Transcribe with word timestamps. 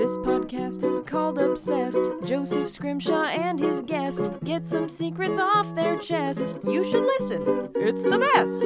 This 0.00 0.16
podcast 0.16 0.82
is 0.82 1.02
called 1.02 1.36
Obsessed. 1.36 2.02
Joseph 2.24 2.70
Scrimshaw 2.70 3.24
and 3.26 3.60
his 3.60 3.82
guest 3.82 4.30
get 4.44 4.66
some 4.66 4.88
secrets 4.88 5.38
off 5.38 5.74
their 5.74 5.98
chest. 5.98 6.56
You 6.64 6.82
should 6.82 7.02
listen, 7.02 7.70
it's 7.74 8.02
the 8.04 8.18
best. 8.18 8.62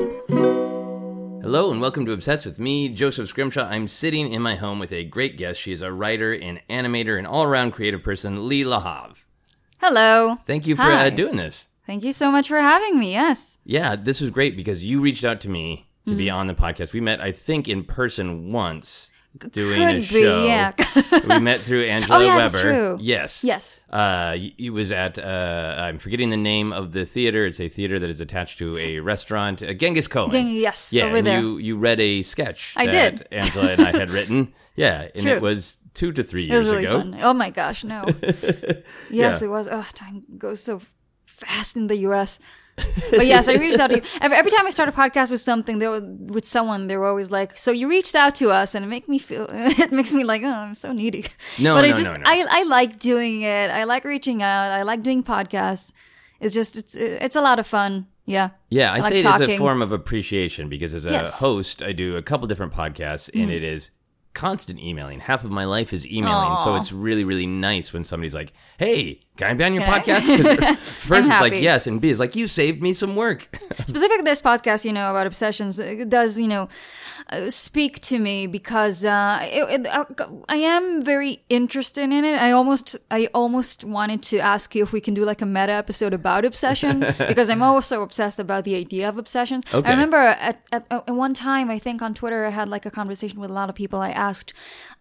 Hello 1.43 1.73
and 1.73 1.81
welcome 1.81 2.07
to 2.07 2.13
Obsessed 2.13 2.47
with 2.47 2.61
me, 2.61 2.89
Joseph 2.89 3.29
Scrimshaw. 3.29 3.65
I'm 3.69 3.89
sitting 3.89 4.33
in 4.33 4.43
my 4.43 4.55
home 4.55 4.79
with 4.79 4.93
a 4.93 5.03
great 5.03 5.37
guest. 5.37 5.61
She 5.61 5.73
is 5.73 5.83
a 5.83 5.91
writer 5.91 6.33
and 6.33 6.61
animator 6.71 7.19
and 7.19 7.27
all 7.27 7.43
around 7.43 7.73
creative 7.73 8.05
person, 8.05 8.49
Leigh 8.49 8.63
Lahav. 8.63 9.25
Hello. 9.81 10.39
Thank 10.47 10.69
you 10.69 10.77
for 10.77 10.85
uh, 10.85 11.11
doing 11.11 11.35
this. 11.35 11.69
Thank 11.85 12.05
you 12.05 12.13
so 12.13 12.31
much 12.31 12.47
for 12.47 12.61
having 12.61 12.97
me. 12.97 13.11
Yes. 13.11 13.59
Yeah, 13.65 13.97
this 13.97 14.21
was 14.21 14.31
great 14.31 14.55
because 14.55 14.85
you 14.85 15.01
reached 15.01 15.25
out 15.25 15.41
to 15.41 15.49
me 15.51 15.89
to 16.07 16.15
be 16.15 16.27
Mm-hmm. 16.27 16.37
on 16.37 16.47
the 16.47 16.55
podcast. 16.55 16.93
We 16.93 17.01
met, 17.01 17.21
I 17.21 17.33
think, 17.33 17.67
in 17.67 17.83
person 17.83 18.53
once 18.53 19.11
doing 19.51 19.79
Could 19.81 19.95
a 19.97 19.99
be, 19.99 20.05
show. 20.05 20.45
yeah. 20.47 20.73
we 21.29 21.39
met 21.41 21.59
through 21.61 21.85
Angela 21.85 22.19
Oh, 22.19 22.21
yeah, 22.23 22.37
Weber. 22.37 22.49
that's 22.51 22.61
true. 22.63 22.99
Yes. 23.01 23.45
Yes. 23.45 23.81
Uh, 23.91 24.37
it 24.59 24.71
was 24.71 24.93
at, 24.93 25.19
uh, 25.19 25.77
I'm 25.79 25.99
forgetting 25.99 26.31
the 26.31 26.37
name 26.37 26.73
of 26.73 26.93
the 26.93 27.05
theater. 27.05 27.45
It's 27.47 27.61
a 27.61 27.69
theater 27.69 27.99
that 27.99 28.09
is 28.11 28.21
attached 28.21 28.59
to 28.59 28.77
a 28.79 29.01
restaurant, 29.01 29.63
uh, 29.63 29.73
Genghis 29.75 30.07
Cohen. 30.07 30.31
Gang- 30.31 30.49
yes, 30.49 30.93
Yeah, 30.93 31.05
over 31.05 31.17
and 31.17 31.27
there. 31.27 31.41
you 31.41 31.59
you 31.59 31.77
read 31.77 32.01
a 32.01 32.23
sketch 32.23 32.75
I 32.77 32.87
that 32.87 33.17
did. 33.19 33.29
Angela 33.33 33.71
and 33.73 33.83
I 33.83 33.91
had 33.93 34.11
written. 34.17 34.55
Yeah, 34.77 35.09
and 35.15 35.23
True. 35.23 35.33
it 35.33 35.43
was 35.43 35.79
two 35.95 36.11
to 36.13 36.23
three 36.25 36.45
years 36.45 36.65
really 36.71 36.85
ago. 36.85 36.99
fun. 36.99 37.17
Oh 37.23 37.33
my 37.35 37.51
gosh, 37.51 37.85
no. 37.85 38.05
yes, 38.23 38.83
Yeah. 39.11 39.39
it 39.43 39.49
was. 39.49 39.69
Oh, 39.71 39.87
time 39.95 40.25
goes 40.39 40.61
so 40.63 40.81
fast 41.27 41.77
in 41.77 41.87
the 41.89 41.97
U.S. 42.09 42.39
but 43.11 43.27
yes, 43.27 43.47
I 43.49 43.55
reached 43.55 43.79
out 43.79 43.91
to 43.91 43.97
you. 43.97 44.03
Every, 44.21 44.37
every 44.37 44.51
time 44.51 44.67
I 44.67 44.71
start 44.71 44.89
a 44.89 44.93
podcast 44.93 45.31
with 45.31 45.41
something, 45.41 45.79
they 45.79 45.87
were, 45.87 46.01
with 46.01 46.45
someone, 46.45 46.89
they 46.89 46.97
were 46.97 47.07
always 47.07 47.31
like, 47.31 47.57
"So 47.57 47.71
you 47.71 47.89
reached 47.89 48.17
out 48.17 48.35
to 48.37 48.51
us," 48.51 48.75
and 48.75 48.85
it 48.85 48.89
makes 48.89 49.09
me 49.09 49.19
feel. 49.19 49.47
It 49.85 49.93
makes 49.93 50.13
me 50.13 50.25
like, 50.25 50.43
oh, 50.43 50.49
I'm 50.49 50.75
so 50.75 50.93
needy. 50.93 51.27
No, 51.59 51.75
but 51.75 51.83
no, 51.83 51.95
I 51.95 51.97
just, 51.97 52.11
no, 52.11 52.17
no. 52.17 52.25
I, 52.27 52.47
I 52.49 52.63
like 52.65 52.99
doing 52.99 53.43
it. 53.43 53.71
I 53.71 53.85
like 53.85 54.05
reaching 54.05 54.43
out. 54.43 54.73
I 54.73 54.83
like 54.83 55.03
doing 55.03 55.23
podcasts. 55.23 55.93
It's 56.41 56.55
just, 56.55 56.77
it's, 56.77 56.95
it's 56.95 57.37
a 57.37 57.41
lot 57.41 57.59
of 57.59 57.67
fun. 57.67 58.07
Yeah. 58.27 58.51
Yeah, 58.71 58.93
I, 58.93 58.97
I 58.97 58.99
like 59.01 59.13
say 59.13 59.19
it 59.21 59.27
as 59.27 59.41
a 59.41 59.59
form 59.59 59.83
of 59.83 59.93
appreciation 59.93 60.69
because 60.69 60.95
as 60.95 61.07
a 61.07 61.11
Yes. 61.11 61.41
host, 61.41 61.83
I 61.83 61.93
do 61.93 62.17
a 62.17 62.23
couple 62.23 62.47
different 62.47 62.73
podcasts, 62.73 63.29
and 63.33 63.45
mm-hmm. 63.45 63.53
it 63.53 63.63
is 63.65 63.91
constant 64.35 64.79
emailing. 64.81 65.21
Half 65.21 65.45
of 65.45 65.51
my 65.51 65.65
life 65.65 65.93
is 65.93 66.07
emailing, 66.07 66.57
so 66.57 66.75
it's 66.75 66.93
really, 66.93 67.25
really 67.25 67.47
nice 67.47 67.93
when 67.93 68.05
somebody's 68.05 68.35
like, 68.35 68.53
"Hey, 68.79 69.21
can 69.37 69.51
I 69.51 69.55
be 69.55 69.65
on 69.65 69.75
your 69.75 69.85
Can 69.85 70.03
podcast?" 70.03 70.37
Because 70.37 70.99
first 71.05 71.31
it's 71.31 71.41
like 71.41 71.61
yes, 71.61 71.87
and 71.87 72.01
B 72.01 72.11
is 72.11 72.21
like, 72.21 72.37
"You 72.37 72.49
saved 72.49 72.83
me 72.83 72.93
some 72.93 73.17
work." 73.17 73.49
specifically 73.87 74.23
this 74.23 74.43
podcast 74.43 74.85
you 74.85 74.93
know 74.93 75.11
about 75.11 75.27
obsessions 75.27 75.79
it 75.79 76.09
does 76.09 76.39
you 76.39 76.49
know 76.49 76.69
uh, 77.31 77.49
speak 77.49 78.01
to 78.01 78.19
me 78.19 78.47
because 78.47 79.03
uh, 79.03 79.39
it, 79.43 79.81
it, 79.81 79.87
uh, 79.87 80.05
I 80.47 80.57
am 80.57 81.03
very 81.03 81.43
interested 81.49 82.03
in 82.03 82.25
it. 82.25 82.39
I 82.39 82.53
almost, 82.53 82.97
I 83.11 83.29
almost 83.33 83.83
wanted 83.83 84.23
to 84.25 84.41
ask 84.41 84.75
you 84.75 84.83
if 84.83 84.93
we 84.93 85.01
can 85.01 85.15
do 85.15 85.25
like 85.25 85.41
a 85.41 85.47
meta 85.47 85.73
episode 85.73 86.13
about 86.13 86.45
obsession 86.45 87.01
because 87.19 87.49
I'm 87.49 87.63
also 87.63 88.03
obsessed 88.03 88.39
about 88.39 88.65
the 88.65 88.75
idea 88.75 89.09
of 89.09 89.17
obsessions. 89.17 89.65
Okay. 89.73 89.89
I 89.89 89.93
remember 89.93 90.19
at, 90.19 90.63
at, 90.71 90.87
at 90.91 91.15
one 91.15 91.33
time, 91.33 91.71
I 91.71 91.79
think 91.79 92.03
on 92.03 92.13
Twitter, 92.13 92.45
I 92.45 92.51
had 92.51 92.69
like 92.69 92.85
a 92.85 92.91
conversation 92.91 93.41
with 93.41 93.49
a 93.49 93.55
lot 93.55 93.71
of 93.71 93.75
people. 93.75 94.01
I 94.01 94.11
asked, 94.29 94.53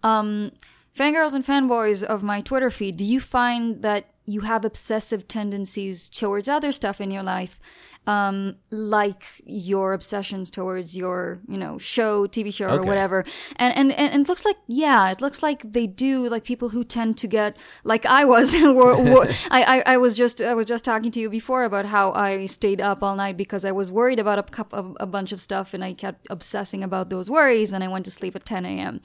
um, 0.04 0.52
fangirls 0.98 1.34
and 1.34 1.46
fanboys 1.46 2.04
of 2.04 2.24
my 2.24 2.42
Twitter 2.42 2.70
feed, 2.70 2.98
do 2.98 3.06
you 3.06 3.20
find 3.20 3.82
that 3.82 4.06
you 4.26 4.42
have 4.42 4.64
obsessive 4.66 5.28
tendencies 5.28 6.10
towards 6.10 6.48
other 6.48 6.72
stuff 6.72 7.02
in 7.02 7.12
your 7.12 7.24
life? 7.24 7.60
Um, 8.06 8.56
like 8.72 9.26
your 9.46 9.94
obsessions 9.94 10.52
towards 10.52 10.98
your, 10.98 11.40
you 11.48 11.58
know, 11.58 11.78
show, 11.78 12.28
TV 12.28 12.54
show, 12.54 12.70
or 12.70 12.84
whatever. 12.84 13.24
And, 13.56 13.76
and 13.76 13.92
and 13.92 14.14
and 14.14 14.22
it 14.24 14.30
looks 14.30 14.46
like 14.46 14.58
yeah, 14.68 15.12
it 15.12 15.22
looks 15.22 15.42
like 15.42 15.72
they 15.72 15.88
do. 15.88 16.28
Like 16.28 16.44
people 16.44 16.70
who 16.70 16.84
tend 16.84 17.18
to 17.20 17.28
get 17.28 17.58
like 17.84 18.06
I 18.06 18.26
was. 18.26 18.54
were, 18.62 18.98
were, 19.02 19.28
I, 19.52 19.64
I 19.64 19.84
I 19.94 19.98
was 19.98 20.16
just 20.16 20.42
I 20.42 20.54
was 20.54 20.66
just 20.66 20.84
talking 20.86 21.12
to 21.12 21.20
you 21.20 21.30
before 21.30 21.64
about 21.64 21.86
how 21.86 22.12
I 22.12 22.46
stayed 22.46 22.82
up 22.82 23.02
all 23.02 23.16
night 23.16 23.38
because 23.38 23.66
I 23.66 23.72
was 23.72 23.92
worried 23.92 24.20
about 24.20 24.40
a 24.40 24.44
cup 24.44 24.74
of 24.74 24.98
a 25.00 25.06
bunch 25.06 25.32
of 25.32 25.40
stuff, 25.40 25.74
and 25.74 25.84
I 25.84 25.94
kept 25.94 26.28
obsessing 26.30 26.84
about 26.84 27.10
those 27.10 27.30
worries, 27.30 27.74
and 27.74 27.84
I 27.84 27.88
went 27.88 28.06
to 28.06 28.12
sleep 28.12 28.36
at 28.36 28.46
10 28.46 28.66
a.m. 28.66 29.02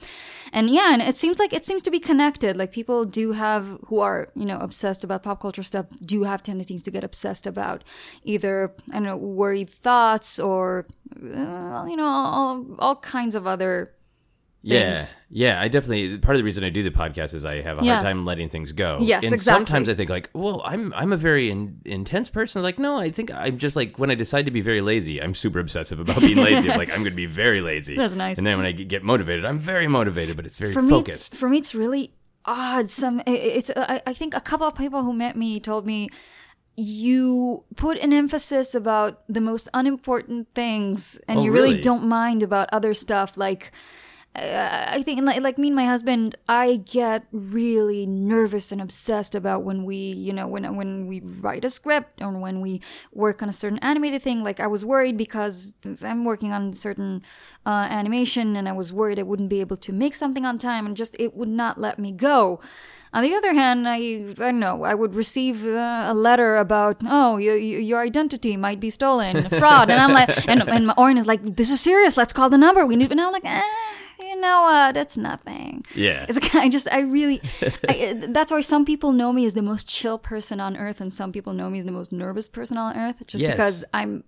And 0.51 0.69
yeah, 0.69 0.93
and 0.93 1.01
it 1.01 1.15
seems 1.15 1.39
like 1.39 1.53
it 1.53 1.65
seems 1.65 1.83
to 1.83 1.91
be 1.91 1.99
connected. 1.99 2.57
Like 2.57 2.71
people 2.71 3.05
do 3.05 3.31
have 3.31 3.77
who 3.87 3.99
are 3.99 4.29
you 4.35 4.45
know 4.45 4.57
obsessed 4.57 5.03
about 5.03 5.23
pop 5.23 5.41
culture 5.41 5.63
stuff 5.63 5.85
do 6.01 6.23
have 6.23 6.43
tendencies 6.43 6.83
to 6.83 6.91
get 6.91 7.03
obsessed 7.03 7.47
about 7.47 7.83
either 8.23 8.73
I 8.91 8.93
don't 8.95 9.03
know 9.03 9.17
worried 9.17 9.69
thoughts 9.69 10.39
or 10.39 10.87
uh, 11.21 11.85
you 11.87 11.95
know 11.95 12.05
all, 12.07 12.65
all 12.79 12.95
kinds 12.97 13.35
of 13.35 13.45
other 13.47 13.91
Yeah, 14.61 14.97
things. 14.97 15.15
yeah. 15.29 15.61
I 15.61 15.67
definitely 15.69 16.17
part 16.17 16.35
of 16.35 16.39
the 16.39 16.43
reason 16.43 16.63
I 16.63 16.69
do 16.69 16.83
the 16.83 16.91
podcast 16.91 17.33
is 17.33 17.45
I 17.45 17.61
have 17.61 17.79
a 17.81 17.83
Yeah. 17.85 17.93
hard 17.95 18.03
time 18.05 18.25
letting 18.25 18.49
things 18.49 18.71
go. 18.73 18.97
Yes, 19.01 19.23
and 19.23 19.33
exactly. 19.33 19.65
sometimes 19.65 19.89
I 19.89 19.93
think 19.95 20.09
like, 20.09 20.29
well, 20.33 20.61
I'm 20.65 20.93
I'm 20.93 21.13
a 21.13 21.17
very 21.17 21.49
in, 21.49 21.79
intense 21.85 22.29
person. 22.29 22.61
Like, 22.61 22.77
no, 22.79 22.97
I 22.99 23.09
think 23.09 23.31
I'm 23.33 23.57
just 23.57 23.75
like 23.75 23.97
when 23.97 24.11
I 24.11 24.15
decide 24.15 24.45
to 24.45 24.51
be 24.51 24.61
very 24.61 24.81
lazy, 24.81 25.21
I'm 25.21 25.33
super 25.33 25.59
obsessive 25.59 25.99
about 25.99 26.19
being 26.21 26.37
lazy. 26.37 26.69
I'm 26.69 26.77
like, 26.77 26.89
I'm 26.89 26.99
going 26.99 27.11
to 27.11 27.15
be 27.15 27.25
very 27.25 27.61
lazy. 27.61 27.95
That's 28.01 28.13
nice. 28.15 28.37
And 28.37 28.45
then 28.45 28.57
when 28.57 28.65
I 28.65 28.71
get 28.73 29.03
motivated, 29.03 29.45
I'm 29.45 29.59
very 29.59 29.87
motivated, 29.87 30.35
but 30.35 30.45
it's 30.45 30.57
very 30.57 30.73
for 30.73 30.81
me, 30.81 30.89
focused. 30.89 31.33
it's, 31.33 31.39
for 31.39 31.47
me, 31.49 31.57
it's 31.57 31.73
really 31.73 32.11
odd. 32.45 32.89
Some 32.89 33.21
it's 33.27 33.71
I, 33.75 34.01
I 34.05 34.13
think 34.13 34.35
a 34.35 34.41
couple 34.41 34.67
of 34.67 34.75
people 34.75 35.03
who 35.03 35.13
met 35.13 35.35
me 35.35 35.59
told 35.59 35.85
me 35.85 36.09
you 36.79 37.63
put 37.75 37.97
an 37.99 38.13
emphasis 38.13 38.73
about 38.73 39.21
the 39.27 39.41
most 39.41 39.67
unimportant 39.73 40.47
things, 40.55 41.19
and 41.27 41.39
Oh, 41.39 41.43
you 41.43 41.51
really, 41.51 41.71
really? 41.71 41.81
don't 41.81 42.05
mind 42.07 42.41
about 42.43 42.69
other 42.71 42.93
stuff 42.93 43.37
like. 43.37 43.71
Uh, 44.35 44.85
I 44.87 45.01
think, 45.01 45.19
like, 45.23 45.41
like 45.41 45.57
me 45.57 45.67
and 45.69 45.75
my 45.75 45.85
husband, 45.85 46.37
I 46.47 46.77
get 46.85 47.25
really 47.31 48.05
nervous 48.05 48.71
and 48.71 48.79
obsessed 48.79 49.33
about 49.33 49.63
when 49.63 49.85
we, 49.85 49.95
you 49.95 50.31
know, 50.31 50.47
when 50.47 50.75
when 50.75 51.07
we 51.07 51.19
write 51.19 51.65
a 51.65 51.69
script 51.69 52.21
or 52.21 52.39
when 52.39 52.61
we 52.61 52.79
work 53.11 53.41
on 53.41 53.49
a 53.49 53.51
certain 53.53 53.79
animated 53.79 54.21
thing. 54.21 54.43
Like, 54.43 54.59
I 54.59 54.67
was 54.67 54.85
worried 54.85 55.17
because 55.17 55.73
I'm 56.03 56.25
working 56.25 56.53
on 56.53 56.73
certain 56.73 57.23
uh, 57.65 57.87
animation, 57.89 58.55
and 58.55 58.69
I 58.69 58.73
was 58.73 58.93
worried 58.93 59.17
I 59.17 59.23
wouldn't 59.23 59.49
be 59.49 59.61
able 59.61 59.77
to 59.77 59.91
make 59.91 60.13
something 60.13 60.45
on 60.45 60.59
time, 60.59 60.85
and 60.85 60.95
just 60.95 61.15
it 61.19 61.33
would 61.35 61.49
not 61.49 61.79
let 61.79 61.97
me 61.97 62.11
go. 62.11 62.59
On 63.11 63.23
the 63.23 63.33
other 63.33 63.53
hand, 63.53 63.87
I 63.89 63.95
I 63.97 64.33
don't 64.51 64.59
know. 64.59 64.83
I 64.83 64.93
would 64.93 65.15
receive 65.15 65.65
uh, 65.65 66.05
a 66.09 66.13
letter 66.13 66.57
about 66.57 66.97
oh 67.05 67.37
your 67.37 67.57
your 67.57 67.99
identity 68.01 68.55
might 68.57 68.79
be 68.79 68.89
stolen, 68.91 69.49
fraud, 69.59 69.89
and 69.89 69.99
I'm 69.99 70.13
like, 70.13 70.29
and 70.47 70.61
and 70.69 70.91
Oren 70.97 71.17
is 71.17 71.25
like, 71.25 71.41
this 71.55 71.69
is 71.71 71.79
serious. 71.81 72.17
Let's 72.17 72.33
call 72.33 72.49
the 72.49 72.57
number. 72.57 72.85
We 72.85 72.95
need. 72.95 73.11
And 73.11 73.19
I'm 73.19 73.31
like, 73.31 73.45
eh, 73.45 73.63
you 74.19 74.39
know 74.39 74.61
what? 74.61 74.95
It's 74.95 75.17
nothing. 75.17 75.85
Yeah. 75.95 76.25
It's 76.29 76.39
like, 76.39 76.53
I 76.63 76.69
just 76.69 76.87
I 76.91 77.01
really 77.01 77.41
I, 77.89 78.13
that's 78.29 78.51
why 78.51 78.61
some 78.61 78.85
people 78.85 79.11
know 79.11 79.33
me 79.33 79.45
as 79.45 79.53
the 79.55 79.63
most 79.63 79.87
chill 79.89 80.19
person 80.19 80.59
on 80.59 80.77
earth, 80.77 81.01
and 81.01 81.11
some 81.11 81.31
people 81.31 81.53
know 81.53 81.69
me 81.69 81.79
as 81.79 81.85
the 81.85 81.91
most 81.91 82.11
nervous 82.11 82.47
person 82.47 82.77
on 82.77 82.95
earth, 82.95 83.25
just 83.25 83.41
Yes. 83.41 83.53
because 83.53 83.85
I'm 83.93 84.23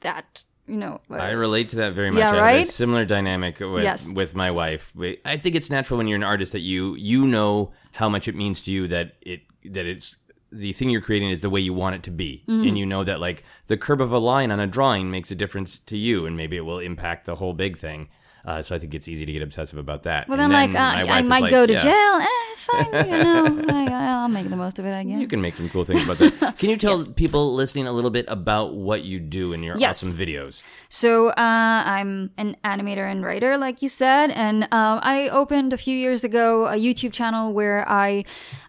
that 0.00 0.44
you 0.66 0.76
know. 0.76 1.00
uh, 1.10 1.14
I 1.14 1.30
relate 1.32 1.68
to 1.70 1.76
that 1.76 1.92
very 1.92 2.10
much. 2.10 2.18
Yeah, 2.20 2.30
I 2.32 2.34
have 2.34 2.38
a 2.38 2.40
right? 2.58 2.68
similar 2.68 3.04
dynamic 3.04 3.60
with 3.60 3.82
Yes. 3.84 4.10
with 4.12 4.34
my 4.34 4.50
wife. 4.50 4.92
I 5.24 5.36
think 5.36 5.54
it's 5.54 5.70
natural 5.70 5.98
when 5.98 6.08
you're 6.08 6.16
an 6.16 6.24
artist 6.24 6.52
that 6.52 6.60
you 6.60 6.94
you 6.96 7.26
know 7.26 7.72
how 7.96 8.08
much 8.08 8.28
it 8.28 8.34
means 8.34 8.60
to 8.62 8.70
you 8.72 8.86
that 8.88 9.14
it 9.22 9.40
that 9.64 9.86
it's 9.86 10.16
the 10.52 10.72
thing 10.72 10.90
you're 10.90 11.00
creating 11.00 11.30
is 11.30 11.40
the 11.42 11.50
way 11.50 11.60
you 11.60 11.74
want 11.74 11.96
it 11.96 12.02
to 12.04 12.10
be, 12.10 12.44
Mm-hmm. 12.48 12.68
and 12.68 12.78
you 12.78 12.86
know 12.86 13.02
that 13.04 13.20
like 13.20 13.42
the 13.66 13.76
curve 13.76 14.00
of 14.00 14.12
a 14.12 14.18
line 14.18 14.50
on 14.52 14.60
a 14.60 14.66
drawing 14.66 15.10
makes 15.10 15.30
a 15.30 15.34
difference 15.34 15.78
to 15.80 15.96
you, 15.96 16.24
and 16.26 16.36
maybe 16.36 16.56
it 16.56 16.64
will 16.64 16.78
impact 16.78 17.26
the 17.26 17.34
whole 17.36 17.52
big 17.52 17.76
thing. 17.76 18.08
Uh, 18.46 18.62
so 18.62 18.76
I 18.76 18.78
think 18.78 18.94
it's 18.94 19.08
easy 19.08 19.26
to 19.26 19.32
get 19.32 19.42
obsessive 19.42 19.76
about 19.76 20.04
that. 20.04 20.28
well, 20.28 20.38
And 20.40 20.52
then, 20.52 20.72
like 20.72 20.74
uh, 20.78 21.10
I 21.12 21.20
might 21.22 21.42
like, 21.42 21.50
go 21.50 21.66
to 21.66 21.72
yeah, 21.72 21.80
jail. 21.80 22.14
Eh, 22.22 22.54
fine, 22.56 23.08
you 23.10 23.24
know. 23.24 23.42
like, 23.74 23.90
I'll 23.90 24.28
make 24.28 24.48
the 24.48 24.56
most 24.56 24.78
of 24.78 24.86
it. 24.86 24.92
I 24.94 25.02
guess. 25.02 25.18
You 25.18 25.26
can 25.26 25.40
make 25.40 25.56
some 25.56 25.68
cool 25.68 25.84
things 25.84 26.04
about 26.04 26.18
that. 26.18 26.56
Can 26.58 26.70
you 26.70 26.76
tell 26.76 27.04
people 27.16 27.54
listening 27.54 27.88
a 27.88 27.92
little 27.92 28.10
bit 28.10 28.24
about 28.28 28.74
what 28.76 29.02
you 29.02 29.18
do 29.18 29.52
in 29.52 29.64
your 29.64 29.76
Yes. 29.76 30.00
awesome 30.02 30.16
videos? 30.16 30.62
So 30.88 31.28
uh, 31.30 31.34
I'm 31.36 32.30
an 32.38 32.56
animator 32.64 33.10
and 33.10 33.24
writer, 33.24 33.58
like 33.58 33.82
you 33.82 33.88
said, 33.88 34.30
and 34.30 34.62
um, 34.70 35.00
I 35.02 35.28
opened 35.28 35.72
a 35.72 35.76
few 35.76 35.96
years 35.96 36.22
ago 36.22 36.66
a 36.68 36.76
YouTube 36.76 37.12
channel 37.12 37.52
where 37.52 37.84
I 37.88 38.24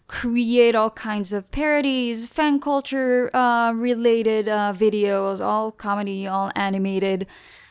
create 0.07 0.73
all 0.73 0.89
kinds 0.89 1.33
of 1.33 1.51
parodies, 1.51 2.27
fan 2.27 2.59
culture 2.59 3.29
uh, 3.35 3.73
related 3.73 4.47
uh, 4.47 4.73
videos, 4.75 5.39
all 5.39 5.71
comedy, 5.71 6.25
all 6.25 6.51
animated. 6.55 7.27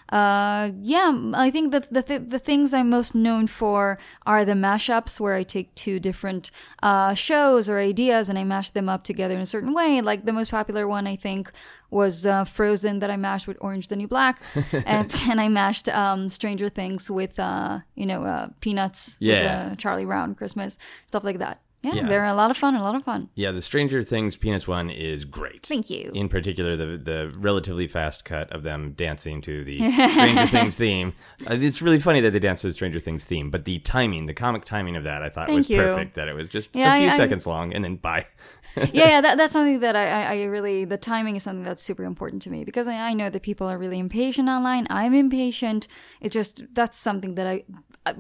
Uh, 0.09 0.71
yeah, 0.83 1.13
I 1.35 1.51
think 1.51 1.73
that 1.73 1.93
the 1.93 2.03
th- 2.03 2.23
the 2.29 2.39
things 2.39 2.73
I'm 2.73 2.89
most 2.91 3.15
known 3.15 3.47
for 3.49 3.99
are 4.25 4.45
the 4.45 4.53
mashups, 4.53 5.19
where 5.19 5.35
I 5.35 5.43
take 5.43 5.75
two 5.75 5.99
different 5.99 6.51
uh, 6.83 7.15
shows 7.15 7.69
or 7.69 7.79
ideas 7.79 8.29
and 8.29 8.39
I 8.39 8.45
mash 8.45 8.71
them 8.71 8.89
up 8.89 9.03
together 9.03 9.35
in 9.35 9.41
a 9.41 9.47
certain 9.47 9.73
way. 9.75 10.01
Like 10.01 10.25
the 10.25 10.33
most 10.33 10.51
popular 10.53 10.87
one, 10.87 11.07
I 11.09 11.17
think, 11.17 11.51
was 11.91 12.25
uh, 12.25 12.45
Frozen 12.45 13.01
that 13.01 13.11
I 13.11 13.17
mashed 13.17 13.49
with 13.49 13.59
Orange 13.61 13.89
the 13.89 13.97
New 13.97 14.09
Black, 14.09 14.41
and 14.87 15.13
and 15.29 15.41
I 15.41 15.49
mashed 15.49 15.89
um, 15.89 16.29
Stranger 16.29 16.69
Things 16.69 17.11
with 17.11 17.39
uh, 17.41 17.81
you 17.97 18.07
know 18.07 18.23
uh, 18.23 18.49
Peanuts, 18.61 19.17
Yeah. 19.21 19.65
with, 19.65 19.73
uh, 19.73 19.77
Charlie 19.77 20.05
Brown 20.05 20.35
Christmas 20.37 20.79
stuff 21.07 21.25
like 21.25 21.39
that. 21.39 21.61
Yeah, 21.83 21.95
Yeah. 21.95 22.09
they're 22.09 22.25
a 22.25 22.35
lot 22.35 22.51
of 22.51 22.57
fun. 22.57 22.75
A 22.75 22.83
lot 22.83 22.95
of 22.97 23.05
fun. 23.05 23.29
Yeah, 23.35 23.53
the 23.53 23.63
Stranger 23.63 24.03
Things 24.03 24.37
Peanuts 24.37 24.67
one 24.67 24.91
is 24.91 25.25
great. 25.25 25.65
Thank 25.67 25.89
you. 25.89 26.11
In 26.15 26.29
particular, 26.29 26.75
the 26.77 26.97
the 26.99 27.33
relatively 27.39 27.87
fast 27.87 28.25
cut 28.25 28.51
of 28.53 28.63
them 28.65 28.93
dancing 28.97 29.41
to 29.43 29.63
the 29.63 29.77
Stranger 30.09 30.47
Things 30.47 30.75
theme. 30.75 31.13
Uh, 31.49 31.55
It's 31.55 31.81
really 31.83 32.01
funny 32.01 32.21
that 32.21 32.33
they 32.33 32.39
danced 32.41 32.63
to 32.63 32.69
the 32.69 32.75
Stranger 32.75 32.99
Things 32.99 33.25
theme, 33.25 33.51
but 33.51 33.67
the 33.67 33.79
timing, 33.81 34.27
the 34.27 34.35
comic 34.35 34.65
timing 34.65 34.97
of 34.97 35.05
that, 35.05 35.23
I 35.23 35.29
thought 35.29 35.47
Thank 35.47 35.57
was 35.59 35.71
you. 35.71 35.77
perfect. 35.79 36.15
That 36.15 36.29
it 36.29 36.35
was 36.35 36.49
just 36.49 36.71
Yeah, 36.75 36.95
a 36.95 36.99
few 36.99 37.09
I- 37.09 37.13
I- 37.13 37.17
seconds 37.17 37.47
long, 37.47 37.73
and 37.73 37.85
then 37.85 37.97
bye. 37.97 38.27
yeah, 38.77 39.09
yeah 39.09 39.21
that, 39.21 39.39
that's 39.39 39.53
something 39.53 39.81
that 39.81 39.97
I, 39.97 40.09
I, 40.09 40.23
I 40.41 40.45
really 40.45 40.85
the 40.85 40.99
timing 40.99 41.37
is 41.37 41.43
something 41.45 41.63
that's 41.65 41.83
super 41.83 42.05
important 42.05 42.43
to 42.43 42.51
me 42.51 42.65
because 42.65 42.89
I, 42.89 42.95
I 43.11 43.15
know 43.15 43.31
that 43.31 43.43
people 43.43 43.67
are 43.69 43.79
really 43.79 43.99
impatient 43.99 44.49
online. 44.49 44.87
I'm 44.91 45.15
impatient. 45.15 45.89
It 46.21 46.31
just 46.33 46.63
that's 46.75 46.99
something 46.99 47.37
that 47.37 47.47
I 47.47 47.65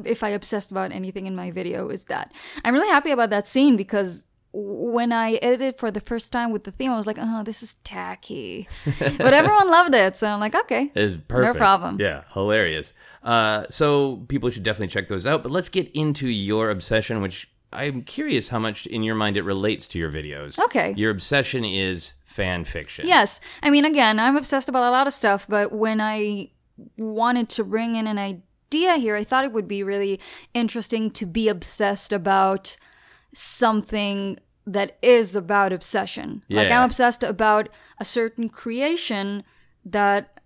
if 0.04 0.22
I 0.22 0.30
obsessed 0.30 0.70
about 0.70 0.92
anything 0.92 1.26
in 1.26 1.36
my 1.36 1.50
video 1.50 1.88
is 1.88 2.04
that 2.04 2.32
I'm 2.64 2.74
really 2.74 2.88
happy 2.88 3.10
about 3.10 3.30
that 3.30 3.46
scene 3.46 3.76
because 3.76 4.28
when 4.58 5.12
I 5.12 5.34
edited 5.34 5.78
for 5.78 5.90
the 5.90 6.00
first 6.00 6.32
time 6.32 6.50
with 6.50 6.64
the 6.64 6.70
theme, 6.70 6.90
I 6.90 6.96
was 6.96 7.06
like, 7.06 7.18
oh, 7.20 7.42
this 7.44 7.62
is 7.62 7.74
tacky. 7.84 8.66
but 8.98 9.34
everyone 9.34 9.70
loved 9.70 9.94
it, 9.94 10.16
so 10.16 10.28
I'm 10.28 10.40
like, 10.40 10.54
okay, 10.54 10.90
is 10.94 11.16
perfect. 11.16 11.54
No 11.54 11.58
problem. 11.58 11.98
Yeah, 12.00 12.22
hilarious. 12.32 12.94
Uh, 13.22 13.64
so 13.68 14.24
people 14.28 14.48
should 14.50 14.62
definitely 14.62 14.88
check 14.88 15.08
those 15.08 15.26
out. 15.26 15.42
But 15.42 15.52
let's 15.52 15.68
get 15.68 15.90
into 15.92 16.26
your 16.28 16.70
obsession, 16.70 17.20
which 17.20 17.50
I'm 17.70 18.02
curious 18.02 18.48
how 18.48 18.58
much 18.58 18.86
in 18.86 19.02
your 19.02 19.14
mind 19.14 19.36
it 19.36 19.42
relates 19.42 19.86
to 19.88 19.98
your 19.98 20.10
videos. 20.10 20.58
Okay. 20.58 20.94
Your 20.96 21.10
obsession 21.10 21.64
is 21.64 22.14
fan 22.24 22.64
fiction. 22.64 23.06
Yes. 23.06 23.40
I 23.62 23.68
mean, 23.68 23.84
again, 23.84 24.18
I'm 24.18 24.36
obsessed 24.36 24.70
about 24.70 24.88
a 24.88 24.90
lot 24.90 25.06
of 25.06 25.12
stuff, 25.12 25.46
but 25.48 25.72
when 25.72 26.00
I 26.00 26.50
wanted 26.96 27.50
to 27.50 27.64
bring 27.64 27.96
in 27.96 28.06
an 28.06 28.18
idea 28.18 28.42
here, 28.70 29.16
I 29.16 29.24
thought 29.24 29.44
it 29.44 29.52
would 29.52 29.68
be 29.68 29.82
really 29.82 30.20
interesting 30.54 31.10
to 31.12 31.26
be 31.26 31.48
obsessed 31.48 32.12
about 32.12 32.76
something 33.32 34.38
that 34.66 34.96
is 35.02 35.36
about 35.36 35.72
obsession. 35.72 36.42
Like, 36.48 36.68
Yeah. 36.68 36.78
I'm 36.80 36.84
obsessed 36.84 37.22
about 37.22 37.68
a 37.98 38.04
certain 38.04 38.48
creation 38.48 39.44
that 39.84 40.40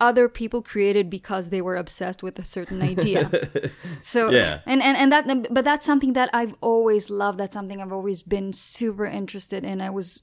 other 0.00 0.28
people 0.28 0.62
created 0.62 1.10
because 1.10 1.50
they 1.50 1.60
were 1.60 1.76
obsessed 1.76 2.22
with 2.22 2.38
a 2.38 2.44
certain 2.44 2.80
idea. 2.80 3.30
so 4.02 4.30
Yeah. 4.30 4.60
and, 4.66 4.82
and 4.82 4.96
and 4.96 5.12
that 5.12 5.52
but 5.52 5.64
that's 5.64 5.84
something 5.84 6.14
that 6.14 6.30
I've 6.32 6.54
always 6.62 7.10
loved. 7.10 7.38
That's 7.38 7.54
something 7.54 7.82
I've 7.82 7.92
always 7.92 8.22
been 8.22 8.52
super 8.52 9.04
interested 9.04 9.64
in. 9.64 9.80
I 9.80 9.90
was 9.90 10.22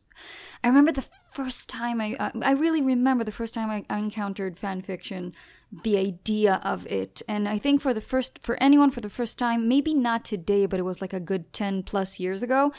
I 0.64 0.70
remember 0.70 0.92
the 0.92 1.06
first 1.32 1.70
time 1.70 2.02
I 2.02 2.16
I 2.42 2.52
really 2.52 2.82
remember 2.82 3.24
the 3.24 3.32
first 3.32 3.54
time 3.54 3.70
I, 3.70 3.86
I 3.90 4.00
encountered 4.00 4.58
fan 4.58 4.82
fiction, 4.82 5.36
the 5.72 5.98
idea 5.98 6.62
of 6.64 6.86
it, 6.88 7.22
and 7.28 7.48
I 7.48 7.58
think 7.58 7.82
for 7.82 7.94
the 7.94 8.02
first 8.02 8.40
for 8.42 8.56
anyone 8.62 8.92
for 8.92 9.02
the 9.02 9.10
first 9.10 9.38
time, 9.38 9.68
maybe 9.68 9.94
not 9.94 10.24
today, 10.24 10.66
but 10.66 10.80
it 10.80 10.84
was 10.84 11.02
like 11.02 11.14
a 11.14 11.20
good 11.20 11.52
ten 11.54 11.84
plus 11.84 12.20
years 12.20 12.44
ago. 12.44 12.72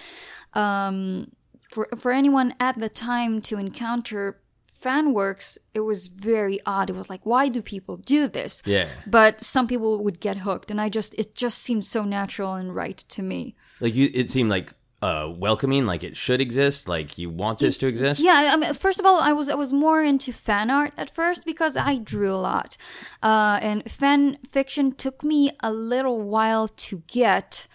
Um, 0.55 1.33
for 1.73 1.89
for 1.97 2.13
anyone 2.13 2.55
at 2.61 2.79
the 2.81 2.89
time 2.89 3.41
to 3.43 3.59
encounter 3.59 4.41
fan 4.73 5.13
works, 5.13 5.59
it 5.75 5.81
was 5.81 6.09
very 6.09 6.61
odd. 6.65 6.89
It 6.89 6.97
was 6.97 7.11
like, 7.11 7.27
why 7.27 7.49
do 7.49 7.61
people 7.61 7.97
do 7.97 8.29
this? 8.29 8.63
Yeah. 8.65 8.89
But 9.07 9.43
some 9.43 9.67
people 9.67 10.03
would 10.05 10.21
get 10.21 10.39
hooked, 10.39 10.71
and 10.71 10.81
I 10.81 10.89
just 10.89 11.15
it 11.19 11.35
just 11.35 11.59
seemed 11.59 11.85
so 11.85 12.05
natural 12.05 12.55
and 12.55 12.75
right 12.75 12.97
to 12.97 13.23
me. 13.23 13.55
Like 13.81 13.95
you, 13.95 14.11
it 14.15 14.31
seemed 14.31 14.51
like 14.51 14.73
uh, 15.01 15.33
welcoming, 15.37 15.87
like 15.87 16.03
it 16.03 16.17
should 16.17 16.41
exist, 16.41 16.89
like 16.89 17.19
you 17.19 17.31
want 17.31 17.59
this 17.59 17.79
to 17.79 17.87
exist. 17.87 18.21
Yeah, 18.21 18.51
I 18.53 18.57
mean, 18.57 18.75
first 18.75 18.99
of 18.99 19.07
all, 19.07 19.21
I 19.21 19.33
was 19.33 19.49
I 19.49 19.55
was 19.55 19.73
more 19.73 20.03
into 20.03 20.33
fan 20.33 20.71
art 20.71 20.93
at 20.97 21.15
first 21.15 21.45
because 21.45 21.77
I 21.77 21.99
drew 21.99 22.33
a 22.33 22.37
lot, 22.37 22.77
uh, 23.23 23.59
and 23.63 23.89
fan 23.91 24.39
fiction 24.51 24.93
took 24.93 25.23
me 25.23 25.53
a 25.61 25.73
little 25.73 26.23
while 26.23 26.69
to 26.69 27.03
get. 27.07 27.69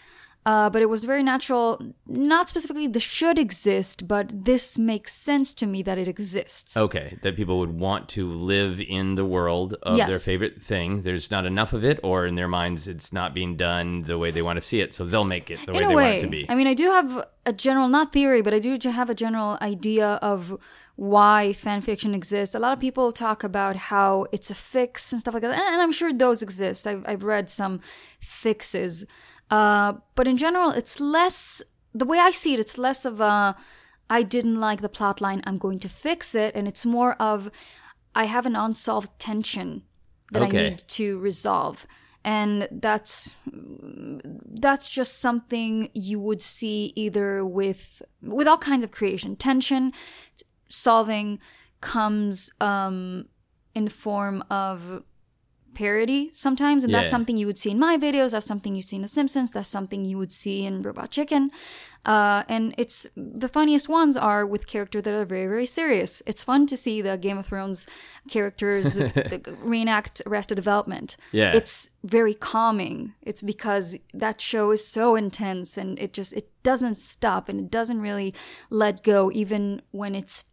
Uh, 0.45 0.69
but 0.69 0.81
it 0.81 0.90
was 0.90 1.06
very 1.06 1.24
natural, 1.24 1.80
not 2.06 2.50
specifically 2.50 2.86
the 2.86 3.00
should 3.00 3.40
exist, 3.40 4.07
but 4.10 4.25
this 4.45 4.78
makes 4.78 5.13
sense 5.13 5.54
to 5.54 5.66
me 5.66 5.81
that 5.84 5.98
it 5.98 6.07
exists. 6.07 6.75
Okay, 6.75 7.18
that 7.22 7.38
people 7.38 7.60
would 7.60 7.80
want 7.80 8.10
to 8.10 8.30
live 8.30 8.81
in 8.81 9.16
the 9.16 9.24
world 9.24 9.75
of 9.84 9.95
Yes. 9.98 10.10
their 10.10 10.19
favorite 10.19 10.62
thing. 10.62 11.04
There's 11.04 11.31
not 11.31 11.45
enough 11.45 11.72
of 11.72 11.86
it, 11.86 11.98
or 12.04 12.25
in 12.25 12.36
their 12.36 12.50
minds, 12.50 12.90
it's 12.90 13.13
not 13.13 13.34
being 13.34 13.56
done 13.56 14.01
the 14.04 14.18
way 14.18 14.31
they 14.31 14.42
want 14.42 14.57
to 14.57 14.62
see 14.62 14.81
it, 14.81 14.94
so 14.94 15.06
they'll 15.06 15.24
make 15.24 15.50
it 15.50 15.60
the 15.66 15.72
way 15.72 15.80
they 15.80 15.94
a 15.94 15.95
want 15.95 16.07
it 16.18 16.22
to 16.22 16.28
be. 16.28 16.46
I 16.50 16.56
mean, 16.56 16.68
I 16.68 16.74
do 16.74 16.88
have 16.92 17.25
a 17.46 17.54
general, 17.54 17.88
not 17.88 18.12
theory, 18.12 18.42
but 18.42 18.54
I 18.54 18.60
do 18.60 18.78
have 18.89 19.10
a 19.10 19.16
general 19.16 19.57
idea 19.62 20.19
of 20.22 20.57
why 20.96 21.54
fan 21.54 21.81
fiction 21.81 22.13
exists. 22.13 22.54
A 22.54 22.60
lot 22.60 22.74
of 22.74 22.80
people 22.80 23.12
talk 23.12 23.44
about 23.44 23.75
how 23.75 24.28
it's 24.31 24.51
a 24.51 24.56
fix 24.56 25.12
and 25.12 25.19
stuff 25.22 25.34
like 25.34 25.42
that, 25.42 25.51
and 25.54 25.62
and 25.74 25.81
I'm 25.81 25.92
sure 25.94 26.12
those 26.13 26.42
exist. 26.44 26.86
I've, 26.86 27.04
I've 27.07 27.24
read 27.24 27.50
some 27.50 27.80
fixes, 28.19 29.06
uh, 29.53 29.94
but 30.15 30.27
in 30.27 30.38
general, 30.38 30.71
it's 30.71 31.00
less. 31.00 31.61
The 31.94 32.05
way 32.05 32.17
I 32.17 32.31
see 32.31 32.53
it, 32.55 32.59
it's 32.59 32.77
less 32.77 33.05
of 33.05 33.21
a 33.21 33.55
I 34.09 34.23
didn't 34.23 34.59
like 34.59 34.81
the 34.81 34.89
plot 34.89 35.21
line, 35.21 35.41
I'm 35.45 35.59
going 35.59 35.79
to 35.79 35.89
fix 35.89 36.35
it, 36.35 36.55
and 36.55 36.67
it's 36.67 36.85
more 36.85 37.13
of 37.19 37.51
I 38.15 38.25
have 38.25 38.45
an 38.47 38.55
unsolved 38.55 39.11
tension 39.19 39.83
that 40.31 40.41
Okay. 40.41 40.57
I 40.57 40.69
need 40.69 40.79
to 41.00 41.19
resolve. 41.19 41.88
And 42.25 42.67
that's 42.71 43.35
that's 44.65 44.88
just 44.89 45.19
something 45.19 45.89
you 45.94 46.19
would 46.19 46.41
see 46.41 46.94
either 46.95 47.45
with 47.45 48.01
with 48.21 48.47
all 48.47 48.57
kinds 48.57 48.83
of 48.83 48.91
creation 48.91 49.35
tension 49.35 49.91
solving 50.69 51.39
comes 51.81 52.50
um 52.61 53.25
in 53.75 53.89
form 53.89 54.44
of 54.50 55.03
parody 55.74 56.30
sometimes 56.34 56.84
and 56.84 56.92
Yeah. 56.92 57.00
that's 57.00 57.12
something 57.12 57.38
you 57.38 57.48
would 57.48 57.58
see 57.58 57.72
in 57.72 57.80
my 57.80 57.98
videos 57.98 58.31
that's 58.31 58.46
something 58.46 58.75
you 58.75 58.81
see 58.81 58.96
in 58.98 59.02
the 59.02 59.08
simpsons 59.08 59.52
that's 59.52 59.70
something 59.70 60.06
you 60.06 60.18
would 60.18 60.31
see 60.31 60.66
in 60.66 60.81
robot 60.81 61.10
chicken 61.12 61.52
uh, 62.06 62.44
and 62.50 62.75
it's 62.78 63.08
the 63.16 63.48
funniest 63.48 63.88
ones 63.88 64.18
are 64.18 64.46
with 64.46 64.68
characters 64.68 65.04
that 65.04 65.14
are 65.14 65.25
very 65.25 65.48
very 65.48 65.66
serious 65.66 66.22
it's 66.25 66.44
fun 66.44 66.66
to 66.68 66.75
see 66.75 67.02
the 67.02 67.18
game 67.18 67.38
of 67.38 67.46
thrones 67.48 67.88
characters 68.30 69.02
reenact 69.62 70.22
arrested 70.25 70.56
development 70.56 71.18
Yeah. 71.31 71.54
it's 71.56 71.90
very 72.04 72.34
calming 72.34 73.14
it's 73.22 73.42
because 73.42 73.98
that 74.14 74.42
show 74.42 74.72
is 74.72 74.86
so 74.86 75.16
intense 75.16 75.78
and 75.78 75.98
it 76.00 76.14
just 76.14 76.34
it 76.34 76.50
doesn't 76.64 76.96
stop 76.96 77.50
and 77.50 77.60
it 77.60 77.72
doesn't 77.72 78.00
really 78.02 78.34
let 78.70 79.04
go 79.04 79.31
even 79.34 79.81
when 79.92 80.16
it's 80.16 80.46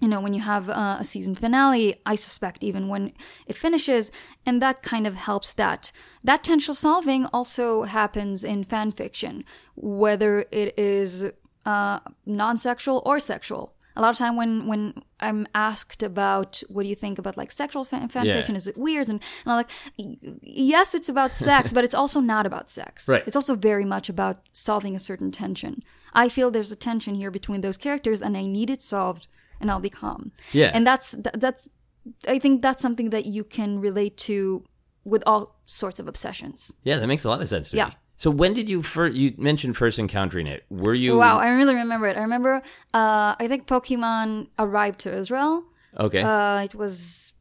you 0.00 0.08
know 0.08 0.20
when 0.20 0.34
you 0.34 0.40
have 0.40 0.68
uh, 0.70 0.96
a 1.00 1.04
season 1.04 1.34
finale 1.34 1.96
i 2.06 2.14
suspect 2.14 2.62
even 2.62 2.88
when 2.88 3.12
it 3.46 3.56
finishes 3.56 4.12
and 4.46 4.62
that 4.62 4.82
kind 4.82 5.06
of 5.06 5.14
helps 5.14 5.52
that. 5.54 5.92
That 6.24 6.42
tension 6.42 6.74
solving 6.74 7.26
also 7.32 7.82
happens 7.82 8.44
in 8.44 8.64
fan 8.64 8.92
fiction 8.92 9.44
whether 9.76 10.32
it 10.50 10.78
is 10.78 11.26
uh, 11.66 11.98
non-sexual 12.24 13.02
or 13.04 13.20
sexual. 13.20 13.74
A 13.96 14.00
lot 14.00 14.10
of 14.10 14.16
time 14.18 14.36
when 14.36 14.66
when 14.70 14.82
i'm 15.20 15.46
asked 15.54 16.02
about 16.04 16.62
what 16.68 16.84
do 16.84 16.88
you 16.88 16.94
think 16.94 17.18
about 17.18 17.36
like 17.36 17.50
sexual 17.50 17.84
fan, 17.84 18.08
fan 18.08 18.24
Yeah. 18.26 18.36
fiction? 18.36 18.54
Is 18.56 18.66
it 18.68 18.78
weird? 18.78 19.08
And, 19.08 19.20
and 19.44 19.48
i'm 19.52 19.56
like 19.62 19.70
yes 20.42 20.94
it's 20.94 21.08
about 21.08 21.34
sex 21.48 21.72
but 21.72 21.84
it's 21.84 21.94
also 21.94 22.20
not 22.20 22.46
about 22.46 22.70
sex. 22.70 23.08
Right. 23.08 23.24
it's 23.26 23.36
also 23.36 23.54
very 23.56 23.84
much 23.84 24.08
about 24.08 24.36
solving 24.52 24.94
a 24.96 25.00
certain 25.08 25.30
tension. 25.30 25.82
I 26.14 26.28
feel 26.28 26.50
there's 26.50 26.72
a 26.72 26.76
tension 26.76 27.14
here 27.16 27.30
between 27.30 27.60
those 27.62 27.76
characters 27.76 28.22
and 28.22 28.36
i 28.36 28.46
need 28.46 28.70
it 28.70 28.82
solved 28.82 29.26
and 29.60 29.70
I'll 29.70 29.80
be 29.80 29.90
calm. 29.90 30.32
Yeah. 30.52 30.70
And 30.74 30.86
that's 30.86 31.14
that's 31.34 31.68
I 32.26 32.38
think 32.38 32.62
that's 32.62 32.80
something 32.82 33.10
that 33.10 33.26
you 33.26 33.44
can 33.44 33.80
relate 33.80 34.16
to 34.28 34.64
with 35.04 35.22
all 35.26 35.42
sorts 35.66 35.98
of 36.00 36.06
obsessions. 36.08 36.72
yeah, 36.84 36.96
that 36.98 37.06
makes 37.06 37.24
a 37.24 37.28
lot 37.28 37.40
of 37.42 37.48
sense 37.48 37.70
to 37.70 37.76
Yeah. 37.76 37.86
me. 37.88 37.92
So 38.16 38.30
when 38.32 38.52
did 38.52 38.68
you 38.68 38.82
first? 38.82 39.14
You 39.16 39.32
mentioned 39.38 39.76
first 39.76 39.98
encountering 39.98 40.46
it. 40.48 40.64
Were 40.70 40.94
you? 40.94 41.16
Wow, 41.16 41.38
I 41.38 41.48
really 41.50 41.74
remember 41.74 42.06
it. 42.08 42.16
I 42.16 42.22
remember 42.22 42.52
uh 42.94 43.30
I 43.42 43.46
think 43.50 43.66
Pokemon 43.66 44.48
arrived 44.58 44.98
to 45.04 45.08
Israel. 45.22 45.64
Okay. 46.06 46.22
Uh 46.22 46.62
it 46.68 46.74
was 46.74 47.32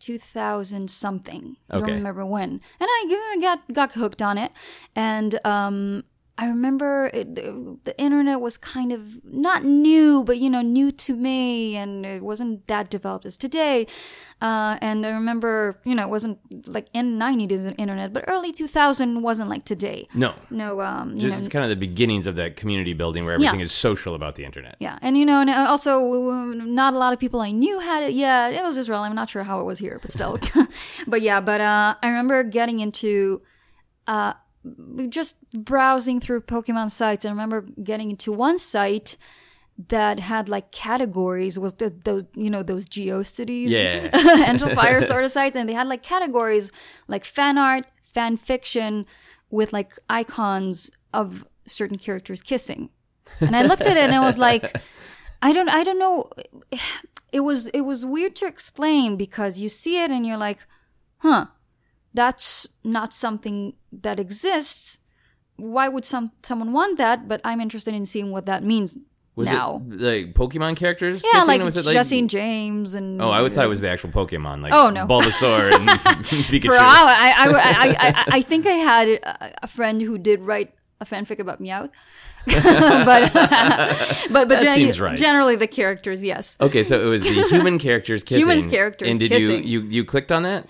2000 0.00 0.88
something. 0.90 1.56
I 1.70 1.76
Okay. 1.76 1.86
don't 1.86 1.96
remember 1.96 2.24
when. 2.24 2.50
And 2.80 2.88
I 2.98 3.38
got 3.40 3.72
got 3.72 3.92
hooked 3.92 4.22
on 4.22 4.38
it 4.38 4.52
and 4.94 5.38
um 5.44 6.04
I 6.40 6.46
remember 6.46 7.10
it, 7.12 7.34
the, 7.34 7.76
the 7.82 7.98
internet 8.00 8.40
was 8.40 8.56
kind 8.56 8.92
of 8.92 9.00
not 9.24 9.64
new, 9.64 10.22
but 10.22 10.38
you 10.38 10.48
know, 10.48 10.62
new 10.62 10.92
to 10.92 11.16
me, 11.16 11.74
and 11.76 12.06
it 12.06 12.22
wasn't 12.22 12.66
that 12.68 12.90
developed 12.90 13.26
as 13.26 13.36
today. 13.36 13.88
Uh, 14.40 14.78
and 14.80 15.04
I 15.04 15.10
remember, 15.10 15.80
you 15.84 15.96
know, 15.96 16.04
it 16.04 16.10
wasn't 16.10 16.38
like 16.68 16.86
in 16.94 17.18
'90s 17.18 17.74
internet, 17.76 18.12
but 18.12 18.24
early 18.28 18.52
2000 18.52 19.20
wasn't 19.22 19.48
like 19.50 19.64
today. 19.64 20.06
no. 20.14 20.32
No, 20.50 20.80
um, 20.80 21.16
you 21.16 21.28
Just 21.28 21.42
know, 21.42 21.48
kind 21.50 21.64
of 21.64 21.70
the 21.70 21.76
beginnings 21.88 22.28
of 22.28 22.36
that 22.36 22.54
community 22.54 22.92
building 22.92 23.24
where 23.24 23.34
everything 23.34 23.58
Yeah. 23.58 23.64
is 23.64 23.72
social 23.72 24.14
about 24.14 24.36
the 24.36 24.44
internet. 24.44 24.76
yeah, 24.78 24.96
and 25.02 25.18
you 25.18 25.26
know, 25.26 25.40
and 25.40 25.50
also 25.50 25.92
uh, 26.30 26.54
not 26.54 26.94
a 26.94 26.98
lot 26.98 27.12
of 27.12 27.18
people 27.18 27.40
I 27.40 27.50
knew 27.50 27.80
had 27.80 28.04
it 28.04 28.12
yet. 28.12 28.52
It 28.54 28.62
was 28.62 28.76
Israel. 28.78 29.00
I'm 29.00 29.16
not 29.16 29.28
sure 29.28 29.42
how 29.42 29.58
it 29.58 29.64
was 29.64 29.80
here, 29.80 29.98
but 30.00 30.12
still. 30.12 30.38
but 31.08 31.20
yeah, 31.20 31.40
but 31.40 31.60
uh, 31.60 31.96
I 32.00 32.06
remember 32.06 32.44
getting 32.44 32.78
into 32.78 33.42
uh, 34.06 34.34
just 35.08 35.36
browsing 35.52 36.20
through 36.20 36.42
Pokemon 36.42 36.90
sites. 36.90 37.24
I 37.24 37.30
remember 37.30 37.62
getting 37.82 38.10
into 38.10 38.32
one 38.32 38.58
site 38.58 39.16
that 39.88 40.18
had 40.18 40.48
like 40.48 40.72
categories 40.72 41.58
was 41.58 41.74
the, 41.74 41.88
those 42.04 42.24
you 42.34 42.50
know 42.50 42.64
those 42.64 42.86
geocities 42.86 43.68
Yeah. 43.68 44.08
Angelfire 44.50 45.04
sort 45.04 45.22
of 45.24 45.30
sites 45.30 45.56
and 45.56 45.68
they 45.68 45.72
had 45.72 45.86
like 45.86 46.02
categories 46.02 46.72
like 47.06 47.24
fan 47.24 47.58
art 47.58 47.84
fan 48.12 48.36
fiction 48.36 49.06
with 49.50 49.72
like 49.72 49.96
icons 50.10 50.90
of 51.14 51.46
certain 51.66 51.96
characters 51.98 52.42
kissing, 52.42 52.90
and 53.40 53.54
I 53.54 53.62
looked 53.62 53.82
at 53.82 53.96
it 53.96 54.04
and 54.04 54.14
I 54.14 54.20
was 54.20 54.38
like, 54.38 54.80
I 55.42 55.52
don't, 55.52 55.68
I 55.68 55.84
don't 55.84 55.98
know. 55.98 56.30
It 57.32 57.40
was 57.40 57.66
it 57.68 57.82
was 57.82 58.04
weird 58.04 58.34
to 58.36 58.46
explain 58.46 59.16
because 59.16 59.58
you 59.58 59.68
see 59.68 60.02
it 60.02 60.10
and 60.10 60.26
you're 60.26 60.38
like, 60.38 60.60
huh, 61.18 61.46
that's 62.14 62.66
not 62.84 63.12
something 63.12 63.74
that 63.92 64.18
exists. 64.18 64.98
Why 65.56 65.88
would 65.88 66.04
some 66.04 66.32
someone 66.42 66.72
want 66.72 66.98
that? 66.98 67.28
But 67.28 67.40
I'm 67.44 67.60
interested 67.60 67.94
in 67.94 68.06
seeing 68.06 68.30
what 68.30 68.46
that 68.46 68.62
means 68.62 68.96
Was 69.34 69.48
now. 69.48 69.82
it 69.90 70.00
like 70.00 70.34
Pokemon 70.34 70.76
characters? 70.76 71.22
yeah, 71.32 71.42
like, 71.44 71.62
Was 71.62 71.76
it 71.76 71.84
Jesse 71.84 72.18
and 72.18 72.30
James 72.30 72.94
and 72.94 73.20
Oh, 73.22 73.30
I 73.30 73.40
would 73.42 73.52
thought 73.52 73.64
it 73.64 73.68
was 73.68 73.80
the 73.80 73.88
actual 73.90 74.10
Pokemon, 74.10 74.62
like 74.62 74.72
Oh, 74.72 74.90
no. 74.90 75.06
Bulbasaur 75.06 75.72
and 75.72 75.88
Pikachu. 76.50 76.66
Bro, 76.66 76.78
I, 76.78 77.34
I, 77.36 77.46
I, 77.48 77.96
I, 78.08 78.24
I 78.38 78.42
think 78.42 78.66
I 78.66 78.72
had 78.72 79.08
a- 79.62 79.66
friend 79.66 80.00
who 80.02 80.16
did 80.18 80.40
write 80.42 80.74
a 81.00 81.04
fanfic 81.04 81.38
about 81.40 81.60
Meowth. 81.60 81.90
but 82.48 83.32
but 84.32 84.48
but 84.48 84.62
gen- 84.62 84.98
right. 85.00 85.18
generally 85.18 85.56
the 85.56 85.66
characters, 85.66 86.24
yes. 86.24 86.56
Okay, 86.60 86.82
so 86.84 87.00
it 87.00 87.04
was 87.06 87.22
the 87.24 87.42
human 87.48 87.78
characters 87.78 88.22
kissing. 88.22 88.42
Humans 88.42 88.66
characters 88.68 89.08
And 89.08 89.20
did 89.20 89.30
kissing. 89.30 89.64
you 89.66 89.80
you 89.82 89.88
you 89.88 90.04
clicked 90.04 90.32
on 90.32 90.44
that? 90.44 90.66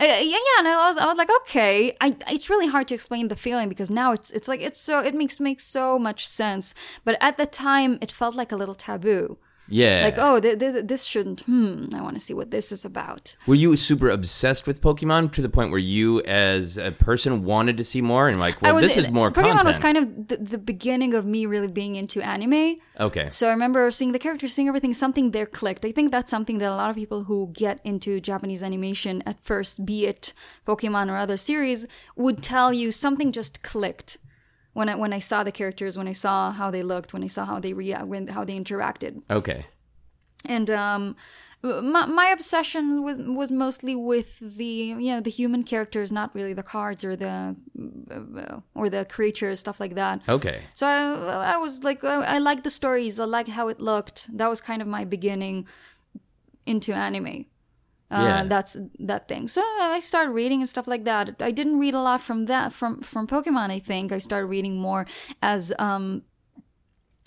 Uh, 0.00 0.04
yeah, 0.04 0.18
yeah, 0.20 0.38
and 0.58 0.68
I 0.68 0.86
was, 0.86 0.96
I 0.96 1.04
was 1.04 1.18
like, 1.18 1.28
okay. 1.42 1.92
I, 2.00 2.16
it's 2.30 2.48
really 2.48 2.68
hard 2.68 2.88
to 2.88 2.94
explain 2.94 3.28
the 3.28 3.36
feeling 3.36 3.68
because 3.68 3.90
now 3.90 4.12
it's, 4.12 4.30
it's 4.30 4.48
like 4.48 4.62
it's 4.62 4.80
so, 4.80 5.00
it 5.00 5.14
makes 5.14 5.38
makes 5.40 5.62
so 5.64 5.98
much 5.98 6.26
sense. 6.26 6.74
But 7.04 7.18
at 7.20 7.36
the 7.36 7.44
time, 7.44 7.98
it 8.00 8.10
felt 8.10 8.34
like 8.34 8.50
a 8.50 8.56
little 8.56 8.74
taboo. 8.74 9.36
Yeah. 9.70 10.02
Like, 10.04 10.18
oh, 10.18 10.40
th- 10.40 10.58
th- 10.58 10.84
this 10.86 11.04
shouldn't. 11.04 11.42
Hmm, 11.42 11.86
I 11.94 12.02
want 12.02 12.14
to 12.14 12.20
see 12.20 12.34
what 12.34 12.50
this 12.50 12.72
is 12.72 12.84
about. 12.84 13.36
Were 13.46 13.54
you 13.54 13.76
super 13.76 14.10
obsessed 14.10 14.66
with 14.66 14.80
Pokemon 14.80 15.32
to 15.32 15.42
the 15.42 15.48
point 15.48 15.70
where 15.70 15.78
you, 15.78 16.20
as 16.22 16.76
a 16.76 16.90
person, 16.90 17.44
wanted 17.44 17.76
to 17.78 17.84
see 17.84 18.02
more 18.02 18.28
and 18.28 18.38
like, 18.38 18.60
well, 18.60 18.74
was, 18.74 18.86
this 18.86 18.96
is 18.96 19.10
more 19.10 19.30
Pokemon 19.30 19.34
content? 19.34 19.64
was 19.64 19.78
kind 19.78 19.96
of 19.96 20.28
the, 20.28 20.36
the 20.36 20.58
beginning 20.58 21.14
of 21.14 21.24
me 21.24 21.46
really 21.46 21.68
being 21.68 21.96
into 21.96 22.20
anime. 22.20 22.76
okay. 22.98 23.30
So 23.30 23.48
I 23.48 23.50
remember 23.52 23.90
seeing 23.90 24.12
the 24.12 24.18
characters, 24.18 24.52
seeing 24.52 24.68
everything, 24.68 24.92
something 24.92 25.30
there 25.30 25.46
clicked. 25.46 25.84
I 25.84 25.92
think 25.92 26.10
that's 26.10 26.30
something 26.30 26.58
that 26.58 26.68
a 26.68 26.74
lot 26.74 26.90
of 26.90 26.96
people 26.96 27.24
who 27.24 27.50
get 27.52 27.80
into 27.84 28.20
Japanese 28.20 28.62
animation 28.62 29.22
at 29.24 29.40
first, 29.42 29.86
be 29.86 30.06
it 30.06 30.34
Pokemon 30.66 31.10
or 31.10 31.16
other 31.16 31.36
series, 31.36 31.86
would 32.16 32.42
tell 32.42 32.72
you 32.72 32.90
something 32.90 33.32
just 33.32 33.62
clicked 33.62 34.18
when 34.80 34.88
I 34.92 34.94
when 35.02 35.12
I 35.18 35.20
saw 35.30 35.38
the 35.48 35.52
characters, 35.60 35.92
when 36.00 36.08
I 36.14 36.16
saw 36.24 36.36
how 36.60 36.68
they 36.74 36.82
looked, 36.92 37.10
when 37.14 37.22
I 37.28 37.30
saw 37.36 37.44
how 37.50 37.58
they 37.64 37.72
rea- 37.80 38.06
when 38.12 38.22
how 38.36 38.42
they 38.48 38.56
interacted, 38.62 39.12
Okay. 39.38 39.60
and 40.56 40.68
um. 40.70 41.04
My, 41.94 42.06
my 42.06 42.28
obsession 42.36 42.84
was 43.06 43.16
was 43.40 43.50
mostly 43.64 43.94
with 43.94 44.30
the 44.58 44.74
you 45.04 45.10
know 45.12 45.20
the 45.28 45.34
human 45.40 45.62
characters, 45.72 46.08
not 46.20 46.28
really 46.38 46.54
the 46.62 46.68
cards 46.74 47.04
or 47.08 47.14
the 47.24 47.36
or 48.74 48.86
the 48.96 49.04
creatures, 49.16 49.56
stuff 49.60 49.78
like 49.84 49.94
that. 50.02 50.16
Okay. 50.36 50.58
So 50.72 50.86
I, 50.86 51.54
I 51.54 51.56
was 51.64 51.74
like, 51.88 52.00
I 52.02 52.38
liked 52.38 52.64
the 52.64 52.70
stories. 52.80 53.20
I 53.20 53.26
liked 53.36 53.50
how 53.58 53.68
it 53.72 53.78
looked. 53.78 54.18
That 54.38 54.48
was 54.48 54.60
kind 54.70 54.80
of 54.80 54.88
my 54.88 55.04
beginning 55.16 55.56
into 56.64 56.94
anime. 56.94 57.44
Uh, 58.10 58.22
Yeah. 58.22 58.44
That's 58.44 58.76
that 58.98 59.28
thing. 59.28 59.48
So 59.48 59.60
I 59.62 60.00
started 60.00 60.30
reading 60.32 60.60
and 60.60 60.68
stuff 60.68 60.88
like 60.88 61.04
that. 61.04 61.36
I 61.40 61.50
didn't 61.52 61.78
read 61.78 61.94
a 61.94 62.00
lot 62.02 62.20
from 62.20 62.46
that 62.46 62.72
from 62.72 63.00
from 63.00 63.26
Pokemon. 63.26 63.70
I 63.70 63.78
think 63.78 64.12
I 64.12 64.18
started 64.18 64.46
reading 64.46 64.80
more 64.80 65.06
as 65.42 65.72
um, 65.78 66.22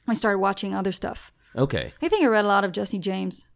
I 0.07 0.13
started 0.13 0.39
watching 0.39 0.75
other 0.75 0.91
stuff. 0.91 1.31
Okay. 1.55 1.91
I 2.01 2.07
think 2.09 2.23
I 2.23 2.27
read 2.27 2.45
a 2.45 2.47
lot 2.47 2.63
of 2.65 2.71
Jesse 2.71 2.99
James 2.99 3.47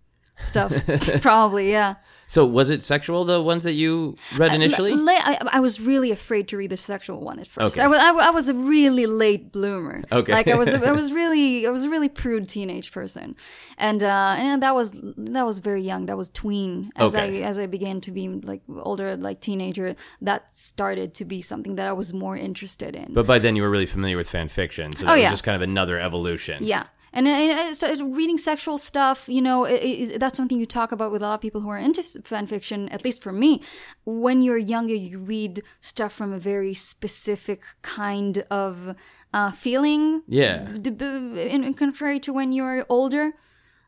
stuff. 0.45 0.71
Probably, 1.21 1.71
yeah. 1.71 1.95
So 2.29 2.45
was 2.45 2.69
it 2.69 2.83
sexual, 2.83 3.23
the 3.23 3.41
ones 3.41 3.63
that 3.63 3.71
you 3.73 4.15
read 4.37 4.53
initially? 4.53 4.91
L- 4.91 4.97
la- 5.05 5.13
I, 5.13 5.37
I 5.53 5.59
was 5.61 5.79
really 5.79 6.11
afraid 6.11 6.49
to 6.49 6.57
read 6.57 6.69
the 6.71 6.77
sexual 6.77 7.21
one 7.21 7.39
at 7.39 7.47
first. 7.47 7.77
Okay. 7.77 7.83
I 7.85 7.87
was 7.87 7.99
I, 7.99 8.09
I 8.11 8.29
was 8.31 8.49
a 8.49 8.53
really 8.53 9.05
late 9.05 9.51
bloomer. 9.53 10.03
Okay. 10.11 10.33
like 10.33 10.47
I 10.49 10.55
was 10.55 10.67
I 10.67 10.91
was 11.01 11.11
really 11.13 11.65
I 11.65 11.69
was 11.69 11.85
a 11.85 11.89
really 11.89 12.09
prude 12.09 12.49
teenage 12.49 12.91
person, 12.91 13.35
and 13.77 14.03
uh, 14.03 14.35
and 14.37 14.61
that 14.61 14.75
was 14.75 14.91
that 14.93 15.45
was 15.45 15.59
very 15.59 15.81
young. 15.81 16.05
That 16.07 16.17
was 16.17 16.29
tween. 16.29 16.91
As 16.97 17.15
Okay. 17.15 17.43
I 17.43 17.47
as 17.47 17.57
I 17.57 17.65
began 17.65 18.01
to 18.01 18.11
be 18.11 18.27
like 18.27 18.61
older, 18.77 19.15
like 19.15 19.39
teenager, 19.39 19.95
that 20.21 20.55
started 20.57 21.13
to 21.15 21.25
be 21.25 21.41
something 21.41 21.75
that 21.75 21.87
I 21.87 21.93
was 21.93 22.13
more 22.13 22.35
interested 22.35 22.93
in. 22.95 23.13
but 23.13 23.25
by 23.25 23.39
then 23.39 23.55
you 23.55 23.61
were 23.63 23.69
really 23.71 23.85
familiar 23.85 24.17
with 24.17 24.29
fan 24.29 24.49
fiction, 24.49 24.91
so 24.91 25.05
that 25.05 25.11
Oh, 25.11 25.15
was 25.15 25.21
yeah. 25.23 25.29
just 25.31 25.43
kind 25.45 25.55
of 25.55 25.61
another 25.61 25.97
evolution. 25.97 26.57
Yeah. 26.61 26.87
And, 27.13 27.27
and 27.27 27.59
I 27.59 27.71
started 27.73 28.03
reading 28.03 28.37
sexual 28.37 28.77
stuff, 28.77 29.27
you 29.29 29.41
know, 29.41 29.65
i 29.65 29.71
i 30.13 30.17
that's 30.17 30.37
something 30.37 30.59
you 30.59 30.65
talk 30.65 30.91
about 30.91 31.11
with 31.11 31.21
a 31.21 31.25
lot 31.25 31.35
of 31.35 31.41
people 31.41 31.61
who 31.61 31.69
are 31.69 31.77
into 31.77 32.03
fan 32.23 32.45
fiction, 32.47 32.89
at 32.89 33.03
least 33.05 33.23
for 33.23 33.31
me. 33.31 33.61
When 34.05 34.41
you're 34.41 34.57
younger, 34.75 34.93
you 34.95 35.19
read 35.19 35.63
stuff 35.79 36.11
from 36.13 36.33
a 36.33 36.39
very 36.39 36.73
specific 36.73 37.61
kind 37.81 38.39
of 38.51 38.95
uh, 39.33 39.51
feeling. 39.51 40.23
Yeah. 40.27 40.67
In, 40.69 41.63
in 41.63 41.73
contrary 41.73 42.19
to 42.21 42.33
when 42.33 42.51
you're 42.51 42.85
older. 42.89 43.33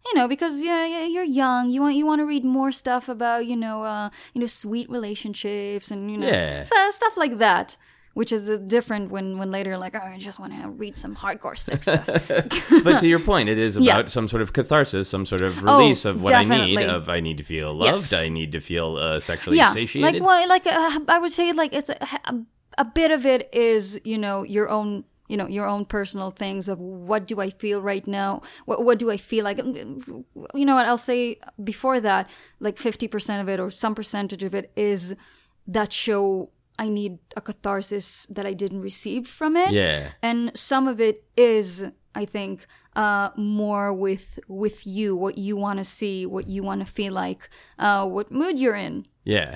You 0.05 0.13
know, 0.15 0.27
because 0.29 0.63
yeah, 0.63 0.85
yeah, 0.85 1.05
you're 1.05 1.25
young. 1.43 1.69
You 1.69 1.81
want 1.81 1.95
you 1.95 2.05
want 2.05 2.19
to 2.21 2.25
read 2.25 2.45
more 2.45 2.71
stuff 2.71 3.09
about 3.09 3.45
you 3.45 3.57
know, 3.57 3.83
uh, 3.83 4.09
you 4.33 4.39
know, 4.39 4.47
sweet 4.47 4.89
relationships 4.89 5.91
and 5.91 6.09
you 6.09 6.17
know, 6.17 6.27
Yeah. 6.27 6.63
stuff 6.63 7.17
like 7.17 7.37
that. 7.39 7.75
Which 8.13 8.31
is 8.31 8.59
different 8.59 9.11
when 9.11 9.37
when 9.37 9.51
later 9.51 9.77
like 9.77 9.95
oh, 9.95 9.99
I 9.99 10.17
just 10.17 10.39
want 10.39 10.53
to 10.53 10.69
read 10.69 10.97
some 10.97 11.15
hardcore 11.15 11.57
sex 11.57 11.85
stuff. 11.85 12.05
but 12.83 12.99
to 12.99 13.07
your 13.07 13.19
point, 13.19 13.49
it 13.49 13.57
is 13.57 13.75
about 13.77 13.85
Yeah. 13.85 14.01
Oh, 14.03 14.07
some 14.07 14.27
sort 14.27 14.41
of 14.41 14.51
catharsis, 14.51 15.07
some 15.07 15.25
sort 15.25 15.41
of 15.41 15.63
release 15.63 16.05
of 16.05 16.21
what 16.21 16.33
I 16.33 16.43
need. 16.43 16.81
Of 16.81 17.07
I 17.07 17.19
need 17.19 17.37
to 17.37 17.43
feel 17.43 17.73
loved. 17.73 18.11
Yes. 18.11 18.13
I 18.13 18.29
need 18.29 18.51
to 18.53 18.59
feel 18.59 18.97
uh, 18.97 19.19
sexually 19.19 19.57
yeah, 19.57 19.71
satiated. 19.71 20.21
like 20.21 20.23
well, 20.23 20.47
like 20.47 20.65
uh, 20.67 20.99
I 21.07 21.19
would 21.19 21.31
say 21.31 21.53
like 21.53 21.73
it's 21.73 21.89
a, 21.89 21.97
a, 22.25 22.35
a 22.79 22.85
bit 22.85 23.11
of 23.11 23.25
it 23.25 23.49
is 23.53 23.99
you 24.03 24.17
know 24.17 24.43
your 24.43 24.69
own 24.69 25.05
you 25.29 25.37
know 25.37 25.47
your 25.47 25.67
own 25.67 25.85
personal 25.85 26.31
things 26.31 26.67
of 26.67 26.79
what 26.79 27.27
do 27.27 27.39
I 27.39 27.51
feel 27.51 27.81
right 27.81 28.05
now? 28.05 28.41
What 28.65 28.83
what 28.83 28.99
do 28.99 29.09
I 29.11 29.17
feel 29.17 29.45
like? 29.45 29.59
You 29.59 30.65
know 30.65 30.75
what 30.75 30.85
I'll 30.85 30.97
say 30.97 31.39
before 31.63 31.99
that, 32.01 32.29
like 32.59 32.77
fifty 32.77 33.07
percent 33.07 33.41
of 33.41 33.47
it 33.47 33.59
or 33.59 33.69
some 33.69 33.95
percentage 33.95 34.43
of 34.43 34.53
it 34.53 34.71
is 34.75 35.15
that 35.67 35.93
show. 35.93 36.49
I 36.85 36.87
need 36.99 37.13
a 37.35 37.41
catharsis 37.41 38.07
that 38.35 38.45
I 38.51 38.53
didn't 38.61 38.81
receive 38.91 39.23
from 39.39 39.51
it. 39.63 39.71
yeah. 39.71 40.01
and 40.29 40.39
some 40.55 40.85
of 40.91 40.97
it 41.07 41.17
is 41.37 41.67
i 42.15 42.25
think 42.35 42.65
uh 42.95 43.29
more 43.37 43.87
with 44.05 44.27
with 44.47 44.79
you 44.97 45.07
what 45.23 45.35
you 45.47 45.53
want 45.65 45.77
to 45.83 45.85
see 45.99 46.25
what 46.35 46.45
you 46.53 46.61
want 46.69 46.79
to 46.85 46.87
feel 46.97 47.13
like 47.23 47.41
uh 47.85 48.03
what 48.15 48.25
mood 48.31 48.55
you're 48.61 48.79
in 48.87 49.05
Yeah. 49.35 49.51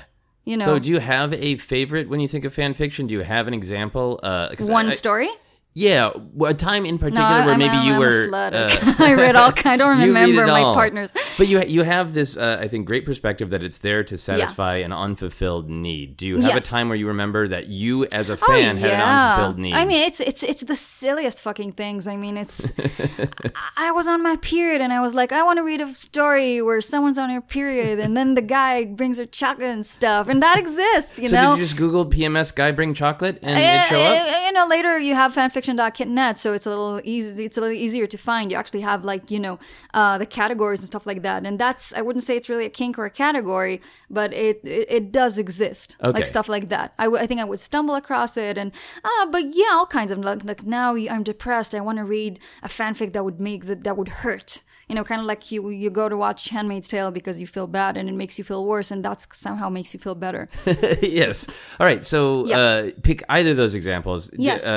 you 0.50 0.56
know 0.58 0.65
So, 0.70 0.74
do 0.84 0.89
you 0.96 1.00
have 1.00 1.30
a 1.50 1.51
favorite 1.74 2.06
when 2.12 2.20
you 2.24 2.27
think 2.34 2.46
of 2.46 2.53
fan 2.53 2.74
fiction? 2.74 3.08
Do 3.08 3.13
you 3.20 3.24
have 3.36 3.46
an 3.51 3.53
example? 3.62 4.08
Uh, 4.30 4.48
one 4.80 4.88
I- 4.88 5.01
story 5.03 5.30
Yeah, 5.75 6.12
a 6.46 6.53
time 6.53 6.86
in 6.86 6.96
no 6.96 7.00
particular 7.00 7.25
I, 7.25 7.46
where 7.46 7.53
I'm, 7.53 7.58
maybe 7.60 7.75
I'm, 7.77 7.88
you 7.88 7.98
were. 8.00 8.30
uh, 8.32 8.96
i 9.00 9.15
read 9.15 9.36
all 9.36 9.51
i 9.65 9.75
don't 9.75 9.98
remember 10.08 10.46
my 10.46 10.62
all. 10.62 10.75
partners 10.75 11.12
But 11.38 11.48
you 11.48 11.63
you 11.63 11.82
have 11.82 12.13
this, 12.13 12.38
uh, 12.38 12.60
I 12.62 12.68
think, 12.68 12.86
great 12.88 13.06
perspective 13.06 13.50
that 13.50 13.63
it's 13.63 13.80
there 13.80 14.03
to 14.03 14.15
satisfy 14.18 14.75
an 14.77 14.94
unfulfilled 14.94 15.70
need. 15.72 16.15
Do 16.18 16.27
you 16.27 16.38
have 16.38 16.53
Yes. 16.56 16.68
a 16.68 16.70
time 16.70 16.89
where 16.89 16.96
you 16.96 17.08
remember 17.08 17.48
that 17.48 17.68
you, 17.70 18.06
as 18.06 18.30
a 18.30 18.34
Oh, 18.34 18.46
fan, 18.48 18.77
had 18.77 18.92
an 18.94 19.01
unfulfilled 19.01 19.58
need? 19.58 19.74
I 19.74 19.86
mean, 19.86 20.03
it's 20.06 20.20
it's 20.20 20.44
it's 20.44 20.63
the 20.63 20.75
silliest 20.75 21.42
fucking 21.42 21.72
things. 21.74 22.06
I 22.06 22.18
mean, 22.18 22.38
it's. 22.38 22.72
I 23.77 23.88
I 23.88 23.92
was 23.92 24.08
on 24.08 24.22
my 24.24 24.36
period 24.38 24.80
and 24.82 24.94
I 24.94 25.01
was 25.01 25.13
like, 25.15 25.32
I 25.32 25.42
want 25.44 25.58
to 25.58 25.63
read 25.63 25.82
a 25.82 25.94
story 25.94 26.62
where 26.62 26.82
someone's 26.82 27.18
on 27.18 27.30
her 27.32 27.42
period 27.42 28.00
and 28.00 28.15
then 28.15 28.34
the 28.36 28.42
guy 28.42 28.86
brings 28.86 29.18
her 29.18 29.25
chocolate 29.25 29.70
and 29.70 29.86
stuff, 29.86 30.27
and 30.27 30.42
that 30.44 30.58
exists, 30.60 31.20
you 31.20 31.27
so 31.30 31.36
know. 31.36 31.50
did 31.51 31.60
you 31.60 31.65
just 31.65 31.77
Google 31.77 32.06
PMS 32.06 32.53
guy 32.56 32.72
bring 32.72 32.94
chocolate 32.94 33.39
and 33.42 33.58
Uh, 33.58 33.62
it 33.62 33.89
show 33.89 34.00
up? 34.01 34.18
uh, 34.36 34.46
you 34.46 34.51
know, 34.51 34.68
later 34.68 34.98
you 35.00 35.15
have 35.15 35.34
fanfiction.kitnet, 35.63 36.38
so 36.38 36.53
it's 36.53 36.65
a 36.65 36.70
little 36.70 37.01
easy. 37.03 37.46
It's 37.46 37.58
a 37.58 37.62
little 37.62 37.75
easier 37.75 38.08
to 38.08 38.17
find. 38.17 38.51
You 38.51 38.58
actually 38.58 38.82
have 38.82 39.03
like 39.05 39.32
you 39.32 39.39
know 39.39 39.60
uh, 39.93 40.17
the 40.17 40.25
categories 40.25 40.79
and 40.79 40.88
stuff 40.88 41.05
like 41.05 41.22
that, 41.24 41.46
and 41.46 41.60
that's 41.60 41.93
I 41.93 42.01
wouldn't 42.01 42.24
say 42.24 42.36
it's 42.38 42.50
really 42.50 42.65
a 42.65 42.70
kink 42.70 42.98
or 42.98 43.05
a 43.05 43.10
category, 43.10 43.82
but 44.10 44.34
it 44.34 44.62
it, 44.63 44.88
it 44.89 45.12
does 45.12 45.38
exist, 45.38 45.98
Okay. 46.01 46.12
like 46.20 46.25
stuff 46.25 46.48
like 46.50 46.70
that. 46.70 46.93
I, 47.00 47.05
w- 47.05 47.22
I 47.24 47.27
think 47.27 47.39
I 47.41 47.43
would 47.46 47.60
stumble 47.60 47.96
across 47.96 48.38
it, 48.38 48.58
and 48.58 48.72
uh, 49.03 49.25
but 49.32 49.43
yeah, 49.53 49.72
all 49.74 49.86
kinds 49.88 50.12
of 50.12 50.20
like, 50.20 50.43
like 50.43 50.63
now 50.63 50.96
I'm 50.96 51.24
depressed. 51.24 51.74
I 51.75 51.82
want 51.82 51.98
to 51.98 52.03
read 52.03 52.39
a 52.62 52.67
fanfic 52.67 53.13
that 53.13 53.24
would 53.24 53.39
make 53.41 53.65
that 53.65 53.84
that 53.84 53.98
would 53.98 54.10
hurt. 54.10 54.62
You 54.89 54.96
know, 54.96 55.03
kind 55.05 55.22
of 55.22 55.25
like 55.25 55.50
you 55.50 55.70
you 55.70 55.89
go 55.89 56.10
to 56.10 56.17
watch 56.17 56.50
*Handmaid's 56.50 56.88
Tale* 56.89 57.10
because 57.10 57.39
you 57.39 57.48
feel 57.48 57.67
bad, 57.67 57.96
and 57.98 58.10
it 58.10 58.12
makes 58.13 58.38
you 58.38 58.43
feel 58.43 58.65
worse, 58.65 58.91
and 58.91 59.03
that 59.05 59.25
somehow 59.34 59.70
makes 59.70 59.93
you 59.93 60.00
feel 60.00 60.13
better. 60.13 60.50
yes. 61.01 61.48
All 61.79 61.86
right. 61.88 62.03
So 62.03 62.46
Yeah. 62.48 62.58
uh, 62.60 62.91
pick 63.01 63.24
either 63.29 63.51
of 63.51 63.58
those 63.58 63.75
examples. 63.75 64.29
Yes. 64.38 64.65
Uh, 64.67 64.70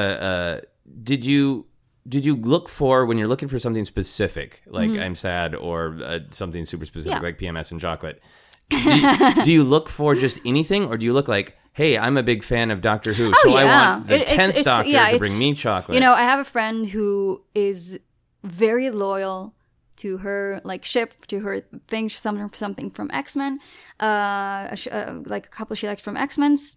uh, 0.62 0.66
did 1.02 1.24
you 1.24 1.66
did 2.08 2.24
you 2.24 2.36
look 2.36 2.68
for 2.68 3.04
when 3.06 3.18
you're 3.18 3.26
looking 3.28 3.48
for 3.48 3.58
something 3.58 3.84
specific, 3.84 4.62
like 4.66 4.90
I'm 4.90 5.14
sad, 5.16 5.54
or 5.56 5.98
uh, 6.04 6.20
something 6.30 6.64
super 6.64 6.86
specific, 6.86 7.12
Mm-hmm. 7.16 7.24
Yeah. 7.24 7.28
like 7.28 7.38
PMS 7.38 7.72
and 7.72 7.80
chocolate? 7.80 8.22
Do 8.70 8.78
you, 8.78 9.44
do 9.44 9.52
you 9.52 9.64
look 9.64 9.88
for 9.88 10.14
just 10.14 10.38
anything, 10.44 10.84
or 10.84 10.96
do 10.98 11.04
you 11.04 11.12
look 11.12 11.26
like, 11.28 11.56
hey, 11.72 11.98
I'm 11.98 12.16
a 12.16 12.22
big 12.22 12.44
fan 12.44 12.70
of 12.70 12.80
Doctor 12.80 13.12
Who, 13.12 13.32
so 13.42 13.54
I 13.56 13.64
want 13.64 14.06
the 14.06 14.14
Oh, 14.18 14.22
It- 14.22 14.28
tenth 14.28 14.62
Doctor 14.62 14.88
yeah, 14.88 15.10
to 15.10 15.18
bring 15.18 15.36
me 15.38 15.54
chocolate? 15.54 15.94
You 15.96 16.00
know, 16.00 16.12
I 16.12 16.22
have 16.22 16.38
a 16.40 16.44
friend 16.44 16.86
who 16.86 17.42
is 17.54 17.98
very 18.44 18.90
loyal 18.90 19.54
to 19.96 20.18
her 20.18 20.60
like 20.62 20.84
ship 20.84 21.26
to 21.26 21.40
her 21.40 21.62
thing 21.88 22.08
something 22.08 22.48
something 22.52 22.90
from 22.90 23.10
X 23.12 23.34
Men, 23.34 23.58
uh, 23.98 24.74
sh- 24.76 24.88
uh, 24.92 25.14
like 25.24 25.46
a 25.46 25.50
couple 25.50 25.74
she 25.74 25.88
likes 25.88 26.02
from 26.02 26.16
X 26.16 26.38
Men's. 26.38 26.76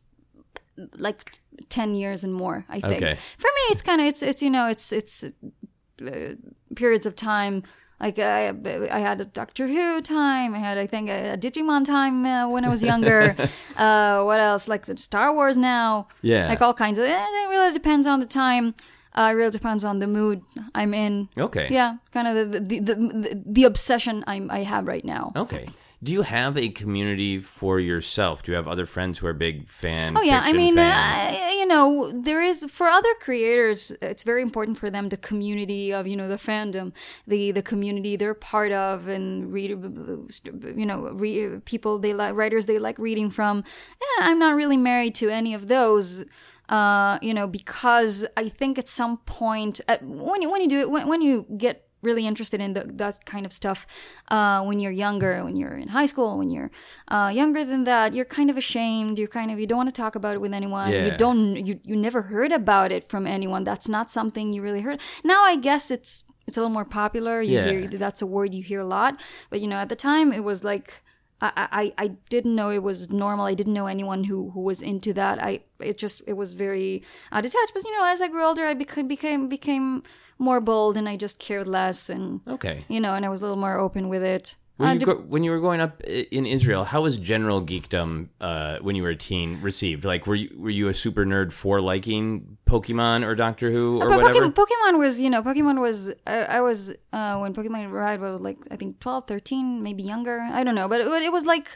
like 0.97 1.39
10 1.69 1.95
years 1.95 2.23
and 2.23 2.33
more 2.33 2.65
i 2.69 2.79
think 2.79 3.01
Okay. 3.03 3.15
for 3.37 3.47
me 3.47 3.61
it's 3.71 3.81
kind 3.81 4.01
of 4.01 4.07
it's 4.07 4.21
it's 4.23 4.41
you 4.41 4.49
know 4.49 4.67
it's 4.67 4.91
it's 4.91 5.23
uh, 5.23 6.35
periods 6.75 7.05
of 7.05 7.15
time 7.15 7.63
like 8.01 8.17
I, 8.17 8.47
I 8.91 8.99
had 8.99 9.19
a 9.19 9.25
Doctor 9.25 9.67
Who 9.67 10.01
time. 10.01 10.55
I 10.55 10.59
had, 10.59 10.77
I 10.77 10.87
think, 10.87 11.09
a, 11.09 11.37
Digimon 11.37 11.83
time 11.83 12.25
uh, 12.25 12.47
when 12.47 12.63
I 12.63 12.69
was 12.69 12.81
younger. 12.81 13.35
uh, 13.77 14.23
what 14.23 14.39
else? 14.39 14.69
Like 14.69 14.85
Star 14.97 15.33
Wars 15.33 15.57
now. 15.57 16.07
Yeah. 16.21 16.47
Like 16.47 16.61
all 16.61 16.73
kinds 16.73 16.97
of. 16.97 17.03
eh, 17.03 17.11
It 17.43 17.49
really 17.49 17.73
depends 17.73 18.07
on 18.07 18.21
the 18.21 18.25
time. 18.25 18.73
Uh, 19.17 19.29
it 19.31 19.33
really 19.35 19.51
depends 19.51 19.83
on 19.83 19.99
the 19.99 20.07
mood 20.07 20.41
I'm 20.73 20.93
in. 20.93 21.27
Okay. 21.37 21.67
Yeah, 21.69 21.97
kind 22.13 22.27
of 22.29 22.35
the 22.51 22.59
the 22.61 22.79
the, 22.79 22.95
the, 22.95 23.43
the 23.45 23.63
obsession 23.65 24.23
I'm 24.27 24.49
I 24.49 24.63
have 24.63 24.87
right 24.87 25.03
now. 25.03 25.33
Okay. 25.35 25.67
Do 26.01 26.13
you 26.13 26.21
have 26.21 26.57
a 26.57 26.69
community 26.69 27.39
for 27.39 27.77
yourself? 27.77 28.43
Do 28.43 28.53
you 28.53 28.55
have 28.55 28.69
other 28.69 28.85
friends 28.85 29.19
who 29.19 29.27
are 29.27 29.33
big 29.33 29.67
fan? 29.67 30.15
Oh 30.15 30.21
yeah, 30.21 30.39
I 30.41 30.53
mean, 30.53 30.79
uh, 30.79 31.49
you 31.51 31.65
know, 31.65 32.09
there 32.13 32.41
is 32.41 32.63
for 32.69 32.87
other 32.87 33.13
creators, 33.19 33.91
it's 34.01 34.23
very 34.23 34.41
important 34.41 34.77
for 34.77 34.89
them 34.89 35.09
the 35.09 35.17
community 35.17 35.91
of 35.91 36.07
you 36.07 36.15
know 36.15 36.29
the 36.29 36.37
fandom, 36.37 36.93
the 37.27 37.51
the 37.51 37.61
community 37.61 38.15
they're 38.15 38.33
part 38.33 38.71
of, 38.71 39.09
and 39.09 39.51
read, 39.51 39.71
you 39.71 40.85
know, 40.85 41.11
re, 41.11 41.59
people 41.65 41.99
they 41.99 42.13
like, 42.13 42.33
writers 42.33 42.65
they 42.65 42.79
like 42.79 42.97
reading 42.97 43.29
from. 43.29 43.65
Yeah, 43.99 44.29
I'm 44.29 44.39
not 44.39 44.55
really 44.55 44.77
married 44.77 45.15
to 45.15 45.29
any 45.29 45.53
of 45.53 45.67
those. 45.67 46.23
Uh, 46.69 47.17
you 47.21 47.33
know, 47.33 47.47
because 47.47 48.25
I 48.37 48.47
think 48.47 48.77
at 48.77 48.87
some 48.87 49.17
point, 49.25 49.81
uh, 49.89 49.97
when 50.01 50.41
you 50.41 50.49
when 50.49 50.61
you 50.61 50.69
do 50.69 50.79
it, 50.79 50.89
when, 50.91 51.07
when 51.07 51.21
you 51.21 51.45
get 51.57 51.88
really 52.01 52.25
interested 52.25 52.61
in 52.61 52.73
the, 52.73 52.83
that 52.85 53.25
kind 53.25 53.45
of 53.45 53.51
stuff 53.51 53.85
uh, 54.29 54.63
when 54.63 54.79
you're 54.79 54.91
younger, 54.91 55.43
when 55.43 55.55
you're 55.55 55.75
in 55.75 55.89
high 55.89 56.05
school, 56.05 56.37
when 56.37 56.49
you're 56.49 56.71
uh, 57.09 57.31
younger 57.33 57.65
than 57.65 57.83
that, 57.83 58.13
you're 58.13 58.25
kind 58.25 58.49
of 58.49 58.57
ashamed. 58.57 59.19
You're 59.19 59.27
kind 59.27 59.51
of 59.51 59.59
you 59.59 59.67
don't 59.67 59.77
want 59.77 59.89
to 59.93 60.01
talk 60.01 60.15
about 60.15 60.35
it 60.35 60.41
with 60.41 60.53
anyone. 60.53 60.91
Yeah. 60.91 61.05
You 61.05 61.17
don't 61.17 61.55
you 61.67 61.79
you 61.83 61.95
never 61.95 62.21
heard 62.23 62.51
about 62.51 62.91
it 62.91 63.03
from 63.09 63.27
anyone. 63.27 63.63
That's 63.63 63.89
not 63.89 64.09
something 64.09 64.53
you 64.53 64.61
really 64.61 64.81
heard. 64.81 64.99
Now 65.23 65.43
I 65.43 65.55
guess 65.55 65.91
it's 65.91 66.23
it's 66.47 66.57
a 66.57 66.61
little 66.61 66.73
more 66.73 66.85
popular. 66.85 67.41
You 67.41 67.57
Yeah. 67.57 67.69
hear 67.71 67.87
that's 67.87 68.21
a 68.21 68.25
word 68.27 68.53
you 68.53 68.63
hear 68.63 68.79
a 68.81 68.85
lot. 68.85 69.19
But 69.49 69.59
you 69.61 69.67
know, 69.67 69.75
at 69.77 69.89
the 69.89 69.95
time 69.95 70.31
it 70.33 70.43
was 70.43 70.63
like. 70.63 71.03
I, 71.41 71.67
I, 71.81 71.93
I 72.03 72.07
didn't 72.29 72.53
know 72.53 72.69
it 72.69 72.83
was 72.83 73.09
normal. 73.11 73.45
I 73.45 73.53
didn't 73.53 73.73
know 73.73 73.87
anyone 73.87 74.25
who, 74.25 74.49
who 74.51 74.59
was 74.59 74.81
into 74.81 75.13
that. 75.13 75.41
I 75.41 75.61
it 75.79 75.97
just 75.97 76.21
it 76.27 76.33
was 76.33 76.53
very 76.53 77.01
uh, 77.31 77.39
detached. 77.39 77.71
But 77.73 77.85
you 77.85 77.97
know, 77.97 78.05
as 78.05 78.19
I 78.19 78.27
grew 78.27 78.43
older, 78.43 78.65
I 78.65 78.73
became 78.73 79.07
became 79.07 79.47
became 79.47 80.03
more 80.39 80.59
bold, 80.61 80.97
and 80.97 81.07
I 81.07 81.17
just 81.17 81.37
cared 81.39 81.67
less, 81.67 82.09
and 82.09 82.41
okay. 82.47 82.85
you 82.87 82.99
know, 82.99 83.13
and 83.13 83.25
I 83.25 83.29
was 83.29 83.41
a 83.41 83.43
little 83.43 83.57
more 83.57 83.77
open 83.77 84.09
with 84.09 84.23
it. 84.23 84.55
When 84.77 84.89
Uh, 84.89 84.93
you, 84.93 84.99
de- 85.01 85.13
when 85.33 85.43
you 85.43 85.51
were 85.51 85.59
growing 85.59 85.81
up 85.81 86.01
in 86.05 86.45
Israel, 86.45 86.85
how 86.85 87.01
was 87.01 87.17
general 87.17 87.61
geekdom 87.61 88.29
uh, 88.39 88.77
when 88.79 88.95
you 88.95 89.03
were 89.03 89.09
a 89.09 89.15
teen 89.17 89.59
received? 89.61 90.05
Like, 90.05 90.25
were 90.25 90.35
you 90.35 90.49
were 90.57 90.69
you 90.69 90.87
a 90.87 90.93
super 90.93 91.25
nerd 91.25 91.51
for 91.51 91.81
liking 91.81 92.57
Pokemon 92.65 93.25
or 93.27 93.35
Doctor 93.35 93.71
Who 93.71 93.99
or 94.01 94.07
but 94.07 94.21
whatever? 94.21 94.47
Pokemon, 94.47 94.53
Pokemon 94.53 94.97
was, 94.97 95.19
you 95.19 95.29
know, 95.29 95.43
Pokemon 95.43 95.81
was, 95.81 96.13
I, 96.25 96.37
I 96.57 96.61
was, 96.61 96.95
uh, 97.11 97.37
when 97.39 97.53
Pokemon 97.53 97.91
arrived, 97.91 98.23
I 98.23 98.31
was 98.31 98.39
like, 98.39 98.59
I 98.71 98.77
think 98.77 99.01
12, 99.01 99.27
13, 99.27 99.83
maybe 99.83 100.01
younger. 100.03 100.39
I 100.39 100.63
don't 100.63 100.75
know. 100.75 100.87
But 100.87 101.01
it, 101.01 101.07
it 101.23 101.31
was 101.33 101.45
like 101.45 101.75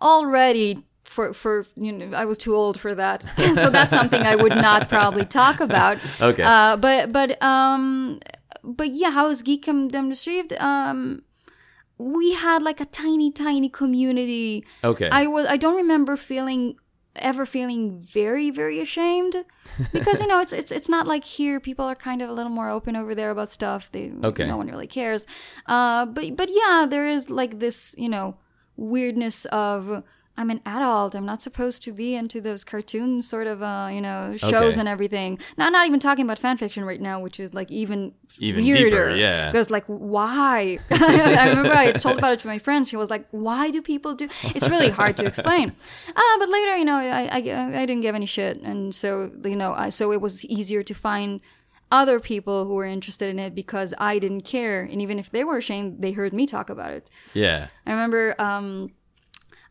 already 0.00 0.82
for, 1.10 1.32
for, 1.32 1.66
you 1.76 1.90
know, 1.92 2.16
I 2.16 2.24
was 2.24 2.38
too 2.38 2.54
old 2.54 2.78
for 2.78 2.94
that. 2.94 3.22
so 3.56 3.68
that's 3.68 3.92
something 3.92 4.22
I 4.22 4.36
would 4.36 4.54
not 4.54 4.88
probably 4.88 5.24
talk 5.24 5.58
about. 5.58 5.98
Okay. 6.20 6.42
Uh, 6.44 6.76
but, 6.76 7.10
but, 7.12 7.42
um, 7.42 8.20
but 8.62 8.90
yeah, 8.90 9.10
how 9.10 9.26
is 9.28 9.42
geekdom 9.42 10.08
received? 10.08 10.52
Um, 10.54 11.22
we 11.98 12.34
had 12.34 12.62
like 12.62 12.80
a 12.80 12.84
tiny, 12.84 13.32
tiny 13.32 13.68
community. 13.68 14.64
okay. 14.84 15.08
I 15.10 15.26
was 15.26 15.46
I 15.46 15.56
don't 15.56 15.76
remember 15.76 16.16
feeling 16.16 16.76
ever 17.16 17.44
feeling 17.44 18.00
very 18.00 18.50
very 18.50 18.78
ashamed 18.80 19.34
because 19.92 20.20
you 20.20 20.28
know 20.28 20.40
it's 20.40 20.52
it's 20.52 20.70
it's 20.70 20.88
not 20.88 21.06
like 21.08 21.24
here 21.24 21.58
people 21.58 21.84
are 21.84 21.96
kind 21.96 22.22
of 22.22 22.28
a 22.30 22.32
little 22.32 22.52
more 22.52 22.70
open 22.70 22.94
over 22.94 23.14
there 23.16 23.30
about 23.32 23.50
stuff 23.50 23.90
they 23.90 24.12
Okay. 24.22 24.46
no 24.46 24.56
one 24.56 24.68
really 24.68 24.86
cares 24.86 25.26
uh 25.66 26.06
but 26.06 26.36
but 26.36 26.48
yeah 26.52 26.86
there 26.88 27.06
is 27.08 27.28
like 27.28 27.58
this 27.58 27.96
you 27.98 28.08
know 28.08 28.36
weirdness 28.76 29.44
of 29.46 30.04
I'm 30.36 30.48
an 30.48 30.62
adult. 30.64 31.14
I'm 31.14 31.26
not 31.26 31.42
supposed 31.42 31.82
to 31.82 31.92
be 31.92 32.14
into 32.14 32.40
those 32.40 32.64
cartoon 32.64 33.20
sort 33.20 33.46
of, 33.46 33.62
uh, 33.62 33.88
you 33.92 34.00
know, 34.00 34.36
shows 34.38 34.52
Okay. 34.74 34.80
and 34.80 34.88
everything. 34.88 35.38
Now, 35.58 35.66
I'm 35.66 35.72
not 35.72 35.86
even 35.86 36.00
talking 36.00 36.24
about 36.24 36.38
fan 36.38 36.56
fiction 36.56 36.82
right 36.84 37.00
now, 37.00 37.20
which 37.20 37.38
is 37.38 37.52
like 37.52 37.70
even 37.70 38.14
Even 38.38 38.64
weirder. 38.64 39.10
deeper, 39.10 39.10
yeah. 39.16 39.50
Because 39.50 39.70
like, 39.70 39.84
why? 39.86 40.78
I 40.90 41.48
remember 41.50 41.72
I 41.74 41.92
told 41.92 42.18
about 42.18 42.32
it 42.32 42.40
to 42.40 42.46
my 42.46 42.58
friends. 42.58 42.88
She 42.88 42.96
was 42.96 43.10
like, 43.10 43.26
"Why 43.32 43.70
do 43.70 43.82
people 43.82 44.14
do?" 44.14 44.28
It's 44.54 44.68
really 44.68 44.88
hard 44.90 45.16
to 45.18 45.26
explain. 45.26 45.72
Uh, 46.16 46.38
but 46.38 46.48
later, 46.48 46.76
you 46.76 46.84
know, 46.84 46.96
I, 46.96 47.22
I 47.26 47.36
I 47.82 47.86
didn't 47.86 48.00
give 48.00 48.14
any 48.14 48.26
shit, 48.26 48.60
and 48.62 48.94
so 48.94 49.30
you 49.44 49.56
know, 49.56 49.72
I, 49.72 49.88
so 49.90 50.12
it 50.12 50.20
was 50.20 50.44
easier 50.46 50.82
to 50.82 50.94
find 50.94 51.40
other 51.92 52.20
people 52.20 52.66
who 52.66 52.74
were 52.74 52.84
interested 52.86 53.28
in 53.30 53.38
it 53.38 53.54
because 53.54 53.92
I 53.98 54.18
didn't 54.18 54.42
care, 54.42 54.82
and 54.82 55.02
even 55.02 55.18
if 55.18 55.30
they 55.30 55.44
were 55.44 55.56
ashamed, 55.58 56.02
they 56.02 56.12
heard 56.12 56.32
me 56.32 56.46
talk 56.46 56.70
about 56.70 56.92
it. 56.92 57.10
yeah. 57.34 57.68
I 57.86 57.90
remember 57.90 58.34
um, 58.40 58.92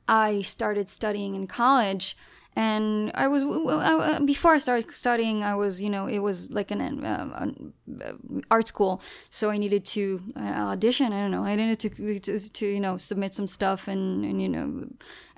I 0.10 0.42
started 0.42 0.90
studying 0.90 1.36
in 1.36 1.46
college, 1.46 2.18
and 2.56 3.12
I 3.16 3.28
was 3.28 3.44
I- 3.44 4.20
before 4.20 4.54
I 4.54 4.58
started 4.58 4.92
studying, 4.92 5.44
I 5.44 5.56
was 5.56 5.82
you 5.82 5.90
know 5.90 6.08
it 6.08 6.20
was 6.20 6.50
like 6.52 6.72
an, 6.72 6.82
um, 6.82 7.34
an 7.36 7.74
uh, 8.02 8.14
art 8.52 8.68
school, 8.68 9.02
so 9.30 9.50
I 9.50 9.58
needed 9.58 9.86
to 9.96 10.22
uh, 10.36 10.74
audition. 10.74 11.14
I 11.14 11.20
don't 11.22 11.32
know, 11.32 11.44
I 11.44 11.56
needed 11.56 11.80
to 11.80 12.20
to, 12.20 12.50
to 12.50 12.66
you 12.66 12.80
know 12.80 12.98
submit 12.98 13.34
some 13.34 13.48
stuff, 13.48 13.88
and 13.88 14.26
and 14.26 14.42
you 14.42 14.50
know. 14.50 14.88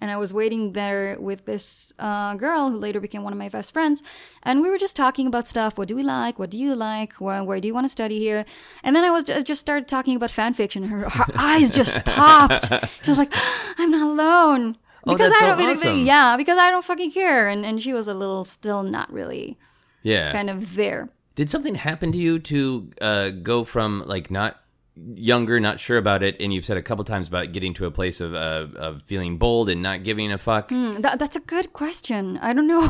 And 0.04 0.10
I 0.10 0.18
was 0.18 0.34
waiting 0.34 0.72
there 0.74 1.16
with 1.20 1.46
this 1.46 1.94
uh, 2.00 2.34
girl 2.34 2.72
who 2.72 2.78
later 2.78 3.00
became 3.00 3.22
one 3.22 3.34
of 3.34 3.38
my 3.38 3.50
best 3.50 3.72
friends. 3.72 4.02
And 4.42 4.64
we 4.64 4.70
were 4.72 4.80
just 4.80 4.96
talking 4.96 5.28
about 5.28 5.46
stuff. 5.48 5.78
What 5.78 5.88
do 5.88 5.96
we 5.96 6.02
like? 6.02 6.40
What 6.40 6.50
do 6.50 6.58
you 6.58 6.74
like? 6.74 7.14
Where, 7.22 7.44
where 7.44 7.60
do 7.62 7.68
you 7.68 7.76
want 7.76 7.86
to 7.86 7.90
study 7.90 8.18
here? 8.18 8.44
And 8.82 8.96
then 8.96 9.04
I 9.04 9.12
was 9.12 9.24
just, 9.26 9.46
just 9.46 9.62
started 9.62 9.88
talking 9.88 10.16
about 10.16 10.32
fan 10.32 10.56
fiction. 10.56 10.86
Her, 10.86 11.08
her 11.08 11.26
eyes 11.38 11.70
just 11.70 12.04
popped. 12.04 12.66
She 13.04 13.12
was 13.12 13.20
like, 13.20 13.32
I'm 13.78 13.92
not 13.92 14.08
alone. 14.08 14.78
Oh, 15.08 15.18
that's 15.18 15.36
I 15.42 15.48
don't 15.48 15.58
really, 15.58 15.74
awesome. 15.74 16.06
yeah, 16.06 16.38
because 16.38 16.58
I 16.58 16.70
don't 16.70 16.86
fucking 16.86 17.12
care. 17.12 17.48
And 17.50 17.66
and 17.66 17.82
she 17.82 17.94
was 17.94 18.08
a 18.08 18.14
little 18.14 18.46
still 18.46 18.84
not 18.84 19.12
really 19.12 19.58
Yeah. 20.04 20.32
kind 20.32 20.50
of 20.50 20.76
there. 20.76 21.10
Did 21.36 21.50
something 21.50 21.76
happen 21.76 22.12
to 22.12 22.18
you 22.18 22.40
to 22.40 22.90
uh, 23.02 23.30
go 23.32 23.64
from 23.64 24.04
like 24.06 24.30
not 24.30 24.61
younger, 24.96 25.60
not 25.60 25.80
sure 25.80 25.98
about 25.98 26.22
it, 26.22 26.36
and 26.42 26.54
you've 26.54 26.66
said 26.66 26.78
a 26.78 26.82
couple 26.82 27.04
times 27.06 27.28
about 27.28 27.52
getting 27.54 27.74
to 27.76 27.86
a 27.86 27.92
place 27.92 28.20
of, 28.20 28.34
uh, 28.34 28.68
of 28.76 29.02
feeling 29.04 29.38
bold 29.38 29.70
and 29.70 29.82
not 29.82 30.04
giving 30.04 30.32
a 30.32 30.38
fuck? 30.38 30.70
Mm, 30.70 31.02
That, 31.02 31.18
that's 31.18 31.36
a 31.36 31.40
good 31.40 31.74
question. 31.74 32.38
I 32.42 32.54
don't 32.54 32.68
know. 32.68 32.82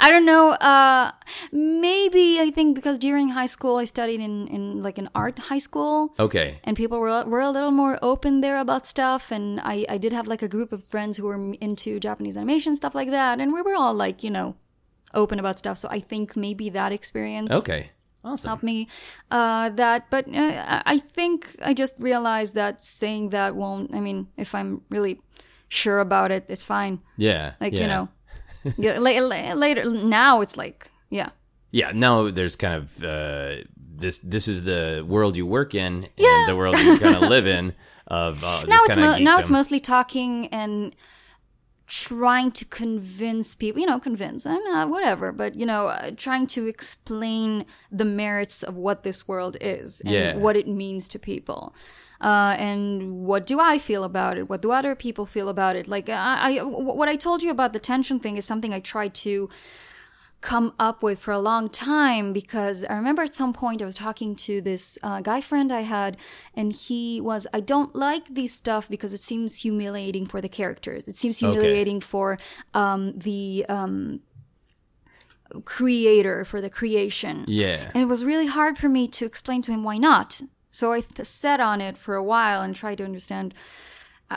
I 0.00 0.08
don't 0.10 0.26
know. 0.26 0.50
Uh, 0.50 1.12
maybe 1.52 2.40
I 2.40 2.50
think 2.50 2.74
because 2.74 2.98
during 2.98 3.28
high 3.30 3.46
school 3.46 3.76
I 3.76 3.84
studied 3.84 4.20
in, 4.20 4.48
in 4.48 4.82
like 4.82 4.98
an 4.98 5.08
art 5.14 5.38
high 5.38 5.58
school. 5.58 6.14
Okay. 6.18 6.58
And 6.64 6.76
people 6.76 6.98
were, 6.98 7.24
were 7.24 7.40
a 7.40 7.50
little 7.50 7.70
more 7.70 7.98
open 8.02 8.40
there 8.40 8.58
about 8.58 8.86
stuff. 8.86 9.30
And 9.30 9.60
I, 9.60 9.86
I 9.88 9.98
did 9.98 10.12
have 10.12 10.26
like 10.26 10.42
a 10.42 10.48
group 10.48 10.72
of 10.72 10.84
friends 10.84 11.18
who 11.18 11.26
were 11.26 11.54
into 11.60 12.00
Japanese 12.00 12.36
animation, 12.36 12.74
stuff 12.76 12.94
like 12.94 13.10
that. 13.10 13.40
And 13.40 13.52
we 13.52 13.62
were 13.62 13.74
all 13.74 13.94
like, 13.94 14.22
you 14.24 14.30
know, 14.30 14.56
open 15.14 15.38
about 15.38 15.58
stuff. 15.58 15.78
So 15.78 15.88
I 15.90 16.00
think 16.00 16.36
maybe 16.36 16.70
that 16.70 16.92
experience 16.92 17.52
Okay. 17.52 17.90
Awesome. 18.24 18.48
helped 18.48 18.62
me 18.62 18.86
uh, 19.30 19.70
that 19.70 20.10
but 20.10 20.26
uh, 20.28 20.82
I- 20.86 20.98
think 20.98 21.56
i 21.62 21.74
just 21.74 21.94
realized 21.98 22.54
that 22.54 22.80
saying 22.82 23.30
that 23.30 23.56
won't 23.56 23.94
i 23.94 24.00
mean 24.00 24.28
if 24.36 24.54
i'm 24.54 24.80
really 24.90 25.20
sure 25.68 25.98
about 26.00 26.30
it 26.30 26.44
it's 26.48 26.64
fine 26.64 27.00
Yeah. 27.16 27.52
like 27.60 27.72
yeah. 27.74 27.80
you 27.82 27.86
know 27.88 28.08
yeah, 28.78 28.98
la- 28.98 29.26
la- 29.26 29.54
later 29.54 29.84
now 29.90 30.40
it's 30.42 30.56
like 30.56 30.90
yeah 31.10 31.30
Yeah. 31.72 31.90
Now 31.94 32.30
there's 32.30 32.56
kind 32.56 32.74
of 32.74 33.02
uh, 33.02 33.64
this. 33.98 34.20
This 34.22 34.46
is 34.46 34.62
the 34.64 35.02
world 35.08 35.36
you 35.36 35.46
work 35.48 35.74
in, 35.74 36.06
Yeah. 36.18 36.28
and 36.36 36.48
the 36.48 36.54
world 36.56 36.76
you 36.78 36.98
kind 36.98 37.16
of 37.16 37.30
live 37.30 37.46
in. 37.58 37.72
Of 38.06 38.44
uh, 38.44 38.64
now 38.68 38.80
it's 38.84 38.96
mo- 38.96 39.18
now 39.24 39.38
it's 39.40 39.48
mostly 39.50 39.80
talking 39.80 40.48
and 40.52 40.94
trying 41.92 42.50
to 42.50 42.64
convince 42.64 43.54
people 43.54 43.78
you 43.82 43.86
know 43.86 44.00
convince 44.00 44.46
and 44.46 44.62
uh, 44.74 44.86
whatever 44.86 45.30
but 45.30 45.54
you 45.54 45.66
know 45.66 45.88
uh, 45.88 46.10
trying 46.16 46.46
to 46.46 46.66
explain 46.66 47.66
the 48.00 48.04
merits 48.04 48.62
of 48.62 48.74
what 48.74 49.02
this 49.02 49.28
world 49.28 49.58
is 49.60 50.00
and 50.00 50.14
Yeah. 50.14 50.34
what 50.36 50.56
it 50.56 50.66
means 50.66 51.06
to 51.08 51.18
people 51.18 51.74
uh, 52.22 52.54
and 52.56 53.26
what 53.26 53.46
do 53.46 53.58
I 53.58 53.78
feel 53.78 54.04
about 54.04 54.38
it? 54.38 54.48
What 54.48 54.62
do 54.62 54.70
other 54.70 54.94
people 54.94 55.26
feel 55.26 55.48
about 55.48 55.74
it? 55.74 55.88
Like 55.88 56.08
I, 56.08 56.58
I, 56.58 56.62
what 56.62 57.08
I 57.08 57.16
told 57.16 57.42
you 57.42 57.50
about 57.50 57.72
the 57.72 57.80
tension 57.80 58.20
thing 58.20 58.36
is 58.36 58.44
something 58.44 58.72
I 58.72 58.78
tried 58.78 59.12
to 59.26 59.48
come 60.42 60.74
up 60.78 61.02
with 61.02 61.20
for 61.20 61.32
a 61.32 61.38
long 61.38 61.70
time 61.70 62.32
because 62.32 62.84
I 62.84 62.96
remember 62.96 63.22
at 63.22 63.34
some 63.34 63.52
point 63.52 63.80
I 63.80 63.84
was 63.84 63.94
talking 63.94 64.34
to 64.36 64.60
this 64.60 64.98
uh, 65.02 65.20
guy 65.20 65.40
friend 65.40 65.72
I 65.72 65.82
had, 65.82 66.18
and 66.54 66.72
he 66.72 67.20
was, 67.20 67.46
I 67.54 67.60
don't 67.60 67.94
like 67.94 68.34
these 68.34 68.52
stuff 68.52 68.88
because 68.88 69.14
it 69.14 69.20
seems 69.20 69.60
humiliating 69.60 70.26
for 70.26 70.40
the 70.40 70.48
characters. 70.48 71.08
It 71.08 71.16
seems 71.16 71.38
humiliating 71.38 72.00
for 72.00 72.38
um, 72.74 73.16
the 73.16 73.64
um, 73.68 74.20
creator, 75.64 76.44
for 76.44 76.60
the 76.60 76.70
creation. 76.70 77.44
Yeah. 77.46 77.90
And 77.94 78.02
it 78.02 78.06
was 78.06 78.24
really 78.24 78.48
hard 78.48 78.76
for 78.76 78.88
me 78.88 79.06
to 79.08 79.24
explain 79.24 79.62
to 79.62 79.72
him 79.72 79.84
why 79.84 79.96
not. 79.96 80.42
So 80.72 80.92
I 80.92 81.00
th- 81.00 81.26
sat 81.26 81.60
on 81.60 81.80
it 81.80 81.96
for 81.96 82.16
a 82.16 82.22
while 82.22 82.62
and 82.62 82.74
tried 82.74 82.98
to 82.98 83.04
understand. 83.04 83.54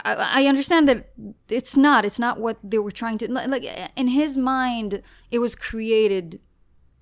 I, 0.03 0.43
I 0.43 0.45
understand 0.47 0.87
that 0.87 1.09
it's 1.49 1.77
not. 1.77 2.05
It's 2.05 2.19
not 2.19 2.39
what 2.39 2.57
they 2.63 2.79
were 2.79 2.91
trying 2.91 3.17
to 3.19 3.31
like. 3.31 3.63
In 3.95 4.07
his 4.07 4.37
mind, 4.37 5.01
it 5.31 5.39
was 5.39 5.55
created 5.55 6.39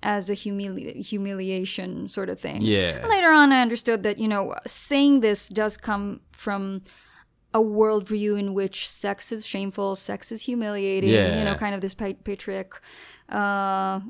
as 0.02 0.28
a 0.28 0.34
humili- 0.34 1.04
humiliation 1.04 2.08
sort 2.08 2.28
of 2.28 2.38
thing. 2.38 2.60
Yeah. 2.60 3.04
Later 3.08 3.30
on, 3.30 3.52
I 3.52 3.62
understood 3.62 4.02
that 4.02 4.18
you 4.18 4.28
know 4.28 4.54
saying 4.66 5.20
this 5.20 5.48
does 5.48 5.76
come 5.76 6.20
from 6.32 6.82
a 7.54 7.60
worldview 7.60 8.38
in 8.38 8.52
which 8.52 8.88
sex 8.88 9.30
is 9.32 9.46
shameful, 9.46 9.96
sex 9.96 10.32
is 10.32 10.42
humiliating. 10.42 11.10
Yeah. 11.10 11.38
You 11.38 11.44
know, 11.44 11.54
kind 11.54 11.74
of 11.74 11.80
this 11.80 11.94
pa- 11.94 12.20
patriarch, 12.24 12.82
uh, 13.28 14.00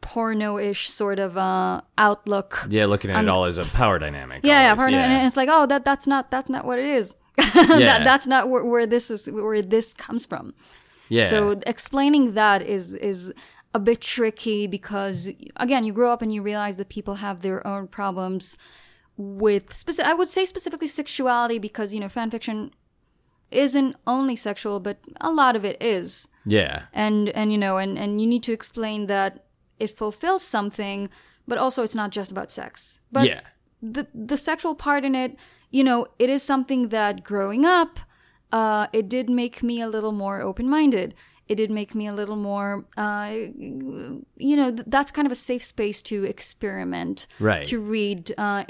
porno-ish 0.00 0.90
sort 0.90 1.18
of 1.18 1.38
uh, 1.38 1.80
outlook. 1.96 2.66
Yeah, 2.68 2.86
looking 2.86 3.10
at 3.10 3.24
it 3.24 3.28
all 3.28 3.44
as 3.44 3.58
a 3.58 3.64
power 3.64 3.98
dynamic. 3.98 4.40
Yeah, 4.44 4.60
yeah, 4.60 4.70
always, 4.70 4.78
partner, 4.78 4.98
and 4.98 5.26
it's 5.26 5.36
like, 5.36 5.48
oh, 5.50 5.66
that 5.66 5.84
that's 5.84 6.06
not 6.06 6.30
that's 6.30 6.50
not 6.50 6.64
what 6.64 6.78
it 6.78 6.86
is. 6.86 7.16
that, 7.54 8.04
that's 8.04 8.26
not 8.26 8.48
where, 8.48 8.64
where 8.64 8.86
this 8.86 9.10
is 9.10 9.26
where 9.30 9.62
this 9.62 9.94
comes 9.94 10.26
from. 10.26 10.54
yeah. 11.08 11.26
So 11.26 11.60
explaining 11.66 12.34
that 12.34 12.62
is 12.62 12.94
is 12.94 13.32
a 13.74 13.78
bit 13.78 14.00
tricky 14.00 14.66
because 14.66 15.28
again, 15.56 15.84
you 15.84 15.92
grow 15.92 16.12
up 16.12 16.22
and 16.22 16.32
you 16.32 16.42
realize 16.42 16.76
that 16.76 16.88
people 16.88 17.16
have 17.16 17.40
their 17.40 17.66
own 17.66 17.88
problems 17.88 18.56
with 19.16 19.72
specific. 19.72 20.10
I 20.10 20.14
would 20.14 20.28
say 20.28 20.44
specifically 20.44 20.86
sexuality 20.86 21.58
because 21.58 21.92
you 21.94 22.00
know 22.00 22.08
fan 22.08 22.30
fiction 22.30 22.70
isn't 23.50 23.96
only 24.06 24.36
sexual, 24.36 24.80
but 24.80 24.98
a 25.20 25.30
lot 25.30 25.56
of 25.56 25.64
it 25.64 25.82
is 25.82 26.28
yeah. 26.46 26.84
and 26.92 27.28
and 27.30 27.52
you 27.52 27.58
know 27.58 27.78
and 27.78 27.98
and 27.98 28.20
you 28.20 28.26
need 28.26 28.42
to 28.44 28.52
explain 28.52 29.06
that 29.06 29.46
it 29.78 29.90
fulfills 29.96 30.42
something 30.42 31.08
but 31.46 31.58
also 31.58 31.82
it's 31.82 31.94
not 31.94 32.10
just 32.10 32.30
about 32.30 32.50
sex 32.50 33.00
but 33.10 33.26
yeah. 33.26 33.40
the 33.82 34.06
the 34.14 34.36
sexual 34.36 34.74
part 34.74 35.04
in 35.04 35.14
it 35.14 35.36
you 35.76 35.82
know 35.88 35.98
it 36.24 36.28
is 36.36 36.42
something 36.52 36.82
that 36.96 37.14
growing 37.30 37.64
up 37.80 37.92
uh 38.58 38.86
it 38.98 39.06
did 39.16 39.26
make 39.42 39.56
me 39.70 39.76
a 39.86 39.88
little 39.96 40.12
more 40.24 40.36
open-minded. 40.50 41.14
It 41.52 41.56
did 41.62 41.70
make 41.80 41.90
me 42.00 42.04
a 42.12 42.14
little 42.20 42.40
more 42.50 42.70
uh 43.06 43.30
you 44.48 44.56
know 44.60 44.68
th- 44.76 44.88
that's 44.94 45.10
kind 45.16 45.26
of 45.28 45.32
a 45.38 45.40
safe 45.50 45.64
space 45.74 45.98
to 46.10 46.16
experiment 46.34 47.26
Right. 47.48 47.66
to 47.70 47.76
read 47.96 48.20
uh 48.46 48.62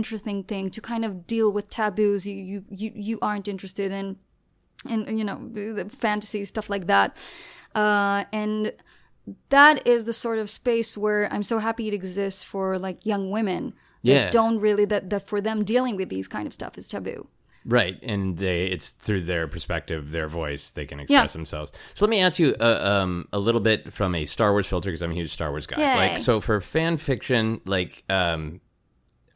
interesting 0.00 0.38
thing 0.50 0.64
to 0.76 0.80
kind 0.92 1.04
of 1.08 1.10
deal 1.34 1.48
with 1.56 1.66
taboos 1.78 2.22
you 2.30 2.36
you 2.52 2.58
you, 2.82 2.90
you 3.08 3.16
aren't 3.28 3.48
interested 3.54 3.90
in 4.00 4.06
and 4.92 5.18
you 5.18 5.24
know 5.28 5.38
the 5.56 5.88
fantasy 6.04 6.42
stuff 6.44 6.68
like 6.74 6.86
that. 6.94 7.08
Uh, 7.82 8.20
and 8.42 8.72
that 9.48 9.76
is 9.94 10.00
the 10.04 10.12
sort 10.24 10.38
of 10.42 10.46
space 10.50 10.90
where 11.04 11.22
i'm 11.34 11.42
so 11.52 11.56
happy 11.58 11.84
it 11.88 11.94
exists 12.00 12.42
for 12.52 12.66
like 12.86 12.98
young 13.12 13.24
women 13.36 13.62
Yeah. 14.12 14.30
don't 14.30 14.58
really 14.60 14.84
that 14.86 15.10
that 15.10 15.26
for 15.26 15.40
them 15.40 15.64
dealing 15.64 15.96
with 15.96 16.08
these 16.08 16.28
kind 16.28 16.46
of 16.46 16.52
stuff 16.54 16.76
is 16.78 16.88
taboo 16.88 17.26
Right, 17.66 17.98
and 18.02 18.36
they 18.36 18.66
it's 18.66 18.90
through 18.90 19.22
their 19.22 19.48
perspective, 19.48 20.10
their 20.10 20.28
voice, 20.28 20.68
they 20.70 20.84
can 20.84 21.00
express 21.00 21.30
Yeah. 21.32 21.38
themselves. 21.38 21.72
So 21.94 22.04
let 22.04 22.10
me 22.10 22.20
ask 22.20 22.38
you 22.38 22.54
uh, 22.60 22.80
um, 23.02 23.26
a 23.32 23.38
little 23.38 23.62
bit 23.62 23.90
from 23.90 24.14
a 24.14 24.26
Star 24.26 24.52
Wars 24.52 24.66
filter 24.66 24.90
because 24.90 25.00
I'm 25.00 25.12
a 25.12 25.14
huge 25.14 25.32
Star 25.32 25.48
Wars 25.50 25.66
guy. 25.66 25.80
Yay. 25.80 25.96
Like, 26.10 26.18
so 26.20 26.42
for 26.42 26.60
fan 26.60 26.98
fiction, 26.98 27.62
like, 27.64 28.04
um, 28.10 28.60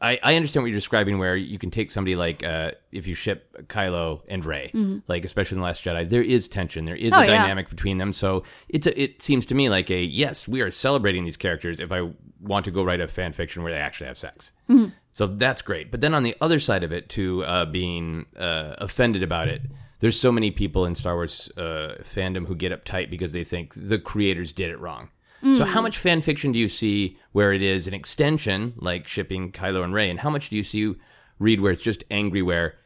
I, 0.00 0.18
I 0.22 0.36
understand 0.36 0.62
what 0.62 0.68
you're 0.68 0.78
describing, 0.78 1.18
where 1.18 1.34
you 1.36 1.58
can 1.58 1.70
take 1.70 1.90
somebody 1.90 2.14
like 2.14 2.44
uh, 2.44 2.72
if 2.92 3.06
you 3.06 3.14
ship 3.14 3.66
Kylo 3.68 4.22
and 4.28 4.44
Rey, 4.44 4.70
like 5.08 5.24
especially 5.24 5.56
in 5.56 5.60
the 5.60 5.64
Last 5.64 5.84
Jedi, 5.84 6.08
there 6.08 6.22
is 6.22 6.48
tension, 6.48 6.84
there 6.84 6.94
is 6.94 7.10
Mm-hmm. 7.10 7.20
Oh, 7.20 7.22
a 7.22 7.26
yeah. 7.26 7.42
dynamic 7.42 7.68
between 7.68 7.98
them. 7.98 8.12
So 8.12 8.44
it's 8.68 8.86
a, 8.86 9.00
it 9.00 9.22
seems 9.22 9.44
to 9.46 9.54
me 9.54 9.68
like 9.68 9.90
a 9.90 10.00
yes, 10.00 10.46
we 10.46 10.60
are 10.60 10.70
celebrating 10.70 11.24
these 11.24 11.36
characters. 11.36 11.80
If 11.80 11.90
I 11.90 12.10
want 12.40 12.64
to 12.66 12.70
go 12.70 12.84
write 12.84 13.00
a 13.00 13.08
fan 13.08 13.32
fiction 13.32 13.62
where 13.64 13.72
they 13.72 13.78
actually 13.78 14.06
have 14.06 14.18
sex. 14.18 14.52
Mm-hmm. 14.68 14.90
So 15.12 15.26
that's 15.26 15.62
great. 15.62 15.90
But 15.90 16.00
then 16.00 16.14
on 16.14 16.22
the 16.22 16.36
other 16.40 16.60
side 16.60 16.84
of 16.84 16.92
it, 16.92 17.08
to 17.10 17.44
uh, 17.44 17.64
being 17.64 18.26
uh, 18.36 18.76
offended 18.78 19.24
about 19.24 19.48
it, 19.48 19.62
there's 19.98 20.20
so 20.20 20.30
many 20.30 20.52
people 20.52 20.84
in 20.86 20.94
Star 20.94 21.14
Wars 21.16 21.50
uh, 21.56 21.96
fandom 22.04 22.46
who 22.46 22.54
get 22.54 22.70
uptight 22.72 23.10
because 23.10 23.32
they 23.32 23.42
think 23.42 23.74
the 23.74 23.98
creators 23.98 24.52
did 24.52 24.70
it 24.70 24.78
wrong. 24.78 25.08
So 25.42 25.64
how 25.64 25.80
much 25.80 25.98
fan 25.98 26.20
fiction 26.22 26.52
do 26.52 26.58
you 26.58 26.68
see 26.68 27.16
where 27.32 27.52
it 27.52 27.62
is 27.62 27.86
an 27.86 27.94
extension, 27.94 28.72
like 28.76 29.06
shipping 29.06 29.52
Kylo 29.52 29.84
and 29.84 29.94
Rey, 29.94 30.10
and 30.10 30.18
how 30.20 30.30
much 30.30 30.50
do 30.50 30.56
you 30.56 30.64
see 30.64 30.94
read 31.38 31.60
where 31.60 31.72
it's 31.72 31.82
just 31.82 32.02
angry 32.10 32.42
where 32.42 32.76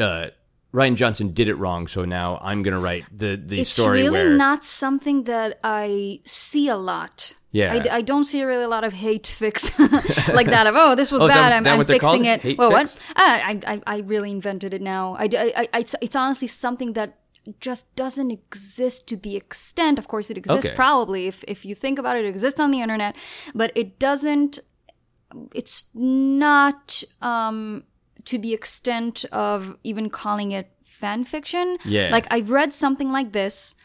uh, 0.00 0.26
Rian 0.74 0.96
Johnson 0.96 1.32
did 1.32 1.48
it 1.48 1.54
wrong, 1.54 1.86
so 1.86 2.04
now 2.04 2.38
I'm 2.42 2.62
going 2.62 2.74
to 2.74 2.80
write 2.80 3.04
the 3.16 3.36
the 3.36 3.60
it's 3.60 3.70
story 3.70 4.02
really 4.02 4.10
where 4.24 4.36
not 4.36 4.64
something 4.64 5.24
that 5.24 5.58
i 5.64 6.20
see 6.24 6.68
a 6.68 6.76
lot. 6.76 7.34
Yeah. 7.52 7.72
I, 7.72 7.96
I 7.98 8.02
don't 8.02 8.24
see 8.24 8.42
really 8.42 8.64
a 8.64 8.68
lot 8.68 8.84
of 8.84 8.92
hate 8.92 9.26
fix 9.26 9.70
like 10.28 10.46
that 10.48 10.66
of 10.66 10.74
oh 10.76 10.94
this 10.94 11.10
was 11.10 11.22
Oh, 11.22 11.26
is 11.26 11.30
that- 11.32 11.36
bad. 11.50 11.52
I'm, 11.52 11.62
that 11.64 11.78
I'm 11.78 11.86
fixing 11.86 12.24
it. 12.26 12.40
Hate 12.42 12.58
well 12.58 12.70
fix? 12.76 12.96
what 12.98 13.02
I, 13.16 13.60
I 13.66 13.82
I 13.86 13.98
really 14.00 14.30
invented 14.30 14.74
it 14.74 14.82
now. 14.82 15.14
I, 15.14 15.24
I, 15.32 15.68
I- 15.72 15.78
it's, 15.80 15.94
it's 16.02 16.16
honestly 16.16 16.48
something 16.48 16.92
that 16.94 17.16
just 17.60 17.94
doesn't 17.96 18.30
exist 18.30 19.08
to 19.08 19.16
the 19.16 19.36
extent 19.36 19.98
of 19.98 20.06
course 20.08 20.30
it 20.30 20.36
exists 20.38 20.66
Okay. 20.66 20.74
probably 20.74 21.26
if 21.26 21.44
if 21.48 21.64
you 21.64 21.74
think 21.74 21.98
about 21.98 22.16
it 22.16 22.24
it 22.24 22.28
exists 22.28 22.60
on 22.60 22.70
the 22.70 22.80
internet 22.80 23.16
but 23.54 23.70
it 23.74 23.98
doesn't 23.98 24.58
it's 25.54 25.84
not 25.94 27.02
um 27.22 27.84
to 28.24 28.38
the 28.38 28.52
extent 28.54 29.24
of 29.32 29.76
even 29.84 30.10
calling 30.10 30.52
it 30.52 30.70
fan 30.84 31.24
fiction 31.24 31.76
Yeah. 31.84 32.08
like 32.10 32.26
i've 32.30 32.50
read 32.50 32.72
something 32.72 33.10
like 33.10 33.32
this 33.32 33.76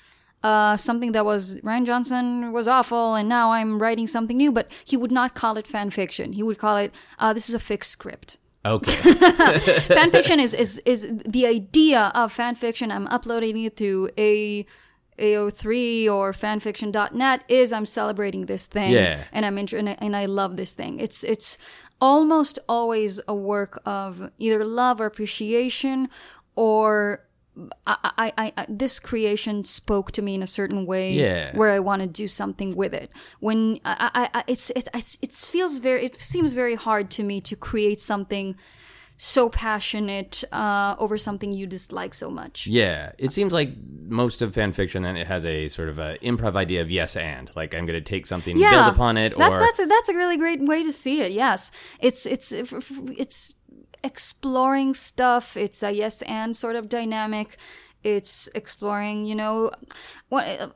uh, 0.44 0.76
something 0.76 1.12
that 1.12 1.24
was 1.24 1.62
Rian 1.62 1.86
Johnson 1.86 2.52
was 2.52 2.68
awful, 2.68 3.14
and 3.14 3.30
now 3.30 3.52
I'm 3.52 3.80
writing 3.80 4.08
something 4.08 4.38
new. 4.38 4.52
But 4.52 4.72
he 4.86 4.98
would 4.98 5.12
not 5.12 5.36
call 5.36 5.56
it 5.56 5.68
fan 5.68 5.92
fiction. 5.92 6.34
He 6.34 6.42
would 6.42 6.58
call 6.58 6.78
it 6.78 6.92
uh, 7.20 7.32
this 7.32 7.48
is 7.48 7.54
a 7.54 7.60
fixed 7.60 7.92
script. 7.92 8.40
Okay, 8.66 8.94
fan 9.96 10.12
fiction 10.12 10.40
is, 10.40 10.54
is 10.54 10.78
is 10.86 11.08
the 11.26 11.46
idea 11.46 12.12
of 12.16 12.32
fan 12.32 12.56
fiction. 12.56 12.92
I'm 12.92 13.08
uploading 13.08 13.58
it 13.64 13.76
to 13.78 14.10
a 14.18 14.66
AO3 15.20 16.08
or 16.12 16.32
fanfiction.net 16.34 17.44
is 17.48 17.72
I'm 17.74 17.86
celebrating 17.86 18.46
this 18.48 18.66
thing 18.66 18.92
Yeah. 18.92 19.24
and 19.32 19.46
I'm 19.46 19.58
inter- 19.58 19.78
and, 19.78 19.90
I, 19.90 19.98
and 20.00 20.16
I 20.16 20.26
love 20.26 20.58
this 20.58 20.74
thing. 20.74 21.00
It's 21.00 21.24
it's 21.24 21.58
almost 22.00 22.58
always 22.68 23.20
a 23.28 23.36
work 23.36 23.80
of 23.86 24.32
either 24.40 24.66
love 24.66 25.00
or 25.00 25.06
appreciation 25.06 26.10
or 26.56 27.24
I, 27.86 28.32
I, 28.38 28.54
I, 28.58 28.66
this 28.70 29.00
creation 29.00 29.66
spoke 29.66 30.12
to 30.14 30.22
me 30.22 30.36
in 30.36 30.42
a 30.44 30.48
certain 30.48 30.86
way 30.86 31.14
Yeah. 31.14 31.56
where 31.56 31.72
I 31.72 31.80
want 31.80 32.02
to 32.02 32.08
do 32.08 32.28
something 32.28 32.76
with 32.76 32.94
it. 32.94 33.12
When 33.40 33.80
I, 33.84 34.10
I, 34.34 34.40
I 34.40 34.44
it's, 34.48 34.72
it's 34.76 34.90
it's 34.94 35.18
it 35.22 35.32
feels 35.34 35.80
very 35.80 36.06
it 36.06 36.16
seems 36.16 36.54
very 36.54 36.76
hard 36.76 37.12
to 37.12 37.24
me 37.24 37.42
to 37.42 37.56
create 37.56 38.00
something 38.00 38.56
so 39.18 39.50
passionate 39.50 40.44
uh, 40.52 40.96
over 40.98 41.16
something 41.16 41.52
you 41.52 41.68
dislike 41.68 42.14
so 42.16 42.30
much. 42.30 42.66
Yeah, 42.66 43.12
it 43.20 43.32
seems 43.32 43.54
like 43.54 43.70
most 44.08 44.42
of 44.42 44.54
fan 44.54 44.72
fiction 44.72 45.04
then 45.04 45.16
it 45.16 45.28
has 45.28 45.46
a 45.46 45.68
sort 45.68 45.90
of 45.90 46.00
a 46.00 46.18
improv 46.24 46.56
idea 46.56 46.82
of 46.82 46.90
yes 46.90 47.16
and 47.16 47.52
like 47.56 47.76
I'm 47.76 47.86
going 47.86 48.04
to 48.04 48.10
take 48.10 48.26
something 48.26 48.54
and 48.56 48.72
build 48.72 48.88
upon 48.88 49.18
it 49.18 49.34
or 49.34 49.38
That's 49.38 49.60
that's 49.60 49.80
a, 49.80 49.86
that's 49.86 50.10
a 50.10 50.16
really 50.16 50.38
great 50.38 50.62
way 50.62 50.84
to 50.84 50.92
see 50.92 51.22
it. 51.22 51.34
Yes, 51.34 51.72
it's 52.00 52.26
it's 52.26 52.52
it's 52.52 53.56
exploring 54.04 54.94
stuff. 54.94 55.56
It's 55.58 55.84
a 55.84 55.92
yes 55.92 56.22
and 56.24 56.56
sort 56.56 56.76
of 56.76 56.90
dynamic. 56.90 57.58
It's 58.04 58.50
exploring, 58.56 59.26
you 59.26 59.36
know, 59.36 59.72
what 60.30 60.74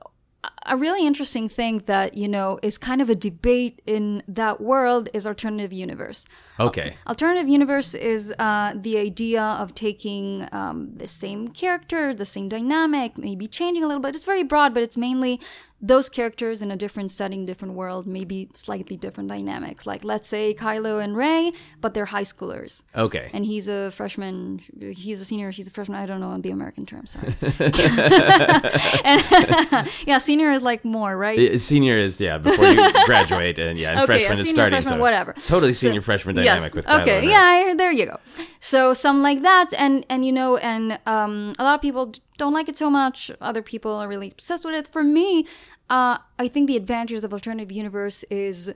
a 0.65 0.75
really 0.77 1.05
interesting 1.05 1.47
thing 1.49 1.83
that 1.85 2.15
you 2.15 2.27
know 2.27 2.59
is 2.63 2.77
kind 2.77 3.01
of 3.01 3.09
a 3.09 3.15
debate 3.15 3.81
in 3.85 4.23
that 4.27 4.59
world 4.61 5.09
is 5.13 5.25
alternative 5.27 5.71
universe. 5.73 6.27
okay. 6.59 6.95
Alternative 7.07 7.47
universe 7.47 7.93
is 7.93 8.33
uh, 8.39 8.73
the 8.75 8.97
idea 8.97 9.41
of 9.41 9.73
taking 9.75 10.47
um, 10.51 10.95
the 10.95 11.07
same 11.07 11.49
character, 11.49 12.13
the 12.13 12.25
same 12.25 12.49
dynamic, 12.49 13.17
maybe 13.17 13.47
changing 13.47 13.83
a 13.83 13.87
little 13.87 14.01
bit. 14.01 14.15
It's 14.15 14.25
very 14.25 14.43
broad, 14.43 14.73
but 14.73 14.83
it's 14.83 14.97
mainly 14.97 15.39
those 15.81 16.09
characters 16.09 16.61
in 16.61 16.71
a 16.71 16.75
different 16.75 17.11
setting, 17.11 17.45
different 17.45 17.73
world, 17.75 18.07
maybe 18.07 18.49
slightly 18.53 18.97
different 18.97 19.29
dynamics. 19.29 19.85
Like, 19.85 20.03
let's 20.03 20.27
say 20.27 20.55
Kylo 20.55 21.03
and 21.03 21.15
Rey, 21.15 21.51
but 21.81 21.93
they're 21.93 22.05
high 22.05 22.23
schoolers. 22.23 22.83
Okay. 22.95 23.29
And 23.33 23.45
he's 23.45 23.67
a 23.67 23.91
freshman, 23.91 24.61
he's 24.79 25.21
a 25.21 25.25
senior, 25.25 25.51
she's 25.51 25.67
a 25.67 25.71
freshman. 25.71 25.99
I 25.99 26.05
don't 26.07 26.21
know 26.21 26.35
the 26.37 26.49
American 26.49 26.85
term, 26.87 27.05
sorry. 27.05 27.35
And- 29.03 29.89
yeah, 30.07 30.17
senior 30.17 30.54
is 30.55 30.63
like 30.63 30.83
more, 30.83 31.15
right? 31.15 31.37
Uh, 31.37 31.57
Senior 31.59 31.97
is 31.97 32.19
yeah 32.19 32.37
before 32.37 32.65
you 32.65 32.81
graduate 33.05 33.59
and 33.59 33.77
yeah 33.77 33.91
and 33.91 33.99
Okay, 33.99 34.25
freshman 34.25 34.37
yeah, 34.37 34.43
is 34.43 34.49
starting 34.49 34.81
freshman, 34.81 34.93
so 34.93 35.01
whatever. 35.01 35.33
totally 35.45 35.73
senior 35.73 36.01
freshman 36.01 36.35
dynamic 36.35 36.63
yes. 36.63 36.73
with 36.73 36.85
Kylo 36.85 37.01
okay 37.01 37.27
yeah 37.27 37.73
there 37.75 37.91
you 37.91 38.05
go 38.05 38.17
so 38.59 38.93
something 38.93 39.21
like 39.23 39.41
that 39.41 39.73
and 39.77 40.05
and 40.09 40.25
you 40.25 40.31
know 40.31 40.57
and 40.57 40.99
um 41.05 41.53
a 41.59 41.63
lot 41.63 41.75
of 41.75 41.81
people 41.81 42.13
don't 42.37 42.53
like 42.53 42.67
it 42.69 42.77
so 42.77 42.89
much 42.89 43.29
other 43.41 43.61
people 43.61 43.91
are 43.93 44.07
really 44.07 44.31
obsessed 44.31 44.65
with 44.65 44.75
it 44.75 44.87
for 44.87 45.03
me 45.03 45.45
uh 45.89 46.17
i 46.39 46.47
think 46.47 46.67
the 46.67 46.77
advantages 46.77 47.23
of 47.23 47.33
alternative 47.33 47.71
universe 47.71 48.23
is 48.29 48.73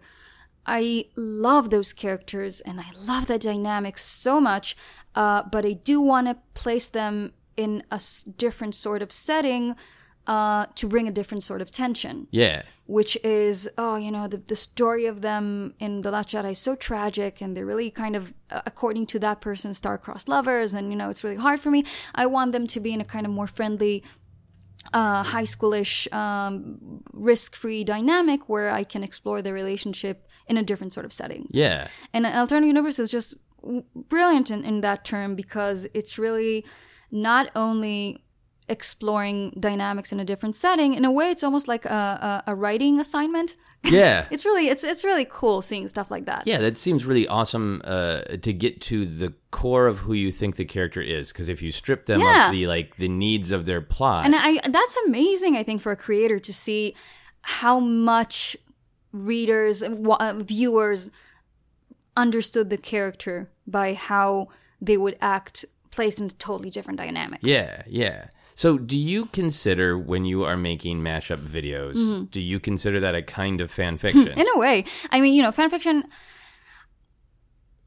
i 0.66 1.06
love 1.16 1.70
those 1.70 1.94
characters 1.94 2.62
and 2.62 2.80
i 2.80 2.88
love 3.06 3.28
that 3.28 3.42
dynamic 3.42 3.98
so 3.98 4.40
much 4.40 4.76
uh 5.16 5.42
but 5.52 5.66
i 5.66 5.74
do 5.74 6.00
want 6.00 6.28
to 6.28 6.38
place 6.54 6.90
them 6.90 7.34
in 7.58 7.84
a 7.92 8.00
different 8.38 8.74
sort 8.76 9.02
of 9.02 9.12
setting 9.12 9.76
uh, 10.34 10.64
to 10.80 10.84
bring 10.94 11.06
a 11.08 11.12
different 11.20 11.44
sort 11.52 11.62
of 11.64 11.68
tension 11.84 12.16
Yeah. 12.44 12.62
which 12.98 13.14
is 13.24 13.56
oh 13.84 13.96
you 14.06 14.12
know 14.16 14.26
the, 14.34 14.40
the 14.52 14.56
story 14.70 15.06
of 15.14 15.18
them 15.28 15.46
in 15.86 15.92
the 16.06 16.12
last 16.16 16.28
jedi 16.34 16.52
is 16.58 16.60
so 16.68 16.74
tragic 16.90 17.34
and 17.42 17.50
they're 17.54 17.70
really 17.74 17.90
kind 18.04 18.16
of 18.20 18.24
uh, 18.56 18.62
according 18.72 19.06
to 19.14 19.18
that 19.26 19.38
person 19.48 19.70
star-crossed 19.82 20.28
lovers 20.36 20.70
and 20.78 20.86
you 20.92 20.98
know 21.00 21.10
it's 21.14 21.24
really 21.26 21.42
hard 21.48 21.60
for 21.64 21.72
me 21.76 21.82
i 22.24 22.26
want 22.36 22.50
them 22.56 22.66
to 22.74 22.80
be 22.86 22.92
in 22.98 23.02
a 23.02 23.10
kind 23.16 23.26
of 23.28 23.32
more 23.40 23.48
friendly 23.60 23.96
uh, 25.00 25.24
high 25.36 25.48
schoolish 25.54 25.94
um, 26.22 26.56
risk-free 27.32 27.84
dynamic 27.96 28.40
where 28.54 28.70
i 28.82 28.84
can 28.94 29.02
explore 29.10 29.40
their 29.42 29.54
relationship 29.64 30.16
in 30.52 30.56
a 30.58 30.64
different 30.70 30.94
sort 30.94 31.06
of 31.10 31.14
setting 31.22 31.44
Yeah. 31.64 31.82
and 32.14 32.22
an 32.28 32.34
alternate 32.42 32.68
universe 32.76 32.98
is 33.04 33.10
just 33.18 33.30
brilliant 34.14 34.48
in, 34.56 34.64
in 34.72 34.82
that 34.88 35.00
term 35.12 35.30
because 35.36 35.80
it's 36.00 36.14
really 36.26 36.66
not 37.12 37.46
only 37.66 38.24
exploring 38.70 39.52
dynamics 39.60 40.12
in 40.12 40.20
a 40.20 40.26
different 40.26 40.56
setting 40.56 40.94
in 40.94 41.04
a 41.06 41.12
way 41.12 41.32
it's 41.32 41.44
almost 41.44 41.68
like 41.68 41.86
a, 41.86 42.44
a, 42.46 42.52
a 42.52 42.56
writing 42.56 43.00
assignment 43.00 43.56
Yeah. 43.84 44.28
it's 44.30 44.46
really 44.46 44.68
it's 44.70 44.84
it's 44.84 45.04
really 45.04 45.26
cool 45.30 45.62
seeing 45.62 45.88
stuff 45.88 46.12
like 46.12 46.26
that 46.26 46.44
Yeah, 46.46 46.60
that 46.60 46.78
seems 46.78 47.06
really 47.06 47.28
awesome 47.28 47.82
uh, 47.86 48.22
to 48.42 48.52
get 48.54 48.82
to 48.82 49.06
the 49.06 49.34
core 49.52 49.88
of 49.88 50.00
who 50.00 50.14
you 50.14 50.32
think 50.32 50.56
the 50.58 50.66
character 50.66 51.02
is. 51.02 51.32
Because 51.32 51.48
if 51.50 51.62
you 51.62 51.72
strip 51.72 52.06
them 52.06 52.20
Yeah. 52.22 52.48
of 52.48 52.52
the 52.52 52.68
like 52.68 52.98
the 52.98 53.08
needs 53.08 53.52
of 53.52 53.66
their 53.66 53.82
plot, 53.82 54.26
and 54.26 54.36
i 54.36 54.60
that's 54.70 54.96
amazing 55.08 55.56
i 55.56 55.64
think 55.64 55.82
for 55.82 55.92
a 55.94 55.96
creator 55.98 56.40
to 56.40 56.54
see 56.54 56.94
how 57.42 57.80
much 57.80 58.58
readers 59.14 59.82
wa- 59.88 60.18
uh, 60.20 60.34
viewers 60.38 61.10
understood 62.18 62.70
the 62.70 62.78
character 62.78 63.50
by 63.66 63.94
how 63.94 64.48
they 64.82 64.98
would 64.98 65.18
act 65.22 65.66
placed 65.92 66.20
in 66.20 66.26
a 66.28 66.30
totally 66.30 66.70
different 66.70 67.00
dynamic 67.00 67.40
yeah, 67.42 67.82
yeah. 67.88 68.26
So, 68.60 68.78
do 68.78 68.98
you 68.98 69.28
consider 69.28 69.98
when 69.98 70.26
you 70.26 70.44
are 70.44 70.58
making 70.58 71.00
mashup 71.00 71.38
videos, 71.38 72.30
do 72.30 72.42
you 72.42 72.60
consider 72.60 73.00
that 73.00 73.16
a 73.16 73.22
kind 73.22 73.62
of 73.62 73.72
fan 73.72 73.98
fiction? 73.98 74.26
Mm-hmm. 74.26 74.38
in 74.38 74.48
a 74.54 74.58
way 74.60 74.84
i 75.12 75.22
mean 75.22 75.34
you 75.34 75.42
know 75.42 75.52
fan 75.54 75.70
fiction 75.70 76.04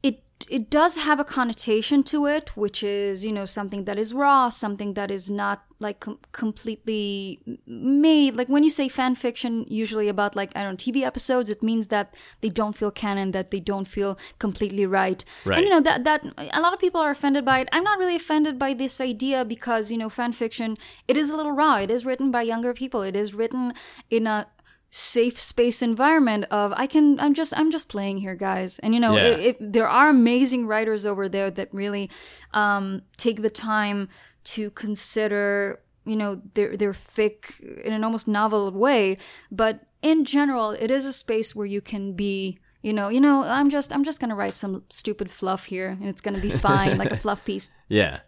it 0.03 0.19
it 0.49 0.69
does 0.69 0.97
have 0.97 1.19
a 1.21 1.23
connotation 1.23 2.03
to 2.03 2.25
it 2.25 2.45
which 2.57 2.83
is 2.83 3.23
you 3.25 3.31
know 3.31 3.45
something 3.45 3.85
that 3.85 3.97
is 3.97 4.13
raw 4.13 4.49
something 4.49 4.93
that 4.95 5.09
is 5.09 5.31
not 5.31 5.63
like 5.79 5.99
com- 6.01 6.19
completely 6.33 7.39
made 7.65 8.35
like 8.35 8.49
when 8.49 8.63
you 8.63 8.69
say 8.69 8.87
fan 8.89 9.15
fiction 9.15 9.65
usually 9.69 10.09
about 10.09 10.35
like 10.35 10.51
i 10.55 10.61
don't 10.63 10.73
know 10.73 10.77
tv 10.91 11.03
episodes 11.03 11.49
it 11.49 11.61
means 11.63 11.87
that 11.87 12.13
they 12.41 12.49
don't 12.49 12.75
feel 12.75 12.91
canon 12.91 13.31
that 13.31 13.51
they 13.51 13.59
don't 13.59 13.87
feel 13.87 14.17
completely 14.39 14.85
right, 14.85 15.23
Right. 15.45 15.57
and 15.57 15.65
you 15.65 15.71
know 15.71 15.81
that 15.81 16.03
that 16.03 16.21
a 16.59 16.59
lot 16.59 16.73
of 16.73 16.79
people 16.79 16.99
are 17.01 17.11
offended 17.11 17.45
by 17.45 17.59
it. 17.61 17.69
I'm 17.71 17.83
not 17.83 17.97
really 17.99 18.15
offended 18.15 18.59
by 18.59 18.73
this 18.73 18.99
idea 18.99 19.45
because 19.45 19.91
you 19.91 19.97
know 19.97 20.09
fan 20.09 20.33
fiction 20.33 20.77
it 21.07 21.15
is 21.17 21.29
a 21.29 21.35
little 21.37 21.51
raw. 21.53 21.75
It 21.77 21.91
is 21.91 22.05
written 22.05 22.31
by 22.31 22.41
younger 22.43 22.73
people. 22.73 23.01
It 23.01 23.15
is 23.15 23.33
written 23.33 23.73
in 24.09 24.27
a 24.27 24.47
safe 24.95 25.39
space 25.39 25.81
environment 25.81 26.45
of 26.51 26.71
I 26.77 26.85
can 26.85 27.19
I'm 27.19 27.33
just 27.33 27.51
I'm 27.57 27.71
just 27.71 27.89
playing 27.89 28.17
here 28.17 28.35
guys. 28.35 28.77
And 28.77 28.93
you 28.93 28.99
know 28.99 29.15
Yeah. 29.17 29.53
there 29.59 29.89
are 29.89 30.09
amazing 30.09 30.67
writers 30.67 31.03
over 31.03 31.27
there 31.27 31.49
that 31.49 31.73
really 31.73 32.11
um, 32.53 33.01
take 33.17 33.41
the 33.41 33.49
time 33.49 34.07
to 34.53 34.69
consider 34.69 35.79
you 36.05 36.15
know 36.15 36.41
their 36.53 36.77
their 36.77 36.93
fic 36.93 37.59
in 37.83 37.91
an 37.91 38.03
almost 38.03 38.27
novel 38.27 38.69
way. 38.71 39.17
But 39.51 39.79
in 40.03 40.25
general 40.25 40.69
it 40.71 40.91
is 40.91 41.05
a 41.05 41.13
space 41.13 41.55
where 41.55 41.65
you 41.65 41.81
can 41.81 42.13
be 42.13 42.59
you 42.83 42.93
know 42.93 43.09
you 43.09 43.19
know 43.19 43.41
I'm 43.41 43.71
just 43.71 43.91
I'm 43.91 44.03
just 44.03 44.19
gonna 44.19 44.35
write 44.35 44.53
some 44.53 44.83
stupid 44.89 45.31
fluff 45.31 45.65
here 45.65 45.89
and 45.89 46.05
it's 46.05 46.21
gonna 46.21 46.37
be 46.39 46.51
fine 46.51 46.99
like 46.99 47.09
a 47.09 47.15
fluff 47.17 47.43
piece. 47.49 47.71
Yeah, 47.89 48.19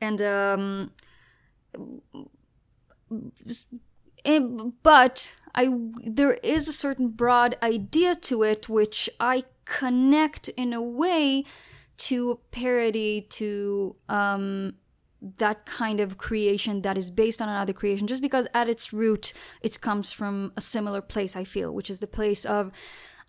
and 0.00 0.20
um 0.20 0.90
and, 4.24 4.72
but 4.82 5.36
I 5.54 5.68
there 6.04 6.34
is 6.34 6.68
a 6.68 6.72
certain 6.72 7.08
broad 7.08 7.56
idea 7.62 8.14
to 8.16 8.42
it 8.42 8.68
which 8.68 9.08
I 9.20 9.44
connect 9.64 10.48
in 10.48 10.72
a 10.72 10.82
way 10.82 11.44
to 11.96 12.40
parody 12.50 13.22
to 13.30 13.96
um 14.08 14.74
that 15.38 15.64
kind 15.64 16.00
of 16.00 16.18
creation 16.18 16.82
that 16.82 16.98
is 16.98 17.10
based 17.10 17.40
on 17.40 17.48
another 17.48 17.72
creation. 17.72 18.06
Just 18.06 18.20
because 18.20 18.46
at 18.52 18.68
its 18.68 18.92
root 18.92 19.32
it 19.62 19.80
comes 19.80 20.12
from 20.12 20.52
a 20.56 20.60
similar 20.60 21.00
place 21.00 21.36
I 21.36 21.44
feel 21.44 21.72
which 21.72 21.90
is 21.90 22.00
the 22.00 22.06
place 22.06 22.44
of 22.44 22.70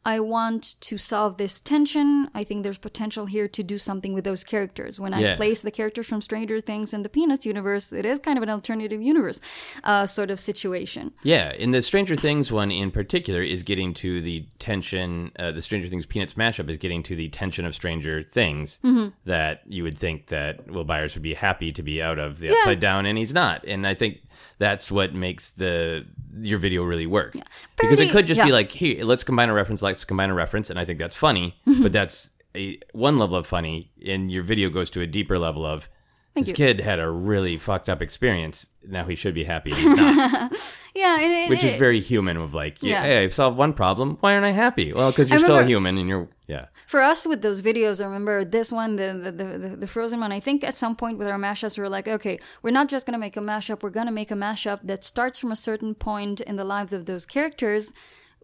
I 0.05 0.19
want 0.19 0.79
to 0.81 0.97
solve 0.97 1.37
this 1.37 1.59
tension. 1.59 2.29
I 2.35 2.43
think 2.43 2.63
there's 2.63 2.77
potential 2.77 3.25
here 3.25 3.47
to 3.47 3.63
do 3.63 3.77
something 3.77 4.13
with 4.13 4.23
those 4.23 4.43
characters. 4.43 4.99
When 4.99 5.13
I 5.13 5.35
place 5.35 5.61
the 5.61 5.71
characters 5.71 6.05
from 6.05 6.21
Stranger 6.21 6.61
Things 6.61 6.93
in 6.93 7.01
the 7.03 7.09
Peanuts 7.09 7.45
universe, 7.45 7.91
it 7.91 8.05
is 8.05 8.19
kind 8.19 8.37
of 8.37 8.43
an 8.43 8.49
alternative 8.49 9.01
universe 9.01 9.41
uh, 9.83 10.05
sort 10.05 10.29
of 10.29 10.39
situation. 10.39 11.11
yeah. 11.23 11.51
In 11.53 11.71
the 11.71 11.81
Stranger 11.81 12.15
Things 12.15 12.51
one 12.51 12.69
in 12.71 12.91
particular 12.91 13.41
is 13.41 13.63
getting 13.63 13.93
to 13.95 14.21
the 14.21 14.45
tension. 14.59 15.31
Uh, 15.39 15.51
the 15.51 15.61
Stranger 15.61 15.87
Things 15.87 16.05
Peanuts 16.05 16.35
mashup 16.35 16.69
is 16.69 16.77
getting 16.77 17.01
to 17.03 17.15
the 17.15 17.29
tension 17.29 17.65
of 17.65 17.73
Stranger 17.73 18.21
Things 18.23 18.79
Mm-hmm. 18.83 19.09
that 19.25 19.61
you 19.67 19.83
would 19.83 19.97
think 19.97 20.27
that 20.27 20.69
Will 20.69 20.83
Byers 20.83 21.15
would 21.15 21.23
be 21.23 21.33
happy 21.33 21.71
to 21.71 21.81
be 21.83 22.01
out 22.01 22.19
of 22.19 22.39
the 22.39 22.49
upside 22.49 22.79
down, 22.79 23.05
and 23.05 23.17
he's 23.17 23.33
not. 23.33 23.63
And 23.65 23.87
I 23.87 23.93
think 23.95 24.21
that's 24.57 24.91
what 24.91 25.13
makes 25.13 25.51
the 25.51 26.05
your 26.37 26.59
video 26.59 26.83
really 26.83 27.05
work 27.05 27.35
because 27.77 27.99
it 27.99 28.11
could 28.11 28.27
just 28.27 28.43
be 28.43 28.51
like, 28.51 28.71
hey, 28.71 29.03
let's 29.03 29.23
combine 29.23 29.49
a 29.49 29.53
reference, 29.53 29.81
let's 29.81 30.05
combine 30.05 30.29
a 30.29 30.33
reference, 30.33 30.69
and 30.69 30.79
I 30.79 30.85
think 30.85 30.99
that's 30.99 31.15
funny. 31.15 31.57
Mm-hmm. 31.67 31.83
But 31.83 31.91
that's 31.91 32.31
a 32.55 32.79
one 32.93 33.17
level 33.19 33.37
of 33.37 33.47
funny, 33.47 33.91
and 34.05 34.31
your 34.31 34.43
video 34.43 34.69
goes 34.69 34.89
to 34.91 35.01
a 35.01 35.07
deeper 35.07 35.39
level 35.39 35.65
of. 35.65 35.89
This 36.35 36.49
you. 36.49 36.53
kid 36.53 36.81
had 36.81 36.99
a 36.99 37.09
really 37.09 37.57
fucked 37.57 37.89
up 37.89 38.01
experience. 38.01 38.69
Now 38.85 39.05
he 39.05 39.15
should 39.15 39.33
be 39.33 39.45
happy. 39.45 39.71
He's 39.71 39.93
not. 39.93 40.51
Yeah, 40.95 41.19
and 41.19 41.33
it, 41.33 41.49
which 41.49 41.61
is 41.61 41.75
very 41.75 41.99
human 41.99 42.37
of 42.37 42.53
like 42.53 42.81
yeah, 42.81 43.03
hey 43.03 43.21
i've 43.21 43.33
solved 43.33 43.57
one 43.57 43.73
problem 43.73 44.17
why 44.21 44.33
aren't 44.33 44.45
i 44.45 44.51
happy 44.51 44.93
well 44.93 45.11
because 45.11 45.29
you're 45.29 45.39
I 45.39 45.41
still 45.41 45.59
a 45.59 45.65
human 45.65 45.97
and 45.97 46.07
you're 46.07 46.29
yeah 46.47 46.67
for 46.85 47.01
us 47.01 47.25
with 47.25 47.41
those 47.41 47.61
videos. 47.61 47.99
I 47.99 48.05
remember 48.05 48.45
this 48.45 48.71
one, 48.71 48.95
the 48.95 49.13
the, 49.13 49.31
the 49.31 49.57
the 49.57 49.75
the 49.75 49.87
Frozen 49.87 50.19
one. 50.19 50.31
I 50.31 50.39
think 50.39 50.63
at 50.63 50.75
some 50.75 50.95
point 50.95 51.17
with 51.17 51.27
our 51.27 51.37
mashups, 51.37 51.77
we 51.77 51.81
were 51.81 51.89
like, 51.89 52.07
okay, 52.07 52.39
we're 52.61 52.71
not 52.71 52.89
just 52.89 53.05
gonna 53.05 53.17
make 53.17 53.37
a 53.37 53.41
mashup. 53.41 53.83
We're 53.83 53.89
gonna 53.89 54.11
make 54.11 54.31
a 54.31 54.35
mashup 54.35 54.79
that 54.83 55.03
starts 55.03 55.39
from 55.39 55.51
a 55.51 55.55
certain 55.55 55.95
point 55.95 56.41
in 56.41 56.55
the 56.55 56.63
lives 56.63 56.93
of 56.93 57.05
those 57.05 57.25
characters, 57.25 57.91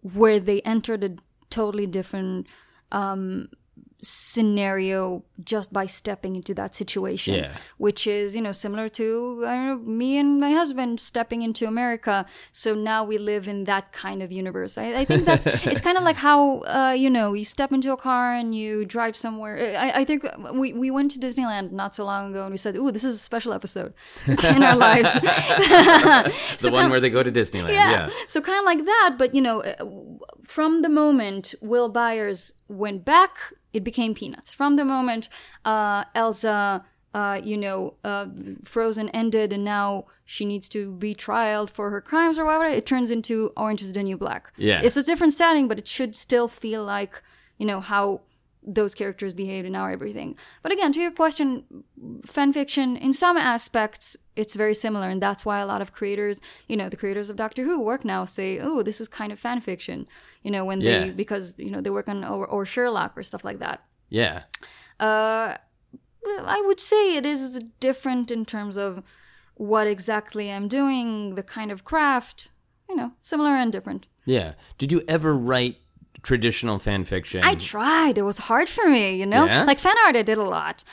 where 0.02 0.40
they 0.40 0.60
entered 0.62 1.04
a 1.04 1.16
totally 1.50 1.86
different 1.86 2.46
um, 2.90 3.48
scenario 4.02 5.24
just 5.44 5.72
by 5.72 5.86
stepping 5.86 6.34
into 6.34 6.52
that 6.54 6.74
situation. 6.74 7.34
Yeah. 7.34 7.56
Which 7.78 8.06
is, 8.06 8.34
you 8.34 8.42
know, 8.42 8.52
similar 8.52 8.88
to 8.90 9.44
I 9.46 9.54
don't 9.56 9.66
know, 9.66 9.78
me 9.78 10.18
and 10.18 10.40
my 10.40 10.52
husband 10.52 11.00
stepping 11.00 11.42
into 11.42 11.66
America. 11.66 12.26
So 12.50 12.74
now 12.74 13.04
we 13.04 13.16
live 13.16 13.46
in 13.46 13.64
that 13.64 13.92
kind 13.92 14.22
of 14.22 14.32
universe. 14.32 14.76
I, 14.76 15.00
I 15.00 15.04
think 15.04 15.24
that's 15.24 15.46
it's 15.66 15.80
kind 15.80 15.96
of 15.96 16.04
like 16.04 16.16
how 16.16 16.60
uh, 16.60 16.94
you 16.96 17.08
know 17.08 17.32
you 17.32 17.44
step 17.44 17.72
into 17.72 17.92
a 17.92 17.96
car 17.96 18.34
and 18.34 18.54
you 18.54 18.84
drive 18.84 19.16
somewhere. 19.16 19.76
I, 19.78 20.00
I 20.00 20.04
think 20.04 20.26
we, 20.52 20.72
we 20.72 20.90
went 20.90 21.12
to 21.12 21.18
Disneyland 21.18 21.70
not 21.70 21.94
so 21.94 22.04
long 22.04 22.30
ago 22.30 22.42
and 22.42 22.50
we 22.50 22.56
said, 22.56 22.76
"Ooh, 22.76 22.90
this 22.90 23.04
is 23.04 23.14
a 23.14 23.18
special 23.18 23.52
episode 23.52 23.94
in 24.26 24.62
our 24.62 24.76
lives." 24.76 25.12
the 25.22 26.70
one 26.72 26.90
where 26.90 27.00
they 27.00 27.10
go 27.10 27.22
to 27.22 27.30
disneyland 27.30 27.72
yeah, 27.72 28.10
So 28.26 28.40
kind 28.40 28.58
of 28.58 28.64
like 28.64 28.84
that, 28.84 29.14
but 29.16 29.34
you 29.34 29.40
know, 29.40 29.62
uh, 29.62 29.84
from 30.42 30.82
the 30.82 30.88
moment 30.88 31.54
Will 31.60 31.88
Byers 31.88 32.52
went 32.68 33.04
back, 33.04 33.38
it 33.72 33.84
became 33.84 34.14
Peanuts. 34.14 34.52
From 34.52 34.76
the 34.76 34.84
moment 34.84 35.28
uh, 35.64 36.04
Elsa, 36.14 36.84
uh, 37.14 37.40
you 37.42 37.56
know, 37.56 37.94
uh, 38.04 38.26
Frozen 38.64 39.08
ended, 39.10 39.52
and 39.52 39.64
now 39.64 40.06
she 40.24 40.44
needs 40.44 40.68
to 40.70 40.92
be 40.92 41.14
trialed 41.14 41.70
for 41.70 41.90
her 41.90 42.00
crimes 42.00 42.38
or 42.38 42.44
whatever, 42.44 42.64
it 42.64 42.86
turns 42.86 43.10
into 43.10 43.52
Orange 43.56 43.82
is 43.82 43.92
the 43.92 44.02
New 44.02 44.16
Black. 44.16 44.52
Yeah. 44.56 44.80
it's 44.82 44.96
a 44.96 45.02
different 45.02 45.34
setting, 45.34 45.68
but 45.68 45.78
it 45.78 45.86
should 45.86 46.16
still 46.16 46.48
feel 46.48 46.84
like 46.84 47.22
you 47.58 47.66
know 47.66 47.80
how 47.80 48.22
those 48.64 48.94
characters 48.94 49.32
behaved 49.34 49.66
and 49.66 49.72
now 49.72 49.86
everything. 49.86 50.36
But 50.62 50.72
again, 50.72 50.92
to 50.92 51.00
your 51.00 51.10
question, 51.10 51.84
fan 52.24 52.52
fiction 52.52 52.96
in 52.96 53.12
some 53.12 53.36
aspects 53.36 54.16
it's 54.36 54.54
very 54.54 54.74
similar, 54.74 55.08
and 55.08 55.20
that's 55.20 55.44
why 55.44 55.58
a 55.58 55.66
lot 55.66 55.82
of 55.82 55.92
creators, 55.92 56.40
you 56.68 56.76
know, 56.76 56.88
the 56.88 56.96
creators 56.96 57.28
of 57.28 57.36
Doctor 57.36 57.64
Who 57.64 57.80
work 57.82 58.04
now 58.04 58.24
say, 58.24 58.58
"Oh, 58.60 58.82
this 58.82 59.00
is 59.00 59.08
kind 59.08 59.32
of 59.32 59.38
fan 59.38 59.60
fiction," 59.60 60.06
you 60.42 60.50
know, 60.50 60.64
when 60.64 60.80
Yeah. 60.80 61.06
they 61.06 61.10
because 61.10 61.54
you 61.58 61.70
know 61.70 61.80
they 61.80 61.90
work 61.90 62.08
on 62.08 62.24
or, 62.24 62.46
or 62.46 62.64
Sherlock 62.64 63.12
or 63.18 63.22
stuff 63.22 63.44
like 63.44 63.58
that. 63.58 63.82
yeah 64.08 64.42
Uh, 65.00 65.56
I 66.56 66.62
would 66.66 66.78
say 66.80 67.16
it 67.16 67.26
is 67.26 67.60
different 67.80 68.30
in 68.30 68.44
terms 68.44 68.76
of 68.76 69.02
what 69.54 69.86
exactly 69.86 70.50
I'm 70.52 70.68
doing, 70.68 71.34
the 71.34 71.42
kind 71.42 71.70
of 71.72 71.82
craft, 71.84 72.52
you 72.88 72.94
know, 72.96 73.12
similar 73.20 73.50
and 73.50 73.72
different. 73.72 74.06
yeah 74.24 74.54
did 74.78 74.92
you 74.92 75.00
ever 75.08 75.34
write 75.34 75.76
traditional 76.22 76.78
fan 76.78 77.04
fiction 77.04 77.42
I 77.44 77.54
tried. 77.54 78.18
It 78.18 78.22
was 78.22 78.38
hard 78.38 78.68
for 78.68 78.88
me, 78.88 79.16
you 79.16 79.26
know. 79.26 79.44
Yeah? 79.46 79.64
Like 79.64 79.78
fan 79.78 79.94
art, 80.06 80.16
I 80.16 80.22
did 80.22 80.38
a 80.38 80.44
lot, 80.44 80.84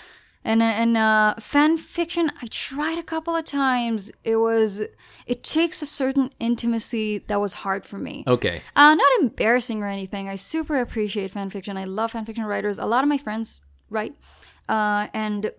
and 0.43 0.61
and 0.63 0.97
uh, 0.97 1.35
fan 1.39 1.77
fiction, 1.77 2.31
I 2.41 2.47
tried 2.47 2.97
a 2.97 3.03
couple 3.03 3.35
of 3.35 3.45
times. 3.45 4.11
It 4.23 4.37
was 4.37 4.81
it 5.27 5.43
takes 5.43 5.81
a 5.81 5.85
certain 5.85 6.31
intimacy 6.39 7.19
that 7.27 7.39
was 7.39 7.53
hard 7.53 7.85
for 7.85 7.97
me. 7.99 8.23
okay 8.25 8.61
Uh, 8.75 8.95
not 8.95 9.11
embarrassing 9.21 9.83
or 9.83 9.87
anything. 9.87 10.27
I 10.27 10.35
super 10.35 10.79
appreciate 10.81 11.31
fan 11.31 11.49
fiction. 11.49 11.77
I 11.77 11.85
love 11.85 12.11
fan 12.11 12.25
fiction 12.25 12.45
writers. 12.45 12.79
A 12.79 12.85
lot 12.85 13.03
of 13.03 13.09
my 13.09 13.17
friends 13.17 13.61
write, 13.89 14.15
uh, 14.67 15.07
and 15.13 15.51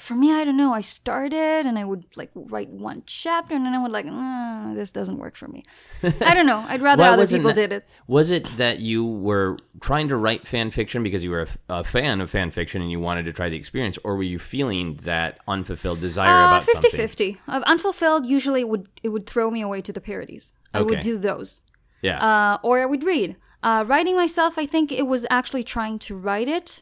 for 0.00 0.14
me, 0.14 0.32
I 0.32 0.44
don't 0.44 0.56
know. 0.56 0.72
I 0.72 0.80
started 0.80 1.66
and 1.66 1.78
I 1.78 1.84
would 1.84 2.04
like 2.16 2.30
write 2.34 2.68
one 2.70 3.02
chapter 3.06 3.54
and 3.54 3.64
then 3.64 3.74
I 3.74 3.82
would 3.82 3.92
like, 3.92 4.06
"Mm, 4.06 4.74
this 4.74 4.90
doesn't 4.90 5.18
work 5.18 5.36
for 5.36 5.48
me. 5.48 5.62
I 6.02 6.34
don't 6.34 6.46
know. 6.46 6.64
I'd 6.68 6.80
rather 6.90 7.04
other 7.04 7.26
people 7.26 7.48
that- 7.48 7.54
did 7.54 7.72
it. 7.72 7.86
Was 8.06 8.30
it 8.30 8.44
that 8.56 8.80
you 8.80 9.04
were 9.04 9.56
trying 9.80 10.08
to 10.08 10.16
write 10.16 10.46
fan 10.46 10.70
fiction 10.70 11.02
because 11.02 11.22
you 11.22 11.30
were 11.30 11.46
a 11.68 11.84
fan 11.84 12.20
of 12.20 12.30
fan 12.30 12.50
fiction 12.50 12.82
and 12.82 12.90
you 12.90 12.98
wanted 13.00 13.24
to 13.26 13.32
try 13.32 13.48
the 13.48 13.56
experience, 13.56 13.98
or 14.02 14.16
were 14.16 14.22
you 14.22 14.38
feeling 14.38 14.98
that 15.04 15.38
unfulfilled 15.46 16.00
desire 16.00 16.28
Uh, 16.28 16.46
about 16.48 16.64
50 16.64 16.72
something? 16.88 16.90
50. 17.00 17.40
Uh, 17.46 17.60
unfulfilled, 17.66 18.26
usually 18.26 18.60
it 18.62 18.68
would, 18.68 18.88
it 19.02 19.10
would 19.10 19.26
throw 19.26 19.50
me 19.50 19.60
away 19.62 19.80
to 19.82 19.92
the 19.92 20.00
parodies. 20.00 20.52
I 20.74 20.82
would 20.82 21.00
do 21.00 21.18
those. 21.18 21.62
Yeah. 22.02 22.18
uh, 22.18 22.58
or 22.62 22.80
I 22.80 22.86
would 22.86 23.04
read. 23.04 23.36
Uh, 23.62 23.84
writing 23.86 24.16
myself, 24.16 24.56
I 24.56 24.64
think 24.66 24.90
it 24.90 25.06
was 25.06 25.26
actually 25.28 25.62
trying 25.64 25.98
to 26.00 26.16
write 26.16 26.48
it, 26.48 26.80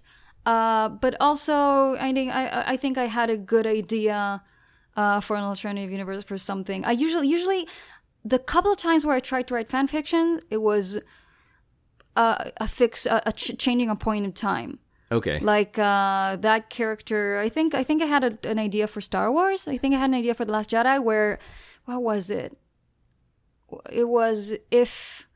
uh, 0.49 0.89
but 0.89 1.15
also 1.21 1.95
I 1.97 2.11
think 2.15 2.35
I, 2.35 2.65
I 2.73 2.77
think 2.79 2.97
I 2.97 3.05
had 3.05 3.29
a 3.29 3.37
good 3.37 3.67
idea 3.67 4.43
uh, 4.97 5.21
for 5.21 5.37
an 5.37 5.45
alternative 5.45 5.91
universe 5.91 6.25
for 6.25 6.39
something. 6.39 6.87
I 6.87 6.93
usually 6.93 7.29
usually 7.29 7.69
the 8.25 8.39
couple 8.39 8.73
of 8.73 8.79
times 8.79 9.05
where 9.05 9.15
I 9.15 9.21
tried 9.21 9.47
to 9.49 9.55
write 9.55 9.69
fan 9.69 9.89
fiction, 9.89 10.41
it 10.51 10.63
was 10.71 11.01
uh, 12.17 12.51
a 12.59 12.67
fix, 12.67 13.05
a, 13.05 13.23
a 13.27 13.33
ch- 13.33 13.59
changing 13.59 13.91
a 13.91 13.97
point 13.97 14.25
in 14.25 14.33
time. 14.33 14.79
okay. 15.13 15.39
Like 15.39 15.79
uh, 15.79 16.37
that 16.37 16.71
character, 16.71 17.39
I 17.39 17.51
think 17.51 17.75
I 17.75 17.85
think 17.85 18.03
I 18.03 18.07
had 18.07 18.25
a, 18.25 18.49
an 18.49 18.59
idea 18.59 18.87
for 18.87 19.03
Star 19.03 19.31
Wars. 19.31 19.69
I 19.69 19.77
think 19.77 19.95
I 19.95 19.99
had 19.99 20.11
an 20.11 20.15
idea 20.15 20.35
for 20.35 20.47
the 20.47 20.53
Last 20.53 20.71
Jedi. 20.71 21.03
Where, 21.03 21.39
what 21.85 22.03
was 22.03 22.31
it? 22.31 22.57
It 23.93 24.09
was 24.09 24.55
if. 24.71 25.28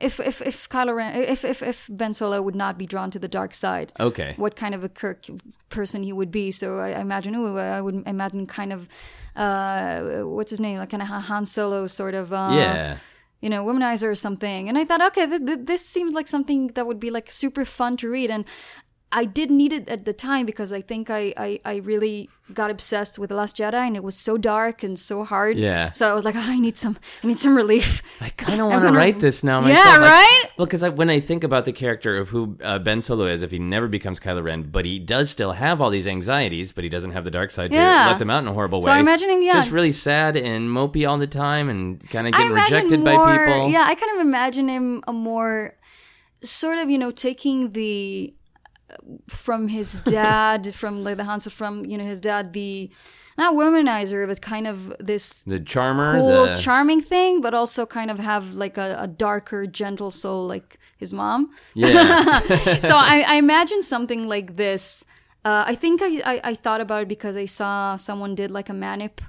If, 0.00 0.20
if 0.20 0.40
if 0.40 0.68
Kylo 0.68 0.94
Ren 0.94 1.22
if, 1.22 1.44
if 1.44 1.62
if 1.62 1.88
Ben 1.90 2.14
Solo 2.14 2.40
would 2.40 2.54
not 2.54 2.78
be 2.78 2.86
drawn 2.86 3.10
to 3.10 3.18
the 3.18 3.26
dark 3.26 3.52
side, 3.52 3.92
okay. 3.98 4.34
what 4.36 4.54
kind 4.54 4.74
of 4.74 4.84
a 4.84 4.88
Kirk 4.88 5.26
person 5.68 6.02
he 6.02 6.12
would 6.12 6.30
be. 6.30 6.50
So 6.50 6.78
I, 6.78 6.90
I 6.92 7.00
imagine, 7.00 7.34
ooh, 7.34 7.58
I 7.58 7.80
would 7.80 8.06
imagine 8.06 8.46
kind 8.46 8.72
of, 8.72 8.88
uh, 9.36 10.20
what's 10.22 10.50
his 10.50 10.60
name, 10.60 10.78
like 10.78 10.90
kind 10.90 11.02
of 11.02 11.08
Han 11.08 11.44
Solo 11.44 11.86
sort 11.86 12.14
of, 12.14 12.32
uh, 12.32 12.50
yeah. 12.52 12.98
you 13.40 13.50
know, 13.50 13.64
womanizer 13.64 14.08
or 14.08 14.14
something. 14.14 14.68
And 14.68 14.78
I 14.78 14.84
thought, 14.84 15.02
okay, 15.02 15.26
th- 15.26 15.44
th- 15.44 15.58
this 15.64 15.86
seems 15.86 16.12
like 16.12 16.28
something 16.28 16.68
that 16.68 16.86
would 16.86 17.00
be 17.00 17.10
like 17.10 17.30
super 17.30 17.64
fun 17.64 17.96
to 17.98 18.08
read. 18.08 18.30
And 18.30 18.44
I 19.10 19.24
did 19.24 19.50
need 19.50 19.72
it 19.72 19.88
at 19.88 20.04
the 20.04 20.12
time 20.12 20.44
because 20.44 20.70
I 20.70 20.82
think 20.82 21.08
I, 21.08 21.32
I, 21.34 21.60
I 21.64 21.76
really 21.76 22.28
got 22.52 22.70
obsessed 22.70 23.18
with 23.18 23.30
The 23.30 23.36
Last 23.36 23.56
Jedi 23.56 23.72
and 23.72 23.96
it 23.96 24.02
was 24.02 24.14
so 24.18 24.36
dark 24.36 24.82
and 24.82 24.98
so 24.98 25.24
hard. 25.24 25.56
Yeah. 25.56 25.92
So 25.92 26.10
I 26.10 26.12
was 26.12 26.26
like, 26.26 26.34
oh, 26.36 26.42
I 26.44 26.58
need 26.60 26.76
some, 26.76 26.98
I 27.24 27.26
need 27.28 27.38
some 27.38 27.56
relief. 27.56 28.02
I 28.20 28.28
kind 28.28 28.60
of 28.60 28.66
want 28.66 28.82
to 28.82 28.92
write 28.92 29.18
this 29.20 29.42
now 29.42 29.60
Yeah, 29.66 29.68
myself. 29.74 29.96
I- 29.96 30.00
right? 30.00 30.44
well, 30.58 30.66
because 30.66 30.82
when 30.90 31.08
I 31.08 31.20
think 31.20 31.42
about 31.42 31.64
the 31.64 31.72
character 31.72 32.18
of 32.18 32.28
who 32.28 32.58
uh, 32.62 32.78
Ben 32.80 33.00
Solo 33.00 33.24
is, 33.24 33.40
if 33.40 33.50
he 33.50 33.58
never 33.58 33.88
becomes 33.88 34.20
Kylo 34.20 34.42
Ren, 34.44 34.64
but 34.64 34.84
he 34.84 34.98
does 34.98 35.30
still 35.30 35.52
have 35.52 35.80
all 35.80 35.88
these 35.88 36.06
anxieties, 36.06 36.72
but 36.72 36.84
he 36.84 36.90
doesn't 36.90 37.12
have 37.12 37.24
the 37.24 37.30
dark 37.30 37.50
side 37.50 37.72
Yeah. 37.72 38.04
to 38.04 38.10
let 38.10 38.18
them 38.18 38.28
out 38.28 38.42
in 38.42 38.48
a 38.48 38.52
horrible 38.52 38.82
So 38.82 38.88
way. 38.88 38.92
I'm 38.94 39.00
imagining, 39.00 39.42
yeah. 39.42 39.54
just 39.54 39.70
really 39.70 39.92
sad 39.92 40.36
and 40.36 40.68
mopey 40.68 41.08
all 41.08 41.16
the 41.16 41.26
time, 41.26 41.70
and 41.70 41.98
kind 42.10 42.26
of 42.26 42.34
getting 42.34 42.52
rejected 42.52 43.00
more, 43.00 43.24
by 43.24 43.38
people. 43.38 43.70
Yeah, 43.70 43.84
I 43.86 43.94
kind 43.94 44.12
of 44.16 44.20
imagine 44.26 44.68
him 44.68 45.02
a 45.08 45.14
more 45.14 45.74
sort 46.42 46.76
of, 46.78 46.90
you 46.90 46.98
know, 46.98 47.10
taking 47.10 47.72
the 47.72 48.34
from 49.28 49.68
his 49.68 49.94
dad, 50.04 50.74
from 50.80 51.04
like 51.04 51.16
the 51.16 51.24
Hansa, 51.24 51.50
from 51.50 51.84
you 51.84 51.98
know 51.98 52.04
his 52.04 52.20
dad, 52.20 52.52
the 52.52 52.90
not 53.36 53.54
womanizer, 53.54 54.26
but 54.26 54.40
kind 54.42 54.66
of 54.66 54.94
this 54.98 55.44
The 55.44 55.60
charmer, 55.60 56.18
cool, 56.18 56.46
the 56.46 56.56
charming 56.56 57.00
thing, 57.00 57.40
but 57.40 57.54
also 57.54 57.86
kind 57.86 58.10
of 58.10 58.18
have 58.18 58.54
like 58.54 58.76
a, 58.76 58.96
a 59.00 59.06
darker, 59.06 59.66
gentle 59.66 60.10
soul 60.10 60.46
like 60.46 60.78
his 60.96 61.12
mom. 61.12 61.50
yeah, 61.74 62.40
so 62.80 62.96
I, 62.96 63.24
I 63.26 63.34
imagine 63.36 63.82
something 63.82 64.26
like 64.26 64.56
this. 64.56 65.04
Uh, 65.44 65.64
I 65.66 65.76
think 65.76 66.02
I, 66.02 66.20
I, 66.24 66.40
I 66.44 66.54
thought 66.56 66.80
about 66.80 67.02
it 67.02 67.08
because 67.08 67.36
I 67.36 67.46
saw 67.46 67.96
someone 67.96 68.34
did 68.34 68.50
like 68.50 68.68
a 68.68 68.72
manip 68.72 69.20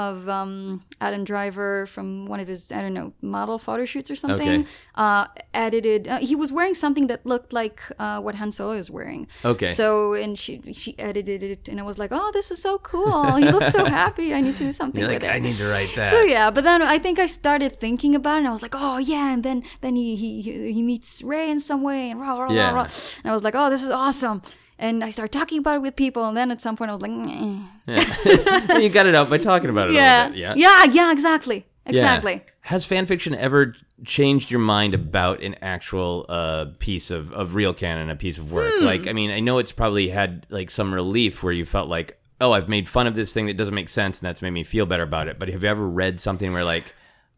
of 0.00 0.28
um, 0.28 0.80
Adam 1.00 1.24
Driver 1.24 1.86
from 1.94 2.06
one 2.32 2.40
of 2.40 2.48
his 2.48 2.72
I 2.72 2.80
don't 2.84 2.94
know 2.94 3.12
model 3.20 3.58
photo 3.58 3.84
shoots 3.84 4.10
or 4.10 4.16
something. 4.16 4.60
Okay. 4.62 4.68
Uh, 4.94 5.26
edited. 5.52 6.08
Uh, 6.08 6.18
he 6.30 6.34
was 6.42 6.50
wearing 6.52 6.74
something 6.84 7.06
that 7.08 7.20
looked 7.32 7.52
like 7.52 7.78
uh, 7.98 8.18
what 8.24 8.34
Han 8.40 8.50
Solo 8.52 8.72
is 8.72 8.88
wearing. 8.90 9.26
Okay. 9.44 9.66
So 9.80 10.14
and 10.14 10.38
she 10.38 10.52
she 10.72 10.90
edited 10.98 11.42
it 11.42 11.68
and 11.68 11.78
I 11.78 11.84
was 11.90 11.98
like, 12.02 12.12
oh, 12.12 12.30
this 12.32 12.50
is 12.50 12.60
so 12.68 12.78
cool. 12.78 13.36
He 13.36 13.50
looks 13.56 13.72
so 13.72 13.84
happy. 14.02 14.32
I 14.32 14.40
need 14.40 14.56
to 14.56 14.64
do 14.64 14.72
something 14.72 15.00
you're 15.00 15.10
with 15.12 15.22
like, 15.22 15.30
it. 15.32 15.36
I 15.36 15.38
need 15.38 15.56
to 15.56 15.68
write 15.68 15.94
that. 15.96 16.06
So 16.08 16.20
yeah, 16.22 16.50
but 16.50 16.64
then 16.64 16.80
I 16.82 16.98
think 16.98 17.18
I 17.18 17.26
started 17.26 17.78
thinking 17.84 18.14
about 18.14 18.36
it, 18.36 18.38
and 18.38 18.48
I 18.48 18.52
was 18.58 18.62
like, 18.62 18.76
oh 18.86 18.98
yeah, 18.98 19.34
and 19.34 19.42
then 19.42 19.58
then 19.84 19.94
he 19.96 20.16
he 20.16 20.40
he 20.76 20.82
meets 20.82 21.22
Rey 21.22 21.50
in 21.50 21.60
some 21.60 21.82
way, 21.82 22.10
and 22.10 22.20
rah 22.20 22.38
rah 22.38 22.52
Yeah. 22.52 22.68
rah 22.70 22.82
rah, 22.82 22.88
and 23.22 23.26
I 23.30 23.32
was 23.32 23.44
like, 23.44 23.54
oh, 23.60 23.68
this 23.70 23.82
is 23.82 23.90
awesome. 23.90 24.40
And 24.80 25.04
I 25.04 25.10
started 25.10 25.30
talking 25.38 25.58
about 25.58 25.76
it 25.76 25.82
with 25.82 25.94
people, 25.94 26.24
and 26.24 26.34
then 26.34 26.50
at 26.50 26.60
some 26.62 26.74
point 26.74 26.90
I 26.90 26.94
was 26.94 27.02
like, 27.02 27.10
"Meh." 27.12 27.60
you 28.80 28.88
got 28.88 29.04
it 29.04 29.14
out 29.14 29.28
by 29.28 29.36
talking 29.36 29.68
about 29.68 29.90
it 29.90 29.94
yeah. 29.94 30.30
Yeah. 30.30 30.54
yeah, 30.56 30.84
yeah, 30.84 31.12
exactly, 31.12 31.66
Yeah. 31.84 31.90
exactly. 31.90 32.42
Has 32.62 32.86
fan 32.86 33.04
fiction 33.04 33.34
ever 33.34 33.74
changed 34.06 34.50
your 34.50 34.60
mind 34.60 34.94
about 34.94 35.42
an 35.42 35.56
actual 35.60 36.24
uh, 36.30 36.66
piece 36.78 37.10
of, 37.10 37.30
of 37.32 37.54
real 37.54 37.74
canon, 37.74 38.08
a 38.08 38.16
piece 38.16 38.38
of 38.38 38.50
work? 38.52 38.72
Hmm. 38.78 38.84
Like, 38.86 39.06
I 39.06 39.12
mean, 39.12 39.30
I 39.30 39.40
know 39.40 39.58
it's 39.58 39.72
probably 39.72 40.08
had 40.08 40.46
like 40.48 40.70
some 40.70 40.94
relief 40.94 41.42
where 41.42 41.52
you 41.52 41.66
felt 41.66 41.90
like, 41.90 42.18
oh, 42.40 42.52
I've 42.52 42.70
made 42.70 42.88
fun 42.88 43.06
of 43.06 43.14
this 43.14 43.34
thing 43.34 43.46
that 43.46 43.58
doesn't 43.58 43.74
make 43.74 43.90
sense, 43.90 44.18
and 44.20 44.26
that's 44.26 44.40
made 44.40 44.50
me 44.52 44.64
feel 44.64 44.86
better 44.86 45.02
about 45.02 45.28
it. 45.28 45.38
But 45.38 45.50
have 45.50 45.62
you 45.62 45.68
ever 45.68 45.86
read 45.86 46.20
something 46.20 46.54
where 46.54 46.64
like, 46.64 46.94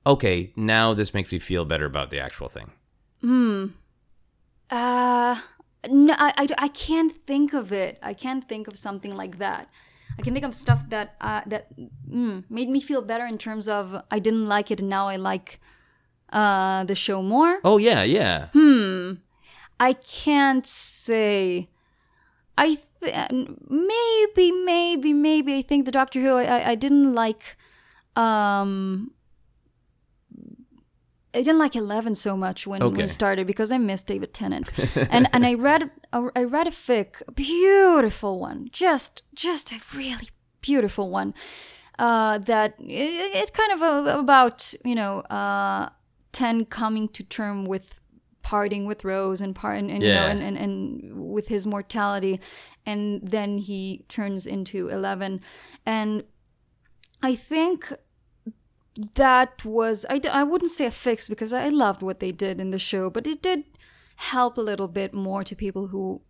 okay, 0.06 0.52
now 0.54 0.94
this 0.94 1.12
makes 1.12 1.32
me 1.32 1.40
feel 1.40 1.64
better 1.64 1.86
about 1.86 2.10
the 2.10 2.20
actual 2.20 2.48
thing? 2.48 2.70
Hmm. 3.20 3.66
Uh, 4.70 5.40
no, 5.88 6.14
I, 6.18 6.32
I, 6.36 6.48
I 6.58 6.68
can't 6.68 7.14
think 7.26 7.52
of 7.52 7.72
it. 7.72 7.98
I 8.02 8.14
can't 8.14 8.48
think 8.48 8.68
of 8.68 8.78
something 8.78 9.14
like 9.14 9.38
that. 9.38 9.68
I 10.18 10.22
can 10.22 10.34
think 10.34 10.44
of 10.44 10.54
stuff 10.54 10.88
that 10.90 11.14
uh, 11.20 11.40
that 11.46 11.66
mm, 11.78 12.44
made 12.50 12.68
me 12.68 12.80
feel 12.80 13.02
better 13.02 13.24
in 13.24 13.38
terms 13.38 13.66
of 13.66 14.02
I 14.10 14.18
didn't 14.18 14.46
like 14.46 14.70
it 14.70 14.80
and 14.80 14.88
now 14.88 15.08
I 15.08 15.16
like 15.16 15.58
uh, 16.30 16.84
the 16.84 16.94
show 16.94 17.22
more. 17.22 17.60
Oh 17.64 17.78
yeah, 17.78 18.02
yeah. 18.02 18.48
Hmm. 18.52 19.14
I 19.80 19.94
can't 19.94 20.66
say. 20.66 21.68
I 22.56 22.78
th- 23.00 23.30
maybe, 23.68 24.52
maybe, 24.52 25.12
maybe. 25.12 25.56
I 25.56 25.62
think 25.62 25.86
the 25.86 25.92
Doctor 25.92 26.20
Who. 26.20 26.36
I, 26.36 26.44
I, 26.44 26.70
I 26.70 26.74
didn't 26.74 27.14
like. 27.14 27.56
Um. 28.14 29.12
I 31.34 31.38
didn't 31.38 31.58
like 31.58 31.74
Eleven 31.76 32.14
so 32.14 32.36
much 32.36 32.66
when, 32.66 32.80
when 32.82 32.92
Okay. 32.92 33.04
it 33.04 33.08
started 33.10 33.46
because 33.46 33.72
I 33.72 33.78
missed 33.78 34.06
David 34.06 34.32
Tennant, 34.34 34.70
and 35.10 35.28
and 35.32 35.46
I 35.46 35.54
read 35.54 35.90
a, 36.12 36.28
I 36.36 36.44
read 36.44 36.66
a 36.66 36.70
fic, 36.70 37.22
a 37.26 37.32
beautiful 37.32 38.38
one, 38.38 38.68
just 38.72 39.22
just 39.34 39.72
a 39.72 39.80
really 39.94 40.28
beautiful 40.60 41.10
one, 41.10 41.32
uh, 41.98 42.38
that 42.38 42.74
it, 42.78 43.34
it 43.42 43.52
kind 43.52 43.72
of 43.72 43.82
uh, 43.82 44.18
about 44.18 44.74
you 44.84 44.94
know 44.94 45.20
uh, 45.30 45.88
Ten 46.32 46.64
coming 46.66 47.08
to 47.08 47.22
term 47.24 47.64
with 47.66 47.98
parting 48.42 48.86
with 48.86 49.04
Rose 49.04 49.40
and 49.40 49.54
part 49.54 49.78
and, 49.78 49.90
and 49.90 50.02
you 50.02 50.12
know 50.14 50.26
and, 50.26 50.42
and, 50.42 50.56
and 50.58 51.32
with 51.32 51.48
his 51.48 51.66
mortality, 51.66 52.40
and 52.84 53.20
then 53.22 53.58
he 53.58 54.04
turns 54.08 54.46
into 54.46 54.88
Eleven, 54.88 55.40
and 55.86 56.24
I 57.22 57.34
think 57.36 57.92
that 59.14 59.64
was 59.64 60.04
I, 60.10 60.20
I 60.30 60.44
wouldn't 60.44 60.70
say 60.70 60.86
a 60.86 60.90
fix 60.90 61.28
because 61.28 61.52
I 61.52 61.68
loved 61.68 62.02
what 62.02 62.20
they 62.20 62.32
did 62.32 62.60
in 62.60 62.70
the 62.70 62.78
show, 62.78 63.10
but 63.10 63.26
it 63.26 63.42
did 63.42 63.64
help 64.16 64.58
a 64.58 64.60
little 64.60 64.88
bit 64.88 65.14
more 65.14 65.42
to 65.44 65.56
people 65.56 65.88
who 65.88 66.20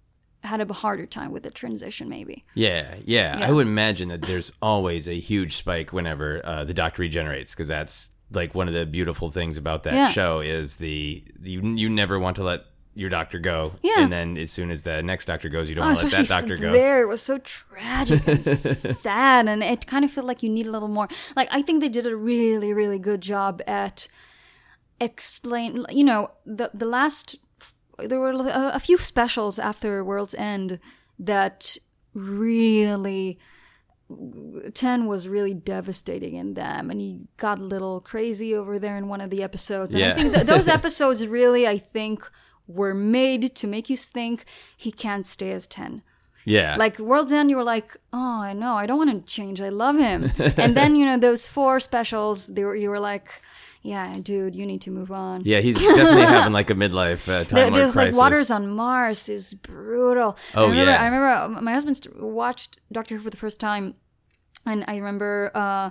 had 0.45 0.61
a 0.61 0.73
harder 0.73 1.07
time 1.07 1.31
with 1.31 1.45
the 1.45 1.51
transition, 1.51 2.09
maybe. 2.09 2.45
Yeah, 2.55 2.97
yeah, 3.05 3.39
Yeah. 3.39 3.49
I 3.49 3.53
would 3.53 3.67
imagine 3.67 4.09
that 4.09 4.23
there's 4.23 4.53
always 4.61 5.09
a 5.09 5.19
huge 5.21 5.57
spike 5.57 5.93
whenever 5.93 6.41
uh, 6.45 6.65
the 6.65 6.75
Doctor 6.75 7.03
regenerates, 7.03 7.53
because 7.53 7.69
that's 7.69 8.11
like 8.33 8.55
one 8.55 8.67
of 8.67 8.75
the 8.75 8.87
beautiful 8.87 9.31
things 9.31 9.57
about 9.59 9.83
that 9.85 9.95
Yeah. 9.95 10.09
show 10.09 10.41
is 10.41 10.77
the 10.77 11.23
you 11.43 11.61
you 11.77 11.89
never 11.91 12.19
want 12.19 12.37
to 12.37 12.43
let 12.45 12.65
your 12.95 13.09
doctor 13.11 13.39
go, 13.39 13.75
Yeah. 13.83 14.01
and 14.03 14.13
then 14.13 14.37
as 14.37 14.51
soon 14.51 14.71
as 14.71 14.83
the 14.83 15.03
next 15.03 15.25
doctor 15.27 15.49
goes, 15.49 15.69
you 15.69 15.75
don't 15.75 15.85
Oh, 15.85 15.89
want 15.89 15.99
to 16.01 16.05
let 16.07 16.13
that 16.13 16.29
doctor 16.29 16.57
go. 16.57 16.73
there, 16.73 17.01
it 17.03 17.07
was 17.09 17.23
so 17.23 17.39
tragic 17.39 18.27
and 18.29 18.45
sad, 18.45 19.49
and 19.49 19.63
it 19.63 19.87
kind 19.87 20.05
of 20.05 20.11
felt 20.11 20.27
like 20.27 20.43
you 20.43 20.51
need 20.51 20.67
a 20.67 20.71
little 20.71 20.89
more. 20.89 21.09
Like 21.35 21.49
I 21.51 21.63
think 21.63 21.81
they 21.81 21.89
did 21.89 22.07
a 22.07 22.15
really, 22.17 22.73
really 22.75 22.99
good 22.99 23.21
job 23.23 23.63
at 23.67 24.09
explain. 25.01 25.85
You 25.91 26.05
know, 26.05 26.31
the 26.47 26.71
the 26.75 26.87
last 26.87 27.37
there 27.99 28.21
were 28.21 28.33
a, 28.33 28.73
a 28.75 28.79
few 28.79 28.99
specials 28.99 29.59
after 29.59 30.05
World's 30.05 30.35
End 30.35 30.79
that 31.19 31.77
really. 32.15 33.39
Ten 34.75 35.07
was 35.07 35.27
really 35.27 35.55
devastating 35.55 36.35
in 36.35 36.53
them, 36.53 36.91
and 36.91 37.01
he 37.01 37.21
got 37.39 37.59
a 37.59 37.63
little 37.63 37.99
crazy 38.03 38.55
over 38.55 38.79
there 38.79 38.99
in 38.99 39.09
one 39.09 39.23
of 39.23 39.31
the 39.31 39.43
episodes. 39.43 39.95
And 39.95 40.05
I 40.05 40.13
think 40.13 40.35
th- 40.35 40.47
those 40.47 40.69
episodes 40.79 41.27
really, 41.27 41.67
I 41.67 41.79
think, 41.79 42.31
were 42.75 42.95
made 42.95 43.55
to 43.57 43.67
make 43.67 43.89
you 43.91 43.97
think 43.97 44.45
he 44.77 44.91
can't 44.93 45.27
stay 45.27 45.53
as 45.53 45.67
Ten. 45.67 46.03
Yeah, 46.45 46.75
Like 46.77 46.99
World's 46.99 47.33
End, 47.33 47.51
you 47.51 47.57
were 47.57 47.63
like, 47.77 47.97
oh, 48.13 48.41
I 48.51 48.53
know, 48.53 48.75
I 48.75 48.87
don't 48.87 48.99
want 48.99 49.11
to 49.15 49.33
change. 49.33 49.61
I 49.61 49.69
love 49.69 49.97
him. 49.97 50.21
and 50.57 50.77
then 50.77 50.97
you 50.97 51.05
know 51.07 51.17
those 51.17 51.47
four 51.47 51.79
specials, 51.79 52.49
they 52.49 52.65
were, 52.65 52.75
you 52.75 52.91
were 52.91 52.99
like, 52.99 53.29
yeah, 53.83 54.17
dude, 54.21 54.57
you 54.57 54.67
need 54.67 54.81
to 54.83 54.91
move 54.91 55.13
on. 55.13 55.43
Yeah, 55.45 55.61
he's 55.61 55.77
definitely 55.79 56.23
having 56.23 56.53
like 56.53 56.71
a 56.71 56.75
midlife 56.75 57.29
uh, 57.29 57.45
time 57.45 57.57
There- 57.59 57.71
There's 57.71 57.95
like. 57.95 58.15
Waters 58.17 58.51
on 58.51 58.67
Mars 58.69 59.29
is 59.29 59.55
brutal. 59.55 60.37
Oh, 60.55 60.67
I 60.67 60.71
remember, 60.71 60.91
yeah. 60.93 61.01
I 61.03 61.05
remember 61.05 61.29
uh, 61.29 61.63
my 61.63 61.73
husband 61.73 62.09
watched 62.17 62.79
Doctor 62.91 63.15
Who 63.17 63.23
for 63.23 63.31
the 63.31 63.37
first 63.45 63.61
time, 63.61 63.95
and 64.67 64.85
I 64.89 64.97
remember 64.97 65.53
uh, 65.55 65.91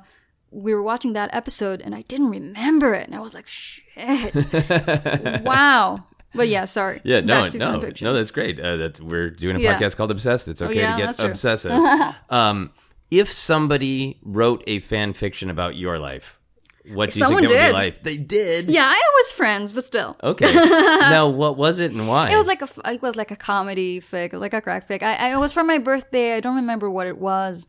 we 0.52 0.74
were 0.74 0.84
watching 0.84 1.14
that 1.14 1.30
episode, 1.34 1.80
and 1.82 1.96
I 1.96 2.02
didn't 2.02 2.30
remember 2.30 2.94
it, 2.94 3.08
and 3.08 3.16
I 3.16 3.22
was 3.22 3.34
like, 3.34 3.48
shit, 3.48 4.36
wow. 5.46 6.04
But 6.34 6.48
yeah, 6.48 6.66
sorry. 6.66 7.02
Yeah, 7.04 7.20
no, 7.22 7.50
no, 7.50 7.78
no. 8.02 8.14
That's 8.14 8.32
great. 8.32 8.60
Uh, 8.60 8.78
that's 8.78 9.02
we're 9.02 9.30
doing 9.30 9.58
a 9.58 9.60
Yeah. 9.60 9.78
podcast 9.78 9.98
called 9.98 10.12
Obsessed. 10.12 10.48
It's 10.48 10.62
okay 10.62 10.80
yeah, 10.80 10.96
to 10.96 10.98
get 10.98 11.20
obsessive. 11.20 11.72
um, 12.30 12.72
if 13.10 13.32
somebody 13.32 14.20
wrote 14.24 14.64
a 14.68 14.80
fan 14.80 15.14
fiction 15.14 15.50
about 15.50 15.76
your 15.76 16.00
life, 16.00 16.40
what 16.88 17.12
do 17.12 17.20
you 17.20 17.26
Someone 17.26 17.42
think 17.44 17.52
that 17.52 17.58
would 17.58 17.62
did. 17.62 17.70
be 17.70 17.74
like? 17.74 18.04
They 18.04 18.18
did. 18.18 18.70
Yeah, 18.72 18.86
I 18.86 19.00
was 19.16 19.32
friends, 19.32 19.72
but 19.74 19.84
still. 19.84 20.16
Okay. 20.24 20.52
now, 20.54 21.30
what 21.30 21.58
was 21.58 21.80
it 21.80 21.92
and 21.92 22.08
why? 22.08 22.32
It 22.32 22.38
was 22.38 22.48
like 22.48 22.62
a 22.62 22.70
it 22.92 23.02
was 23.02 23.16
like 23.16 23.30
a 23.32 23.36
comedy 23.36 24.00
fic, 24.02 24.34
like 24.34 24.54
a 24.54 24.62
crack 24.62 24.88
fic. 24.90 25.04
I, 25.04 25.16
I 25.16 25.34
it 25.34 25.38
was 25.38 25.52
for 25.54 25.64
my 25.64 25.78
birthday. 25.78 26.34
I 26.36 26.40
don't 26.40 26.56
remember 26.56 26.90
what 26.90 27.08
it 27.08 27.18
was. 27.18 27.68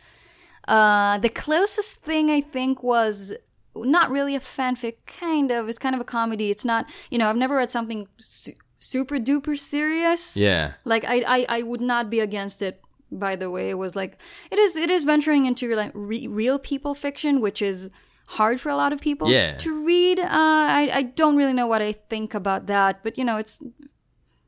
Uh, 0.69 1.19
the 1.19 1.29
closest 1.29 2.03
thing 2.03 2.31
I 2.31 2.41
think 2.41 2.83
was 2.83 3.35
not 3.75 4.11
really 4.11 4.35
a 4.37 4.41
fanfic, 4.41 4.97
kind 5.07 5.51
of. 5.51 5.69
It's 5.69 5.79
kind 5.79 5.95
of 5.95 6.01
a 6.01 6.05
comedy. 6.05 6.51
It's 6.51 6.65
not, 6.65 6.91
you 7.11 7.19
know, 7.19 7.29
I've 7.29 7.37
never 7.37 7.57
read 7.57 7.71
something 7.71 8.07
su- 8.19 8.53
super 8.79 9.17
duper 9.17 9.59
serious. 9.59 10.37
yeah. 10.37 10.75
Like 10.85 11.05
I, 11.05 11.23
I, 11.27 11.47
I 11.59 11.63
would 11.63 11.81
not 11.81 12.11
be 12.11 12.21
against 12.21 12.63
it. 12.63 12.81
By 13.11 13.37
the 13.37 13.51
way, 13.51 13.69
it 13.69 13.75
was 13.79 13.95
like 13.95 14.19
it 14.51 14.59
is. 14.59 14.75
It 14.77 14.89
is 14.91 15.05
venturing 15.05 15.45
into 15.45 15.75
like 15.77 15.91
re- 15.95 16.27
real 16.27 16.59
people 16.59 16.95
fiction, 16.95 17.41
which 17.43 17.61
is 17.61 17.91
hard 18.27 18.59
for 18.59 18.71
a 18.71 18.77
lot 18.77 18.93
of 18.95 19.01
people 19.03 19.29
Yeah. 19.31 19.57
to 19.59 19.85
read. 19.85 20.19
Uh, 20.19 20.27
I, 20.31 20.91
I 20.93 21.03
don't 21.03 21.37
really 21.37 21.53
know 21.53 21.67
what 21.67 21.83
I 21.83 21.93
think 21.93 22.33
about 22.33 22.67
that, 22.69 23.03
but 23.03 23.19
you 23.19 23.25
know, 23.25 23.37
it's 23.37 23.59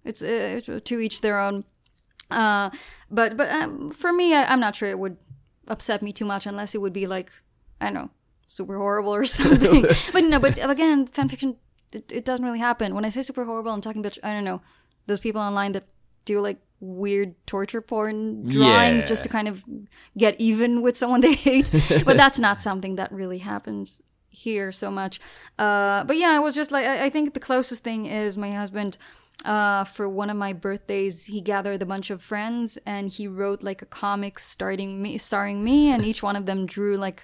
it's 0.05 0.23
uh, 0.23 0.61
to 0.85 0.99
each 1.01 1.21
their 1.21 1.39
own. 1.39 1.65
Uh, 2.31 2.71
but 3.11 3.37
but 3.37 3.51
um, 3.51 3.91
for 3.91 4.13
me, 4.13 4.35
I, 4.35 4.45
I'm 4.51 4.61
not 4.61 4.77
sure 4.77 4.89
it 4.89 4.99
would 4.99 5.19
upset 5.69 6.01
me 6.03 6.13
too 6.13 6.25
much 6.25 6.47
unless 6.47 6.75
it 6.75 6.81
would 6.81 6.93
be 6.95 7.07
like 7.07 7.31
I 7.81 7.87
don't 7.87 7.95
know, 7.95 8.11
super 8.55 8.77
horrible 8.79 9.15
or 9.15 9.25
something. 9.41 9.83
but 10.13 10.25
no, 10.25 10.39
but 10.39 10.55
again, 10.71 11.07
fan 11.07 11.29
fiction 11.29 11.57
it, 11.93 12.11
it 12.13 12.25
doesn't 12.25 12.45
really 12.45 12.59
happen. 12.59 12.95
When 12.95 13.05
I 13.05 13.11
say 13.11 13.23
super 13.23 13.45
horrible, 13.45 13.73
I'm 13.73 13.81
talking 13.81 14.01
about 14.05 14.19
I 14.23 14.33
don't 14.35 14.45
know 14.45 14.61
those 15.07 15.21
people 15.21 15.41
online 15.41 15.73
that 15.73 15.85
do 16.25 16.41
like 16.41 16.59
weird 16.81 17.35
torture 17.47 17.81
porn 17.81 18.43
drawings 18.45 19.03
Yeah. 19.03 19.09
just 19.09 19.23
to 19.25 19.29
kind 19.29 19.49
of 19.49 19.63
get 20.19 20.35
even 20.41 20.83
with 20.83 20.97
someone 20.97 21.21
they 21.21 21.35
hate. 21.35 21.71
but 22.05 22.17
that's 22.17 22.39
not 22.39 22.61
something 22.63 22.97
that 22.97 23.13
really 23.13 23.39
happens 23.39 24.03
here 24.29 24.73
so 24.73 24.91
much. 24.91 25.21
Uh, 25.59 26.03
but 26.05 26.17
yeah, 26.17 26.31
I 26.31 26.41
was 26.41 26.55
just 26.55 26.71
like, 26.73 26.85
I, 26.87 27.05
I 27.07 27.11
think 27.11 27.33
the 27.35 27.41
closest 27.41 27.85
thing 27.85 28.07
is 28.07 28.37
my 28.37 28.51
husband. 28.53 28.99
Uh, 29.45 29.85
for 29.85 30.09
one 30.09 30.31
of 30.31 30.37
my 30.37 30.53
birthdays, 30.53 31.27
he 31.27 31.41
gathered 31.41 31.83
a 31.83 31.87
bunch 31.87 32.09
of 32.11 32.23
friends 32.23 32.79
and 32.87 33.11
he 33.11 33.29
wrote 33.29 33.63
like 33.63 33.83
a 33.83 33.87
comic 33.87 34.39
starting 34.39 35.03
me, 35.03 35.19
starring 35.19 35.63
me, 35.63 35.91
and 35.93 36.05
each 36.05 36.23
one 36.23 36.37
of 36.37 36.47
them 36.47 36.65
drew 36.67 36.97
like 36.97 37.23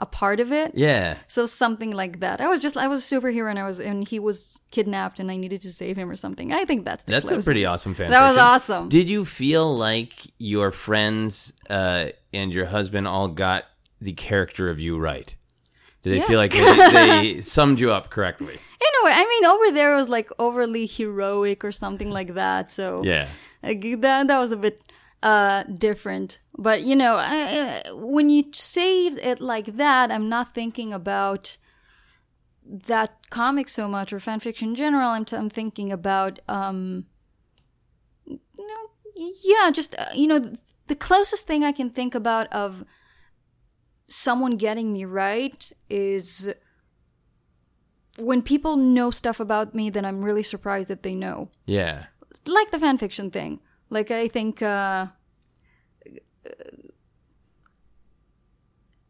a 0.00 0.06
part 0.06 0.40
of 0.40 0.50
it. 0.50 0.72
Yeah. 0.74 1.18
So 1.26 1.46
something 1.46 1.90
like 1.92 2.20
that. 2.20 2.40
I 2.40 2.48
was 2.48 2.62
just 2.62 2.76
I 2.76 2.88
was 2.88 3.00
a 3.12 3.14
superhero 3.14 3.50
and 3.50 3.58
I 3.58 3.66
was 3.66 3.78
and 3.78 4.08
he 4.08 4.18
was 4.18 4.58
kidnapped 4.70 5.20
and 5.20 5.30
I 5.30 5.36
needed 5.36 5.60
to 5.62 5.72
save 5.72 5.96
him 5.96 6.10
or 6.10 6.16
something. 6.16 6.52
I 6.52 6.64
think 6.64 6.84
that's 6.84 7.04
the 7.04 7.12
That's 7.12 7.30
a 7.30 7.42
pretty 7.42 7.64
awesome 7.66 7.94
fan 7.94 8.10
That 8.10 8.26
was 8.28 8.38
awesome. 8.38 8.88
Did 8.88 9.08
you 9.08 9.24
feel 9.24 9.76
like 9.76 10.14
your 10.38 10.70
friends 10.72 11.52
uh, 11.68 12.06
and 12.32 12.52
your 12.52 12.66
husband 12.66 13.06
all 13.06 13.28
got 13.28 13.64
the 14.00 14.12
character 14.12 14.70
of 14.70 14.80
you 14.80 14.98
right? 14.98 15.34
Did 16.02 16.14
they 16.14 16.18
Yeah. 16.20 16.26
feel 16.26 16.38
like 16.38 16.52
they, 16.92 17.34
they 17.34 17.40
summed 17.42 17.78
you 17.78 17.90
up 17.92 18.08
correctly? 18.08 18.54
In 18.54 18.92
a 19.02 19.04
way, 19.04 19.12
I 19.14 19.26
mean, 19.28 19.44
over 19.44 19.70
there 19.74 19.92
it 19.92 19.96
was 19.96 20.08
like 20.08 20.30
overly 20.38 20.86
heroic 20.86 21.62
or 21.62 21.72
something 21.72 22.10
like 22.10 22.34
that. 22.34 22.70
So 22.70 23.02
Yeah. 23.04 23.28
like, 23.62 23.82
that 24.00 24.28
that 24.28 24.38
was 24.38 24.52
a 24.52 24.56
bit 24.56 24.80
uh 25.22 25.64
different. 25.64 26.40
But 26.56 26.82
you 26.82 26.96
know, 26.96 27.16
I, 27.16 27.82
I- 27.86 27.92
when 27.92 28.30
you 28.30 28.44
say 28.54 29.06
it 29.06 29.40
like 29.40 29.76
that, 29.76 30.10
I'm 30.10 30.28
not 30.28 30.54
thinking 30.54 30.92
about 30.92 31.56
that 32.64 33.28
comic 33.30 33.68
so 33.68 33.88
much 33.88 34.12
or 34.12 34.20
fan 34.20 34.40
fiction 34.40 34.70
in 34.70 34.74
general. 34.76 35.08
I'm, 35.10 35.24
t- 35.24 35.36
I'm 35.36 35.50
thinking 35.50 35.90
about 35.90 36.40
um, 36.48 37.06
you 38.26 38.38
know, 38.58 39.30
yeah, 39.44 39.70
just 39.70 39.94
uh, 39.98 40.06
you 40.14 40.26
know, 40.26 40.54
the 40.86 40.94
closest 40.96 41.46
thing 41.46 41.64
I 41.64 41.72
can 41.72 41.90
think 41.90 42.14
about 42.14 42.46
of 42.52 42.84
someone 44.08 44.56
getting 44.56 44.92
me 44.92 45.04
right 45.04 45.72
is 45.88 46.52
when 48.18 48.42
people 48.42 48.76
know 48.76 49.10
stuff 49.10 49.40
about 49.40 49.74
me 49.74 49.90
that 49.90 50.04
I'm 50.04 50.22
really 50.24 50.42
surprised 50.42 50.88
that 50.88 51.02
they 51.02 51.14
know 51.14 51.48
Yeah. 51.66 52.06
like 52.46 52.70
the 52.70 52.78
fan 52.78 52.98
fiction 52.98 53.30
thing. 53.30 53.60
Like 53.90 54.10
I 54.10 54.28
think 54.28 54.62
uh 54.62 55.06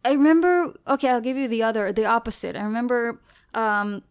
I 0.04 0.12
remember 0.12 0.74
okay, 0.88 1.10
I'll 1.10 1.20
give 1.20 1.36
you 1.36 1.48
the 1.48 1.62
other 1.62 1.92
the 1.92 2.06
opposite. 2.06 2.56
I 2.56 2.62
remember 2.62 3.20
um 3.54 4.02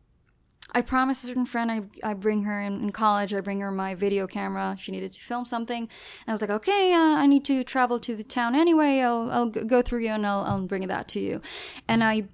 I 0.72 0.84
promised 0.84 1.24
a 1.24 1.28
certain 1.28 1.48
friend 1.48 1.72
I, 1.72 1.82
I 2.04 2.14
bring 2.14 2.44
her 2.44 2.62
in, 2.62 2.84
in 2.84 2.92
college, 2.92 3.34
I 3.34 3.42
bring 3.42 3.60
her 3.62 3.72
my 3.72 3.96
video 3.96 4.28
camera. 4.28 4.76
She 4.78 4.92
needed 4.92 5.14
to 5.14 5.20
film 5.20 5.46
something. 5.46 5.82
And 5.84 6.28
I 6.28 6.32
was 6.32 6.42
like, 6.42 6.52
okay, 6.52 6.94
uh, 6.94 7.18
I 7.18 7.26
need 7.26 7.44
to 7.46 7.64
travel 7.64 7.98
to 8.00 8.16
the 8.16 8.24
town 8.24 8.54
anyway. 8.54 9.00
I'll, 9.00 9.32
I'll 9.32 9.48
go 9.48 9.82
through 9.82 10.02
you 10.02 10.12
and 10.12 10.28
I'll, 10.28 10.44
I'll 10.44 10.68
bring 10.68 10.88
that 10.88 11.08
to 11.10 11.20
you. 11.20 11.42
And 11.88 12.04
I 12.04 12.26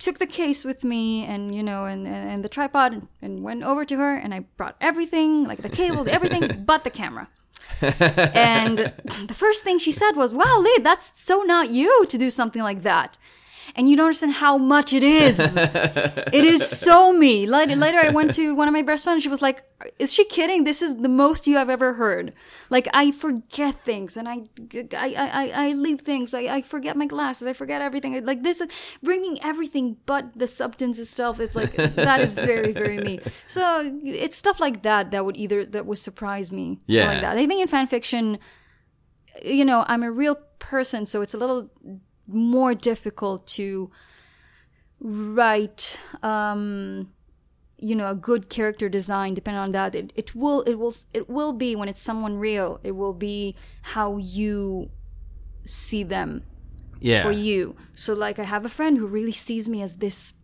took 0.00 0.18
the 0.18 0.26
case 0.26 0.64
with 0.64 0.82
me 0.82 1.24
and 1.26 1.54
you 1.54 1.62
know 1.62 1.84
and, 1.84 2.06
and, 2.06 2.30
and 2.30 2.44
the 2.44 2.48
tripod 2.48 2.92
and, 2.92 3.08
and 3.20 3.42
went 3.42 3.62
over 3.62 3.84
to 3.84 3.96
her 3.98 4.16
and 4.16 4.32
i 4.32 4.40
brought 4.56 4.74
everything 4.80 5.44
like 5.44 5.60
the 5.60 5.68
cable 5.68 6.08
everything 6.08 6.62
but 6.64 6.84
the 6.84 6.90
camera 6.90 7.28
and 7.82 8.78
the 8.78 9.34
first 9.34 9.64
thing 9.64 9.78
she 9.78 9.92
said 9.92 10.12
was 10.12 10.34
wow 10.34 10.58
Leigh 10.58 10.82
that's 10.82 11.18
so 11.18 11.42
not 11.42 11.70
you 11.70 12.04
to 12.06 12.18
do 12.18 12.30
something 12.30 12.62
like 12.62 12.82
that 12.82 13.16
and 13.76 13.88
you 13.88 13.96
don't 13.96 14.06
understand 14.06 14.32
how 14.32 14.58
much 14.58 14.92
it 14.92 15.02
is. 15.04 15.56
It 16.32 16.44
is 16.44 16.66
so 16.66 17.12
me. 17.12 17.46
Later, 17.46 17.76
later 17.76 17.98
i 17.98 18.10
went 18.10 18.34
to 18.34 18.54
one 18.54 18.68
of 18.68 18.74
my 18.74 18.82
best 18.82 19.04
friends. 19.04 19.22
She 19.22 19.28
was 19.28 19.42
like 19.42 19.64
is 19.98 20.12
she 20.12 20.24
kidding? 20.24 20.64
This 20.64 20.82
is 20.82 20.96
the 20.96 21.08
most 21.08 21.46
you 21.46 21.56
have 21.56 21.70
ever 21.70 21.94
heard. 21.94 22.34
Like 22.68 22.88
i 22.92 23.10
forget 23.10 23.74
things 23.84 24.16
and 24.16 24.28
i 24.28 24.42
i 24.96 25.08
i, 25.14 25.50
I 25.66 25.72
leave 25.72 26.00
things. 26.02 26.34
I, 26.34 26.42
I 26.56 26.62
forget 26.62 26.96
my 26.96 27.06
glasses. 27.06 27.46
I 27.46 27.52
forget 27.52 27.80
everything. 27.82 28.24
Like 28.24 28.42
this 28.42 28.60
is 28.60 28.68
bringing 29.02 29.42
everything 29.42 29.96
but 30.06 30.24
the 30.36 30.46
substance 30.46 30.98
itself 30.98 31.40
is 31.40 31.54
like 31.54 31.74
that 31.76 32.20
is 32.20 32.34
very 32.34 32.72
very 32.72 32.98
me. 32.98 33.20
So 33.48 33.62
it's 34.04 34.36
stuff 34.36 34.60
like 34.60 34.82
that 34.82 35.10
that 35.10 35.24
would 35.24 35.36
either 35.36 35.64
that 35.66 35.86
would 35.86 35.98
surprise 35.98 36.52
me. 36.52 36.78
Yeah. 36.86 37.08
like 37.08 37.22
that. 37.22 37.36
I 37.36 37.46
think 37.46 37.60
in 37.62 37.68
fan 37.68 37.86
fiction 37.86 38.38
you 39.42 39.64
know 39.64 39.84
i'm 39.86 40.02
a 40.02 40.10
real 40.10 40.36
person 40.58 41.06
so 41.06 41.22
it's 41.22 41.34
a 41.34 41.38
little 41.38 41.70
more 42.32 42.74
difficult 42.74 43.46
to 43.46 43.90
write 45.00 45.98
um 46.22 47.10
you 47.78 47.94
know 47.94 48.10
a 48.10 48.14
good 48.14 48.50
character 48.50 48.88
design 48.88 49.32
depending 49.32 49.58
on 49.60 49.72
that 49.72 49.94
it, 49.94 50.12
it 50.14 50.34
will 50.34 50.60
it 50.62 50.74
will 50.74 50.92
it 51.14 51.28
will 51.30 51.52
be 51.54 51.74
when 51.74 51.88
it's 51.88 52.00
someone 52.02 52.36
real 52.36 52.78
it 52.84 52.92
will 52.92 53.14
be 53.14 53.54
how 53.82 54.18
you 54.18 54.90
see 55.64 56.02
them 56.04 56.42
Yeah. 57.00 57.22
for 57.22 57.32
you 57.32 57.76
so 57.94 58.12
like 58.12 58.38
i 58.38 58.44
have 58.44 58.66
a 58.66 58.68
friend 58.68 58.98
who 58.98 59.06
really 59.06 59.32
sees 59.32 59.68
me 59.68 59.80
as 59.80 59.96
this 59.96 60.34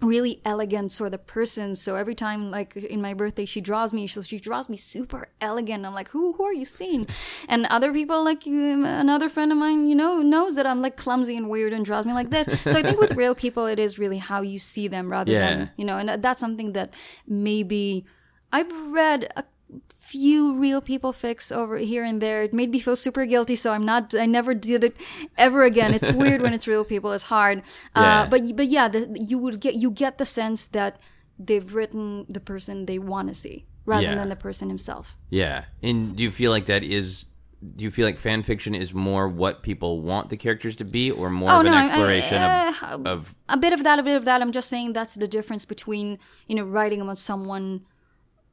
really 0.00 0.40
elegant 0.44 0.92
sort 0.92 1.12
of 1.12 1.26
person. 1.26 1.74
So 1.74 1.96
every 1.96 2.14
time 2.14 2.50
like 2.52 2.76
in 2.76 3.02
my 3.02 3.14
birthday 3.14 3.44
she 3.44 3.60
draws 3.60 3.92
me 3.92 4.06
so 4.06 4.22
she 4.22 4.38
draws 4.38 4.68
me 4.68 4.76
super 4.76 5.28
elegant. 5.40 5.84
I'm 5.84 5.92
like 5.92 6.08
who 6.10 6.34
who 6.34 6.44
are 6.44 6.52
you 6.54 6.64
seeing? 6.64 7.06
And 7.48 7.66
other 7.66 7.92
people 7.92 8.22
like 8.22 8.46
another 8.46 9.28
friend 9.28 9.50
of 9.50 9.58
mine 9.58 9.88
you 9.88 9.96
know 9.96 10.22
knows 10.22 10.54
that 10.54 10.66
i'm 10.66 10.80
like 10.82 10.96
clumsy 10.96 11.36
and 11.36 11.50
weird 11.50 11.72
and 11.72 11.84
draws 11.84 12.06
me 12.06 12.12
like 12.12 12.30
that. 12.30 12.48
So 12.60 12.78
i 12.78 12.82
think 12.82 13.00
with 13.00 13.16
real 13.16 13.34
people 13.44 13.66
it 13.66 13.78
is 13.80 13.98
really 13.98 14.18
how 14.18 14.40
you 14.40 14.58
see 14.60 14.86
them 14.86 15.10
rather 15.10 15.32
Yeah. 15.32 15.40
than 15.56 15.70
you 15.76 15.84
know 15.84 15.96
and 15.98 16.22
that's 16.22 16.38
something 16.38 16.72
that 16.74 16.94
maybe 17.26 18.06
i've 18.52 18.70
read 18.92 19.32
a 19.36 19.42
few 19.90 20.54
real 20.54 20.80
people 20.80 21.12
fix 21.12 21.52
over 21.52 21.76
here 21.76 22.02
and 22.02 22.22
there 22.22 22.42
it 22.42 22.54
made 22.54 22.70
me 22.70 22.78
feel 22.78 22.96
super 22.96 23.26
guilty 23.26 23.54
so 23.54 23.72
i'm 23.72 23.84
not 23.84 24.14
i 24.14 24.24
never 24.24 24.54
did 24.54 24.82
it 24.82 24.96
ever 25.36 25.64
again 25.64 25.92
it's 25.92 26.12
weird 26.22 26.40
when 26.40 26.54
it's 26.54 26.66
real 26.66 26.84
people 26.84 27.12
it's 27.12 27.24
hard 27.24 27.62
Yeah. 27.94 28.22
uh, 28.22 28.26
but 28.30 28.56
but 28.56 28.66
yeah 28.68 28.88
the, 28.88 29.14
you 29.28 29.38
would 29.38 29.60
get 29.60 29.74
you 29.74 29.90
get 29.90 30.16
the 30.16 30.24
sense 30.24 30.64
that 30.66 30.98
they've 31.38 31.74
written 31.74 32.24
the 32.28 32.40
person 32.40 32.86
they 32.86 32.98
want 32.98 33.28
to 33.28 33.34
see 33.34 33.66
rather 33.84 34.04
Yeah. 34.04 34.14
than 34.14 34.28
the 34.30 34.36
person 34.36 34.68
himself 34.68 35.18
Yeah. 35.30 35.64
And 35.82 36.16
do 36.16 36.22
you 36.22 36.30
feel 36.30 36.50
like 36.52 36.66
that 36.66 36.82
is 36.84 37.26
do 37.76 37.84
you 37.84 37.90
feel 37.90 38.06
like 38.06 38.18
fan 38.18 38.42
fiction 38.42 38.74
is 38.74 38.94
more 38.94 39.28
what 39.28 39.62
people 39.62 40.00
want 40.00 40.30
the 40.30 40.36
characters 40.36 40.76
to 40.76 40.84
be 40.84 41.10
or 41.10 41.28
more 41.28 41.50
of 41.50 41.60
an 41.60 41.66
Oh, 41.68 41.72
I- 41.72 41.80
I- 41.80 41.84
exploration 41.84 42.38
uh, 42.38 42.72
of, 42.92 43.06
of 43.06 43.34
a 43.48 43.56
bit 43.58 43.72
of 43.74 43.82
that, 43.84 43.98
a 43.98 44.02
bit 44.02 44.16
of 44.16 44.24
that. 44.26 44.40
I'm 44.42 44.52
just 44.52 44.68
saying 44.68 44.92
that's 44.94 45.14
the 45.16 45.26
difference 45.28 45.64
between 45.66 46.18
you 46.46 46.54
know 46.56 46.64
writing 46.64 47.00
about 47.02 47.18
someone 47.18 47.84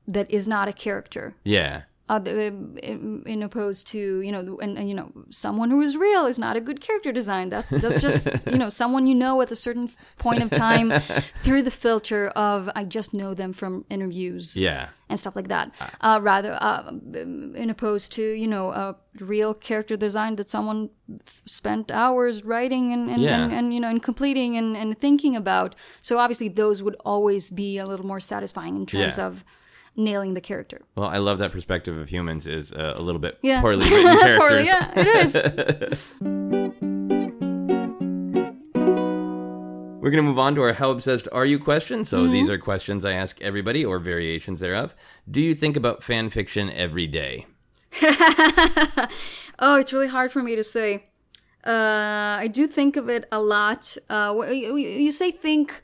that 0.08 0.30
is 0.30 0.48
not 0.48 0.68
a 0.68 0.74
character 0.74 1.34
yeah. 1.44 1.82
uh, 2.10 2.20
in, 2.24 3.24
in 3.26 3.42
opposed 3.44 3.88
to 3.88 4.22
you 4.22 4.32
know 4.32 4.58
and, 4.62 4.78
and 4.78 4.88
you 4.90 4.96
know 4.96 5.12
someone 5.32 5.70
who 5.72 5.82
is 5.82 5.98
real 5.98 6.26
is 6.28 6.38
not 6.38 6.56
a 6.56 6.62
good 6.62 6.80
character 6.82 7.12
design 7.12 7.50
that's 7.50 7.72
that's 7.72 8.02
just 8.02 8.28
you 8.52 8.58
know 8.58 8.70
someone 8.70 9.08
you 9.08 9.16
know 9.16 9.42
at 9.42 9.52
a 9.52 9.56
certain 9.56 9.90
point 10.18 10.42
of 10.44 10.50
time 10.52 10.92
through 11.44 11.62
the 11.64 11.72
filter 11.72 12.28
of 12.36 12.70
i 12.76 12.84
just 12.86 13.14
know 13.14 13.34
them 13.34 13.54
from 13.54 13.84
interviews 13.90 14.56
Yeah. 14.56 14.90
and 15.10 15.20
stuff 15.20 15.36
like 15.36 15.48
that 15.48 15.68
uh, 16.02 16.20
rather 16.22 16.54
uh, 16.62 16.92
in 17.62 17.70
opposed 17.70 18.14
to 18.14 18.22
you 18.22 18.48
know 18.48 18.70
a 18.70 18.96
real 19.20 19.54
character 19.54 19.96
design 19.98 20.36
that 20.36 20.50
someone 20.50 20.90
f- 21.28 21.42
spent 21.46 21.90
hours 21.92 22.44
writing 22.44 22.94
and 22.94 23.10
and, 23.10 23.22
Yeah. 23.22 23.38
and, 23.44 23.52
and 23.54 23.74
you 23.74 23.80
know 23.80 23.90
and 23.90 24.02
completing 24.04 24.58
and, 24.58 24.78
and 24.78 25.00
thinking 25.00 25.36
about 25.36 25.76
so 26.02 26.18
obviously 26.20 26.50
those 26.50 26.84
would 26.84 26.98
always 27.06 27.50
be 27.50 27.78
a 27.80 27.86
little 27.86 28.06
more 28.06 28.20
satisfying 28.20 28.76
in 28.76 28.86
terms 28.86 29.18
Yeah. 29.18 29.28
of 29.28 29.44
nailing 29.96 30.34
the 30.34 30.42
character 30.42 30.82
Well, 30.96 31.08
I 31.08 31.18
love 31.18 31.40
that 31.40 31.52
perspective 31.52 31.98
of 31.98 32.10
humans 32.10 32.48
is 32.48 32.72
uh, 32.74 32.94
a 32.96 33.02
little 33.02 33.20
bit 33.20 33.38
yeah 33.42 33.62
poorly 33.62 33.90
written 33.90 34.20
characters. 34.20 34.38
Poorly, 34.40 34.66
yeah 34.66 34.92
it 35.00 35.08
is 35.94 36.14
We're 40.06 40.12
going 40.12 40.24
to 40.24 40.30
move 40.30 40.38
on 40.38 40.54
to 40.54 40.62
our 40.62 40.74
How 40.74 40.92
Obsessed 40.92 41.28
Are 41.32 41.48
You 41.48 41.58
question. 41.58 42.06
So 42.06 42.28
these 42.28 42.48
are 42.48 42.60
questions 42.60 43.04
I 43.04 43.14
ask 43.14 43.42
everybody 43.42 43.84
or 43.84 43.98
variations 43.98 44.60
thereof. 44.60 44.94
Do 45.32 45.42
you 45.42 45.56
think 45.56 45.76
about 45.76 46.04
fan 46.04 46.30
fiction 46.30 46.70
every 46.70 47.08
day? 47.08 47.48
Oh, 49.58 49.78
it's 49.80 49.94
really 49.94 50.10
hard 50.10 50.32
for 50.32 50.44
me 50.44 50.56
to 50.58 50.64
say. 50.64 51.06
Uh, 51.66 52.38
I 52.40 52.50
do 52.52 52.68
think 52.68 52.98
of 52.98 53.10
it 53.10 53.26
a 53.32 53.42
lot. 53.42 53.96
Uh, 54.10 54.36
you 54.52 55.12
say 55.12 55.32
think. 55.32 55.82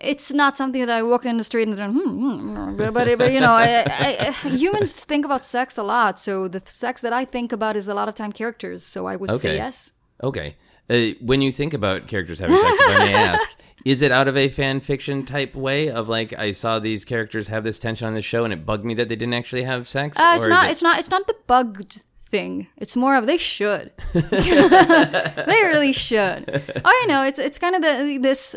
It's 0.00 0.32
not 0.32 0.56
something 0.56 0.80
that 0.80 0.90
I 0.90 1.02
walk 1.02 1.26
in 1.26 1.38
the 1.38 1.44
street 1.44 1.66
and 1.68 1.76
then, 1.76 1.92
hmm, 1.92 2.08
hmm, 2.08 2.76
but, 2.76 2.94
but, 2.94 3.32
you 3.32 3.40
know, 3.40 3.50
I, 3.52 3.84
I, 3.86 4.48
humans 4.48 5.04
think 5.10 5.24
about 5.24 5.44
sex 5.44 5.76
a 5.76 5.82
lot. 5.82 6.18
So 6.20 6.46
the 6.46 6.62
sex 6.66 7.00
that 7.02 7.12
I 7.12 7.24
think 7.24 7.50
about 7.52 7.74
is 7.76 7.88
a 7.88 7.94
lot 7.94 8.08
of 8.08 8.14
time 8.14 8.32
characters. 8.32 8.84
So 8.84 9.06
I 9.06 9.16
would 9.16 9.40
say 9.40 9.56
yes. 9.56 9.92
Okay. 10.22 10.56
Uh, 10.88 11.10
when 11.20 11.42
you 11.42 11.50
think 11.52 11.74
about 11.74 12.06
characters 12.06 12.38
having 12.38 12.56
sex, 12.56 12.78
if 12.80 12.96
I 12.96 12.98
may 13.04 13.14
ask, 13.32 13.56
is 13.84 14.00
it 14.02 14.12
out 14.12 14.28
of 14.28 14.36
a 14.36 14.48
fan 14.48 14.80
fiction 14.80 15.24
type 15.26 15.54
way 15.54 15.90
of 15.90 16.08
like 16.08 16.32
I 16.38 16.52
saw 16.52 16.78
these 16.78 17.04
characters 17.04 17.48
have 17.48 17.64
this 17.64 17.78
tension 17.78 18.06
on 18.06 18.14
the 18.14 18.22
show 18.22 18.44
and 18.44 18.52
it 18.52 18.64
bugged 18.64 18.84
me 18.84 18.94
that 18.94 19.08
they 19.08 19.16
didn't 19.16 19.34
actually 19.34 19.64
have 19.64 19.88
sex? 19.88 20.16
Uh, 20.18 20.32
it's 20.36 20.46
not. 20.46 20.66
it- 20.66 20.70
It's 20.70 20.82
not. 20.82 20.98
It's 21.00 21.10
not 21.10 21.26
the 21.26 21.36
bugged 21.46 22.04
thing. 22.30 22.68
It's 22.76 22.94
more 22.96 23.16
of 23.16 23.26
they 23.26 23.36
should. 23.36 23.92
they 24.14 25.60
really 25.64 25.92
should. 25.92 26.44
Oh, 26.84 26.98
you 27.02 27.08
know, 27.08 27.22
it's 27.24 27.38
it's 27.38 27.58
kind 27.58 27.74
of 27.74 27.82
the 27.82 28.18
this. 28.22 28.56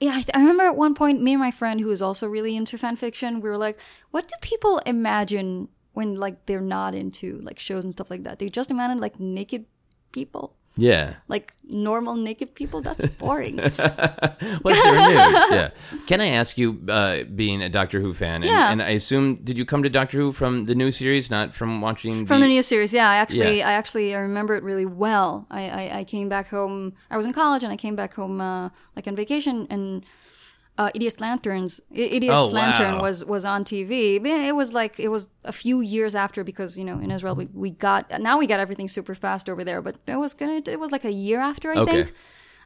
Yeah, 0.00 0.12
I, 0.12 0.24
I 0.34 0.38
remember 0.40 0.64
at 0.64 0.76
one 0.76 0.94
point, 0.94 1.22
me 1.22 1.32
and 1.32 1.40
my 1.40 1.50
friend 1.50 1.80
who 1.80 1.88
was 1.88 2.02
also 2.02 2.28
really 2.28 2.56
into 2.56 2.78
fan 2.78 2.96
fiction, 2.96 3.40
we 3.40 3.48
were 3.48 3.56
like, 3.58 3.78
"What 4.10 4.28
do 4.28 4.34
people 4.40 4.78
imagine 4.86 5.68
when 5.92 6.14
like 6.16 6.46
they're 6.46 6.60
not 6.60 6.94
into 6.94 7.40
like 7.40 7.58
shows 7.58 7.84
and 7.84 7.92
stuff 7.92 8.10
like 8.10 8.22
that? 8.24 8.38
They 8.38 8.48
just 8.48 8.70
imagine 8.70 8.98
like 8.98 9.18
naked 9.18 9.66
people." 10.12 10.57
Yeah. 10.80 11.14
Like 11.26 11.52
normal 11.68 12.14
naked 12.14 12.54
people, 12.54 12.80
that's 12.80 13.04
boring. 13.18 13.56
What 13.58 13.72
if 13.74 13.76
they're 13.76 15.08
nude? 15.08 15.44
Yeah. 15.50 15.70
Can 16.06 16.20
I 16.20 16.28
ask 16.28 16.56
you, 16.56 16.80
uh, 16.88 17.24
being 17.24 17.60
a 17.62 17.68
Doctor 17.68 18.00
Who 18.00 18.14
fan, 18.14 18.36
and, 18.36 18.44
Yeah. 18.44 18.70
and 18.70 18.80
I 18.80 18.90
assume 18.90 19.34
did 19.42 19.58
you 19.58 19.64
come 19.66 19.82
to 19.82 19.90
Doctor 19.90 20.18
Who 20.18 20.30
from 20.32 20.66
the 20.66 20.74
new 20.74 20.90
series, 20.92 21.30
not 21.30 21.52
from 21.54 21.80
watching 21.80 22.26
From 22.26 22.40
the 22.40 22.46
new 22.46 22.62
series, 22.62 22.94
yeah, 22.94 23.10
I 23.10 23.16
actually, 23.16 23.58
Yeah. 23.58 23.68
I 23.68 23.72
actually, 23.72 24.14
I 24.14 24.20
remember 24.20 24.54
it 24.54 24.62
really 24.62 24.86
well. 24.86 25.46
I, 25.50 25.68
I, 25.68 25.98
I 25.98 26.04
came 26.04 26.28
back 26.28 26.48
home. 26.48 26.94
I 27.10 27.16
was 27.16 27.26
in 27.26 27.32
college, 27.32 27.64
and 27.64 27.72
I 27.72 27.76
came 27.76 27.96
back 27.96 28.14
home 28.14 28.40
uh, 28.40 28.70
like 28.96 29.06
on 29.08 29.16
vacation, 29.16 29.66
and 29.70 30.04
uh, 30.78 30.90
Idiot's 30.94 31.20
Lanterns, 31.20 31.80
Idiot's 31.90 32.50
Oh, 32.50 32.54
Lantern 32.54 32.94
wow. 32.94 33.02
was 33.02 33.24
was 33.24 33.44
on 33.44 33.64
TV. 33.64 34.24
It 34.24 34.54
was 34.54 34.72
like 34.72 34.98
it 35.00 35.08
was 35.08 35.28
a 35.44 35.52
few 35.52 35.80
years 35.80 36.14
after 36.14 36.44
because 36.44 36.78
you 36.78 36.84
know 36.84 36.98
in 37.04 37.10
Israel 37.10 37.34
we, 37.34 37.46
we 37.64 37.70
got 37.70 38.00
now 38.20 38.38
we 38.38 38.46
got 38.46 38.60
everything 38.60 38.88
super 38.88 39.14
fast 39.14 39.48
over 39.48 39.64
there, 39.64 39.82
but 39.82 39.96
it 40.06 40.16
was 40.16 40.34
gonna 40.34 40.62
it 40.66 40.78
was 40.78 40.92
like 40.92 41.04
a 41.04 41.12
year 41.12 41.40
after 41.40 41.72
I 41.72 41.78
Okay. 41.78 42.02
think. 42.04 42.14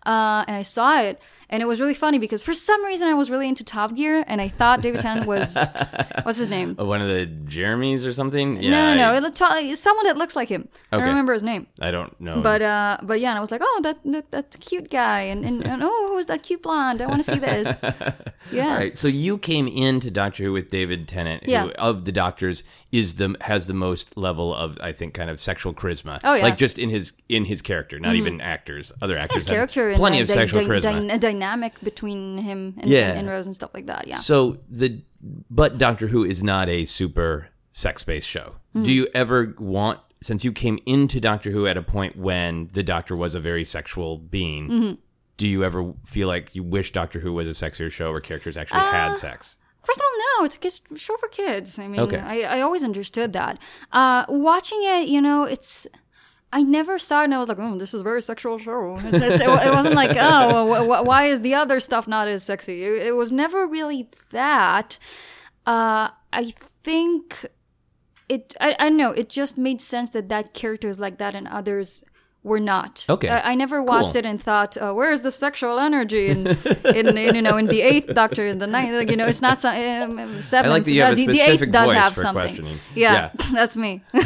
Uh, 0.05 0.45
and 0.49 0.57
I 0.57 0.63
saw 0.63 1.01
it, 1.01 1.23
and 1.53 1.63
it 1.63 1.67
was 1.67 1.79
really 1.81 1.95
funny 1.95 2.19
because 2.19 2.43
for 2.43 2.55
some 2.55 2.85
reason 2.85 3.07
I 3.07 3.15
was 3.15 3.31
really 3.31 3.47
into 3.47 3.63
Top 3.63 3.95
Gear, 3.95 4.25
and 4.27 4.41
I 4.41 4.49
thought 4.49 4.81
David 4.83 5.01
Tennant 5.03 5.27
was 5.27 5.55
what's 6.25 6.39
his 6.39 6.49
name? 6.49 6.75
Uh, 6.79 6.85
one 6.87 7.01
of 7.01 7.09
the 7.09 7.27
Jeremys 7.27 8.05
or 8.07 8.13
something? 8.13 8.61
Yeah. 8.61 8.71
no, 8.71 8.95
no, 8.95 9.21
no, 9.21 9.47
I, 9.47 9.61
it 9.61 9.77
someone 9.77 10.07
that 10.07 10.17
looks 10.17 10.35
like 10.35 10.49
him. 10.49 10.69
I 10.91 10.97
don't 10.97 11.07
remember 11.07 11.33
his 11.35 11.43
name. 11.43 11.67
I 11.81 11.91
don't 11.91 12.19
know. 12.21 12.41
But 12.41 12.63
uh, 12.63 12.99
but 13.03 13.21
yeah, 13.21 13.29
and 13.31 13.39
I 13.39 13.41
was 13.41 13.51
like, 13.51 13.61
oh, 13.63 13.81
that, 13.85 13.99
that 14.05 14.31
that's 14.31 14.57
a 14.57 14.59
cute 14.59 14.91
guy, 14.91 15.21
and, 15.23 15.45
and, 15.45 15.65
and 15.65 15.83
oh, 15.85 16.11
who's 16.15 16.27
that 16.27 16.43
cute 16.43 16.63
blonde? 16.63 17.01
I 17.03 17.07
want 17.07 17.25
to 17.25 17.31
see 17.31 17.39
this. 17.39 17.79
Yeah, 18.51 18.71
All 18.71 18.77
right, 18.77 18.99
so 18.99 19.07
you 19.07 19.39
came 19.39 19.69
into 19.69 20.11
Doctor 20.11 20.43
Who 20.43 20.53
with 20.53 20.69
David 20.69 21.07
Tennant, 21.07 21.45
Yeah. 21.47 21.67
who 21.67 21.71
of 21.73 22.05
the 22.05 22.11
Doctors 22.13 22.65
is 22.91 23.15
the 23.15 23.37
has 23.41 23.69
the 23.69 23.73
most 23.75 24.17
level 24.17 24.53
of 24.55 24.77
I 24.81 24.91
think 24.93 25.15
kind 25.15 25.31
of 25.31 25.41
sexual 25.41 25.73
charisma. 25.73 26.19
Oh, 26.25 26.33
yeah. 26.35 26.39
Mm-hmm. 26.39 26.45
like 26.47 26.59
just 26.59 26.77
in 26.79 26.91
his 26.91 27.13
in 27.29 27.45
his 27.45 27.63
character, 27.63 28.01
not 28.01 28.17
even 28.17 28.41
actors. 28.41 28.93
Other 29.01 29.17
actors 29.17 29.43
his 29.43 29.47
have 29.49 29.55
character 29.55 29.95
plenty 29.95 30.17
the 30.19 30.23
of 30.25 30.29
dy- 30.29 30.35
sexual 30.35 30.61
dy- 30.63 30.67
charisma. 30.67 31.21
Dynamic 31.43 31.81
between 31.83 32.39
him 32.39 32.75
and, 32.79 32.91
Yeah. 32.91 33.13
and, 33.15 33.29
Rose 33.29 33.47
and 33.47 33.55
stuff 33.55 33.71
like 33.75 33.87
that. 33.87 34.07
Yeah. 34.07 34.19
So 34.19 34.59
the 34.69 35.03
but 35.51 35.79
Doctor 35.79 36.09
Who 36.09 36.25
is 36.25 36.43
not 36.43 36.69
a 36.69 36.85
super 36.85 37.49
sex 37.73 38.03
based 38.05 38.29
show. 38.29 38.57
Mm-hmm. 38.75 38.83
Do 38.85 38.93
you 38.93 39.09
ever 39.15 39.55
want 39.59 40.01
since 40.23 40.45
you 40.45 40.53
came 40.53 40.79
into 40.87 41.21
Doctor 41.21 41.51
Who 41.51 41.67
at 41.67 41.77
a 41.77 41.83
point 41.83 42.17
when 42.17 42.71
the 42.73 42.83
Doctor 42.83 43.17
was 43.17 43.35
a 43.35 43.41
very 43.41 43.65
sexual 43.65 44.19
being? 44.19 44.69
Mm-hmm. 44.69 44.93
Do 45.37 45.49
you 45.49 45.65
ever 45.65 45.95
feel 46.05 46.29
like 46.29 46.55
you 46.55 46.63
wish 46.63 46.93
Doctor 46.93 47.19
Who 47.21 47.33
was 47.33 47.47
a 47.49 47.51
sexier 47.51 47.91
show 47.91 48.13
where 48.13 48.21
characters 48.21 48.57
actually 48.57 48.81
Uh, 48.81 48.93
had 48.93 49.15
sex? 49.17 49.59
First 49.83 49.99
of 49.99 50.05
all, 50.05 50.19
no, 50.39 50.45
it's 50.45 50.59
a 50.93 50.97
show 50.97 51.17
for 51.17 51.29
kids. 51.29 51.79
I 51.79 51.89
mean, 51.89 52.01
Okay. 52.01 52.19
I, 52.19 52.59
I 52.59 52.61
always 52.61 52.85
understood 52.85 53.33
that. 53.33 53.59
Uh, 53.91 54.25
watching 54.29 54.79
it, 54.83 55.09
you 55.09 55.21
know, 55.21 55.45
it's. 55.45 55.89
I 56.55 56.63
never 56.63 56.99
saw 56.99 57.23
it 57.23 57.25
and 57.25 57.35
I 57.35 57.39
was 57.39 57.49
like, 57.49 57.59
oh, 57.59 57.79
this 57.79 57.95
is 57.95 58.03
very 58.03 58.21
sexual 58.21 58.59
show. 58.59 58.97
It's, 58.99 59.21
it's, 59.23 59.41
it, 59.41 59.49
it 59.49 59.73
wasn't 59.73 59.95
like, 59.95 60.17
oh, 60.21 60.67
wh- 60.67 60.85
wh- 60.85 61.07
why 61.07 61.25
is 61.25 61.41
the 61.41 61.55
other 61.55 61.81
stuff 61.81 62.07
not 62.07 62.29
as 62.29 62.43
sexy? 62.43 62.85
It, 62.85 63.07
it 63.07 63.13
was 63.17 63.33
never 63.33 63.67
really 63.67 64.11
that. 64.31 64.99
Uh, 65.67 66.11
I 66.33 66.55
think 66.85 67.47
it, 68.29 68.55
I, 68.61 68.77
I 68.79 68.89
don't 68.91 68.99
know, 68.99 69.13
it 69.13 69.31
just 69.31 69.57
made 69.57 69.81
sense 69.81 70.11
that 70.11 70.29
that 70.29 70.53
character 70.53 70.89
is 70.89 70.99
like 70.99 71.19
that 71.19 71.35
and 71.35 71.49
others 71.49 72.05
were 72.45 72.59
not. 72.59 73.07
Okay. 73.09 73.29
I, 73.29 73.53
I 73.53 73.55
never 73.55 73.81
watched 73.83 74.09
Cool. 74.15 74.17
it 74.17 74.27
and 74.27 74.43
thought, 74.43 74.77
uh, 74.77 74.93
where's 74.93 75.23
the 75.23 75.31
sexual 75.31 75.79
energy 75.79 76.27
in, 76.27 76.49
in, 76.49 77.17
in, 77.17 77.35
you 77.37 77.43
know, 77.43 77.57
in 77.57 77.67
the 77.67 77.83
eighth 77.83 78.13
Doctor, 78.15 78.47
in 78.49 78.59
the 78.59 78.67
ninth, 78.67 78.93
like, 78.95 79.11
you 79.11 79.17
know, 79.17 79.27
it's 79.27 79.41
not 79.41 79.61
so, 79.61 79.69
um, 79.71 80.19
seventh. 80.43 80.71
I 80.73 80.75
like 80.75 80.85
that 80.85 80.91
you 80.91 81.03
have 81.03 81.13
a 81.13 81.15
the, 81.17 81.27
the 81.27 81.35
specific 81.35 81.69
eighth 81.69 81.73
does 81.73 81.93
have 81.93 82.15
for 82.15 82.21
something. 82.23 82.43
questioning. 82.57 82.77
Yeah, 82.97 83.31
Yeah. 83.39 83.47
that's 83.55 83.77
me. 83.77 84.03
but 84.13 84.25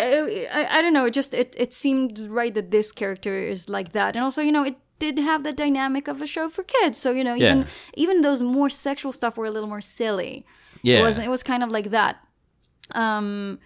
uh, 0.00 0.26
I, 0.52 0.66
I 0.70 0.82
don't 0.82 0.92
know. 0.92 1.06
It 1.06 1.14
just 1.14 1.32
it, 1.34 1.54
it 1.58 1.72
seemed 1.72 2.18
right 2.28 2.52
that 2.54 2.70
this 2.70 2.92
character 2.92 3.34
is 3.38 3.68
like 3.70 3.92
that, 3.92 4.16
and 4.16 4.22
also 4.22 4.42
you 4.42 4.52
know 4.52 4.64
it 4.64 4.76
did 4.98 5.18
have 5.18 5.44
the 5.44 5.52
dynamic 5.52 6.08
of 6.08 6.20
a 6.20 6.26
show 6.26 6.48
for 6.50 6.62
kids. 6.62 6.98
So 6.98 7.10
you 7.10 7.24
know 7.24 7.34
even 7.36 7.58
Yeah. 7.60 7.66
even 7.94 8.20
those 8.20 8.42
more 8.42 8.68
sexual 8.68 9.12
stuff 9.12 9.36
were 9.38 9.46
a 9.46 9.50
little 9.50 9.68
more 9.68 9.80
silly. 9.80 10.44
Yeah. 10.82 10.98
It 10.98 11.02
was 11.02 11.18
it 11.18 11.28
was 11.28 11.42
kind 11.42 11.62
of 11.62 11.70
like 11.70 11.88
that. 11.90 12.16
Um, 12.94 13.58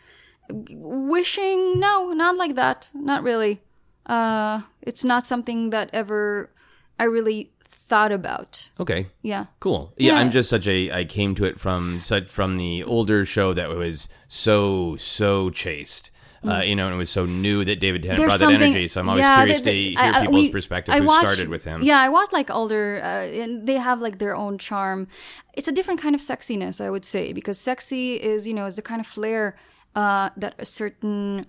wishing 0.51 1.78
no, 1.80 2.12
not 2.12 2.36
like 2.36 2.55
that. 2.55 2.88
Not 2.94 3.22
really. 3.22 3.61
Uh, 4.07 4.62
it's 4.82 5.05
not 5.05 5.26
something 5.26 5.70
that 5.70 5.90
ever 5.92 6.51
I 6.99 7.05
really 7.05 7.53
thought 7.64 8.12
about. 8.12 8.70
Okay. 8.80 9.07
Yeah. 9.22 9.46
Cool. 9.61 9.92
Yeah, 9.96 10.14
Yeah. 10.14 10.20
I'm 10.20 10.30
just 10.30 10.49
such 10.51 10.66
a. 10.66 10.90
I 10.90 11.05
came 11.05 11.34
to 11.36 11.44
it 11.44 11.61
from 11.61 12.01
such 12.01 12.28
from 12.28 12.57
the 12.57 12.82
older 12.84 13.24
show 13.24 13.53
that 13.55 13.68
was 13.70 14.09
so 14.28 14.96
so 14.96 15.51
chaste. 15.51 16.11
Uh, 16.46 16.61
you 16.64 16.76
know, 16.76 16.86
and 16.86 16.94
it 16.94 16.99
was 16.99 17.11
so 17.11 17.26
new 17.26 17.64
that 17.64 17.80
David 17.80 18.01
Tennant 18.05 18.20
Mm. 18.20 18.28
There's 18.28 18.38
brought 18.38 18.51
that 18.53 18.62
energy. 18.62 18.86
So 18.86 19.01
I'm 19.01 19.09
always 19.09 19.22
yeah, 19.24 19.36
curious 19.38 19.61
the- 19.61 19.64
the- 19.72 19.94
to 19.96 20.01
hear 20.03 20.12
I- 20.14 20.20
people's 20.20 20.42
we- 20.42 20.51
perspective 20.53 20.94
I 20.94 21.01
who 21.01 21.07
started 21.09 21.49
with 21.49 21.64
him. 21.64 21.82
Yeah, 21.82 21.99
I 21.99 22.09
watched 22.11 22.32
like 22.32 22.49
older, 22.49 23.01
uh, 23.03 23.42
and 23.42 23.66
they 23.66 23.74
have 23.76 24.01
like 24.01 24.18
their 24.18 24.36
own 24.36 24.57
charm. 24.57 25.09
It's 25.55 25.66
a 25.66 25.72
different 25.72 26.01
kind 26.01 26.14
of 26.14 26.20
sexiness, 26.20 26.80
I 26.80 26.90
would 26.90 27.05
say, 27.05 27.32
because 27.32 27.59
sexy 27.59 28.14
is 28.22 28.46
you 28.46 28.55
know 28.55 28.66
is 28.66 28.76
the 28.76 28.82
kind 28.82 29.01
of 29.01 29.07
flair 29.09 29.57
uh, 30.01 30.26
that 30.42 30.55
a 30.59 30.64
certain 30.80 31.46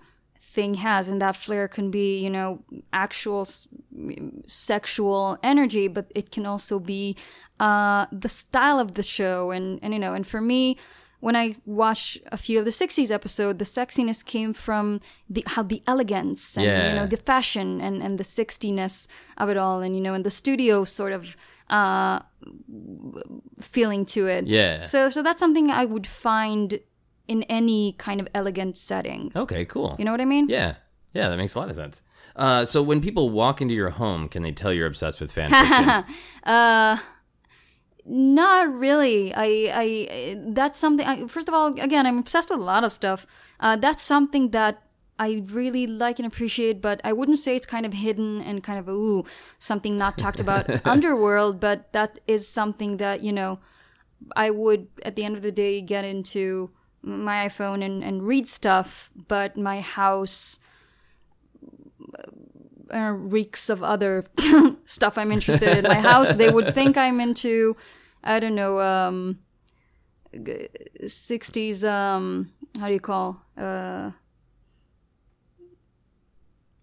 thing 0.54 0.72
has, 0.86 1.08
and 1.10 1.18
that 1.24 1.36
flair 1.44 1.66
can 1.76 1.86
be 1.90 2.06
you 2.24 2.30
know 2.36 2.48
actual 3.06 3.42
s- 3.42 3.68
sexual 4.46 5.38
energy, 5.42 5.88
but 5.88 6.06
it 6.14 6.30
can 6.34 6.44
also 6.46 6.78
be 6.78 7.16
uh, 7.60 8.06
the 8.24 8.28
style 8.28 8.78
of 8.80 8.88
the 8.94 9.02
show, 9.02 9.50
and 9.56 9.78
and 9.82 9.92
you 9.94 10.00
know, 10.00 10.14
and 10.14 10.26
for 10.26 10.40
me. 10.40 10.76
When 11.22 11.36
I 11.36 11.56
watched 11.66 12.12
a 12.32 12.38
few 12.38 12.58
of 12.60 12.64
the 12.64 12.70
'60s 12.72 13.10
episode, 13.10 13.58
the 13.58 13.66
sexiness 13.66 14.24
came 14.24 14.54
from 14.54 15.00
the 15.34 15.42
how 15.54 15.62
the 15.62 15.82
elegance 15.86 16.56
and 16.56 16.64
you 16.88 16.94
know 16.98 17.06
the 17.14 17.18
fashion 17.32 17.68
and 17.86 17.96
and 18.04 18.16
the 18.16 18.24
60ness 18.24 19.06
of 19.36 19.50
it 19.52 19.58
all 19.58 19.82
and 19.84 19.92
you 19.96 20.00
know 20.04 20.14
and 20.14 20.24
the 20.24 20.30
studio 20.42 20.82
sort 20.84 21.12
of 21.18 21.22
uh 21.68 22.20
feeling 23.60 24.04
to 24.14 24.26
it 24.26 24.46
Yeah. 24.46 24.84
so 24.84 25.08
so 25.14 25.22
that's 25.22 25.40
something 25.44 25.70
i 25.70 25.84
would 25.84 26.06
find 26.06 26.80
in 27.30 27.42
any 27.44 27.94
kind 28.06 28.20
of 28.20 28.26
elegant 28.34 28.76
setting 28.76 29.22
Okay. 29.44 29.64
Cool. 29.64 29.90
you 29.98 30.04
know 30.04 30.12
what 30.16 30.20
i 30.20 30.28
mean 30.34 30.48
Yeah. 30.48 30.74
Yeah, 31.12 31.28
that 31.30 31.38
makes 31.42 31.54
a 31.56 31.58
lot 31.58 31.68
of 31.70 31.74
sense. 31.76 31.96
Uh, 32.36 32.64
so 32.72 32.78
when 32.88 33.00
people 33.00 33.30
walk 33.30 33.60
into 33.60 33.74
your 33.74 33.90
home, 33.90 34.28
can 34.32 34.40
they 34.46 34.52
tell 34.52 34.72
you're 34.72 34.86
obsessed 34.86 35.18
with 35.20 35.30
fan 35.32 35.50
uh 36.44 36.96
Not 38.06 38.72
really. 38.72 39.32
I, 39.34 39.46
I, 39.82 40.36
that's 40.58 40.78
something. 40.78 41.06
I, 41.06 41.26
first 41.26 41.48
of 41.48 41.54
all, 41.54 41.68
again, 41.80 42.06
I'm 42.06 42.18
obsessed 42.18 42.50
with 42.50 42.60
a 42.60 42.62
lot 42.62 42.82
of 42.84 42.92
stuff. 42.92 43.26
Uh, 43.60 43.76
that's 43.76 44.02
something 44.02 44.50
that 44.50 44.82
I 45.18 45.42
really 45.52 45.86
like 45.86 46.18
and 46.18 46.26
appreciate, 46.26 46.80
but 46.80 47.00
I 47.04 47.12
wouldn't 47.12 47.38
say 47.38 47.54
it's 47.56 47.66
kind 47.66 47.84
of 47.84 47.92
hidden 47.92 48.40
and 48.40 48.62
kind 48.64 48.78
of 48.78 48.88
ooh 48.88 49.24
something 49.58 49.98
not 49.98 50.16
talked 50.16 50.40
about 50.40 50.64
underworld. 50.94 51.60
But 51.60 51.92
that 51.92 52.18
is 52.26 52.48
something 52.48 52.96
that 52.96 53.20
you 53.20 53.32
know 53.32 53.58
I 54.34 54.48
would 54.50 54.88
at 55.04 55.14
the 55.16 55.24
end 55.24 55.36
of 55.36 55.42
the 55.42 55.52
day 55.52 55.80
get 55.82 56.04
into 56.04 56.70
my 57.02 57.46
iPhone 57.46 57.84
and, 57.84 58.04
and 58.04 58.22
read 58.22 58.46
stuff, 58.46 59.10
but 59.28 59.56
my 59.56 59.80
house 59.80 60.58
uh, 62.92 63.12
reeks 63.16 63.70
of 63.70 63.82
other 63.82 64.24
stuff 64.84 65.16
I'm 65.16 65.32
interested 65.32 65.78
in. 65.78 65.84
My 65.84 65.94
house, 66.00 66.34
they 66.34 66.50
would 66.50 66.74
think 66.74 66.96
I'm 66.96 67.20
into, 67.20 67.76
I 68.22 68.40
don't 68.40 68.54
know, 68.54 68.80
um, 68.80 69.38
60s, 70.34 71.84
um, 71.84 72.50
how 72.78 72.88
do 72.88 72.92
you 72.92 73.00
call, 73.00 73.42
uh, 73.56 74.10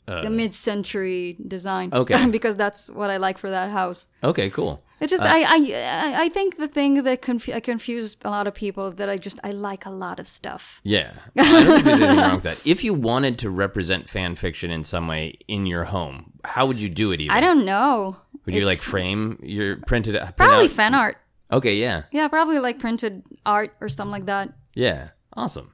the 0.06 0.30
mid-century 0.30 1.38
design. 1.46 1.90
Okay. 1.94 2.26
because 2.32 2.56
that's 2.56 2.90
what 2.90 3.10
I 3.10 3.18
like 3.18 3.38
for 3.38 3.50
that 3.50 3.70
house. 3.70 4.08
Okay, 4.24 4.50
cool. 4.50 4.82
It's 5.00 5.12
just 5.12 5.22
uh, 5.24 5.28
I, 5.28 5.42
I 5.42 5.58
I 5.74 6.22
I 6.24 6.30
think 6.30 6.58
the 6.58 6.68
thing 6.68 7.04
that 7.04 7.22
conf- 7.22 7.50
I 7.54 7.60
confuse 7.60 8.18
a 8.26 8.30
lot 8.32 8.48
of 8.48 8.54
people 8.56 8.92
that 8.92 9.10
I 9.10 9.18
just 9.18 9.40
I 9.44 9.52
like 9.52 9.86
a 9.86 9.92
lot 9.92 10.20
of 10.20 10.28
stuff. 10.28 10.82
Yeah, 10.84 11.14
I 11.38 11.44
don't 11.64 11.66
think 11.74 11.84
there's 11.86 12.02
anything 12.02 12.18
wrong 12.18 12.36
with 12.36 12.44
that. 12.46 12.66
If 12.66 12.84
you 12.84 12.94
wanted 12.96 13.38
to 13.40 13.50
represent 13.52 14.10
fan 14.10 14.36
fiction 14.36 14.72
in 14.72 14.84
some 14.84 15.08
way 15.08 15.38
in 15.48 15.66
your 15.68 15.84
home, 15.84 16.32
how 16.44 16.66
would 16.66 16.78
you 16.80 16.90
do 16.90 17.12
it? 17.12 17.22
Even 17.22 17.36
I 17.36 17.40
don't 17.42 17.64
know. 17.66 18.18
Would 18.46 18.56
you 18.56 18.66
like 18.66 18.80
frame 18.80 19.40
your 19.44 19.78
printed? 19.86 20.16
Uh, 20.16 20.22
print 20.32 20.38
probably 20.38 20.66
out- 20.66 20.72
fan 20.72 20.96
art? 20.96 21.18
Okay, 21.52 21.76
yeah, 21.78 22.04
Yeah, 22.12 22.28
probably 22.28 22.60
like 22.60 22.80
printed 22.80 23.24
art 23.46 23.74
or 23.80 23.90
something 23.90 24.12
like 24.12 24.26
that. 24.26 24.50
yeah, 24.74 25.10
awesome. 25.34 25.72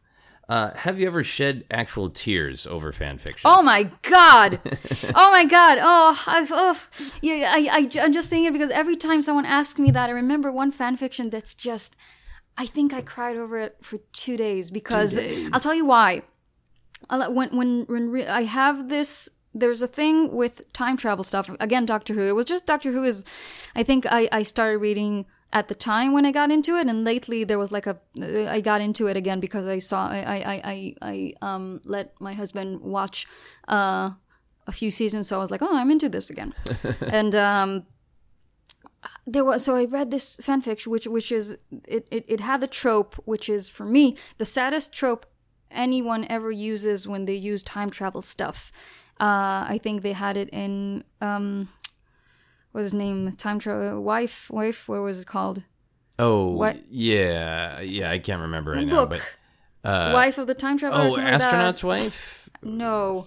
Uh, 0.49 0.71
have 0.75 0.99
you 0.99 1.07
ever 1.07 1.23
shed 1.23 1.63
actual 1.71 2.09
tears 2.09 2.67
over 2.67 2.91
fan 2.91 3.17
fiction? 3.17 3.49
Oh 3.49 3.61
my 3.61 3.83
god! 4.01 4.59
oh 5.15 5.31
my 5.31 5.45
god! 5.45 5.77
Oh, 5.81 6.21
I, 6.27 6.45
oh 6.49 6.79
yeah, 7.21 7.51
I, 7.53 7.69
I, 7.71 8.01
I'm 8.01 8.11
just 8.11 8.29
saying 8.29 8.45
it 8.45 8.53
because 8.53 8.69
every 8.69 8.97
time 8.97 9.21
someone 9.21 9.45
asks 9.45 9.79
me 9.79 9.89
that, 9.91 10.09
I 10.09 10.11
remember 10.11 10.51
one 10.51 10.71
fan 10.71 10.97
fiction 10.97 11.29
that's 11.29 11.55
just. 11.55 11.95
I 12.55 12.67
think 12.67 12.93
I 12.93 13.01
cried 13.01 13.35
over 13.35 13.57
it 13.57 13.77
for 13.81 13.97
two 14.11 14.37
days 14.37 14.69
because 14.69 15.17
I'll 15.51 15.59
tell 15.59 15.73
you 15.73 15.85
why. 15.85 16.21
When 17.09 17.55
when 17.57 17.85
when 17.87 18.09
re- 18.11 18.27
I 18.27 18.43
have 18.43 18.89
this, 18.89 19.29
there's 19.55 19.81
a 19.81 19.87
thing 19.87 20.35
with 20.35 20.71
time 20.71 20.97
travel 20.97 21.23
stuff. 21.23 21.49
Again, 21.59 21.85
Doctor 21.85 22.13
Who. 22.13 22.27
It 22.27 22.33
was 22.33 22.45
just 22.45 22.67
Doctor 22.67 22.91
Who 22.91 23.03
is. 23.03 23.25
I 23.75 23.81
think 23.81 24.05
I 24.07 24.29
I 24.31 24.43
started 24.43 24.77
reading 24.77 25.25
at 25.53 25.67
the 25.67 25.75
time 25.75 26.11
when 26.13 26.25
I 26.25 26.31
got 26.31 26.51
into 26.51 26.75
it, 26.75 26.87
and 26.87 27.05
lately 27.05 27.43
there 27.45 27.59
was 27.59 27.71
like 27.71 27.87
a 27.87 27.97
I 28.49 28.59
got 28.59 28.81
into 28.81 29.07
it 29.07 29.15
again 29.15 29.39
because 29.39 29.67
I 29.67 29.79
saw 29.79 30.09
I 30.09 30.19
I 30.19 30.61
I 30.73 30.95
I, 31.01 31.33
um 31.41 31.79
let 31.85 32.19
my 32.19 32.33
husband 32.33 32.81
watch 32.81 33.27
uh 33.67 34.11
a 34.65 34.71
few 34.71 34.91
seasons, 34.91 35.27
so 35.27 35.37
I 35.37 35.39
was 35.39 35.51
like, 35.51 35.61
oh, 35.61 35.77
I'm 35.77 35.91
into 35.91 36.09
this 36.09 36.29
again, 36.29 36.53
and 37.01 37.35
um 37.35 37.85
there 39.25 39.45
was 39.45 39.63
so 39.63 39.75
I 39.75 39.85
read 39.85 40.11
this 40.11 40.37
fanfiction 40.37 40.87
which 40.87 41.07
which 41.07 41.31
is 41.31 41.57
it, 41.87 42.07
it 42.09 42.25
it 42.27 42.39
had 42.39 42.59
the 42.61 42.67
trope 42.67 43.15
which 43.25 43.47
is 43.47 43.69
for 43.69 43.85
me 43.85 44.17
the 44.37 44.45
saddest 44.45 44.91
trope 44.93 45.25
anyone 45.71 46.25
ever 46.29 46.51
uses 46.51 47.07
when 47.07 47.25
they 47.25 47.35
use 47.35 47.63
time 47.63 47.89
travel 47.89 48.21
stuff. 48.21 48.71
Uh, 49.19 49.65
I 49.69 49.79
think 49.81 50.01
they 50.01 50.13
had 50.13 50.37
it 50.37 50.49
in 50.49 51.03
um, 51.21 51.69
what 52.73 52.81
was 52.81 52.87
his 52.91 52.93
name? 52.93 53.31
Time 53.37 53.57
travel 53.59 54.01
wife 54.03 54.49
wife. 54.51 54.89
What 54.89 54.99
was 55.01 55.21
it 55.21 55.27
called? 55.27 55.63
oh, 56.19 56.51
what- 56.51 56.77
yeah, 56.91 57.79
yeah. 57.79 58.11
I 58.11 58.19
can't 58.19 58.41
remember 58.41 58.71
right 58.73 58.85
now, 58.85 59.05
but 59.05 59.21
uh, 59.83 60.11
wife 60.13 60.37
of 60.37 60.45
the 60.47 60.53
time 60.53 60.77
traveler. 60.77 61.01
oh, 61.01 61.09
something 61.09 61.23
like 61.23 61.33
astronaut's 61.33 61.83
wife, 61.83 62.49
No, 62.61 63.25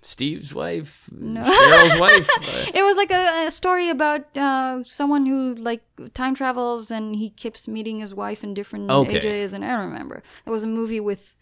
Steve's 0.00 0.52
wife, 0.54 1.08
no. 1.12 1.42
Cheryl's 1.44 2.00
wife. 2.00 2.28
Uh, 2.30 2.70
it 2.78 2.82
was 2.82 2.96
like 2.96 3.10
a, 3.10 3.46
a 3.46 3.50
story 3.50 3.88
about 3.90 4.34
uh, 4.36 4.82
someone 4.84 5.26
who 5.26 5.54
like 5.54 5.82
time 6.14 6.34
travels 6.34 6.90
and 6.90 7.14
he 7.14 7.30
keeps 7.30 7.68
meeting 7.68 8.00
his 8.00 8.14
wife 8.14 8.42
in 8.42 8.54
different 8.54 8.90
Okay. 8.90 9.18
ages. 9.18 9.52
And 9.52 9.64
I 9.64 9.68
don't 9.76 9.90
remember. 9.90 10.22
There 10.44 10.52
was 10.52 10.64
a 10.64 10.66
movie 10.66 11.00
with 11.00 11.34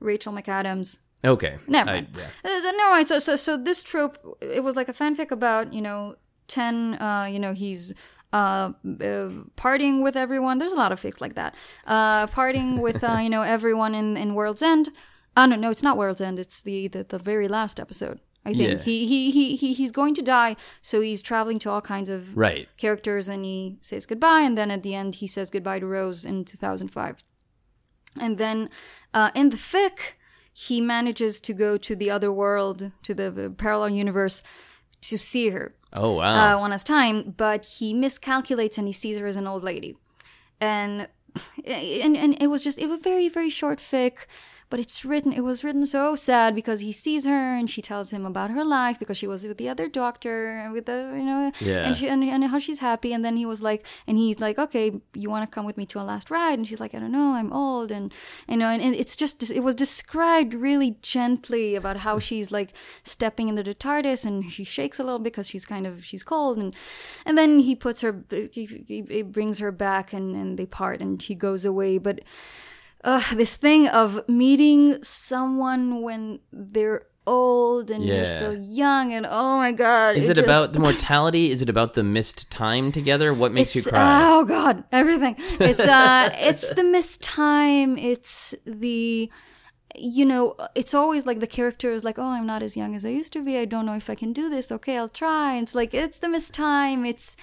Rachel 0.00 0.32
McAdams. 0.32 0.98
okay, 1.24 1.58
Never 1.68 1.90
I- 1.90 1.94
mind. 1.94 2.08
yeah. 2.18 2.50
Uh, 2.50 2.72
never 2.72 2.90
mind. 2.90 3.06
So, 3.08 3.18
so, 3.20 3.36
so 3.36 3.56
this 3.56 3.82
trope, 3.84 4.18
it 4.40 4.64
was 4.64 4.74
like 4.76 4.88
a 4.88 4.94
fanfic 4.94 5.30
about, 5.30 5.72
you 5.72 5.80
know, 5.82 6.16
10, 6.52 6.94
uh, 7.00 7.24
you 7.32 7.38
know, 7.38 7.52
he's 7.52 7.92
uh, 8.32 8.72
uh, 8.84 9.28
partying 9.56 10.02
with 10.02 10.16
everyone. 10.16 10.58
There's 10.58 10.72
a 10.72 10.76
lot 10.84 10.92
of 10.92 11.00
fics 11.00 11.20
like 11.20 11.34
that. 11.34 11.54
Uh, 11.86 12.26
partying 12.28 12.82
with, 12.86 13.02
uh, 13.02 13.18
you 13.22 13.30
know, 13.30 13.42
everyone 13.42 13.94
in, 13.94 14.16
in 14.16 14.34
World's 14.34 14.62
End. 14.62 14.90
Oh, 15.36 15.46
no, 15.46 15.56
no, 15.56 15.70
it's 15.70 15.82
not 15.82 15.96
World's 15.96 16.20
End. 16.20 16.38
It's 16.38 16.62
the, 16.62 16.88
the, 16.88 17.04
the 17.04 17.18
very 17.18 17.48
last 17.48 17.80
episode. 17.80 18.20
I 18.44 18.52
think 18.54 18.70
Yeah. 18.72 18.78
he, 18.82 19.06
he 19.06 19.30
he 19.30 19.54
he 19.54 19.72
he's 19.72 19.92
going 19.92 20.14
to 20.16 20.22
die, 20.22 20.56
so 20.80 21.00
he's 21.00 21.22
traveling 21.22 21.60
to 21.60 21.70
all 21.70 21.80
kinds 21.80 22.10
of 22.10 22.36
Right. 22.36 22.66
characters, 22.76 23.28
and 23.28 23.44
he 23.44 23.78
says 23.82 24.04
goodbye, 24.04 24.40
and 24.40 24.58
then 24.58 24.68
at 24.72 24.82
the 24.82 24.96
end 24.96 25.14
he 25.22 25.28
says 25.28 25.48
goodbye 25.48 25.78
to 25.78 25.86
Rose 25.86 26.24
in 26.24 26.44
2005. 26.44 27.22
And 28.20 28.38
then 28.38 28.68
uh, 29.14 29.30
in 29.34 29.50
the 29.50 29.56
fic, 29.56 30.14
he 30.52 30.80
manages 30.80 31.40
to 31.42 31.52
go 31.54 31.78
to 31.78 31.94
the 31.94 32.10
other 32.10 32.32
world, 32.32 32.90
to 33.04 33.14
the 33.14 33.54
parallel 33.56 33.90
universe, 33.90 34.42
to 35.02 35.16
see 35.16 35.50
her 35.50 35.74
Oh 35.94 36.12
wow. 36.12 36.56
uh, 36.56 36.60
one 36.60 36.70
last 36.70 36.86
time, 36.86 37.34
but 37.36 37.64
he 37.64 37.92
miscalculates 37.92 38.78
and 38.78 38.86
he 38.86 38.92
sees 38.92 39.18
her 39.18 39.26
as 39.26 39.36
an 39.36 39.46
old 39.46 39.62
lady. 39.62 39.96
And 40.60 41.08
and, 41.64 42.16
and 42.16 42.42
it 42.42 42.48
was 42.48 42.64
just 42.64 42.78
it 42.78 42.88
was 42.88 42.98
a 42.98 43.02
very 43.02 43.28
very 43.28 43.50
short 43.50 43.78
fic 43.78 44.26
but 44.72 44.80
it's 44.80 45.04
written 45.04 45.34
it 45.34 45.42
was 45.42 45.62
written 45.62 45.84
so 45.84 46.16
sad 46.16 46.54
because 46.54 46.80
he 46.80 46.92
sees 46.92 47.26
her 47.26 47.54
and 47.58 47.68
she 47.68 47.82
tells 47.82 48.10
him 48.10 48.24
about 48.24 48.50
her 48.50 48.64
life 48.64 48.98
because 48.98 49.18
she 49.18 49.26
was 49.26 49.46
with 49.46 49.58
the 49.58 49.68
other 49.68 49.86
doctor 49.86 50.70
with 50.72 50.86
the 50.86 51.12
you 51.14 51.26
know 51.26 51.52
Yeah. 51.60 51.84
and 51.86 51.94
she 51.94 52.08
and, 52.08 52.24
and 52.24 52.44
how 52.44 52.58
she's 52.58 52.78
happy. 52.78 53.12
And 53.12 53.22
then 53.22 53.36
he 53.36 53.44
was 53.44 53.60
like 53.60 53.84
and 54.06 54.16
he's 54.16 54.40
like 54.40 54.58
okay 54.58 54.86
you 55.12 55.28
want 55.28 55.42
to 55.44 55.54
come 55.54 55.66
with 55.66 55.76
me 55.76 55.84
to 55.92 56.00
a 56.00 56.04
last 56.12 56.30
ride? 56.30 56.58
And 56.58 56.66
she's 56.66 56.80
like 56.80 56.94
i 56.94 56.98
don't 56.98 57.12
know 57.12 57.34
i'm 57.34 57.52
old. 57.52 57.92
And 57.92 58.14
you 58.48 58.56
know 58.56 58.68
and, 58.68 58.80
and 58.80 58.94
it's 58.94 59.14
just 59.14 59.50
it 59.50 59.60
was 59.60 59.74
described 59.74 60.54
really 60.54 60.96
gently 61.02 61.74
about 61.74 61.98
how 61.98 62.18
she's 62.28 62.50
like 62.50 62.70
stepping 63.04 63.48
into 63.48 63.62
the 63.62 63.74
tardis 63.74 64.24
and 64.24 64.50
she 64.50 64.64
shakes 64.64 64.98
a 64.98 65.04
little 65.04 65.18
because 65.28 65.46
she's 65.46 65.66
kind 65.66 65.86
of 65.86 66.02
she's 66.02 66.24
cold. 66.24 66.56
And 66.56 66.74
and 67.26 67.36
then 67.36 67.58
he 67.58 67.76
puts 67.76 68.00
her 68.00 68.24
he, 68.30 68.64
he, 68.88 69.22
brings 69.22 69.58
her 69.58 69.70
back 69.70 70.14
and 70.14 70.34
and 70.34 70.58
they 70.58 70.64
part 70.64 71.02
and 71.02 71.22
she 71.22 71.34
goes 71.34 71.66
away. 71.66 71.98
But 71.98 72.20
uh, 73.04 73.22
this 73.34 73.56
thing 73.56 73.88
of 73.88 74.28
meeting 74.28 75.02
someone 75.02 76.02
when 76.02 76.40
they're 76.52 77.06
old 77.24 77.88
and 77.90 78.04
you're 78.04 78.26
still 78.26 78.56
young 78.56 79.12
and 79.12 79.24
oh 79.28 79.56
my 79.56 79.70
god 79.70 80.16
Is 80.16 80.28
it, 80.28 80.34
just- 80.34 80.44
about 80.44 80.72
the 80.72 80.80
mortality? 80.80 81.50
Is 81.50 81.62
it 81.62 81.68
about 81.70 81.94
the 81.94 82.02
missed 82.02 82.50
time 82.50 82.90
together? 82.90 83.32
What 83.32 83.52
makes 83.52 83.76
you 83.76 83.82
cry? 83.82 84.28
Oh 84.28 84.44
god, 84.44 84.82
everything. 84.90 85.36
It's 85.60 85.78
uh 85.78 86.30
it's 86.34 86.74
the 86.74 86.82
missed 86.82 87.22
time, 87.22 87.96
it's 87.96 88.54
the 88.66 89.30
you 89.94 90.24
know, 90.24 90.56
it's 90.74 90.94
always 90.94 91.26
like 91.26 91.40
the 91.40 91.46
character 91.46 91.92
is 91.92 92.02
like, 92.02 92.18
"Oh, 92.18 92.24
I'm 92.24 92.46
not 92.46 92.62
as 92.62 92.76
young 92.76 92.94
as 92.94 93.04
I 93.04 93.10
used 93.10 93.32
to 93.34 93.44
be. 93.44 93.58
I 93.58 93.66
don't 93.66 93.84
know 93.84 93.94
if 93.94 94.08
I 94.08 94.14
can 94.14 94.32
do 94.32 94.48
this. 94.48 94.72
Okay, 94.72 94.96
I'll 94.96 95.08
try." 95.08 95.54
And 95.54 95.64
it's 95.64 95.74
like 95.74 95.92
it's 95.92 96.18
the 96.18 96.28
missed 96.30 96.54
time. 96.54 97.04
It's 97.04 97.36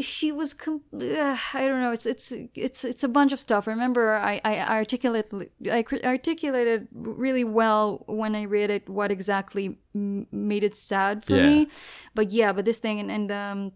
she 0.00 0.32
was 0.32 0.54
com- 0.54 0.82
uh, 0.92 1.36
I 1.54 1.66
don't 1.68 1.80
know 1.80 1.92
it's 1.92 2.06
it's 2.06 2.32
it's 2.54 2.84
it's 2.84 3.04
a 3.04 3.08
bunch 3.08 3.32
of 3.32 3.40
stuff. 3.40 3.66
I 3.68 3.72
remember 3.72 4.14
I 4.16 4.40
I 4.44 4.58
articulate 4.78 5.26
I 5.70 5.82
cr- 5.82 6.04
articulated 6.04 6.88
really 6.92 7.44
well 7.44 8.04
when 8.06 8.34
I 8.34 8.44
read 8.44 8.70
it 8.70 8.88
what 8.88 9.10
exactly 9.10 9.78
m- 9.94 10.26
made 10.30 10.64
it 10.64 10.74
sad 10.76 11.24
for 11.24 11.36
Yeah. 11.36 11.46
me. 11.46 11.68
But 12.14 12.32
yeah, 12.32 12.52
but 12.52 12.64
this 12.64 12.78
thing 12.78 13.00
and 13.00 13.10
and 13.10 13.30
um 13.30 13.72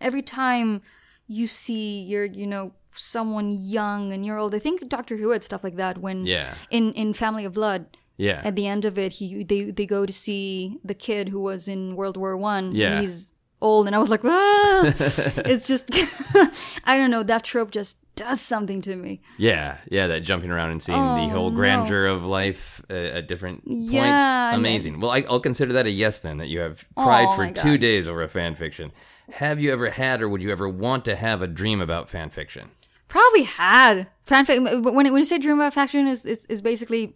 every 0.00 0.22
time 0.22 0.80
you 1.26 1.46
see 1.46 2.02
you're 2.02 2.24
you 2.24 2.46
know 2.46 2.72
someone 2.94 3.50
young 3.52 4.12
and 4.12 4.24
you're 4.24 4.38
old 4.38 4.54
i 4.54 4.58
think 4.58 4.88
doctor 4.88 5.16
who 5.16 5.30
had 5.30 5.42
stuff 5.42 5.62
like 5.62 5.76
that 5.76 5.98
when 5.98 6.26
Yeah. 6.26 6.54
in 6.70 6.92
in 6.94 7.12
family 7.12 7.44
of 7.44 7.52
blood 7.52 7.82
Yeah. 8.16 8.40
at 8.44 8.56
the 8.56 8.66
end 8.66 8.84
of 8.84 8.98
it 8.98 9.12
he 9.14 9.44
they 9.44 9.70
they 9.70 9.86
go 9.86 10.06
to 10.06 10.12
see 10.12 10.78
the 10.84 10.94
kid 10.94 11.28
who 11.28 11.38
was 11.40 11.68
in 11.68 11.94
world 11.96 12.16
war 12.16 12.36
one 12.36 12.74
Yeah. 12.74 12.92
and 12.92 13.00
he's 13.02 13.32
old 13.60 13.86
and 13.86 13.94
i 13.96 13.98
was 13.98 14.08
like 14.08 14.24
ah! 14.24 14.82
it's 14.96 15.66
just 15.66 15.90
i 16.84 16.96
don't 16.96 17.10
know 17.10 17.22
that 17.22 17.42
trope 17.44 17.70
just 17.70 17.98
does 18.14 18.40
something 18.40 18.80
to 18.82 18.96
me 18.96 19.20
Yeah, 19.36 19.78
yeah, 19.88 20.08
that 20.08 20.24
jumping 20.24 20.50
around 20.50 20.70
and 20.70 20.82
seeing 20.82 20.98
the 21.00 21.26
Oh, 21.26 21.28
whole 21.28 21.50
no. 21.50 21.56
grandeur 21.56 22.06
of 22.06 22.24
life 22.24 22.82
uh, 22.90 22.94
at 22.94 23.28
different 23.28 23.64
points. 23.64 23.92
Yeah, 23.92 24.48
and- 24.48 24.56
Amazing. 24.58 24.98
Well, 24.98 25.12
I, 25.12 25.24
I'll 25.30 25.38
consider 25.38 25.72
that 25.74 25.86
a 25.86 25.90
yes 25.90 26.18
then, 26.18 26.38
that 26.38 26.48
you 26.48 26.58
have 26.58 26.84
cried 26.96 27.28
Oh, 27.30 27.36
for 27.36 27.52
two 27.52 27.78
days 27.78 28.08
over 28.08 28.20
a 28.24 28.28
fan 28.28 28.56
fiction. 28.56 28.90
Have 29.34 29.60
you 29.60 29.72
ever 29.72 29.90
had 29.90 30.20
or 30.20 30.28
would 30.28 30.42
you 30.42 30.50
ever 30.50 30.68
want 30.68 31.04
to 31.04 31.14
have 31.14 31.42
a 31.42 31.46
dream 31.46 31.80
about 31.80 32.08
fan 32.08 32.30
fiction? 32.30 32.70
probably 33.06 33.44
had 33.44 34.08
fanfic 34.26 34.82
but 34.82 34.92
when, 34.94 35.10
when 35.12 35.16
you 35.18 35.24
say 35.24 35.38
dream 35.38 35.58
about 35.60 35.72
faction 35.72 36.08
is, 36.08 36.26
is 36.26 36.44
is 36.46 36.60
basically 36.60 37.14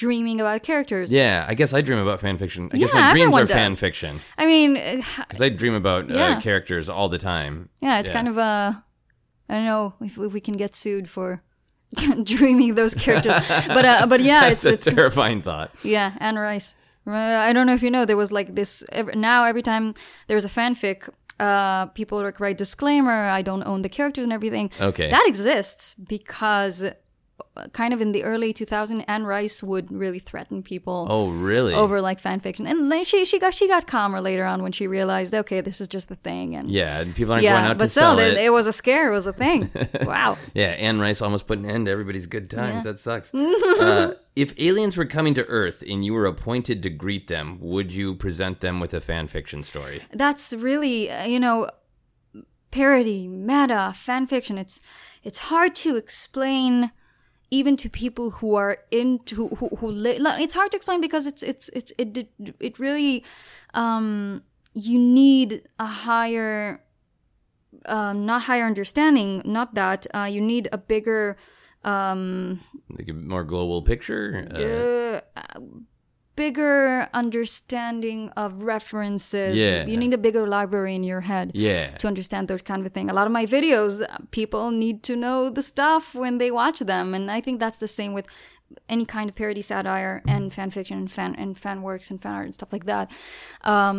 dreaming 0.00 0.40
about 0.40 0.62
characters 0.62 1.12
Yeah, 1.12 1.44
I 1.48 1.54
guess 1.54 1.72
I 1.72 1.80
dream 1.82 1.98
about 1.98 2.20
fan 2.20 2.38
fiction. 2.38 2.70
I 2.72 2.78
guess 2.78 2.92
my 2.92 3.12
dreams 3.12 3.34
are 3.36 3.46
fan 3.46 3.74
fiction 3.74 4.20
i 4.38 4.46
mean 4.46 4.76
uh, 4.76 5.02
because 5.18 5.42
I 5.42 5.48
dream 5.50 5.74
about 5.74 6.10
uh, 6.10 6.40
characters 6.40 6.88
all 6.88 7.08
the 7.08 7.18
time. 7.18 7.68
Yeah, 7.80 8.00
it's 8.00 8.10
kind 8.18 8.28
of 8.28 8.36
a 8.38 8.84
I 9.50 9.54
don't 9.54 9.64
know 9.64 9.94
if, 10.00 10.16
we 10.16 10.40
can 10.40 10.56
get 10.56 10.76
sued 10.76 11.08
for 11.08 11.42
dreaming 12.22 12.76
those 12.76 12.94
characters, 12.94 13.42
but 13.76 13.84
uh, 13.84 14.06
but 14.06 14.20
yeah, 14.20 14.48
it's 14.48 14.64
a 14.64 14.74
it's 14.74 14.86
terrifying 14.86 15.42
thought. 15.42 15.70
yeah, 15.82 16.14
Anne 16.20 16.38
Rice. 16.38 16.76
Uh, 17.06 17.12
I 17.48 17.52
don't 17.52 17.66
know 17.66 17.74
if 17.74 17.82
you 17.82 17.90
know, 17.90 18.04
there 18.04 18.16
was 18.16 18.30
like 18.30 18.54
this. 18.54 18.84
Now, 19.14 19.44
every 19.44 19.62
time 19.62 19.94
there's 20.28 20.44
a 20.44 20.48
fanfic, 20.48 21.08
uh, 21.40 21.86
people 21.86 22.22
like 22.22 22.38
write 22.38 22.58
disclaimer. 22.58 23.18
I 23.38 23.42
don't 23.42 23.64
own 23.64 23.82
the 23.82 23.88
characters 23.88 24.24
and 24.24 24.32
everything. 24.32 24.70
Okay. 24.80 25.10
that 25.10 25.24
exists 25.26 25.94
because, 25.94 26.84
uh, 26.84 26.94
kind 27.72 27.92
of 27.94 28.00
in 28.00 28.12
the 28.12 28.24
early 28.24 28.52
2000s, 28.54 29.04
Anne 29.08 29.24
Rice 29.24 29.62
would 29.62 29.90
really 29.92 30.18
threaten 30.18 30.62
people 30.62 31.06
Oh, 31.10 31.30
really? 31.30 31.74
over 31.74 32.00
like 32.00 32.20
fan 32.20 32.40
fiction, 32.40 32.66
and 32.66 32.90
then 32.90 33.04
she 33.04 33.24
she 33.24 33.38
got 33.38 33.54
she 33.54 33.68
got 33.68 33.86
calmer 33.86 34.20
later 34.20 34.44
on 34.44 34.62
when 34.62 34.72
she 34.72 34.86
realized, 34.86 35.34
okay, 35.34 35.60
this 35.60 35.80
is 35.80 35.88
just 35.88 36.08
the 36.08 36.16
thing, 36.16 36.54
and 36.56 36.70
Yeah, 36.70 37.00
and 37.00 37.14
people 37.14 37.32
aren't 37.32 37.44
going 37.44 37.64
out 37.64 37.78
but 37.78 37.84
to 37.84 37.88
still, 37.90 38.16
sell 38.16 38.18
it, 38.18 38.34
it. 38.34 38.38
it 38.46 38.50
was 38.52 38.66
a 38.66 38.72
scare. 38.72 39.10
It 39.10 39.14
was 39.14 39.26
a 39.26 39.32
thing. 39.32 39.70
wow. 40.02 40.36
Yeah, 40.54 40.68
Anne 40.70 41.00
Rice 41.00 41.20
almost 41.22 41.46
put 41.46 41.58
an 41.58 41.66
end 41.66 41.86
to 41.86 41.92
everybody's 41.92 42.26
good 42.26 42.50
times. 42.50 42.84
That 42.84 42.98
sucks. 42.98 43.34
uh, 43.34 44.14
if 44.36 44.54
aliens 44.58 44.96
were 44.96 45.06
coming 45.06 45.34
to 45.34 45.44
Earth 45.46 45.82
and 45.88 46.04
you 46.04 46.14
were 46.14 46.26
appointed 46.26 46.82
to 46.84 46.90
greet 46.90 47.28
them, 47.28 47.58
would 47.60 47.92
you 47.92 48.14
present 48.14 48.60
them 48.60 48.80
with 48.80 48.94
a 48.94 49.00
fan 49.00 49.28
fiction 49.28 49.62
story? 49.62 50.02
that's 50.12 50.52
really 50.52 51.10
uh, 51.10 51.24
you 51.26 51.38
know 51.40 51.68
parody 52.70 53.26
meta 53.26 53.92
fan 53.96 54.26
fiction 54.26 54.56
it's 54.56 54.80
it's 55.24 55.38
hard 55.38 55.74
to 55.74 55.96
explain 55.96 56.92
even 57.50 57.76
to 57.76 57.90
people 57.90 58.30
who 58.30 58.54
are 58.54 58.78
into 58.90 59.48
who, 59.48 59.68
who 59.76 59.90
it's 59.90 60.54
hard 60.54 60.70
to 60.70 60.76
explain 60.76 61.00
because 61.00 61.26
it's 61.26 61.42
it's 61.42 61.68
it's 61.70 61.92
it 61.98 62.16
it, 62.16 62.54
it 62.60 62.78
really 62.78 63.24
um 63.74 64.42
you 64.74 64.98
need 64.98 65.68
a 65.78 65.86
higher 65.86 66.82
um 67.86 68.26
not 68.26 68.42
higher 68.42 68.64
understanding 68.64 69.42
not 69.44 69.74
that 69.74 70.06
uh 70.14 70.28
you 70.30 70.40
need 70.40 70.68
a 70.72 70.78
bigger 70.78 71.36
um 71.84 72.60
Like 72.90 73.08
a 73.08 73.14
more 73.14 73.44
global 73.44 73.82
picture? 73.82 74.46
Uh, 74.54 75.40
uh, 75.40 75.60
bigger 76.44 77.08
understanding 77.22 78.20
of 78.42 78.50
references 78.74 79.52
Yeah. 79.56 79.86
you 79.90 79.96
need 80.02 80.14
a 80.14 80.22
bigger 80.26 80.44
library 80.56 80.94
in 81.00 81.04
your 81.12 81.22
head 81.30 81.46
yeah. 81.54 81.86
to 82.00 82.04
understand 82.12 82.42
those 82.48 82.62
kind 82.70 82.80
of 82.86 82.92
thing. 82.96 83.06
A 83.10 83.16
lot 83.20 83.26
of 83.30 83.32
my 83.40 83.46
videos, 83.56 83.94
people 84.30 84.64
need 84.84 84.96
to 85.08 85.14
know 85.24 85.38
the 85.58 85.62
stuff 85.72 86.04
when 86.22 86.34
they 86.38 86.50
watch 86.62 86.78
them, 86.92 87.06
and 87.16 87.24
I 87.36 87.40
think 87.44 87.56
that's 87.64 87.78
the 87.84 87.88
same 87.98 88.12
with 88.18 88.26
any 88.88 89.04
kind 89.16 89.26
of 89.30 89.34
parody 89.40 89.62
satire 89.62 90.16
and 90.34 90.44
fan 90.56 90.70
fiction 90.70 90.96
and 91.02 91.10
fan 91.16 91.30
and 91.42 91.50
fan 91.64 91.78
works 91.88 92.06
and 92.10 92.18
fan 92.22 92.34
art 92.38 92.46
and 92.48 92.54
stuff 92.60 92.72
like 92.76 92.86
that. 92.92 93.06
Um, 93.72 93.98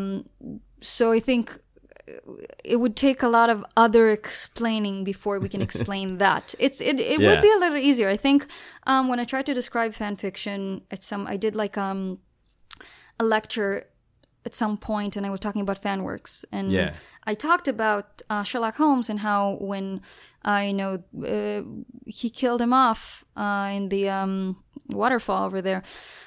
so 0.96 1.04
I 1.18 1.20
think 1.20 1.44
it 2.74 2.78
would 2.82 2.96
take 3.08 3.20
a 3.24 3.28
lot 3.38 3.50
of 3.50 3.60
other 3.86 4.06
explaining 4.20 5.04
before 5.12 5.36
we 5.44 5.50
can 5.54 5.62
explain 5.70 6.08
that. 6.26 6.46
It's 6.66 6.80
it, 6.90 6.96
it 7.00 7.20
Yeah. 7.20 7.28
would 7.30 7.42
be 7.42 7.52
a 7.58 7.60
little 7.64 7.78
easier. 7.90 8.10
I 8.16 8.18
think 8.18 8.40
um, 8.92 9.04
when 9.10 9.20
I 9.24 9.26
tried 9.34 9.46
to 9.50 9.54
describe 9.54 9.92
fan 9.94 10.16
fiction, 10.26 10.60
at 10.96 11.04
some 11.04 11.22
I 11.34 11.38
did 11.46 11.54
like 11.64 11.76
um 11.90 12.02
a 13.20 13.24
lecture 13.24 13.86
at 14.46 14.56
some 14.56 14.78
point 14.78 15.16
and 15.16 15.26
I 15.26 15.30
was 15.30 15.40
talking 15.40 15.62
about 15.62 15.82
fan 15.82 16.04
works 16.04 16.46
and 16.52 16.72
Yeah. 16.72 16.94
I 17.24 17.36
talked 17.36 17.68
about 17.68 18.24
uh, 18.30 18.44
Sherlock 18.44 18.76
Holmes 18.78 19.10
and 19.10 19.20
how 19.20 19.58
when 19.62 20.02
I 20.44 20.72
know 20.72 21.04
uh, 21.24 21.62
he 22.06 22.30
killed 22.32 22.62
him 22.62 22.74
off 22.74 23.24
uh, 23.38 23.70
in 23.72 23.90
the 23.90 24.10
um, 24.10 24.58
waterfall 24.90 25.46
over 25.46 25.62
there, 25.62 25.84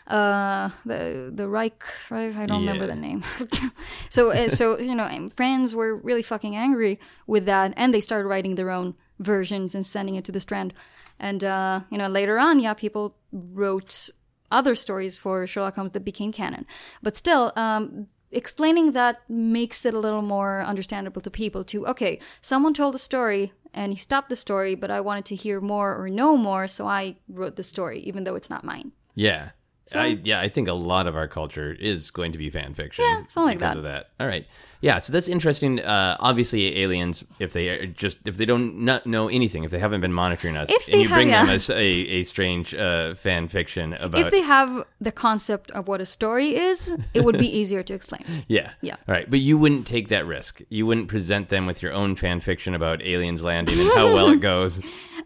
uh, 0.07 0.71
the 0.87 1.33
the 1.35 1.49
Reich, 1.49 1.83
right? 2.11 2.35
I 2.37 2.47
don't 2.47 2.61
remember 2.61 2.87
the 2.87 2.95
name. 2.95 3.25
so 4.09 4.31
uh, 4.31 4.49
so 4.49 4.79
you 4.89 4.95
know, 4.95 5.29
friends 5.35 5.75
were 5.75 5.97
really 5.97 6.23
fucking 6.23 6.55
angry 6.55 6.99
with 7.27 7.45
that, 7.47 7.73
and 7.77 7.93
they 7.93 8.01
started 8.01 8.29
writing 8.29 8.55
their 8.55 8.71
own 8.71 8.95
versions 9.19 9.75
and 9.75 9.85
sending 9.85 10.15
it 10.15 10.25
to 10.27 10.33
the 10.33 10.41
Strand. 10.41 10.73
And 11.19 11.43
uh, 11.43 11.81
you 11.91 11.99
know, 11.99 12.07
later 12.09 12.39
on, 12.39 12.61
yeah, 12.61 12.75
people 12.75 13.17
wrote 13.33 14.11
other 14.55 14.75
stories 14.75 15.19
for 15.19 15.47
Sherlock 15.47 15.75
Holmes 15.75 15.91
that 15.93 16.05
became 16.05 16.33
canon. 16.33 16.65
But 17.03 17.17
still, 17.17 17.53
um, 17.57 18.07
explaining 18.31 18.93
that 18.93 19.21
makes 19.29 19.85
it 19.85 19.95
a 19.95 19.99
little 19.99 20.23
more 20.23 20.63
understandable 20.63 21.23
to 21.23 21.31
people. 21.31 21.65
To 21.65 21.87
okay, 21.89 22.19
someone 22.41 22.75
told 22.75 22.95
a 22.95 22.99
story 22.99 23.53
and 23.73 23.93
he 23.93 23.99
stopped 23.99 24.29
the 24.29 24.37
story, 24.37 24.75
but 24.75 24.91
I 24.91 25.01
wanted 25.01 25.25
to 25.27 25.35
hear 25.35 25.61
more 25.61 25.97
or 25.97 26.09
know 26.09 26.37
more, 26.37 26.67
so 26.69 26.87
I 26.87 27.17
wrote 27.29 27.57
the 27.57 27.65
story, 27.65 28.01
even 28.01 28.25
though 28.25 28.37
it's 28.37 28.51
not 28.51 28.65
mine. 28.65 28.93
Yeah. 29.15 29.51
I, 29.95 30.19
yeah, 30.25 30.41
I 30.41 30.49
think 30.49 30.69
a 30.69 30.73
lot 30.73 31.07
of 31.07 31.15
our 31.17 31.29
culture 31.29 31.73
is 31.73 32.11
going 32.11 32.33
to 32.33 32.39
be 32.39 32.49
fan 32.51 32.73
fiction. 32.75 33.05
Yeah, 33.05 33.23
something 33.29 33.43
like 33.45 33.59
because 33.59 33.73
that. 33.75 33.79
of 33.79 33.85
that. 33.85 34.11
All 34.19 34.27
right. 34.27 34.47
Yeah, 34.81 34.99
so 34.99 35.15
that's 35.15 35.29
interesting. 35.29 35.81
Uh, 35.81 36.17
obviously, 36.21 36.79
aliens, 36.83 37.25
if 37.39 37.55
they 37.55 37.69
are 37.71 37.87
just 37.87 38.19
if 38.27 38.37
they 38.37 38.45
don't 38.45 38.81
not 38.81 39.07
know 39.07 39.29
anything, 39.29 39.65
if 39.65 39.71
they 39.71 39.79
haven't 39.79 40.03
been 40.03 40.13
monitoring 40.13 40.59
us, 40.59 40.71
If 40.71 40.87
and 40.89 40.95
they 40.95 41.03
you 41.03 41.09
have- 41.09 41.17
bring 41.17 41.29
them 41.31 41.49
as 41.49 41.71
a, 41.71 41.75
a 41.83 42.23
strange 42.25 42.75
uh, 42.75 43.15
fan 43.15 43.49
fiction 43.49 43.95
about 43.95 44.21
if 44.27 44.31
they 44.31 44.43
have 44.43 44.85
the 45.01 45.13
concept 45.13 45.71
of 45.71 45.89
what 45.89 46.03
a 46.03 46.07
story 46.07 46.55
is, 46.57 46.95
it 47.15 47.25
would 47.25 47.39
be 47.39 47.47
easier 47.59 47.83
to 47.83 47.95
explain. 47.95 48.25
Yeah. 48.47 48.73
Yeah. 48.83 48.97
All 49.09 49.15
right. 49.15 49.29
But 49.31 49.39
you 49.41 49.57
wouldn't 49.57 49.87
take 49.87 50.09
that 50.09 50.27
risk. 50.27 50.61
You 50.69 50.85
wouldn't 50.85 51.09
present 51.09 51.49
them 51.49 51.65
with 51.65 51.83
your 51.83 51.93
own 51.95 52.15
fan 52.15 52.41
fiction 52.41 52.75
about 52.75 53.01
aliens 53.03 53.43
landing 53.43 53.81
and 53.81 53.91
how 53.95 54.07
well 54.15 54.29
it 54.31 54.41
goes. 54.41 54.81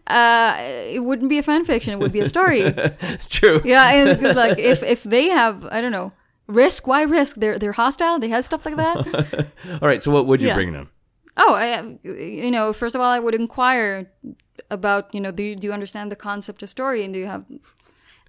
Uh, 0.07 0.55
it 0.95 1.03
wouldn't 1.03 1.29
be 1.29 1.37
a 1.37 1.43
fan 1.43 1.65
fiction; 1.65 1.93
it 1.93 1.99
would 1.99 2.11
be 2.11 2.19
a 2.21 2.25
story. 2.25 2.71
True. 3.29 3.61
yeah, 3.65 3.91
it's 3.93 4.21
'cause, 4.21 4.35
like 4.35 4.57
if 4.57 4.81
if 4.83 5.03
they 5.03 5.29
have, 5.29 5.65
I 5.71 5.81
don't 5.81 5.91
know, 5.91 6.11
risk. 6.47 6.87
Why 6.87 7.03
risk? 7.03 7.35
They're 7.37 7.59
they're 7.59 7.73
hostile. 7.73 8.19
They 8.19 8.29
have 8.29 8.43
stuff 8.43 8.65
like 8.65 8.75
that. 8.77 8.97
All 9.81 9.87
right. 9.87 10.01
So 10.01 10.11
what 10.11 10.25
would 10.27 10.41
you 10.41 10.47
Yeah. 10.47 10.55
bring 10.55 10.73
them? 10.73 10.89
Oh, 11.37 11.53
I, 11.53 11.97
you 12.03 12.51
know, 12.51 12.73
first 12.73 12.95
of 12.95 13.01
all, 13.01 13.09
I 13.11 13.19
would 13.19 13.35
inquire 13.35 14.11
about, 14.69 15.13
you 15.13 15.21
know, 15.21 15.31
do 15.31 15.41
you, 15.43 15.55
do 15.55 15.67
you 15.67 15.73
understand 15.73 16.11
the 16.11 16.17
concept 16.17 16.61
of 16.63 16.69
story 16.69 17.03
and 17.05 17.13
do 17.13 17.19
you 17.19 17.27
have 17.27 17.45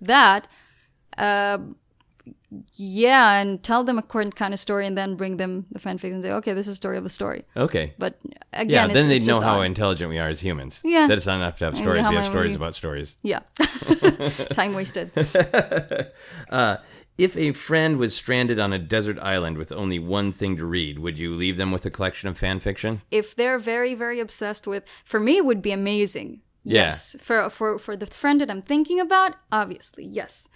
that? 0.01 0.47
Uh, 1.19 1.59
yeah, 2.77 3.39
and 3.41 3.63
tell 3.63 3.85
them 3.85 3.99
a 3.99 4.03
current 4.03 4.35
kind 4.35 4.53
of 4.53 4.61
story 4.61 4.87
and 4.87 4.97
then 4.99 5.15
bring 5.17 5.37
them 5.37 5.67
the 5.71 5.79
fanfic 5.79 6.13
and 6.13 6.23
say, 6.23 6.33
okay, 6.33 6.53
this 6.53 6.67
is 6.67 6.73
the 6.73 6.77
story 6.77 6.97
of 6.99 7.05
the 7.05 7.11
story. 7.11 7.45
Okay. 7.57 7.95
But 7.99 8.19
again, 8.53 8.71
Yeah. 8.71 8.85
again, 8.85 8.95
then 8.95 9.09
they'd 9.09 9.27
know 9.27 9.41
how 9.41 9.61
odd. 9.61 9.67
intelligent 9.67 10.11
we 10.11 10.19
are 10.19 10.29
as 10.29 10.41
humans. 10.41 10.81
Yeah. 10.85 11.07
That 11.07 11.19
it's 11.19 11.27
not 11.27 11.37
enough 11.37 11.59
to 11.59 11.67
have 11.67 11.77
stories. 11.77 12.07
We 12.09 12.15
have 12.15 12.25
stories 12.27 12.51
we- 12.53 12.57
about 12.57 12.75
stories. 12.75 13.17
Yeah. 13.23 13.41
Time 14.53 14.75
wasted. 14.75 15.11
Uh, 16.51 16.77
if 17.19 17.37
a 17.37 17.53
friend 17.53 17.99
was 17.99 18.15
stranded 18.15 18.59
on 18.59 18.73
a 18.73 18.79
desert 18.79 19.19
island 19.21 19.59
with 19.59 19.73
only 19.73 19.99
one 19.99 20.33
thing 20.33 20.57
to 20.57 20.65
read, 20.65 20.99
would 20.99 21.19
you 21.19 21.35
leave 21.37 21.57
them 21.59 21.71
with 21.71 21.85
a 21.87 21.91
collection 21.91 22.29
of 22.29 22.39
fan 22.39 22.61
fiction? 22.61 23.03
if 23.11 23.37
they're 23.37 23.59
very 23.59 23.95
very 23.95 24.21
obsessed 24.21 24.67
with 24.67 24.85
for 25.05 25.21
me 25.21 25.37
it 25.37 25.45
would 25.45 25.61
be 25.63 25.71
amazing 25.73 26.41
Yeah. 26.65 26.87
yes 26.87 27.17
for 27.21 27.49
for 27.51 27.79
for 27.79 27.97
the 27.97 28.07
friend 28.07 28.41
that 28.41 28.51
i'm 28.51 28.63
thinking 28.63 29.01
about 29.01 29.35
obviously 29.53 30.05
yes 30.05 30.49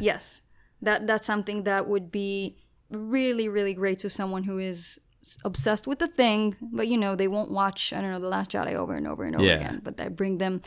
yes 0.00 0.42
that 0.82 1.06
that's 1.06 1.26
something 1.26 1.64
that 1.64 1.88
would 1.88 2.10
be 2.10 2.56
really 2.90 3.48
really 3.48 3.74
great 3.74 3.98
to 4.00 4.10
someone 4.10 4.42
who 4.44 4.58
is 4.58 4.98
obsessed 5.44 5.86
with 5.86 5.98
the 5.98 6.08
thing 6.08 6.56
but 6.60 6.88
you 6.88 6.96
know 6.96 7.14
they 7.14 7.28
won't 7.28 7.50
watch 7.50 7.92
i 7.92 8.00
don't 8.00 8.10
know 8.10 8.18
the 8.18 8.28
last 8.28 8.50
jedi 8.50 8.74
over 8.74 8.94
and 8.94 9.06
over 9.06 9.22
and 9.24 9.36
over 9.36 9.44
Yeah. 9.44 9.56
again 9.56 9.80
but 9.84 10.00
i 10.00 10.08
bring 10.08 10.38
them 10.38 10.62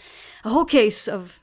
a 0.46 0.50
whole 0.50 0.66
case 0.66 1.08
of 1.08 1.40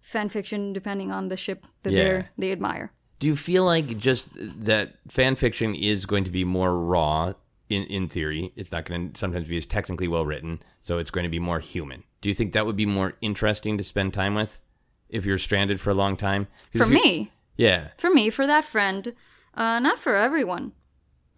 fan 0.00 0.28
fiction 0.28 0.72
depending 0.72 1.10
on 1.10 1.28
the 1.28 1.36
ship 1.36 1.64
that 1.82 1.92
Yeah. 1.92 1.98
they're 2.04 2.30
they 2.38 2.52
admire 2.52 2.92
Do 3.20 3.26
you 3.28 3.36
feel 3.36 3.64
like 3.64 3.96
just 3.98 4.28
that 4.64 4.94
fan 5.08 5.36
fiction 5.36 5.74
is 5.74 6.06
going 6.06 6.24
to 6.24 6.30
be 6.30 6.44
more 6.44 6.76
raw 6.76 7.32
in, 7.68 7.84
in 7.84 8.08
theory? 8.08 8.52
It's 8.56 8.72
not 8.72 8.84
going 8.84 9.12
to 9.12 9.18
sometimes 9.18 9.46
be 9.48 9.56
as 9.56 9.64
technically 9.64 10.08
well 10.08 10.26
written, 10.26 10.60
so 10.80 10.98
it's 10.98 11.10
going 11.12 11.22
to 11.24 11.30
be 11.30 11.38
more 11.38 11.60
human. 11.60 12.02
Do 12.20 12.28
you 12.28 12.34
think 12.34 12.52
that 12.52 12.66
would 12.66 12.76
be 12.76 12.84
more 12.84 13.14
interesting 13.20 13.78
to 13.78 13.84
spend 13.84 14.12
time 14.12 14.34
with 14.34 14.60
if 15.08 15.24
you're 15.24 15.38
stranded 15.38 15.78
for 15.80 15.90
a 15.90 15.94
long 15.94 16.16
time? 16.16 16.48
for 16.76 16.84
me 16.86 17.30
Yeah. 17.56 17.88
for 17.96 18.10
me 18.10 18.30
for 18.30 18.46
that 18.46 18.64
friend 18.64 19.12
uh 19.54 19.78
not 19.78 19.98
for 19.98 20.14
everyone 20.16 20.72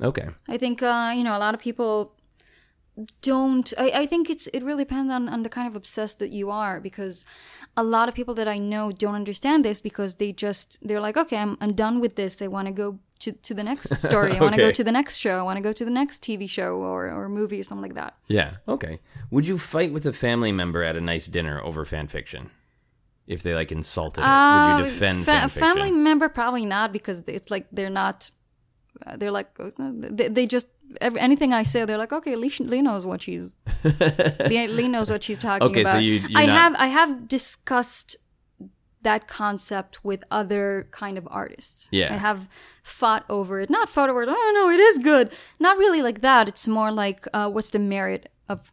Okay. 0.00 0.28
I 0.48 0.56
think 0.58 0.82
uh, 0.82 1.12
you 1.16 1.24
know 1.24 1.36
a 1.36 1.38
lot 1.38 1.54
of 1.54 1.60
people 1.60 2.14
don't. 3.22 3.72
I, 3.78 3.90
I 3.90 4.06
think 4.06 4.30
it's 4.30 4.46
it 4.48 4.62
really 4.62 4.84
depends 4.84 5.12
on, 5.12 5.28
on 5.28 5.42
the 5.42 5.48
kind 5.48 5.66
of 5.66 5.74
obsessed 5.74 6.18
that 6.20 6.30
you 6.30 6.50
are 6.50 6.80
because 6.80 7.24
a 7.76 7.82
lot 7.82 8.08
of 8.08 8.14
people 8.14 8.34
that 8.34 8.46
I 8.46 8.58
know 8.58 8.92
don't 8.92 9.14
understand 9.14 9.64
this 9.64 9.80
because 9.80 10.16
they 10.16 10.32
just 10.32 10.78
they're 10.82 11.00
like 11.00 11.16
okay 11.16 11.38
I'm 11.38 11.56
I'm 11.60 11.72
done 11.72 12.00
with 12.00 12.16
this 12.16 12.40
I 12.40 12.46
want 12.46 12.68
to 12.68 12.72
go 12.72 12.98
to 13.20 13.32
to 13.32 13.54
the 13.54 13.64
next 13.64 13.96
story 14.08 14.36
I 14.36 14.40
want 14.40 14.54
to 14.54 14.60
go 14.60 14.70
to 14.70 14.84
the 14.84 14.92
next 14.92 15.16
show 15.16 15.38
I 15.38 15.42
want 15.42 15.56
to 15.56 15.62
go 15.62 15.72
to 15.72 15.84
the 15.84 15.90
next 15.90 16.22
TV 16.22 16.48
show 16.48 16.76
or 16.76 17.10
or 17.10 17.28
movie 17.28 17.60
or 17.60 17.64
something 17.64 17.82
like 17.82 17.94
that. 17.94 18.14
Yeah. 18.28 18.56
Okay. 18.68 19.00
Would 19.30 19.46
you 19.46 19.58
fight 19.58 19.92
with 19.92 20.06
a 20.06 20.12
family 20.12 20.52
member 20.52 20.82
at 20.84 20.96
a 20.96 21.00
nice 21.00 21.26
dinner 21.26 21.60
over 21.62 21.84
fan 21.84 22.06
fiction? 22.08 22.50
If 23.26 23.42
they 23.42 23.54
like 23.54 23.72
insulted 23.72 24.20
it, 24.20 24.24
would 24.24 24.30
Uh, 24.30 24.78
you 24.78 24.84
defend 24.84 25.24
fa- 25.24 25.48
family 25.48 25.90
member 25.92 26.28
probably 26.28 26.66
not 26.66 26.92
because 26.92 27.22
it's 27.26 27.50
like 27.50 27.66
they're 27.72 27.90
not. 28.04 28.30
uh, 29.06 29.16
They're 29.16 29.30
like 29.32 29.50
uh, 29.58 29.70
they, 30.18 30.28
they 30.28 30.46
just 30.46 30.68
every, 31.00 31.18
anything 31.20 31.52
I 31.52 31.62
say 31.64 31.84
they're 31.86 31.98
like 31.98 32.12
okay 32.12 32.36
Leigh, 32.36 32.52
Leigh 32.60 32.82
knows 32.82 33.04
what 33.06 33.22
she's 33.22 33.56
Leigh, 34.50 34.88
knows 34.88 35.10
what 35.10 35.22
she's 35.22 35.38
talking 35.38 35.66
Okay, 35.68 35.84
so 35.84 35.90
about. 35.90 36.02
you- 36.02 36.20
you're 36.28 36.40
I 36.40 36.46
not- 36.46 36.58
have 36.62 36.74
I 36.78 36.86
have 36.88 37.28
discussed 37.28 38.16
that 39.02 39.28
concept 39.28 40.02
with 40.02 40.24
other 40.30 40.88
kind 40.90 41.18
of 41.18 41.28
artists. 41.30 41.88
Yeah. 41.92 42.14
I 42.14 42.16
have 42.16 42.48
fought 42.82 43.24
over 43.28 43.60
it. 43.60 43.68
Not 43.68 43.88
fought 43.90 44.08
over 44.10 44.22
it. 44.22 44.28
Oh 44.30 44.52
no, 44.54 44.70
it 44.70 44.80
is 44.80 44.98
good. 44.98 45.30
Not 45.58 45.76
really 45.78 46.00
like 46.02 46.20
that. 46.20 46.48
It's 46.48 46.66
more 46.68 46.90
like 46.90 47.26
uh, 47.34 47.50
what's 47.50 47.70
the 47.70 47.78
merit 47.78 48.30
of 48.48 48.72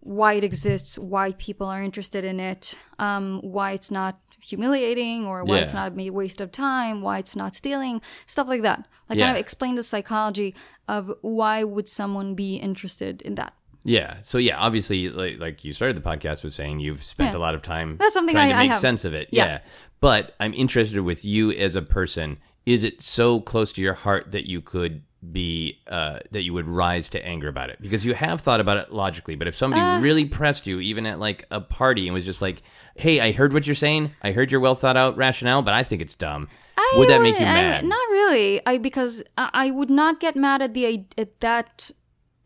why 0.00 0.34
it 0.34 0.44
exists, 0.44 0.98
why 0.98 1.32
people 1.32 1.66
are 1.66 1.82
interested 1.82 2.24
in 2.24 2.40
it, 2.40 2.78
um, 2.98 3.40
why 3.42 3.72
it's 3.72 3.90
not 3.90 4.18
humiliating 4.40 5.26
or 5.26 5.44
why 5.44 5.58
it's 5.58 5.74
not 5.74 5.92
a 5.98 6.10
waste 6.10 6.40
of 6.40 6.52
time, 6.52 7.02
why 7.02 7.18
it's 7.18 7.34
not 7.34 7.54
stealing, 7.56 8.00
stuff 8.26 8.48
like 8.48 8.62
that. 8.62 8.86
Like 9.08 9.18
kind 9.18 9.32
of 9.32 9.36
explain 9.40 9.74
the 9.74 9.82
psychology 9.82 10.54
of 10.86 11.10
why 11.22 11.64
would 11.64 11.88
someone 11.88 12.34
be 12.34 12.56
interested 12.56 13.22
in 13.22 13.34
that. 13.36 13.52
Yeah. 13.84 14.18
So 14.22 14.38
yeah, 14.38 14.58
obviously, 14.58 15.08
like, 15.08 15.38
like 15.38 15.64
you 15.64 15.72
started 15.72 15.96
the 15.96 16.02
podcast 16.02 16.44
with 16.44 16.52
saying, 16.52 16.80
you've 16.80 17.02
spent 17.02 17.32
Yeah. 17.32 17.38
a 17.38 17.40
lot 17.40 17.54
of 17.54 17.62
time 17.62 17.96
That's 17.98 18.14
something 18.14 18.34
trying 18.34 18.50
I- 18.50 18.52
to 18.52 18.56
I 18.58 18.62
make 18.64 18.70
have. 18.72 18.80
sense 18.80 19.04
of 19.04 19.14
it. 19.14 19.28
Yeah. 19.32 19.44
Yeah. 19.46 19.58
But 20.00 20.34
I'm 20.38 20.52
interested 20.54 21.00
with 21.00 21.24
you 21.24 21.50
as 21.52 21.74
a 21.74 21.82
person. 21.82 22.38
Is 22.66 22.84
it 22.84 23.00
so 23.02 23.40
close 23.40 23.72
to 23.74 23.82
your 23.82 23.94
heart 23.94 24.30
that 24.32 24.46
you 24.46 24.60
could 24.60 25.02
be 25.32 25.78
uh, 25.88 26.18
that 26.30 26.42
you 26.42 26.52
would 26.52 26.66
rise 26.66 27.08
to 27.10 27.24
anger 27.24 27.48
about 27.48 27.70
it? 27.70 27.80
Because 27.80 28.04
you 28.04 28.14
have 28.14 28.40
thought 28.40 28.60
about 28.60 28.76
it 28.78 28.92
logically. 28.92 29.34
But 29.36 29.48
if 29.48 29.54
somebody 29.54 29.82
Uh. 29.82 30.00
really 30.00 30.24
pressed 30.24 30.66
you, 30.66 30.80
even 30.80 31.06
at 31.06 31.18
like 31.18 31.44
a 31.50 31.60
party, 31.60 32.06
and 32.08 32.14
was 32.14 32.24
just 32.24 32.40
like, 32.42 32.62
"Hey, 32.96 33.20
I 33.20 33.32
heard 33.32 33.52
what 33.52 33.66
you're 33.66 33.74
saying. 33.74 34.12
I 34.22 34.32
heard 34.32 34.50
your 34.52 34.60
well 34.60 34.74
thought 34.74 34.96
out 34.96 35.16
rationale, 35.16 35.62
but 35.62 35.74
I 35.74 35.82
think 35.82 36.02
it's 36.02 36.14
dumb." 36.14 36.48
I 36.76 36.94
would 36.96 37.08
that 37.08 37.20
make 37.22 37.38
you 37.38 37.44
I- 37.44 37.52
mad? 37.54 37.84
not 37.84 38.08
really. 38.10 38.60
I 38.66 38.78
because 38.78 39.22
I, 39.36 39.50
I 39.52 39.70
would 39.70 39.90
not 39.90 40.20
get 40.20 40.36
mad 40.36 40.62
at 40.62 40.74
the 40.74 41.04
at 41.18 41.40
that. 41.40 41.90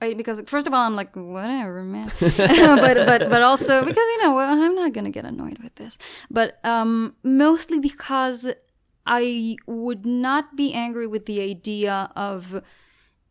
I, 0.01 0.15
because 0.15 0.43
first 0.47 0.67
of 0.67 0.75
all, 0.75 0.81
I'm 0.85 0.97
like 0.97 1.15
whatever, 1.15 1.85
man. 1.85 2.11
but 2.21 2.97
but 3.07 3.31
but 3.31 3.43
also 3.43 3.85
because 3.85 3.97
you 3.97 4.23
know 4.25 4.35
well, 4.35 4.51
I'm 4.61 4.75
not 4.75 4.93
gonna 4.93 5.11
get 5.11 5.25
annoyed 5.25 5.59
with 5.63 5.75
this. 5.77 5.97
But 6.31 6.59
um, 6.65 7.15
mostly 7.23 7.79
because 7.79 8.49
I 9.07 9.57
would 9.67 10.07
not 10.07 10.57
be 10.57 10.73
angry 10.73 11.07
with 11.07 11.27
the 11.27 11.41
idea 11.41 12.11
of 12.17 12.63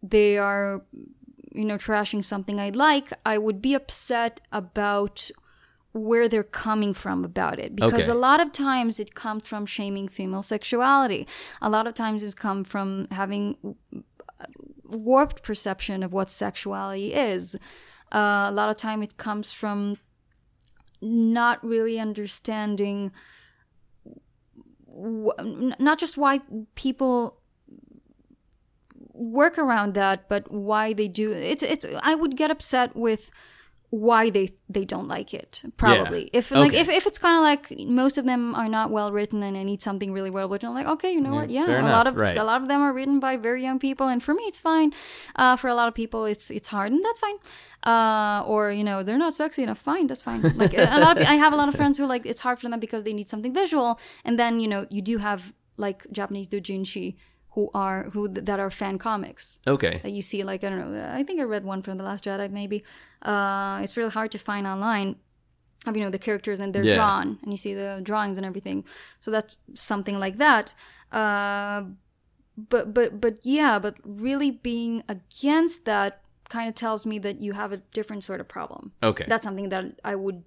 they 0.04 0.38
are 0.38 0.84
you 1.54 1.66
know 1.66 1.78
trashing 1.78 2.24
something 2.24 2.60
I 2.60 2.70
like. 2.70 3.12
I 3.26 3.38
would 3.38 3.62
be 3.62 3.74
upset 3.74 4.42
about 4.52 5.30
where 5.94 6.30
they're 6.30 6.44
coming 6.44 6.94
from 6.94 7.26
about 7.26 7.60
it 7.60 7.76
because 7.76 8.08
Okay. 8.08 8.18
a 8.18 8.20
lot 8.20 8.40
of 8.40 8.54
times 8.54 9.00
it 9.00 9.14
comes 9.14 9.46
from 9.46 9.66
shaming 9.66 10.08
female 10.08 10.42
sexuality 10.42 11.28
a 11.62 11.70
lot 11.70 11.86
of 11.86 11.94
times 11.94 12.24
it 12.24 12.38
comes 12.38 12.70
from 12.70 13.10
having 13.12 13.58
warped 14.86 15.44
perception 15.44 16.02
of 16.02 16.14
what 16.14 16.30
sexuality 16.30 17.14
is 17.14 17.56
uh, 18.14 18.46
a 18.48 18.52
lot 18.54 18.70
of 18.70 18.78
time 18.78 19.04
it 19.04 19.18
comes 19.18 19.52
from 19.52 19.98
not 21.02 21.64
really 21.64 22.00
understanding 22.00 23.12
n- 25.40 25.76
not 25.80 26.00
just 26.00 26.18
why 26.18 26.40
people 26.76 27.38
work 29.14 29.58
around 29.58 29.94
that 29.94 30.28
but 30.30 30.50
why 30.52 30.94
they 30.94 31.08
do 31.08 31.32
it's 31.32 31.64
it's 31.64 31.86
i 32.02 32.16
would 32.16 32.36
get 32.36 32.50
upset 32.50 32.96
with 32.96 33.30
why 33.92 34.30
they 34.30 34.48
they 34.70 34.86
don't 34.86 35.10
like 35.10 35.34
it 35.34 35.64
probably. 35.76 36.30
If 36.32 36.50
like 36.52 36.70
Okay. 36.70 36.80
if, 36.80 36.88
if 36.90 37.06
it's 37.06 37.20
kind 37.20 37.36
of 37.36 37.44
like 37.44 37.64
most 37.88 38.18
of 38.18 38.24
them 38.26 38.56
are 38.56 38.70
not 38.70 38.90
well 38.90 39.12
written 39.12 39.44
and 39.44 39.58
i 39.58 39.64
need 39.64 39.82
something 39.82 40.14
really 40.14 40.30
well 40.30 40.48
written 40.48 40.70
i'm 40.70 40.76
like 40.76 40.88
okay 40.96 41.12
you 41.12 41.20
know 41.20 41.36
what? 41.36 41.50
Yeah 41.50 41.68
a 41.82 41.92
lot 41.98 42.08
of 42.08 42.16
right. 42.16 42.38
a 42.38 42.46
lot 42.52 42.62
of 42.62 42.68
them 42.70 42.82
are 42.82 42.94
written 42.94 43.20
by 43.20 43.36
very 43.36 43.62
young 43.62 43.80
people 43.80 44.08
and 44.08 44.24
for 44.24 44.34
me 44.34 44.44
it's 44.44 44.60
fine. 44.62 44.94
Uh, 45.36 45.56
for 45.58 45.68
a 45.68 45.76
lot 45.76 45.88
of 45.90 45.94
people 45.94 46.24
it's 46.24 46.50
it's 46.50 46.70
hard 46.70 46.90
and 46.94 47.04
that's 47.06 47.20
fine. 47.20 47.36
Uh, 47.84 48.44
or 48.54 48.72
you 48.72 48.84
know 48.84 49.04
they're 49.04 49.18
not 49.18 49.34
sexy 49.34 49.62
enough 49.64 49.80
fine 49.80 50.06
that's 50.08 50.24
fine. 50.24 50.42
Like 50.56 50.74
a 50.78 51.00
lot 51.06 51.18
of 51.18 51.26
i 51.26 51.36
have 51.44 51.52
a 51.52 51.58
lot 51.62 51.68
of 51.68 51.76
friends 51.76 51.98
who 51.98 52.06
like 52.06 52.26
it's 52.26 52.42
hard 52.42 52.60
for 52.60 52.70
them 52.70 52.80
because 52.80 53.04
they 53.04 53.14
need 53.20 53.28
something 53.28 53.54
visual 53.54 54.00
and 54.24 54.40
then 54.40 54.60
you 54.64 54.68
know 54.68 54.82
you 54.90 55.02
do 55.02 55.18
have 55.18 55.52
like 55.78 56.00
japanese 56.12 56.48
doujinshi 56.48 57.16
who 57.52 57.70
are 57.74 58.04
who 58.14 58.28
that 58.30 58.60
are 58.60 58.70
fan 58.72 58.98
comics 58.98 59.60
Okay. 59.68 60.00
that 60.04 60.12
you 60.12 60.22
see 60.22 60.44
like 60.44 60.64
i 60.64 60.70
don't 60.70 60.80
know 60.92 61.12
i 61.14 61.24
think 61.24 61.40
i 61.40 61.44
read 61.44 61.64
one 61.64 61.82
from 61.82 61.98
the 61.98 62.04
last 62.04 62.24
jedi 62.26 62.50
maybe 62.50 62.84
uh 63.24 63.80
it's 63.84 63.96
really 63.98 64.10
hard 64.12 64.32
to 64.32 64.38
find 64.38 64.66
online 64.68 65.16
of 65.88 65.98
you 65.98 66.04
know 66.04 66.10
the 66.10 66.20
characters 66.20 66.60
and 66.60 66.74
they're 66.74 66.84
Yeah. 66.86 66.96
drawn 66.96 67.40
and 67.42 67.52
you 67.52 67.58
see 67.58 67.74
the 67.74 68.00
drawings 68.04 68.38
and 68.38 68.46
everything 68.46 68.84
so 69.20 69.32
that's 69.32 69.58
something 69.74 70.18
like 70.20 70.38
that 70.38 70.76
uh 71.12 71.84
but 72.58 72.94
but 72.94 73.20
but 73.20 73.40
yeah 73.44 73.80
but 73.80 73.98
really 74.04 74.52
being 74.52 75.04
against 75.10 75.86
that 75.86 76.22
kind 76.50 76.68
of 76.70 76.76
tells 76.76 77.06
me 77.06 77.18
that 77.20 77.40
you 77.40 77.54
have 77.54 77.72
a 77.72 77.78
different 77.98 78.24
sort 78.24 78.40
of 78.42 78.48
problem 78.48 78.92
Okay. 79.02 79.26
that's 79.28 79.44
something 79.44 79.70
that 79.70 79.86
i 80.04 80.16
would 80.16 80.44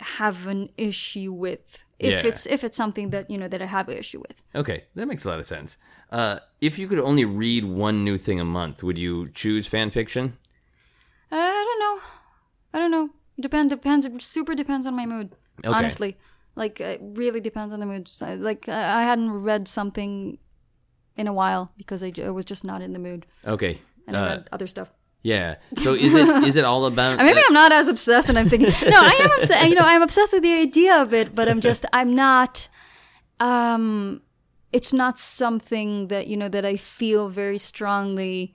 have 0.00 0.46
an 0.46 0.68
issue 0.76 1.32
with 1.32 1.84
if 1.98 2.12
Yeah. 2.12 2.28
it's 2.28 2.46
if 2.46 2.62
it's 2.64 2.76
something 2.76 3.10
that 3.10 3.30
you 3.30 3.38
know 3.38 3.48
that 3.48 3.60
i 3.62 3.66
have 3.66 3.88
an 3.88 3.96
issue 3.96 4.20
with 4.20 4.36
Okay, 4.54 4.84
that 4.94 5.06
makes 5.06 5.24
a 5.24 5.28
lot 5.30 5.40
of 5.40 5.46
sense. 5.46 5.78
Uh, 6.10 6.38
if 6.60 6.78
you 6.78 6.86
could 6.88 6.98
only 6.98 7.24
read 7.24 7.64
one 7.64 8.04
new 8.04 8.16
thing 8.18 8.40
a 8.40 8.44
month, 8.44 8.82
would 8.82 8.98
you 8.98 9.28
choose 9.34 9.66
fan 9.66 9.90
fiction? 9.90 10.36
I 11.30 11.64
don't 11.66 11.80
know. 11.84 11.96
I 12.74 12.78
don't 12.78 12.90
know. 12.90 13.10
Depends. 13.40 13.70
Depends. 13.72 14.24
Super 14.24 14.54
depends 14.54 14.86
on 14.86 14.94
my 14.94 15.06
mood. 15.06 15.32
Okay. 15.64 15.76
Honestly, 15.78 16.16
like 16.54 16.80
it 16.80 17.00
really 17.02 17.40
depends 17.40 17.72
on 17.72 17.80
the 17.80 17.86
mood. 17.86 18.08
Like 18.20 18.68
I 18.68 19.00
I 19.00 19.02
hadn't 19.02 19.32
read 19.32 19.68
something 19.68 20.38
in 21.16 21.26
a 21.26 21.32
while 21.32 21.72
because 21.76 22.02
I 22.02 22.12
was 22.30 22.44
just 22.44 22.64
not 22.64 22.80
in 22.82 22.92
the 22.92 22.98
mood, 22.98 23.26
Okay. 23.44 23.80
and 24.06 24.16
I 24.16 24.20
Uh, 24.20 24.28
read 24.28 24.48
other 24.52 24.66
stuff. 24.66 24.88
Yeah. 25.22 25.56
So 25.76 25.94
is 25.94 26.14
it 26.14 26.28
is 26.44 26.56
it 26.56 26.64
all 26.64 26.86
about? 26.86 27.18
Maybe 27.24 27.40
I'm 27.46 27.52
not 27.54 27.72
as 27.72 27.88
obsessed, 27.88 28.28
and 28.28 28.38
I'm 28.38 28.48
thinking, 28.48 28.68
no, 28.88 28.96
I 28.96 29.18
am 29.20 29.30
obsessed. 29.38 29.68
You 29.68 29.74
know, 29.74 29.82
I'm 29.84 30.02
obsessed 30.02 30.32
with 30.32 30.42
the 30.42 30.52
idea 30.54 30.96
of 31.02 31.12
it, 31.14 31.34
but 31.34 31.48
I'm 31.48 31.60
just, 31.60 31.84
I'm 31.92 32.14
not. 32.14 32.68
Um, 33.40 34.22
it's 34.72 34.92
not 34.92 35.18
something 35.18 36.08
that 36.08 36.26
you 36.26 36.36
know 36.36 36.48
that 36.48 36.64
I 36.64 36.76
feel 36.76 37.28
very 37.28 37.58
strongly. 37.58 38.54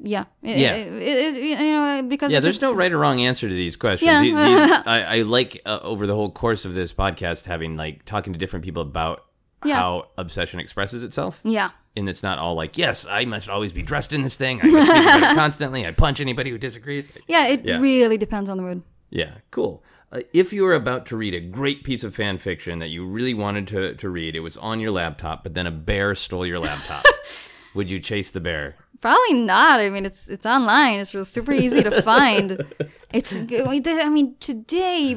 Yeah, 0.00 0.26
It- 0.42 0.58
Yeah. 0.58 0.74
it- 0.74 0.92
it- 0.92 1.36
it- 1.36 1.42
you 1.60 1.72
know, 1.72 2.02
because 2.06 2.30
yeah, 2.30 2.38
there's 2.38 2.54
just- 2.54 2.62
no 2.62 2.72
right 2.72 2.92
or 2.92 2.98
wrong 2.98 3.20
answer 3.20 3.48
to 3.48 3.54
these 3.54 3.74
questions. 3.76 4.06
Yeah. 4.08 4.22
These- 4.22 4.34
these- 4.36 4.72
I, 4.86 5.02
I 5.02 5.22
like 5.22 5.60
uh, 5.66 5.80
over 5.82 6.06
the 6.06 6.14
whole 6.14 6.30
course 6.30 6.64
of 6.64 6.74
this 6.74 6.94
podcast 6.94 7.46
having 7.46 7.76
like 7.76 8.04
talking 8.04 8.32
to 8.32 8.38
different 8.38 8.64
people 8.64 8.82
about 8.82 9.24
Yeah. 9.64 9.74
how 9.74 10.04
obsession 10.16 10.60
expresses 10.60 11.02
itself. 11.02 11.40
Yeah, 11.42 11.70
And 11.98 12.08
it's 12.08 12.22
not 12.22 12.38
all 12.38 12.54
like, 12.54 12.78
yes, 12.78 13.06
I 13.08 13.24
must 13.24 13.48
always 13.48 13.72
be 13.72 13.82
dressed 13.82 14.12
in 14.12 14.22
this 14.22 14.36
thing. 14.36 14.60
I 14.62 14.66
must 14.66 14.88
speak 14.88 15.34
constantly. 15.36 15.86
I 15.86 15.90
punch 15.92 16.20
anybody 16.20 16.50
who 16.50 16.58
disagrees. 16.58 17.10
yeah, 17.26 17.46
it 17.48 17.64
Yeah. 17.64 17.78
really 17.80 18.16
depends 18.18 18.48
on 18.48 18.56
the 18.56 18.62
mood. 18.62 18.82
Yeah, 19.10 19.32
cool. 19.50 19.82
Uh, 20.12 20.20
if 20.32 20.52
you 20.52 20.62
were 20.64 20.74
about 20.74 21.04
to 21.06 21.16
read 21.16 21.34
a 21.34 21.40
great 21.40 21.84
piece 21.84 22.04
of 22.04 22.14
fan 22.14 22.38
fiction 22.38 22.78
that 22.78 22.88
you 22.88 23.04
really 23.06 23.34
wanted 23.34 23.68
to, 23.68 23.94
to 23.96 24.08
read, 24.08 24.36
it 24.36 24.40
was 24.40 24.56
on 24.56 24.80
your 24.80 24.90
laptop, 24.90 25.42
but 25.42 25.54
then 25.54 25.66
a 25.66 25.70
bear 25.70 26.14
stole 26.14 26.46
your 26.46 26.60
laptop. 26.60 27.04
Would 27.74 27.90
you 27.90 28.00
chase 28.00 28.30
the 28.30 28.40
bear? 28.40 28.76
Probably 29.00 29.34
not. 29.34 29.80
I 29.80 29.90
mean, 29.90 30.04
it's 30.06 30.28
it's 30.28 30.44
online. 30.46 30.98
It's 30.98 31.14
real 31.14 31.24
super 31.24 31.52
easy 31.52 31.82
to 31.82 32.02
find. 32.02 32.62
It's. 33.10 33.38
I 33.40 34.08
mean, 34.10 34.34
today. 34.38 35.12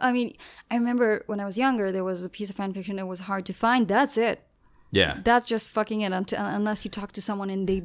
I 0.00 0.10
mean, 0.10 0.34
I 0.68 0.74
remember 0.76 1.22
when 1.26 1.38
I 1.38 1.44
was 1.44 1.56
younger, 1.56 1.92
there 1.92 2.02
was 2.02 2.24
a 2.24 2.28
piece 2.28 2.50
of 2.50 2.56
fan 2.56 2.72
fiction 2.74 2.96
that 2.96 3.06
was 3.06 3.20
hard 3.20 3.46
to 3.46 3.52
find. 3.52 3.86
That's 3.86 4.16
it. 4.18 4.40
Yeah. 4.90 5.18
That's 5.24 5.46
just 5.46 5.68
fucking 5.70 6.00
it. 6.02 6.12
Until, 6.12 6.44
unless 6.44 6.84
you 6.84 6.90
talk 6.90 7.12
to 7.12 7.22
someone 7.22 7.50
and 7.50 7.68
they 7.68 7.84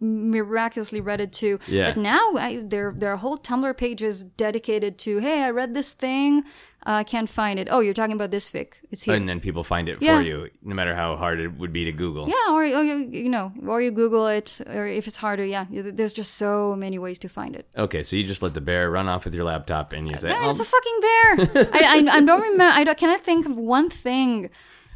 miraculously 0.00 1.00
read 1.00 1.20
it 1.20 1.32
too. 1.32 1.58
Yeah. 1.68 1.90
But 1.92 1.98
now 1.98 2.32
I, 2.36 2.62
there 2.64 2.92
there 2.96 3.12
are 3.12 3.16
whole 3.16 3.38
Tumblr 3.38 3.76
pages 3.76 4.24
dedicated 4.24 4.98
to. 4.98 5.18
Hey, 5.18 5.42
I 5.42 5.50
read 5.50 5.74
this 5.74 5.92
thing. 5.92 6.44
Uh, 6.84 6.94
I 6.94 7.04
can't 7.04 7.28
find 7.28 7.60
it. 7.60 7.68
Oh, 7.70 7.78
you're 7.78 7.94
talking 7.94 8.16
about 8.16 8.32
this 8.32 8.50
fic. 8.50 8.72
It's 8.90 9.04
here. 9.04 9.14
And 9.14 9.28
then 9.28 9.38
people 9.38 9.62
find 9.62 9.88
it 9.88 9.98
Yeah. 10.02 10.16
for 10.18 10.22
you, 10.24 10.50
no 10.64 10.74
matter 10.74 10.96
how 10.96 11.14
hard 11.14 11.38
it 11.38 11.56
would 11.56 11.72
be 11.72 11.84
to 11.84 11.92
Google. 11.92 12.28
Yeah, 12.28 12.50
or, 12.50 12.64
or 12.64 12.82
you, 12.82 13.08
you 13.08 13.28
know, 13.28 13.52
or 13.68 13.80
you 13.80 13.92
Google 13.92 14.26
it, 14.26 14.60
or 14.66 14.88
if 14.88 15.06
it's 15.06 15.16
harder, 15.16 15.44
yeah, 15.44 15.66
there's 15.70 16.12
just 16.12 16.34
so 16.34 16.74
many 16.74 16.98
ways 16.98 17.20
to 17.20 17.28
find 17.28 17.54
it. 17.54 17.68
Okay, 17.76 18.02
so 18.02 18.16
you 18.16 18.24
just 18.24 18.42
let 18.42 18.54
the 18.54 18.60
bear 18.60 18.90
run 18.90 19.08
off 19.08 19.24
with 19.24 19.32
your 19.32 19.44
laptop 19.44 19.92
and 19.92 20.08
you 20.08 20.14
uh, 20.14 20.18
say, 20.18 20.30
Yeah, 20.30 20.40
oh, 20.42 20.48
it's 20.50 20.58
a 20.58 20.64
fucking 20.64 21.00
bear. 21.00 21.68
I, 21.72 21.82
I 22.10 22.16
I 22.16 22.20
don't 22.24 22.40
remember. 22.42 22.64
I 22.64 22.82
don't, 22.82 22.98
can 22.98 23.10
I 23.10 23.16
think 23.18 23.46
of 23.46 23.56
one 23.56 23.88
thing 23.88 24.50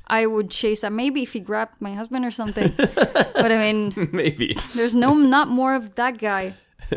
I 0.07 0.27
would 0.27 0.51
chase? 0.51 0.85
Uh, 0.85 0.91
maybe 0.91 1.23
if 1.23 1.33
he 1.33 1.41
grabbed 1.41 1.81
my 1.81 1.95
husband 1.95 2.25
or 2.25 2.31
something. 2.31 2.73
but 2.77 3.53
I 3.53 3.73
mean, 3.73 4.09
maybe. 4.13 4.57
there's 4.75 4.95
no 4.95 5.15
not 5.15 5.49
more 5.49 5.75
of 5.75 5.95
that 5.97 6.19
guy. 6.19 6.55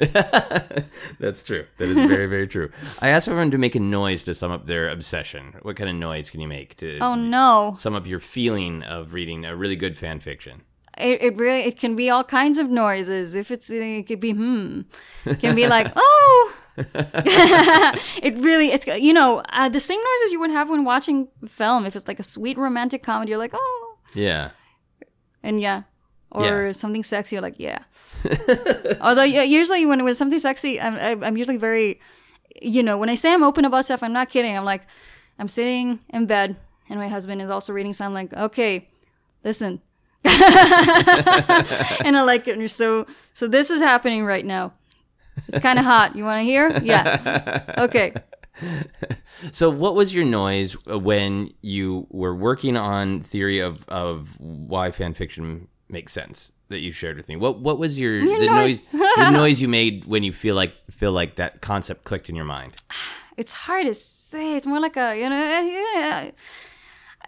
That's 1.20 1.42
true. 1.42 1.66
That 1.78 1.90
is 1.90 1.96
very, 1.96 2.28
very 2.28 2.48
true. 2.48 2.70
I 3.02 3.10
asked 3.10 3.28
everyone 3.28 3.50
to 3.52 3.58
make 3.58 3.74
a 3.76 3.80
noise 3.80 4.24
to 4.26 4.36
sum 4.36 4.52
up 4.52 4.68
their 4.68 4.90
obsession. 4.90 5.56
What 5.64 5.78
kind 5.78 5.90
of 5.90 5.96
noise 5.96 6.30
can 6.30 6.42
you 6.42 6.48
make 6.48 6.76
to 6.78 7.00
Oh 7.00 7.16
no! 7.16 7.74
sum 7.76 7.96
up 7.96 8.06
your 8.06 8.20
feeling 8.20 8.84
of 8.84 9.14
reading 9.14 9.46
a 9.46 9.56
really 9.56 9.76
good 9.76 9.98
fan 9.98 10.20
fiction? 10.20 10.62
It, 10.98 11.22
it 11.24 11.38
really 11.38 11.62
it 11.62 11.80
can 11.80 11.96
be 11.96 12.10
all 12.12 12.24
kinds 12.24 12.60
of 12.60 12.70
noises. 12.70 13.34
If 13.34 13.50
it's 13.50 13.70
it 13.72 14.06
could 14.06 14.20
be 14.20 14.34
hmm, 14.34 14.82
it 15.26 15.40
can 15.40 15.56
be 15.56 15.68
like 15.68 15.92
oh. 15.96 16.54
it 16.78 18.38
really 18.38 18.72
it's 18.72 18.88
you 18.88 19.14
know 19.14 19.40
uh, 19.50 19.70
the 19.70 19.80
same 19.80 20.00
noises 20.00 20.32
you 20.32 20.40
would 20.40 20.52
have 20.52 20.70
when 20.70 20.84
watching 20.86 21.28
film. 21.48 21.86
If 21.86 21.96
it's 21.96 22.08
like 22.08 22.20
a 22.20 22.24
sweet 22.24 22.58
romantic 22.58 23.04
comedy, 23.04 23.30
you're 23.32 23.40
like 23.40 23.52
oh, 23.54 23.98
Yeah. 24.14 24.52
and 25.44 25.60
yeah 25.62 25.84
or 26.32 26.46
Yeah. 26.68 26.72
something 26.74 27.04
sexy 27.04 27.36
you're 27.36 27.42
like 27.44 27.56
yeah 27.58 27.80
although 29.02 29.24
yeah, 29.24 29.42
usually 29.44 29.86
when 29.86 30.00
it 30.00 30.04
was 30.04 30.18
something 30.18 30.38
sexy 30.40 30.80
I'm, 30.80 30.96
I'm 30.96 31.24
I'm 31.24 31.38
usually 31.38 31.58
very 31.58 32.00
you 32.62 32.84
know 32.84 32.98
when 32.98 33.10
i 33.10 33.16
say 33.16 33.34
i'm 33.34 33.42
open 33.44 33.66
about 33.66 33.86
stuff 33.86 34.04
i'm 34.04 34.14
not 34.14 34.30
kidding 34.30 34.56
i'm 34.58 34.64
like 34.66 34.84
i'm 35.40 35.48
sitting 35.48 36.00
in 36.10 36.26
bed 36.28 36.56
and 36.90 37.00
my 37.00 37.08
husband 37.08 37.42
is 37.42 37.50
also 37.50 37.74
reading 37.74 37.94
something 37.94 38.14
like 38.14 38.34
okay 38.34 38.90
listen 39.44 39.82
and 40.26 42.18
i 42.18 42.22
like 42.22 42.48
it 42.48 42.58
and 42.58 42.70
so 42.70 43.08
so 43.34 43.48
this 43.48 43.72
is 43.72 43.82
happening 43.82 44.26
right 44.26 44.46
now 44.46 44.74
It's 45.48 45.60
kind 45.60 45.80
of 45.80 45.86
hot. 45.86 46.16
You 46.16 46.24
want 46.26 46.40
to 46.40 46.44
hear? 46.44 46.70
Yeah. 46.84 47.76
Okay. 47.78 48.14
So, 49.54 49.70
what 49.70 49.96
was 49.96 50.14
your 50.14 50.26
noise 50.26 50.76
uh, 50.90 51.00
when 51.00 51.52
you 51.62 52.08
were 52.10 52.36
working 52.36 52.76
on 52.76 53.22
theory 53.22 53.60
of 53.60 53.86
of 53.88 54.38
why 54.40 54.92
fan 54.92 55.14
fiction 55.14 55.68
makes 55.88 56.12
sense 56.14 56.52
that 56.68 56.82
you 56.82 56.92
shared 56.92 57.16
with 57.16 57.28
me? 57.30 57.38
What 57.38 57.60
what 57.62 57.80
was 57.80 57.98
your, 57.98 58.20
Your 58.20 58.40
the 58.40 58.46
noise. 58.48 58.84
noise 58.92 59.02
the 59.16 59.32
noise 59.44 59.62
you 59.62 59.70
made 59.70 60.06
when 60.06 60.24
you 60.24 60.34
feel 60.34 60.56
like 60.56 60.74
feel 60.92 61.14
like 61.14 61.36
that 61.38 61.62
concept 61.62 62.04
clicked 62.04 62.30
in 62.30 62.36
your 62.36 62.46
mind? 62.46 62.76
It's 63.38 63.54
hard 63.54 63.86
to 63.88 63.94
say. 63.94 64.58
It's 64.58 64.68
more 64.68 64.82
like 64.82 64.98
a, 64.98 65.16
you 65.16 65.30
know, 65.30 65.38
yeah. 65.96 66.32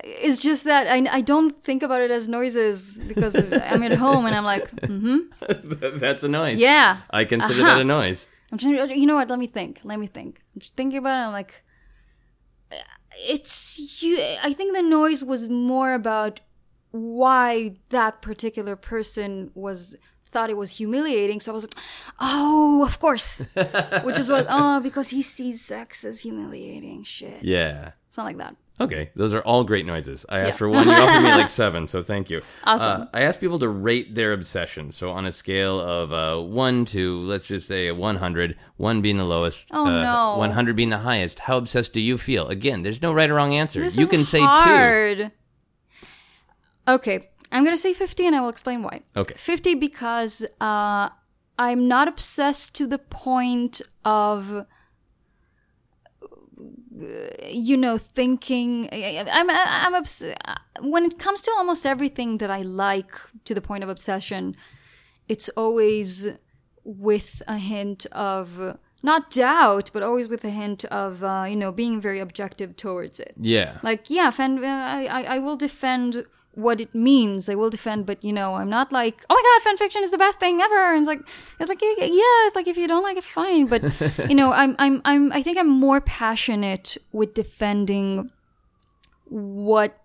It's 0.03 0.39
just 0.39 0.63
that 0.63 0.87
I, 0.87 1.17
I 1.17 1.21
don't 1.21 1.63
think 1.63 1.83
about 1.83 2.01
it 2.01 2.09
as 2.11 2.27
noises 2.27 2.97
because 3.07 3.35
I'm 3.35 3.83
at 3.83 3.93
home 3.93 4.25
and 4.25 4.35
I'm 4.35 4.45
like, 4.45 4.69
mm-hmm. 4.81 5.97
That's 5.97 6.23
a 6.23 6.27
noise. 6.29 6.57
Yeah. 6.59 6.97
I 7.11 7.25
consider 7.25 7.61
Uh-huh. 7.61 7.75
that 7.75 7.81
a 7.81 7.83
noise. 7.83 8.27
I'm 8.51 8.57
trying 8.57 8.75
to, 8.87 8.97
you 8.97 9.05
know 9.05 9.15
what? 9.15 9.29
Let 9.29 9.37
me 9.39 9.47
think. 9.47 9.79
Let 9.83 9.99
me 9.99 10.07
think. 10.07 10.41
I'm 10.55 10.61
just 10.61 10.75
thinking 10.75 10.97
about 10.97 11.17
it. 11.21 11.27
I'm 11.27 11.33
like, 11.33 11.63
it's 13.19 14.01
you. 14.01 14.17
I 14.41 14.53
think 14.53 14.75
the 14.75 14.81
noise 14.81 15.23
was 15.23 15.47
more 15.47 15.93
about 15.93 16.39
why 16.91 17.75
that 17.89 18.21
particular 18.21 18.75
person 18.75 19.51
was 19.53 19.95
thought 20.31 20.49
it 20.49 20.57
was 20.57 20.77
humiliating. 20.77 21.39
So 21.41 21.51
I 21.51 21.53
was 21.55 21.63
like, 21.63 21.83
oh, 22.19 22.83
of 22.85 22.99
course, 22.99 23.43
which 24.03 24.17
is 24.17 24.29
what. 24.29 24.47
Oh, 24.49 24.79
because 24.81 25.09
he 25.09 25.21
sees 25.21 25.61
sex 25.63 26.03
as 26.05 26.21
humiliating. 26.21 27.03
Shit. 27.03 27.43
Yeah. 27.43 27.91
It's 28.07 28.17
not 28.17 28.25
like 28.25 28.37
that. 28.37 28.55
Okay, 28.79 29.11
those 29.15 29.33
are 29.35 29.41
all 29.41 29.63
great 29.63 29.85
noises. 29.85 30.25
I 30.27 30.39
asked 30.39 30.47
Yeah. 30.47 30.55
for 30.55 30.69
one, 30.69 30.87
you 30.87 30.93
offered 30.93 31.23
me 31.23 31.29
like 31.31 31.49
seven, 31.63 31.85
so 31.85 32.01
thank 32.01 32.31
you. 32.31 32.41
Awesome. 32.63 33.01
Uh, 33.03 33.05
I 33.13 33.21
asked 33.21 33.39
people 33.39 33.59
to 33.59 33.69
rate 33.69 34.15
their 34.15 34.33
obsession. 34.33 34.91
So 34.91 35.11
on 35.11 35.25
a 35.27 35.31
scale 35.31 35.79
of 35.79 36.11
uh, 36.11 36.41
one 36.43 36.85
to, 36.85 37.19
let's 37.21 37.45
just 37.45 37.67
say, 37.67 37.87
a 37.89 37.93
100, 37.95 38.57
one 38.77 39.01
being 39.01 39.17
the 39.17 39.23
lowest, 39.23 39.67
Oh, 39.71 39.85
uh, 39.85 40.01
no. 40.01 40.37
100 40.39 40.75
being 40.75 40.89
the 40.89 40.97
highest, 40.97 41.41
how 41.41 41.57
obsessed 41.57 41.93
do 41.93 42.01
you 42.01 42.17
feel? 42.17 42.47
Again, 42.47 42.81
there's 42.81 43.03
no 43.03 43.13
right 43.13 43.29
or 43.29 43.35
wrong 43.35 43.53
answer. 43.53 43.81
This 43.81 43.97
you 43.97 44.05
is 44.05 44.09
can 44.09 44.25
say 44.25 44.39
two. 44.39 44.45
hard. 44.47 45.31
Okay, 46.87 47.29
I'm 47.51 47.63
gonna 47.63 47.77
say 47.77 47.93
50, 47.93 48.25
and 48.25 48.35
I 48.35 48.41
will 48.41 48.49
explain 48.49 48.81
why. 48.81 49.01
Okay. 49.15 49.35
50 49.37 49.75
because 49.75 50.43
uh, 50.59 51.09
I'm 51.59 51.87
not 51.87 52.07
obsessed 52.07 52.73
to 52.75 52.87
the 52.87 52.97
point 52.97 53.81
of, 54.03 54.65
you 57.47 57.77
know, 57.77 57.97
thinking. 57.97 58.89
I'm 58.91 59.49
I'm 59.49 59.95
obs- 59.95 60.23
when 60.81 61.05
it 61.05 61.17
comes 61.19 61.41
to 61.43 61.51
almost 61.57 61.85
everything 61.85 62.37
that 62.39 62.49
I 62.49 62.61
like 62.61 63.13
to 63.45 63.53
the 63.53 63.61
point 63.61 63.83
of 63.83 63.89
obsession, 63.89 64.55
it's 65.27 65.49
always 65.49 66.27
with 66.83 67.41
a 67.47 67.57
hint 67.57 68.05
of 68.11 68.77
not 69.03 69.31
doubt, 69.31 69.89
but 69.93 70.03
always 70.03 70.27
with 70.27 70.43
a 70.43 70.49
hint 70.49 70.85
of 70.85 71.23
uh, 71.23 71.45
you 71.47 71.55
know 71.55 71.71
being 71.71 72.01
very 72.01 72.19
objective 72.19 72.75
towards 72.75 73.19
it 73.19 73.33
Yeah. 73.39 73.79
like 73.83 74.09
yeah 74.09 74.29
fan, 74.31 74.63
uh, 74.63 74.67
I, 74.67 75.05
I 75.05 75.21
i 75.35 75.39
will 75.39 75.55
defend 75.57 76.25
what 76.53 76.81
it 76.81 76.93
means. 76.93 77.47
I 77.49 77.55
will 77.55 77.69
defend 77.69 78.05
but 78.05 78.23
you 78.23 78.33
know 78.33 78.55
i'm 78.55 78.69
not 78.69 78.91
like 78.91 79.23
oh 79.29 79.33
my 79.35 79.41
god 79.47 79.63
fan 79.63 79.77
fiction 79.77 80.03
is 80.03 80.11
the 80.11 80.17
best 80.17 80.39
thing 80.39 80.59
ever. 80.61 80.93
And 80.93 80.99
it's 80.99 81.07
like 81.07 81.21
it's 81.59 81.69
like 81.69 81.81
yeah 81.81 82.47
it's 82.47 82.55
like 82.55 82.67
if 82.67 82.77
you 82.77 82.87
don't 82.87 83.03
like 83.03 83.17
it 83.17 83.23
fine. 83.23 83.67
But 83.67 83.81
you 84.29 84.35
know 84.35 84.51
i'm 84.51 84.75
i'm 84.77 85.01
i'm 85.05 85.31
i 85.31 85.41
think 85.41 85.57
i'm 85.57 85.69
more 85.69 86.01
passionate 86.01 86.97
with 87.13 87.33
defending 87.33 88.29
what 89.29 89.97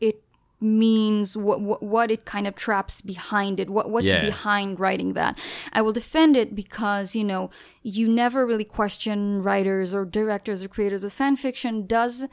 it 0.00 0.22
means 0.60 1.36
what 1.36 1.60
what, 1.60 1.82
what 1.82 2.10
it 2.10 2.24
kind 2.24 2.46
of 2.46 2.54
traps 2.54 3.00
behind 3.00 3.58
it 3.60 3.70
what 3.70 3.90
what's 3.90 4.06
Yeah. 4.08 4.20
behind 4.20 4.78
writing 4.80 5.14
that. 5.14 5.38
I 5.72 5.80
will 5.82 5.92
defend 5.92 6.36
it 6.36 6.54
because 6.54 7.14
you 7.16 7.24
know 7.24 7.50
you 7.82 8.08
never 8.08 8.46
really 8.46 8.64
question 8.64 9.42
writers 9.42 9.94
or 9.94 10.04
directors 10.04 10.62
or 10.62 10.68
creators 10.68 11.00
with 11.00 11.14
fan 11.14 11.36
fiction 11.36 11.86
does 11.86 12.26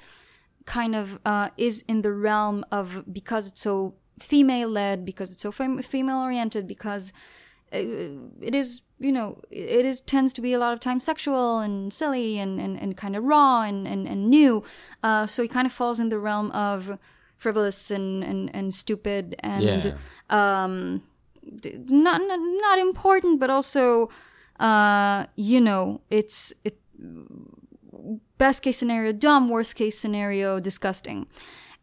kind 0.66 0.96
of 0.96 1.20
uh, 1.26 1.50
is 1.58 1.84
in 1.88 2.02
the 2.02 2.12
realm 2.12 2.66
of 2.72 3.04
because 3.12 3.48
it's 3.50 3.62
so 3.62 3.94
female 4.20 4.70
led 4.70 5.06
because 5.06 5.32
it's 5.34 5.42
so 5.42 5.52
fem- 5.52 5.82
female 5.82 6.18
oriented 6.18 6.68
because 6.68 7.12
uh, 7.74 7.78
it 8.42 8.56
is 8.56 8.82
you 9.00 9.12
know 9.12 9.40
it 9.52 9.86
is 9.86 10.02
tends 10.02 10.32
to 10.34 10.42
be 10.42 10.54
a 10.54 10.60
lot 10.60 10.74
of 10.74 10.80
times 10.80 11.04
sexual 11.04 11.60
and 11.60 11.92
silly 11.94 12.40
and, 12.40 12.62
and, 12.62 12.80
and 12.80 12.96
kind 12.96 13.16
of 13.16 13.24
raw 13.24 13.62
and, 13.64 13.88
and, 13.88 14.08
and 14.08 14.30
new 14.30 14.64
uh, 15.04 15.26
so 15.26 15.44
it 15.44 15.52
kind 15.52 15.66
of 15.68 15.74
falls 15.74 16.00
in 16.00 16.10
the 16.10 16.18
realm 16.18 16.50
of 16.52 16.98
frivolous 17.38 17.92
and, 17.92 18.24
and, 18.24 18.50
and 18.56 18.74
stupid 18.74 19.36
and 19.40 19.86
Yeah. 19.86 19.98
um, 20.30 21.04
not, 21.90 22.22
not 22.22 22.40
not 22.40 22.80
important 22.80 23.40
but 23.40 23.50
also 23.50 24.10
uh, 24.60 25.26
you 25.36 25.60
know 25.62 26.02
it's 26.10 26.54
it 26.64 26.78
best 28.38 28.64
case 28.64 28.78
scenario 28.78 29.12
dumb 29.12 29.50
worst 29.50 29.76
case 29.76 29.98
scenario 29.98 30.60
disgusting. 30.60 31.28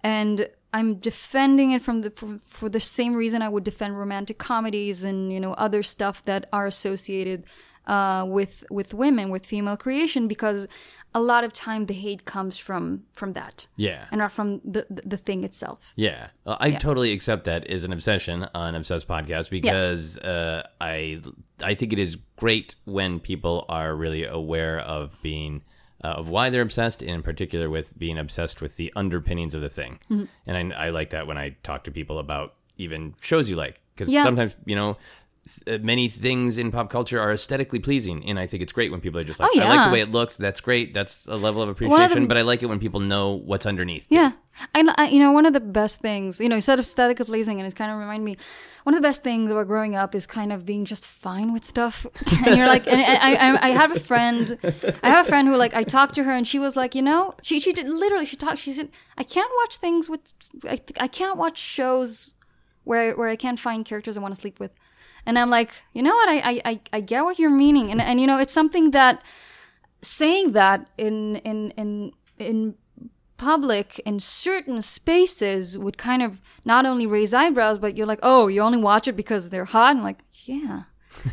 And 0.02 0.48
i'm 0.74 0.94
defending 0.96 1.72
it 1.72 1.82
from 1.82 2.00
the 2.00 2.10
for, 2.10 2.38
for 2.38 2.70
the 2.70 2.80
same 2.80 3.14
reason 3.14 3.42
i 3.42 3.48
would 3.48 3.62
defend 3.62 3.98
romantic 3.98 4.38
comedies 4.38 5.04
and 5.04 5.30
you 5.30 5.38
know 5.38 5.52
other 5.52 5.82
stuff 5.82 6.22
that 6.22 6.48
are 6.50 6.64
associated 6.64 7.44
uh, 7.86 8.24
with 8.26 8.64
with 8.70 8.94
women 8.94 9.28
with 9.30 9.44
female 9.44 9.76
creation 9.76 10.28
because 10.28 10.68
a 11.14 11.20
lot 11.20 11.44
of 11.44 11.52
time 11.52 11.86
the 11.86 11.94
hate 11.94 12.24
comes 12.24 12.58
from 12.58 13.04
from 13.12 13.32
that. 13.32 13.66
Yeah. 13.76 14.06
and 14.10 14.18
not 14.18 14.32
from 14.32 14.60
the 14.64 14.86
the, 14.88 15.16
thing 15.16 15.44
itself. 15.44 15.92
Yeah, 15.96 16.28
I 16.46 16.72
totally 16.72 17.12
accept 17.12 17.44
that 17.44 17.66
as 17.66 17.84
an 17.84 17.92
obsession 17.92 18.46
on 18.54 18.74
Obsessed 18.74 19.06
Podcast 19.06 19.50
because 19.50 20.18
uh, 20.18 20.66
I 20.80 21.20
I 21.62 21.74
think 21.74 21.92
it 21.92 21.98
is 21.98 22.16
great 22.36 22.76
when 22.84 23.20
people 23.20 23.66
are 23.68 23.94
really 23.94 24.24
aware 24.24 24.80
of 24.80 25.20
being 25.22 25.62
uh, 26.04 26.08
of 26.08 26.28
why 26.28 26.50
they're 26.50 26.62
obsessed, 26.62 27.02
in 27.02 27.22
particular 27.22 27.70
with 27.70 27.96
being 27.98 28.18
obsessed 28.18 28.60
with 28.60 28.76
the 28.76 28.92
underpinnings 28.96 29.54
of 29.54 29.60
the 29.60 29.68
thing. 29.70 29.98
Mm-hmm. 30.10 30.24
And 30.46 30.72
I, 30.74 30.86
I 30.86 30.90
like 30.90 31.10
that 31.10 31.26
when 31.26 31.38
I 31.38 31.56
talk 31.62 31.84
to 31.84 31.90
people 31.90 32.18
about 32.18 32.54
even 32.76 33.14
shows 33.20 33.48
you 33.48 33.56
like 33.56 33.80
because 33.94 34.12
Yeah. 34.12 34.24
sometimes 34.24 34.56
you 34.64 34.76
know. 34.76 34.96
Uh, 35.66 35.78
Many 35.82 36.08
things 36.08 36.56
in 36.58 36.70
pop 36.70 36.88
culture 36.90 37.20
are 37.20 37.32
aesthetically 37.32 37.78
pleasing, 37.80 38.24
and 38.28 38.38
I 38.38 38.46
think 38.46 38.62
it's 38.62 38.72
great 38.72 38.90
when 38.92 39.00
people 39.00 39.18
are 39.20 39.24
just 39.24 39.40
like, 39.40 39.50
Oh, 39.54 39.60
"I 39.60 39.68
like 39.68 39.88
the 39.88 39.92
way 39.92 40.00
it 40.00 40.10
looks. 40.10 40.36
That's 40.36 40.60
great. 40.60 40.94
That's 40.94 41.26
a 41.26 41.34
level 41.36 41.60
of 41.62 41.68
One 41.68 41.68
of 41.70 41.78
the- 41.78 41.84
appreciation." 41.86 42.28
but 42.28 42.36
I 42.38 42.42
like 42.42 42.62
it 42.62 42.66
when 42.66 42.78
people 42.78 43.00
know 43.00 43.32
what's 43.32 43.66
underneath. 43.66 44.06
Yeah, 44.08 44.32
I, 44.74 44.94
I 44.96 45.08
you 45.08 45.18
know 45.18 45.32
one 45.32 45.44
of 45.46 45.52
the 45.52 45.60
best 45.60 46.00
things 46.00 46.40
you 46.40 46.48
know 46.48 46.54
instead 46.56 46.78
of 46.78 46.84
aesthetic 46.84 47.18
pleasing 47.18 47.58
and 47.58 47.66
it's 47.66 47.74
kind 47.74 47.90
of 47.90 47.98
remind 47.98 48.24
me 48.24 48.36
one 48.84 48.94
of 48.94 49.00
the 49.02 49.06
best 49.08 49.22
things 49.24 49.50
about 49.50 49.66
growing 49.68 49.94
up 49.96 50.14
is 50.14 50.26
kind 50.26 50.52
of 50.52 50.66
being 50.66 50.84
just 50.84 51.06
fine 51.06 51.52
with 51.52 51.64
stuff 51.64 52.04
and 52.46 52.56
you're 52.56 52.66
like 52.66 52.86
and 52.86 53.00
I, 53.00 53.34
I 53.34 53.68
I 53.68 53.70
have 53.70 53.92
a 53.96 54.00
friend 54.00 54.58
I 55.02 55.08
have 55.08 55.26
a 55.26 55.28
friend 55.28 55.48
who 55.48 55.56
like 55.56 55.74
I 55.74 55.82
talked 55.84 56.14
to 56.16 56.22
her 56.24 56.32
and 56.32 56.46
she 56.46 56.58
was 56.58 56.76
like 56.76 56.94
you 56.94 57.02
know 57.02 57.34
she 57.42 57.60
she 57.60 57.72
did 57.72 57.88
literally 57.88 58.26
she 58.26 58.36
talked 58.36 58.58
she 58.58 58.72
said 58.72 58.90
I 59.16 59.24
can't 59.24 59.50
watch 59.62 59.76
things 59.78 60.08
with 60.10 60.20
I 60.64 60.78
I 61.00 61.08
can't 61.08 61.38
watch 61.38 61.58
shows 61.58 62.34
where 62.84 63.16
where 63.16 63.28
I 63.28 63.36
can't 63.36 63.58
find 63.58 63.84
characters 63.84 64.16
I 64.18 64.20
want 64.20 64.34
to 64.34 64.40
sleep 64.40 64.58
with 64.60 64.72
and 65.26 65.38
I'm 65.38 65.50
like 65.50 65.70
you 65.92 66.02
know 66.02 66.14
what? 66.14 66.28
I 66.28 66.60
I 66.64 66.80
I, 66.92 67.00
get 67.00 67.24
what 67.24 67.38
you're 67.38 67.50
meaning. 67.64 67.90
And 67.90 68.00
and 68.00 68.20
you 68.20 68.26
know 68.26 68.38
it's 68.38 68.52
something 68.52 68.90
that 68.92 69.22
saying 70.02 70.52
that 70.52 70.88
in 70.98 71.36
in 71.36 71.70
in 71.76 72.12
in 72.38 72.74
public 73.36 73.98
in 74.06 74.20
certain 74.20 74.80
spaces 74.82 75.76
would 75.76 75.98
kind 75.98 76.22
of 76.22 76.40
not 76.64 76.86
only 76.86 77.06
raise 77.06 77.34
eyebrows 77.34 77.76
but 77.78 77.96
you're 77.96 78.06
like 78.06 78.20
oh 78.22 78.46
you 78.46 78.60
only 78.62 78.78
watch 78.78 79.08
it 79.08 79.16
because 79.16 79.50
they're 79.50 79.64
hot? 79.64 79.94
And 79.96 80.04
like 80.04 80.20
yeah. 80.46 80.82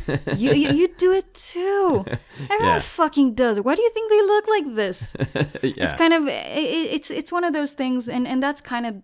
You, 0.36 0.52
you 0.52 0.72
you 0.72 0.88
do 0.98 1.12
it 1.12 1.32
too. 1.34 2.04
Everyone 2.50 2.74
Yeah. 2.76 2.78
fucking 2.80 3.34
does 3.34 3.58
it. 3.58 3.64
Why 3.64 3.74
do 3.74 3.82
you 3.82 3.90
think 3.90 4.10
they 4.10 4.22
look 4.22 4.46
like 4.48 4.74
this? 4.76 5.14
Yeah. 5.62 5.84
it's 5.84 5.94
kind 5.94 6.12
of 6.12 6.26
it, 6.28 6.86
it's 6.96 7.10
it's 7.10 7.32
one 7.32 7.44
of 7.44 7.52
those 7.52 7.72
things 7.72 8.08
and 8.08 8.26
and 8.28 8.42
that's 8.42 8.60
kind 8.60 8.86
of 8.86 8.94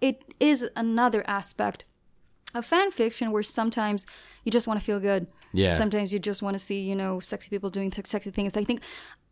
it 0.00 0.22
is 0.40 0.68
another 0.76 1.22
aspect 1.26 1.84
of 2.58 2.66
fan 2.66 2.90
fiction 2.90 3.30
where 3.32 3.42
sometimes 3.42 4.06
you 4.44 4.50
just 4.52 4.66
want 4.66 4.78
to 4.80 4.84
feel 4.84 5.00
good 5.00 5.26
Yeah. 5.52 5.74
sometimes 5.74 6.12
you 6.12 6.18
just 6.18 6.42
want 6.42 6.54
to 6.54 6.58
see 6.68 6.80
you 6.90 6.96
know 6.96 7.20
sexy 7.20 7.48
people 7.50 7.70
doing 7.70 7.90
sexy 7.92 8.30
things 8.30 8.56
i 8.56 8.64
think 8.64 8.82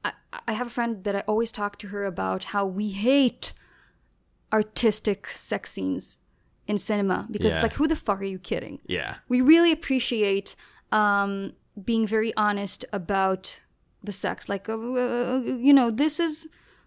I, 0.04 0.12
I 0.48 0.52
have 0.52 0.66
a 0.68 0.70
friend 0.70 1.02
that 1.04 1.14
i 1.16 1.20
always 1.20 1.50
talk 1.52 1.78
to 1.78 1.88
her 1.88 2.04
about 2.04 2.44
how 2.44 2.64
we 2.66 2.90
hate 2.90 3.52
artistic 4.52 5.26
sex 5.28 5.70
scenes 5.72 6.18
in 6.66 6.78
cinema 6.78 7.26
because 7.30 7.46
Yeah. 7.50 7.54
it's 7.56 7.62
like 7.62 7.74
who 7.74 7.86
the 7.88 7.96
fuck 7.96 8.20
are 8.20 8.24
you 8.24 8.38
kidding 8.38 8.80
yeah. 8.86 9.16
we 9.28 9.40
really 9.40 9.72
appreciate 9.72 10.56
um, 10.92 11.54
being 11.84 12.06
very 12.06 12.32
honest 12.36 12.84
about 12.92 13.60
the 14.02 14.12
sex. 14.12 14.48
Like, 14.48 14.68
uh, 14.68 14.74
uh, 14.74 15.40
you 15.40 15.72
know, 15.72 15.90
this 15.90 16.20
is. 16.20 16.46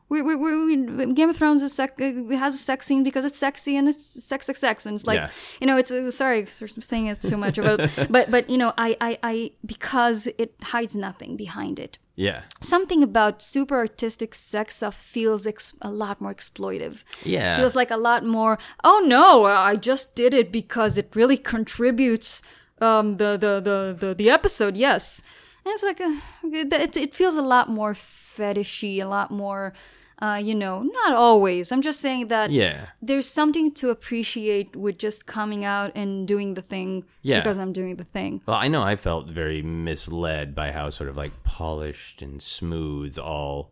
We, 0.10 0.22
we, 0.22 0.36
we, 0.36 0.78
we- 0.78 1.14
Game 1.14 1.30
of 1.30 1.36
Thrones 1.38 1.62
is 1.64 1.74
sec- 1.74 1.99
uh, 2.01 2.36
has 2.38 2.55
a 2.55 2.58
sex 2.58 2.86
scene 2.86 3.03
because 3.03 3.26
it's 3.26 3.38
sexy 3.38 3.76
and 3.78 3.88
it's 3.89 4.24
sex, 4.24 4.45
sex, 4.45 4.60
sex, 4.60 4.86
and 4.86 4.95
it's 4.95 5.05
like 5.05 5.18
Yeah. 5.18 5.30
you 5.62 5.68
know 5.68 5.76
it's 5.78 5.91
uh, 5.91 6.12
sorry 6.12 6.45
for 6.45 6.68
saying 6.68 7.08
it 7.08 7.22
too 7.22 7.38
much 7.38 7.58
about, 7.58 7.80
but 8.10 8.32
but 8.32 8.49
you 8.49 8.58
know 8.58 8.72
I, 8.78 8.95
I 9.01 9.18
I 9.24 9.51
because 9.66 10.28
it 10.38 10.55
hides 10.64 10.95
nothing 10.95 11.36
behind 11.38 11.78
it. 11.80 11.99
Yeah. 12.16 12.43
Something 12.62 13.03
about 13.03 13.43
super 13.43 13.76
artistic 13.76 14.34
sex 14.34 14.76
stuff 14.78 14.95
feels 14.95 15.45
ex- 15.45 15.74
a 15.82 15.91
lot 15.91 16.20
more 16.22 16.34
exploitive 16.34 17.03
Yeah. 17.24 17.58
feels 17.58 17.76
like 17.76 17.91
a 17.91 17.97
lot 17.97 18.24
more 18.26 18.58
oh 18.84 19.03
no 19.05 19.45
i 19.45 19.76
just 19.76 20.16
did 20.16 20.34
it 20.34 20.51
because 20.51 20.97
it 20.97 21.16
really 21.16 21.38
contributes 21.38 22.41
um 22.82 23.18
the 23.18 23.38
the 23.38 23.53
the 23.62 24.08
the, 24.08 24.16
the 24.16 24.30
episode 24.32 24.76
yes 24.78 25.22
And 25.66 25.74
it's 25.74 25.84
like 25.84 25.99
a, 25.99 26.12
it, 26.43 26.97
it 26.97 27.14
feels 27.14 27.36
a 27.38 27.41
lot 27.55 27.68
more 27.70 27.93
fetishy, 28.38 29.01
a 29.01 29.05
lot 29.05 29.30
more, 29.32 29.74
uh, 30.22 30.39
you 30.43 30.55
know, 30.55 30.82
not 30.82 31.13
always. 31.13 31.72
I'm 31.72 31.82
just 31.82 31.99
saying 31.99 32.28
that 32.30 32.49
Yeah. 32.51 32.88
there's 33.01 33.28
something 33.28 33.72
to 33.76 33.89
appreciate 33.91 34.76
with 34.76 34.97
just 34.97 35.26
coming 35.28 35.63
out 35.65 35.91
and 35.95 36.28
doing 36.28 36.55
the 36.55 36.61
thing 36.61 37.03
Yeah. 37.22 37.39
because 37.39 37.57
I'm 37.57 37.72
doing 37.74 37.97
the 37.97 38.03
thing. 38.03 38.41
Well, 38.47 38.57
I 38.57 38.68
know 38.68 38.82
I 38.84 38.95
felt 38.95 39.28
very 39.28 39.61
misled 39.61 40.55
by 40.55 40.72
how 40.72 40.89
sort 40.89 41.09
of 41.09 41.18
like 41.18 41.43
polished 41.43 42.22
and 42.22 42.41
smooth 42.41 43.18
all 43.20 43.72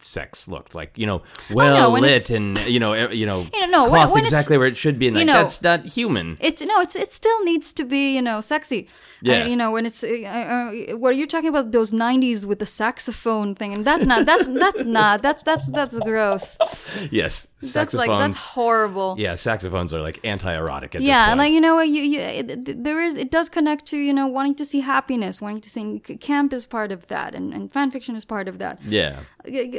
sex 0.00 0.46
looked 0.48 0.74
like 0.74 0.96
you 0.96 1.06
know 1.06 1.22
well 1.50 1.88
Oh, 1.88 1.92
when 1.92 2.02
lit 2.02 2.30
and 2.30 2.58
you 2.66 2.78
know 2.78 2.94
you 2.94 3.26
know 3.26 3.46
You 3.52 3.60
know, 3.66 3.82
no, 3.84 3.88
cloth 3.88 4.10
when 4.12 4.24
it's- 4.24 4.32
exactly 4.32 4.56
where 4.58 4.68
it 4.68 4.76
should 4.76 4.98
be 4.98 5.08
and 5.08 5.16
you 5.16 5.20
like 5.20 5.26
know- 5.26 5.40
that's 5.40 5.60
not 5.62 5.86
human 5.86 6.36
It's 6.40 6.62
no, 6.62 6.80
it's 6.80 6.94
it 6.96 7.12
still 7.12 7.44
needs 7.44 7.72
to 7.74 7.84
be 7.84 8.14
you 8.14 8.22
know 8.22 8.40
sexy. 8.40 8.88
Yeah. 9.20 9.42
Uh, 9.42 9.46
you 9.48 9.56
know 9.56 9.72
when 9.72 9.84
it's 9.86 10.04
uh, 10.04 10.06
uh, 10.08 10.96
what 10.96 11.08
are 11.10 11.12
you're 11.18 11.26
talking 11.26 11.48
about 11.48 11.72
those 11.72 11.90
'90s 11.92 12.44
with 12.46 12.60
the 12.60 12.66
saxophone 12.66 13.56
thing, 13.56 13.72
and 13.74 13.84
that's 13.84 14.04
not 14.06 14.24
that's 14.26 14.46
that's 14.46 14.84
not 14.84 15.22
that's 15.22 15.42
that's 15.42 15.66
that's 15.68 15.94
gross. 16.08 16.56
yes 17.10 17.48
That's 17.60 17.92
like 17.94 18.08
that's 18.08 18.36
horrible. 18.36 19.16
yeah 19.18 19.34
saxophones 19.34 19.92
are 19.92 20.00
like 20.00 20.20
anti-erotic 20.24 20.94
at 20.94 21.02
yeah, 21.02 21.06
this 21.06 21.18
and 21.18 21.28
point 21.30 21.38
like 21.38 21.52
you 21.52 21.60
know, 21.60 21.74
what, 21.74 21.88
you, 21.88 22.02
you 22.02 22.20
it, 22.20 22.84
there 22.84 23.02
is 23.02 23.14
it 23.14 23.30
does 23.30 23.48
connect 23.48 23.86
to 23.86 23.98
you 23.98 24.12
know 24.12 24.26
wanting 24.28 24.54
to 24.56 24.64
see 24.64 24.80
happiness, 24.80 25.40
wanting 25.40 25.60
to 25.62 25.70
see 25.70 25.98
camp 25.98 26.52
is 26.52 26.66
part 26.66 26.92
of 26.92 27.08
that, 27.08 27.34
and 27.34 27.52
and 27.52 27.72
fan 27.72 27.90
fiction 27.90 28.14
is 28.14 28.24
part 28.24 28.48
of 28.48 28.58
that. 28.58 28.78
yeah 28.84 29.20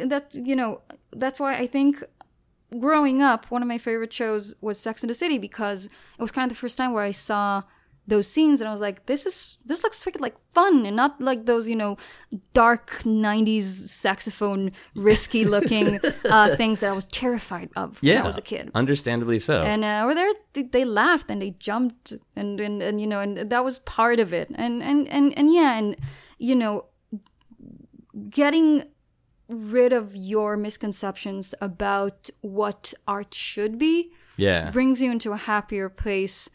that's 0.06 0.36
you 0.36 0.56
know 0.56 0.82
that's 1.12 1.40
why 1.40 1.56
I 1.56 1.68
think 1.68 2.04
growing 2.78 3.22
up, 3.22 3.50
one 3.50 3.62
of 3.62 3.68
my 3.68 3.78
favorite 3.78 4.14
shows 4.14 4.54
was 4.62 4.80
Sex 4.80 5.02
and 5.02 5.10
the 5.10 5.16
City 5.16 5.38
because 5.38 5.86
it 5.86 6.22
was 6.22 6.32
kind 6.32 6.52
of 6.52 6.56
the 6.56 6.60
first 6.60 6.78
time 6.78 6.94
where 6.94 7.04
I 7.04 7.12
saw 7.12 7.64
those 8.10 8.28
scenes 8.28 8.62
and 8.62 8.68
I 8.68 8.72
was 8.72 8.82
like, 8.82 9.06
this 9.06 9.26
is 9.26 9.58
this 9.66 9.84
looks 9.84 10.04
freaking 10.04 10.22
like 10.22 10.38
fun 10.52 10.86
and 10.86 10.96
not 10.96 11.22
like 11.22 11.46
those 11.46 11.68
you 11.68 11.76
know 11.76 11.98
dark 12.54 13.02
'90s 13.04 13.64
saxophone 13.64 14.72
risky 14.96 15.46
looking 15.46 16.00
uh, 16.30 16.56
things 16.56 16.80
that 16.80 16.90
I 16.90 16.94
was 16.94 17.06
terrified 17.06 17.70
of 17.76 18.00
yeah 18.02 18.16
when 18.16 18.24
I 18.24 18.28
was 18.28 18.38
a 18.38 18.42
kid. 18.42 18.72
understandably 18.76 19.40
so 19.40 19.62
And 19.62 19.84
uh, 19.84 20.02
over 20.04 20.16
there, 20.16 20.32
they 20.54 20.86
laughed 20.86 21.30
and 21.32 21.42
they 21.42 21.52
jumped, 21.52 22.14
and, 22.36 22.60
and 22.60 22.82
and 22.82 23.00
you 23.00 23.08
know, 23.08 23.20
and 23.20 23.38
that 23.38 23.64
was 23.64 23.80
part 23.80 24.20
of 24.20 24.34
it. 24.34 24.50
And 24.56 24.84
and 24.84 25.08
and 25.08 25.38
and 25.38 25.54
yeah, 25.54 25.78
and 25.78 25.96
you 26.38 26.56
know, 26.56 26.86
getting 28.30 28.84
rid 29.48 29.94
of 29.94 30.16
your 30.16 30.58
misconceptions 30.58 31.56
about 31.62 32.30
what 32.42 32.94
art 33.08 33.34
should 33.34 33.80
be 33.80 34.12
yeah 34.38 34.70
brings 34.72 35.02
you 35.02 35.12
into 35.12 35.32
a 35.32 35.38
happier 35.38 35.90
place 35.90 36.50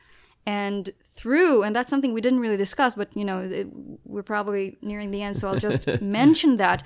and 0.47 0.91
through 1.15 1.63
and 1.63 1.75
that's 1.75 1.89
something 1.91 2.13
we 2.13 2.21
didn't 2.21 2.41
really 2.41 2.57
discuss 2.57 2.95
but 2.95 3.09
you 3.17 3.25
know 3.25 3.39
it, 3.41 3.67
we're 4.05 4.23
probably 4.23 4.77
nearing 4.83 5.11
the 5.11 5.23
end 5.23 5.35
so 5.37 5.49
i'll 5.49 5.59
just 5.59 5.87
mention 6.03 6.57
that. 6.59 6.83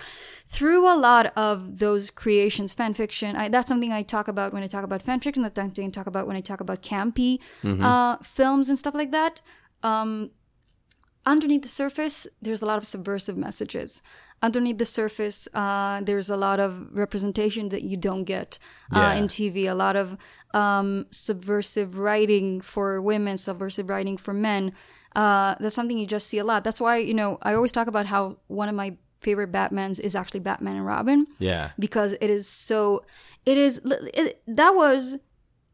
Through 0.51 0.91
a 0.91 0.97
lot 0.97 1.27
of 1.37 1.79
those 1.79 2.11
creations 2.11 2.73
fan 2.73 2.95
fiction 2.95 3.37
I, 3.37 3.49
that's 3.49 3.69
something 3.69 3.93
i 3.93 4.03
talk 4.03 4.29
about 4.29 4.53
when 4.55 4.63
i 4.63 4.67
talk 4.67 4.85
about 4.85 5.03
fan 5.03 5.21
fiction 5.21 5.43
that's 5.43 5.57
something 5.57 5.87
i 5.87 5.91
talk 5.91 6.07
about 6.07 6.27
when 6.29 6.37
i 6.37 6.41
talk 6.41 6.61
about 6.61 6.83
campy 6.83 7.39
uh, 7.65 8.17
films 8.23 8.69
and 8.71 8.79
stuff 8.79 8.95
like 8.95 9.11
that. 9.11 9.41
Um, 9.83 10.31
underneath 11.27 11.63
the 11.63 11.69
surface 11.69 12.27
there's 12.41 12.63
a 12.63 12.67
lot 12.67 12.79
of 12.79 12.87
subversive 12.87 13.37
messages. 13.37 14.03
Underneath 14.41 14.79
the 14.79 14.87
surface 14.87 15.49
uh, 15.53 16.01
there's 16.03 16.31
a 16.31 16.37
lot 16.37 16.61
of 16.61 16.89
representation 16.93 17.69
that 17.71 17.83
you 17.83 17.97
don't 17.97 18.25
get 18.25 18.59
uh, 18.95 18.99
Yeah. 19.01 19.15
in 19.15 19.25
tv 19.27 19.69
a 19.69 19.75
lot 19.75 19.97
of 19.97 20.17
um, 20.55 21.07
subversive 21.11 21.99
writing 21.99 22.61
for 22.61 23.01
women 23.01 23.37
subversive 23.37 23.89
writing 23.89 24.17
for 24.17 24.33
men 24.33 24.73
uh, 25.17 25.57
that's 25.59 25.75
something 25.75 25.99
you 25.99 26.07
just 26.07 26.29
see 26.29 26.39
a 26.39 26.45
lot. 26.45 26.65
That's 26.65 26.81
why 26.81 26.99
you 26.99 27.15
know 27.15 27.39
i 27.43 27.55
always 27.55 27.73
talk 27.73 27.89
about 27.89 28.07
how 28.07 28.37
one 28.47 28.69
of 28.69 28.75
my 28.75 28.97
favorite 29.21 29.51
batmans 29.51 29.99
is 29.99 30.15
actually 30.15 30.41
batman 30.41 30.77
and 30.77 30.87
robin. 30.87 31.27
Yeah. 31.39 31.73
Because 31.79 32.13
it 32.13 32.31
is 32.31 32.49
so 32.49 33.05
it 33.45 33.59
is 33.59 33.81
it, 33.85 34.43
that 34.47 34.75
was 34.75 35.19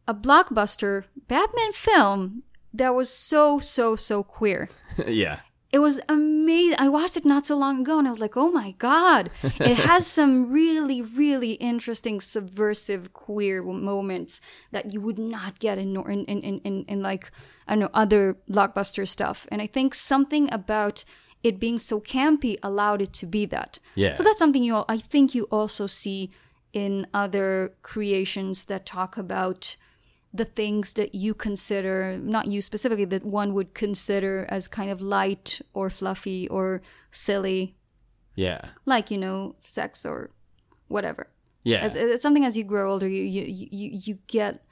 a 0.09 0.15
blockbuster 0.15 1.05
batman 1.29 1.73
film 1.73 2.43
that 2.73 2.95
was 2.95 3.11
so 3.11 3.59
so 3.59 3.97
so 3.97 4.23
queer. 4.23 4.69
Yeah 5.07 5.41
it 5.75 5.81
was 5.81 5.99
amazing. 6.09 6.77
I 6.79 6.89
watched 6.89 7.17
it 7.17 7.25
not 7.25 7.47
so 7.47 7.57
long 7.57 7.81
ago 7.81 7.99
and 7.99 8.07
I 8.07 8.11
was 8.11 8.21
like, 8.21 8.37
oh 8.37 8.53
my 8.53 8.77
God. 8.79 9.29
It 9.43 9.77
has 9.77 10.07
some 10.19 10.53
really, 10.53 11.03
really 11.03 11.55
interesting 11.55 12.21
subversive 12.21 13.13
queer 13.13 13.61
moments 13.61 14.41
that 14.71 14.93
you 14.93 15.01
would 15.01 15.19
not 15.19 15.59
get 15.59 15.79
in, 15.79 15.97
in, 15.97 16.25
in, 16.27 16.41
in, 16.43 16.59
in, 16.61 16.85
in 16.85 17.03
like, 17.03 17.33
I 17.67 17.73
don't 17.73 17.81
know, 17.81 17.91
other 17.93 18.37
blockbuster 18.49 19.07
stuff. 19.09 19.49
And 19.51 19.61
I 19.61 19.67
think 19.67 19.97
something 19.97 20.49
about 20.53 21.05
it 21.43 21.59
being 21.59 21.81
so 21.81 22.01
campy 22.01 22.57
allowed 22.63 23.03
it 23.03 23.13
to 23.15 23.27
be 23.27 23.45
that. 23.47 23.81
Yeah. 23.97 24.15
So 24.15 24.23
that's 24.23 24.39
something 24.39 24.63
you, 24.63 24.77
all, 24.77 24.85
I 24.89 24.99
think 24.99 25.35
you 25.35 25.49
also 25.51 25.89
see 25.89 26.31
in 26.73 27.09
other 27.13 27.75
creations 27.83 28.67
that 28.67 28.87
talk 28.87 29.17
about 29.17 29.75
the 30.35 30.45
things 30.45 30.95
that 30.95 31.15
you 31.15 31.33
consider, 31.33 32.19
not 32.19 32.47
you 32.47 32.61
specifically, 32.61 33.05
that 33.05 33.25
one 33.25 33.55
would 33.55 33.73
consider 33.73 34.47
as 34.51 34.67
kind 34.67 34.91
of 34.91 35.01
light 35.01 35.61
or 35.73 35.89
fluffy 35.89 36.49
or 36.49 36.83
silly, 37.13 37.77
yeah 38.35 38.61
like, 38.85 39.13
you 39.13 39.19
know, 39.19 39.55
sex 39.63 40.05
or 40.05 40.31
whatever. 40.89 41.29
yeah 41.63 41.79
As, 41.79 41.95
it's 41.95 42.23
something 42.23 42.45
as 42.45 42.57
you 42.57 42.65
grow 42.65 42.91
older, 42.91 43.09
you, 43.09 43.23
you, 43.23 43.45
you, 43.47 43.91
you 44.05 44.19
get 44.27 44.65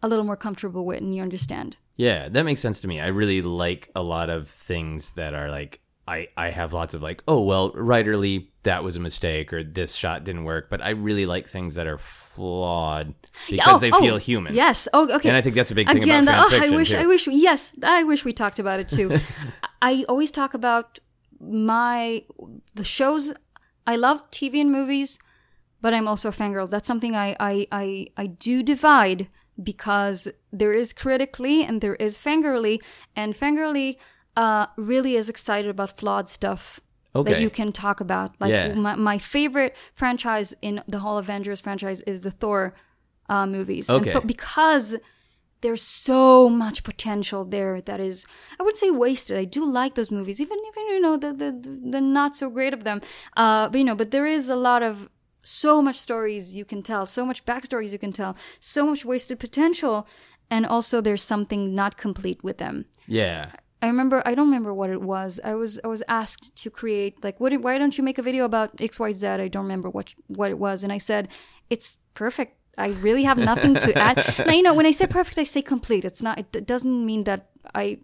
a 0.00 0.08
little 0.08 0.24
more 0.24 0.36
comfortable 0.36 0.86
with 0.86 1.00
and 1.00 1.14
you 1.14 1.22
understand. 1.22 1.76
Yeah, 1.96 2.28
that 2.28 2.44
makes 2.44 2.60
sense 2.60 2.80
to 2.82 2.88
me. 2.88 3.00
I 3.00 3.08
really 3.08 3.42
like 3.42 3.90
a 3.96 4.02
lot 4.02 4.30
of 4.30 4.48
things 4.48 5.12
that 5.12 5.34
are 5.34 5.50
like 5.50 5.80
I 6.06 6.28
I 6.36 6.50
have 6.50 6.72
lots 6.72 6.94
of 6.94 7.02
like, 7.02 7.22
oh 7.26 7.42
well, 7.42 7.72
writerly 7.72 8.48
that 8.62 8.82
was 8.84 8.96
a 8.96 9.00
mistake 9.00 9.52
or 9.52 9.62
this 9.62 9.94
shot 9.94 10.24
didn't 10.24 10.44
work, 10.44 10.68
but 10.70 10.82
I 10.82 10.90
really 10.90 11.26
like 11.26 11.48
things 11.48 11.74
that 11.76 11.86
are 11.86 11.98
flawed 11.98 13.14
because 13.48 13.76
Oh, 13.76 13.78
they 13.78 13.90
oh, 13.90 14.00
feel 14.00 14.16
human. 14.16 14.54
Yes. 14.54 14.88
Oh, 14.92 15.08
okay. 15.16 15.28
And 15.28 15.36
I 15.36 15.40
think 15.40 15.54
that's 15.54 15.70
a 15.70 15.74
big 15.74 15.88
thing 15.88 16.02
Again, 16.02 16.24
about 16.24 16.50
the- 16.50 16.58
oh, 16.58 16.64
I 16.64 16.70
wish, 16.70 16.90
too. 16.90 16.96
I 16.96 17.06
wish, 17.06 17.26
yes, 17.28 17.78
I 17.82 18.02
wish 18.04 18.24
we 18.24 18.32
talked 18.32 18.58
about 18.58 18.80
it 18.80 18.88
too. 18.88 19.16
I 19.82 20.04
always 20.08 20.30
talk 20.30 20.54
about 20.54 20.98
my 21.40 22.24
the 22.74 22.84
shows. 22.84 23.32
I 23.86 23.96
love 23.96 24.30
TV 24.30 24.60
and 24.60 24.72
movies, 24.72 25.18
but 25.80 25.94
I'm 25.94 26.08
also 26.08 26.30
a 26.30 26.32
fangirl. 26.32 26.68
That's 26.68 26.86
something 26.88 27.14
I 27.14 27.36
I 27.40 27.66
I, 27.70 28.06
I 28.16 28.26
do 28.26 28.62
divide 28.62 29.28
because 29.62 30.28
there 30.52 30.72
is 30.72 30.92
critically 30.92 31.62
and 31.64 31.80
there 31.80 31.94
is 31.94 32.18
fangirly, 32.18 32.80
and 33.14 33.34
fangirly 33.34 33.96
uh, 34.36 34.66
really 34.76 35.16
is 35.16 35.28
excited 35.28 35.70
about 35.70 35.96
flawed 35.96 36.28
stuff. 36.28 36.80
That 37.14 37.40
you 37.40 37.48
can 37.48 37.70
talk 37.70 38.00
about. 38.00 38.34
Like 38.40 38.50
Yeah. 38.50 38.74
my, 38.74 38.96
my 38.96 39.18
favorite 39.18 39.76
franchise 39.94 40.52
in 40.60 40.82
the 40.88 40.98
whole 40.98 41.16
Avengers 41.16 41.60
franchise 41.60 42.00
is 42.00 42.22
the 42.22 42.32
Thor 42.32 42.74
uh, 43.28 43.46
movies. 43.46 43.88
And 43.88 44.00
Okay. 44.00 44.12
Thor- 44.12 44.22
because 44.26 44.96
there's 45.60 45.80
so 45.82 46.48
much 46.50 46.82
potential 46.82 47.44
there 47.44 47.80
that 47.82 48.00
is 48.00 48.26
I 48.58 48.64
would 48.64 48.76
say 48.76 48.90
wasted. 48.90 49.38
I 49.38 49.44
do 49.44 49.64
like 49.64 49.94
those 49.94 50.10
movies, 50.10 50.40
even 50.40 50.58
even 50.70 50.84
you 50.92 51.00
know 51.00 51.16
the 51.16 51.32
the 51.32 51.52
the 51.92 52.00
not 52.00 52.34
so 52.34 52.50
great 52.50 52.74
of 52.74 52.82
them. 52.82 53.00
Uh, 53.36 53.68
but 53.68 53.78
you 53.78 53.84
know, 53.84 53.94
but 53.94 54.10
there 54.10 54.26
is 54.26 54.48
a 54.48 54.56
lot 54.56 54.82
of 54.82 55.08
so 55.42 55.80
much 55.80 55.98
stories 56.00 56.56
you 56.56 56.64
can 56.64 56.82
tell, 56.82 57.06
so 57.06 57.24
much 57.24 57.44
backstories 57.44 57.92
you 57.92 57.98
can 57.98 58.12
tell, 58.12 58.36
so 58.60 58.86
much 58.86 59.04
wasted 59.04 59.38
potential, 59.38 60.06
and 60.50 60.66
also 60.66 61.00
there's 61.00 61.22
something 61.22 61.74
not 61.74 61.96
complete 61.96 62.42
with 62.42 62.58
them. 62.58 62.86
Yeah. 63.06 63.52
I 63.84 63.88
remember 63.88 64.22
I 64.24 64.34
don't 64.34 64.46
remember 64.46 64.72
what 64.72 64.88
it 64.88 65.02
was. 65.02 65.38
I 65.44 65.54
was 65.54 65.78
I 65.84 65.88
was 65.88 66.02
asked 66.08 66.56
to 66.62 66.70
create 66.70 67.22
like 67.22 67.38
what 67.38 67.52
why 67.60 67.76
don't 67.76 67.98
you 67.98 68.02
make 68.02 68.16
a 68.16 68.22
video 68.22 68.46
about 68.46 68.74
XYZ? 68.78 69.40
I 69.40 69.48
don't 69.48 69.64
remember 69.64 69.90
what 69.90 70.14
what 70.28 70.50
it 70.50 70.58
was 70.58 70.82
and 70.84 70.90
I 70.90 70.96
said 70.96 71.28
it's 71.68 71.98
perfect. 72.14 72.56
I 72.78 72.88
really 73.06 73.24
have 73.24 73.36
nothing 73.36 73.74
to 73.74 73.90
add. 74.08 74.16
now 74.46 74.54
you 74.54 74.62
know 74.62 74.72
when 74.72 74.86
I 74.86 74.90
say 74.90 75.06
perfect 75.06 75.36
I 75.36 75.44
say 75.44 75.60
complete. 75.60 76.06
It's 76.06 76.22
not 76.22 76.38
it 76.38 76.66
doesn't 76.66 77.04
mean 77.04 77.24
that 77.24 77.50
I 77.74 77.98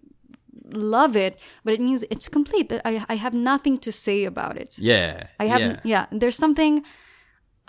love 0.75 1.17
it, 1.17 1.41
but 1.65 1.73
it 1.73 1.81
means 1.81 2.05
it's 2.11 2.29
complete. 2.29 2.69
That 2.69 2.83
I 2.85 3.03
I 3.09 3.15
have 3.15 3.33
nothing 3.33 3.79
to 3.79 3.91
say 3.91 4.27
about 4.27 4.59
it. 4.59 4.79
Yeah. 4.79 5.29
I 5.43 5.47
haven't 5.47 5.81
Yeah. 5.83 6.07
yeah, 6.13 6.19
there's 6.21 6.37
something 6.37 6.85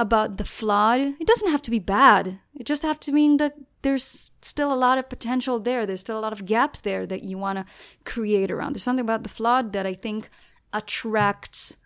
about 0.01 0.37
the 0.37 0.45
flawed. 0.45 0.99
It 1.19 1.27
doesn't 1.27 1.51
have 1.51 1.61
to 1.63 1.71
be 1.71 1.79
bad. 1.79 2.39
It 2.59 2.65
just 2.65 2.83
have 2.83 2.99
to 3.01 3.11
mean 3.11 3.37
that 3.37 3.55
there's 3.83 4.31
still 4.41 4.71
a 4.73 4.75
lot 4.85 4.97
of 4.97 5.09
potential 5.09 5.59
there. 5.59 5.85
There's 5.85 6.01
still 6.01 6.19
a 6.19 6.25
lot 6.27 6.33
of 6.33 6.45
gaps 6.45 6.79
there 6.81 7.05
that 7.07 7.23
you 7.23 7.37
want 7.37 7.57
to 7.59 7.65
create 8.05 8.51
around. 8.51 8.73
There's 8.73 8.83
something 8.83 9.05
about 9.05 9.23
the 9.23 9.29
flawed 9.29 9.73
that 9.73 9.85
I 9.85 9.93
think 9.93 10.29
attracts 10.73 11.77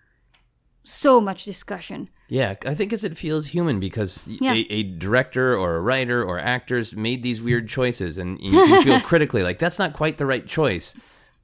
so 0.83 1.19
much 1.21 1.45
discussion. 1.45 2.09
Yeah, 2.27 2.55
I 2.65 2.73
think 2.73 2.91
as 2.91 3.03
it 3.03 3.17
feels 3.17 3.47
human 3.47 3.79
because 3.79 4.27
Yeah. 4.27 4.53
a, 4.53 4.65
a 4.69 4.83
director 4.83 5.55
or 5.55 5.75
a 5.75 5.81
writer 5.81 6.23
or 6.23 6.39
actors 6.39 6.95
made 6.95 7.21
these 7.23 7.41
weird 7.41 7.69
choices, 7.69 8.17
and 8.17 8.39
you 8.41 8.51
can 8.51 8.83
feel 8.83 8.99
critically 9.11 9.43
like 9.43 9.59
that's 9.59 9.79
not 9.79 9.93
quite 9.93 10.17
the 10.17 10.25
right 10.25 10.45
choice. 10.45 10.95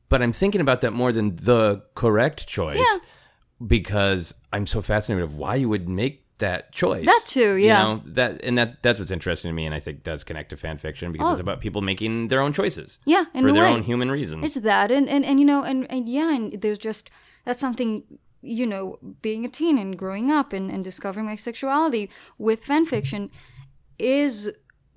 But 0.10 0.22
I'm 0.22 0.34
thinking 0.34 0.60
about 0.62 0.82
that 0.82 0.91
more 0.94 1.12
than 1.14 1.36
the 1.38 1.84
correct 1.95 2.48
choice 2.48 2.78
Yeah. 2.80 2.98
because 3.66 4.34
I'm 4.52 4.66
so 4.68 4.82
fascinated 4.82 5.24
of 5.24 5.36
why 5.36 5.56
you 5.56 5.70
would 5.70 5.88
make 5.88 6.26
that 6.42 6.72
choice. 6.72 7.06
That 7.06 7.22
too, 7.26 7.56
yeah. 7.56 7.82
You 7.82 7.96
know 7.96 8.02
that, 8.14 8.44
and 8.44 8.58
that 8.60 8.84
that's 8.84 9.00
what's 9.00 9.10
interesting 9.12 9.50
to 9.50 9.54
me, 9.54 9.66
and 9.66 9.74
I 9.74 9.80
think 9.80 10.04
does 10.04 10.24
connect 10.24 10.50
to 10.52 10.58
fan 10.58 10.78
fiction 10.78 11.12
because 11.12 11.30
Oh. 11.30 11.32
it's 11.32 11.40
about 11.40 11.62
people 11.62 11.82
making 11.82 12.28
their 12.28 12.42
own 12.42 12.54
choices. 12.54 13.00
Yeah, 13.06 13.24
for 13.34 13.52
their 13.54 13.64
way. 13.64 13.74
own 13.74 13.82
human 13.84 14.12
reasons. 14.12 14.46
It's 14.46 14.60
that, 14.66 14.92
and 14.92 15.08
and, 15.10 15.24
and 15.26 15.40
you 15.40 15.46
know, 15.46 15.64
and, 15.64 15.90
and 15.90 16.08
yeah, 16.10 16.36
and 16.36 16.62
there's 16.62 16.78
just 16.78 17.10
that's 17.46 17.60
something 17.62 18.04
you 18.44 18.68
know 18.68 18.98
being 19.22 19.46
a 19.46 19.50
teen 19.50 19.78
and 19.78 19.98
growing 19.98 20.30
up 20.32 20.52
and, 20.54 20.70
and 20.72 20.84
discovering 20.84 21.26
my 21.26 21.36
sexuality 21.36 22.10
with 22.38 22.64
fan 22.66 22.86
fiction 22.86 23.32
is 23.98 24.52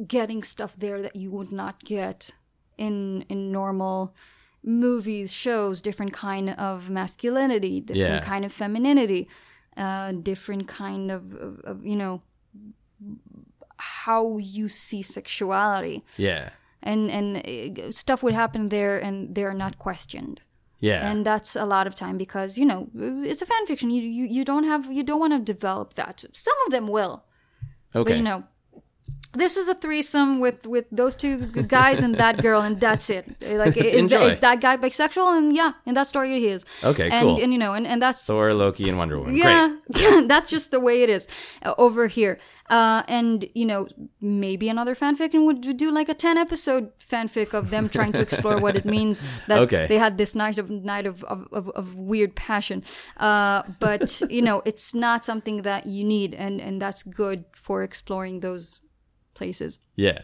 getting 0.07 0.43
stuff 0.43 0.75
there 0.79 1.01
that 1.03 1.15
you 1.15 1.31
would 1.31 1.53
not 1.53 1.85
get 1.85 2.31
in 2.79 3.23
in 3.29 3.53
normal 3.53 4.15
movies 4.62 5.31
shows 5.33 5.83
different 5.83 6.12
kind 6.12 6.49
of 6.51 6.89
masculinity 6.89 7.81
different 7.81 8.23
Yeah. 8.23 8.25
kind 8.25 8.45
of 8.45 8.53
femininity 8.53 9.29
uh 9.76 10.12
different 10.12 10.66
kind 10.68 11.10
of, 11.10 11.34
of, 11.34 11.60
of 11.64 11.86
you 11.86 11.96
know 11.96 12.22
how 13.76 14.38
you 14.38 14.68
see 14.68 15.02
sexuality 15.02 16.02
Yeah. 16.16 16.51
and 16.82 17.10
and 17.10 17.26
uh, 17.78 17.90
stuff 17.90 18.22
would 18.22 18.34
happen 18.34 18.68
there 18.68 18.98
and 18.98 19.34
they're 19.34 19.55
not 19.55 19.78
questioned 19.78 20.40
Yeah. 20.80 21.10
and 21.10 21.24
that's 21.26 21.56
a 21.56 21.64
lot 21.64 21.86
of 21.86 21.94
time 21.94 22.16
because 22.18 22.59
you 22.60 22.66
know 22.66 22.88
it's 23.30 23.42
a 23.42 23.46
fan 23.46 23.66
fiction 23.66 23.90
you 23.90 24.02
you, 24.02 24.24
you 24.36 24.44
don't 24.44 24.64
have 24.64 24.90
you 24.92 25.02
don't 25.02 25.20
want 25.20 25.32
to 25.32 25.52
develop 25.55 25.94
that 25.94 26.24
some 26.32 26.56
of 26.66 26.70
them 26.72 26.86
will 26.88 27.24
okay. 27.94 28.10
but 28.10 28.16
you 28.16 28.22
know 28.22 28.44
this 29.35 29.56
is 29.56 29.69
a 29.69 29.74
threesome 29.74 30.40
with 30.40 30.66
with 30.66 30.86
those 30.90 31.15
two 31.15 31.47
guys 31.78 32.01
and 32.02 32.15
that 32.16 32.40
girl 32.43 32.61
and 32.61 32.78
that's 32.81 33.11
it 33.11 33.24
like 33.40 33.77
is, 34.01 34.09
that, 34.09 34.23
is 34.23 34.40
that 34.40 34.61
guy 34.61 34.77
bisexual 34.77 35.36
and 35.39 35.55
yeah 35.55 35.73
in 35.86 35.94
that 35.94 36.06
story 36.06 36.39
he 36.39 36.48
is 36.48 36.65
Okay, 36.82 37.09
and, 37.11 37.23
cool. 37.23 37.40
and 37.43 37.52
you 37.52 37.59
know 37.59 37.73
and, 37.74 37.86
and 37.86 38.01
that's 38.01 38.24
Thor, 38.27 38.55
Loki, 38.55 38.89
and 38.89 38.98
Wonder 38.98 39.19
Woman. 39.19 39.35
Great. 39.35 39.73
yeah, 40.02 40.23
that's 40.27 40.48
just 40.51 40.70
the 40.70 40.81
way 40.81 41.02
it 41.02 41.11
is 41.11 41.27
uh, 41.62 41.74
over 41.78 42.06
here. 42.06 42.39
Uh, 42.70 43.02
and 43.09 43.47
you 43.55 43.66
know, 43.66 43.86
maybe 44.20 44.69
another 44.69 44.94
fanfic 44.94 45.35
and 45.35 45.44
would 45.47 45.61
do 45.77 45.90
like 45.90 46.09
a 46.09 46.15
ten 46.15 46.36
episode 46.39 46.90
fanfic 46.98 47.52
of 47.52 47.70
them 47.70 47.89
trying 47.89 48.12
to 48.12 48.20
explore 48.20 48.59
what 48.59 48.77
it 48.77 48.85
means 48.85 49.23
that 49.48 49.61
Okay. 49.61 49.86
they 49.86 49.98
had 49.98 50.16
this 50.16 50.35
night 50.35 50.56
of 50.59 50.70
night 50.70 51.06
of 51.06 51.23
of, 51.24 51.47
of, 51.52 51.69
of 51.70 51.94
weird 51.98 52.35
passion. 52.35 52.82
Uh, 53.19 53.62
but 53.81 54.20
you 54.31 54.43
know, 54.43 54.62
it's 54.65 54.94
not 54.94 55.24
something 55.24 55.62
that 55.62 55.86
you 55.86 56.05
need, 56.05 56.35
and 56.35 56.61
and 56.61 56.81
that's 56.81 57.02
good 57.02 57.44
for 57.52 57.82
exploring 57.82 58.40
those 58.40 58.81
places. 59.35 59.78
Yeah. 59.97 60.20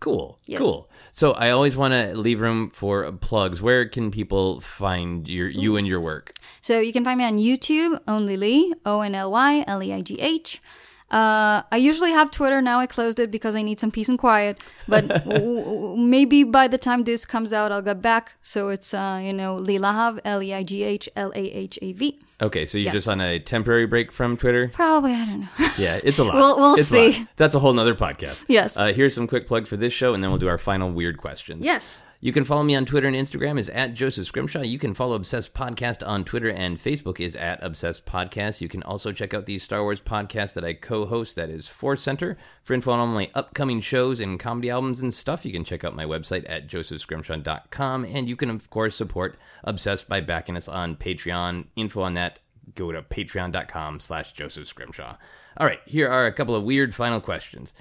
Cool. 0.00 0.38
Yes. 0.46 0.60
Cool. 0.60 0.88
So 1.10 1.32
I 1.32 1.50
always 1.50 1.76
want 1.76 1.92
to 1.92 2.16
leave 2.16 2.40
room 2.40 2.70
for 2.70 3.10
plugs. 3.12 3.60
Where 3.60 3.88
can 3.88 4.10
people 4.10 4.60
find 4.60 5.26
your 5.28 5.48
you 5.48 5.76
and 5.76 5.86
your 5.86 6.00
work? 6.00 6.32
So 6.60 6.78
you 6.78 6.92
can 6.92 7.04
find 7.04 7.18
me 7.18 7.24
on 7.24 7.38
YouTube, 7.38 8.00
Only 8.06 8.36
Leigh, 8.36 8.74
O 8.86 9.00
N 9.00 9.14
L 9.14 9.32
Y 9.32 9.64
L 9.66 9.82
E 9.82 9.92
I 9.92 10.00
G 10.00 10.20
H. 10.20 10.62
Uh, 11.10 11.62
I 11.72 11.76
usually 11.78 12.10
have 12.10 12.30
Twitter. 12.30 12.60
Now 12.60 12.80
I 12.80 12.86
closed 12.86 13.18
it 13.18 13.30
because 13.30 13.56
I 13.56 13.62
need 13.62 13.80
some 13.80 13.90
peace 13.90 14.10
and 14.10 14.18
quiet. 14.18 14.62
But 14.86 15.08
w- 15.24 15.64
w- 15.64 15.96
maybe 15.96 16.44
by 16.44 16.68
the 16.68 16.76
time 16.76 17.04
this 17.04 17.24
comes 17.24 17.52
out, 17.52 17.72
I'll 17.72 17.80
get 17.82 18.02
back. 18.02 18.34
So 18.42 18.68
it's, 18.68 18.92
uh, 18.92 19.18
you 19.22 19.32
know, 19.32 19.56
Leigh 19.56 19.78
Lahav, 19.78 20.20
L 20.24 20.42
E 20.42 20.52
I 20.52 20.62
G 20.62 20.82
H 20.82 21.08
L 21.16 21.32
A 21.34 21.40
H 21.40 21.78
A 21.80 21.92
V. 21.92 22.20
Okay, 22.42 22.66
so 22.66 22.76
you're 22.78 22.84
Yes. 22.86 22.94
just 22.94 23.08
on 23.08 23.20
a 23.20 23.38
temporary 23.38 23.86
break 23.86 24.12
from 24.12 24.36
Twitter. 24.36 24.68
Probably, 24.72 25.12
I 25.12 25.24
don't 25.24 25.40
know. 25.40 25.48
Yeah, 25.78 25.98
it's 26.04 26.18
a 26.18 26.24
lot. 26.24 26.34
We'll- 26.34 26.56
we'll 26.56 26.66
a 26.74 26.76
lot. 26.76 26.78
see. 26.80 27.26
That's 27.36 27.54
a 27.54 27.58
whole 27.58 27.72
nother 27.72 27.94
podcast. 27.94 28.44
Yes. 28.48 28.76
Uh, 28.76 28.92
here's 28.92 29.14
some 29.14 29.26
quick 29.26 29.46
plug 29.46 29.66
for 29.66 29.76
this 29.78 29.92
show, 29.92 30.12
and 30.12 30.22
then 30.22 30.30
we'll 30.30 30.38
do 30.38 30.48
our 30.48 30.58
final 30.58 30.90
weird 30.90 31.16
questions. 31.18 31.64
yes. 31.64 32.04
You 32.20 32.32
can 32.32 32.44
follow 32.44 32.64
me 32.64 32.74
on 32.74 32.84
Twitter 32.84 33.06
and 33.06 33.14
Instagram 33.14 33.60
is 33.60 33.68
at 33.68 33.94
Joseph 33.94 34.26
Scrimshaw. 34.26 34.62
You 34.62 34.80
can 34.80 34.92
follow 34.92 35.14
Obsessed 35.14 35.54
Podcast 35.54 36.04
on 36.04 36.24
Twitter 36.24 36.50
and 36.50 36.76
Facebook 36.76 37.20
is 37.20 37.36
at 37.36 37.62
Obsessed 37.62 38.06
Podcast. 38.06 38.60
You 38.60 38.68
can 38.68 38.82
also 38.82 39.12
check 39.12 39.34
out 39.34 39.46
the 39.46 39.60
Star 39.60 39.84
Wars 39.84 40.00
podcast 40.00 40.54
that 40.54 40.64
I 40.64 40.72
co-host 40.72 41.36
that 41.36 41.48
is 41.48 41.68
Force 41.68 42.02
Center. 42.02 42.36
For 42.64 42.74
info 42.74 42.90
on 42.90 42.98
all 42.98 43.06
my 43.06 43.30
upcoming 43.36 43.80
shows 43.80 44.18
and 44.18 44.40
comedy 44.40 44.68
albums 44.68 44.98
and 44.98 45.14
stuff, 45.14 45.46
you 45.46 45.52
can 45.52 45.62
check 45.62 45.84
out 45.84 45.94
my 45.94 46.06
website 46.06 46.44
at 46.48 46.66
josephscrimshaw.com. 46.66 48.04
And 48.06 48.28
you 48.28 48.34
can, 48.34 48.50
of 48.50 48.68
course, 48.68 48.96
support 48.96 49.36
Obsessed 49.62 50.08
by 50.08 50.20
backing 50.20 50.56
us 50.56 50.66
on 50.66 50.96
Patreon. 50.96 51.66
Info 51.76 52.02
on 52.02 52.14
that, 52.14 52.40
go 52.74 52.90
to 52.90 53.00
patreon.com 53.00 54.00
slash 54.00 54.32
Joseph 54.32 54.66
Scrimshaw. 54.66 55.18
All 55.56 55.66
right, 55.68 55.80
here 55.86 56.08
are 56.08 56.26
a 56.26 56.32
couple 56.32 56.56
of 56.56 56.64
weird 56.64 56.96
final 56.96 57.20
questions. 57.20 57.74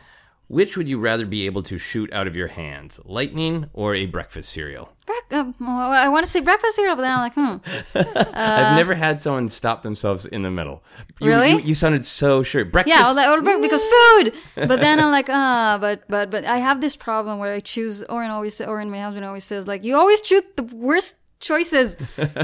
Which 0.48 0.78
would 0.78 0.88
you 0.88 0.98
rather 0.98 1.26
be 1.26 1.46
able 1.46 1.62
to 1.64 1.78
shoot 1.78 2.12
out 2.14 2.26
of 2.26 2.36
your 2.36 2.48
hands, 2.48 3.02
lightning 3.04 3.70
or 3.74 3.96
a 3.96 4.06
breakfast 4.06 4.50
cereal? 4.50 4.94
Uh, 5.30 5.52
well, 5.60 5.92
I 5.92 6.08
want 6.08 6.26
to 6.26 6.32
say 6.32 6.40
breakfast 6.40 6.78
cereal, 6.78 6.96
but 6.96 7.02
then 7.02 7.12
I'm 7.12 7.20
like, 7.20 7.34
hmm. 7.34 7.58
I've 8.34 8.78
never 8.78 8.96
had 8.96 9.22
someone 9.22 9.50
stop 9.50 9.84
themselves 9.84 10.26
in 10.26 10.44
the 10.44 10.52
middle. 10.52 10.84
You, 11.20 11.28
Really? 11.28 11.52
You, 11.52 11.60
you 11.60 11.76
sounded 11.76 12.06
so 12.06 12.44
sure. 12.44 12.64
Breakfast. 12.64 12.96
Yeah, 12.96 13.04
well, 13.04 13.16
like, 13.16 13.28
or 13.28 13.60
because 13.60 13.84
food. 13.84 14.34
But 14.56 14.80
then 14.80 15.02
I'm 15.02 15.12
like, 15.18 15.30
ah, 15.30 15.78
but 15.82 16.04
but 16.08 16.32
but 16.32 16.46
I 16.46 16.58
have 16.58 16.80
this 16.80 16.96
problem 16.96 17.40
where 17.40 17.54
I 17.54 17.60
choose. 17.60 18.04
Oren 18.04 18.32
always, 18.32 18.62
Oren, 18.62 18.90
my 18.90 19.02
husband 19.02 19.26
always 19.26 19.44
says, 19.44 19.68
like, 19.68 19.84
you 19.84 19.98
always 19.98 20.22
choose 20.22 20.44
the 20.56 20.64
worst 20.64 21.16
choices 21.40 21.96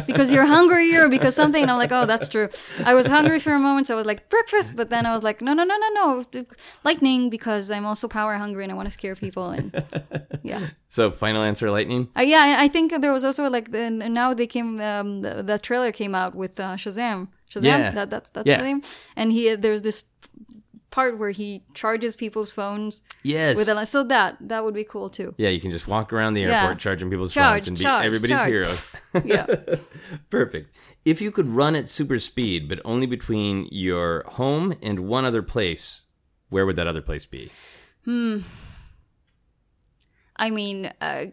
because 0.08 0.32
you're 0.32 0.46
hungry 0.46 0.96
or 0.96 1.10
because 1.10 1.36
something. 1.36 1.62
And 1.62 1.72
I'm 1.72 1.78
like, 1.78 1.92
oh, 1.92 2.06
that's 2.06 2.28
true. 2.30 2.50
I 2.86 2.94
was 2.94 3.08
hungry 3.08 3.40
for 3.40 3.54
a 3.54 3.60
moment, 3.60 3.88
so 3.88 3.96
I 3.96 3.98
was 3.98 4.06
like 4.06 4.30
breakfast. 4.30 4.76
But 4.76 4.90
then 4.90 5.06
I 5.06 5.14
was 5.14 5.24
like, 5.24 5.42
no, 5.42 5.54
no, 5.54 5.64
no, 5.64 5.76
no, 5.78 5.90
no, 6.34 6.46
lightning 6.84 7.30
because 7.30 7.72
I'm 7.72 7.86
also 7.86 8.08
power 8.08 8.36
hungry 8.36 8.64
and 8.64 8.72
I 8.72 8.76
want 8.76 8.88
to 8.88 8.92
scare 8.92 9.16
people. 9.16 9.50
And 9.50 9.84
yeah. 10.44 10.70
so 10.90 11.12
final 11.12 11.44
answer, 11.44 11.70
lightning. 11.72 12.10
Uh, 12.18 12.22
yeah, 12.22 12.58
I 12.60 12.68
think 12.68 12.92
there 13.02 13.14
was 13.14 13.24
also 13.26 13.50
like 13.50 13.72
the, 13.72 13.90
now 13.90 14.34
they 14.34 14.48
came 14.48 14.80
um, 14.82 15.22
the, 15.22 15.44
the 15.44 15.58
trailer 15.60 15.92
came 15.92 16.14
out 16.16 16.36
with 16.36 16.60
uh, 16.60 16.76
Shazam. 16.76 17.30
Shazam, 17.52 17.64
Yeah. 17.64 17.92
that, 17.92 18.10
that's 18.10 18.30
that's 18.32 18.48
Yeah. 18.48 18.58
the 18.58 18.64
name. 18.64 18.82
And 19.16 19.32
he 19.32 19.56
there's 19.56 19.82
this 19.82 20.06
part 20.94 21.18
where 21.18 21.32
he 21.32 21.64
charges 21.74 22.16
people's 22.16 22.52
phones 22.52 23.02
Yes. 23.24 23.58
with 23.58 23.68
a 23.68 23.86
so 23.86 24.04
that 24.04 24.38
that 24.40 24.64
would 24.64 24.76
be 24.76 24.84
cool 24.84 25.10
too. 25.10 25.34
yeah, 25.38 25.50
you 25.50 25.60
can 25.60 25.72
just 25.72 25.88
walk 25.88 26.14
around 26.14 26.36
the 26.36 26.42
Yeah. 26.42 26.62
airport 26.62 26.78
charging 26.80 27.10
people's 27.10 27.34
Charge, 27.34 27.64
phones 27.64 27.68
and 27.70 27.78
be 27.80 27.84
charge, 27.84 28.06
everybody's 28.06 28.38
charge. 28.38 28.50
heroes. 28.50 28.92
Yeah, 29.26 29.46
Perfect. 30.30 30.76
If 31.04 31.20
you 31.22 31.32
could 31.32 31.48
run 31.48 31.76
at 31.76 31.90
super 31.90 32.20
speed, 32.20 32.70
but 32.70 32.80
only 32.86 33.08
between 33.08 33.68
your 33.72 34.24
home 34.40 34.74
and 34.82 35.00
one 35.02 35.26
other 35.26 35.42
place, 35.42 36.04
where 36.50 36.66
would 36.66 36.76
that 36.78 36.88
other 36.88 37.02
place 37.02 37.26
be? 37.26 37.52
Hmm. 38.06 38.40
I 40.44 40.50
mean, 40.50 40.92
uh, 41.00 41.28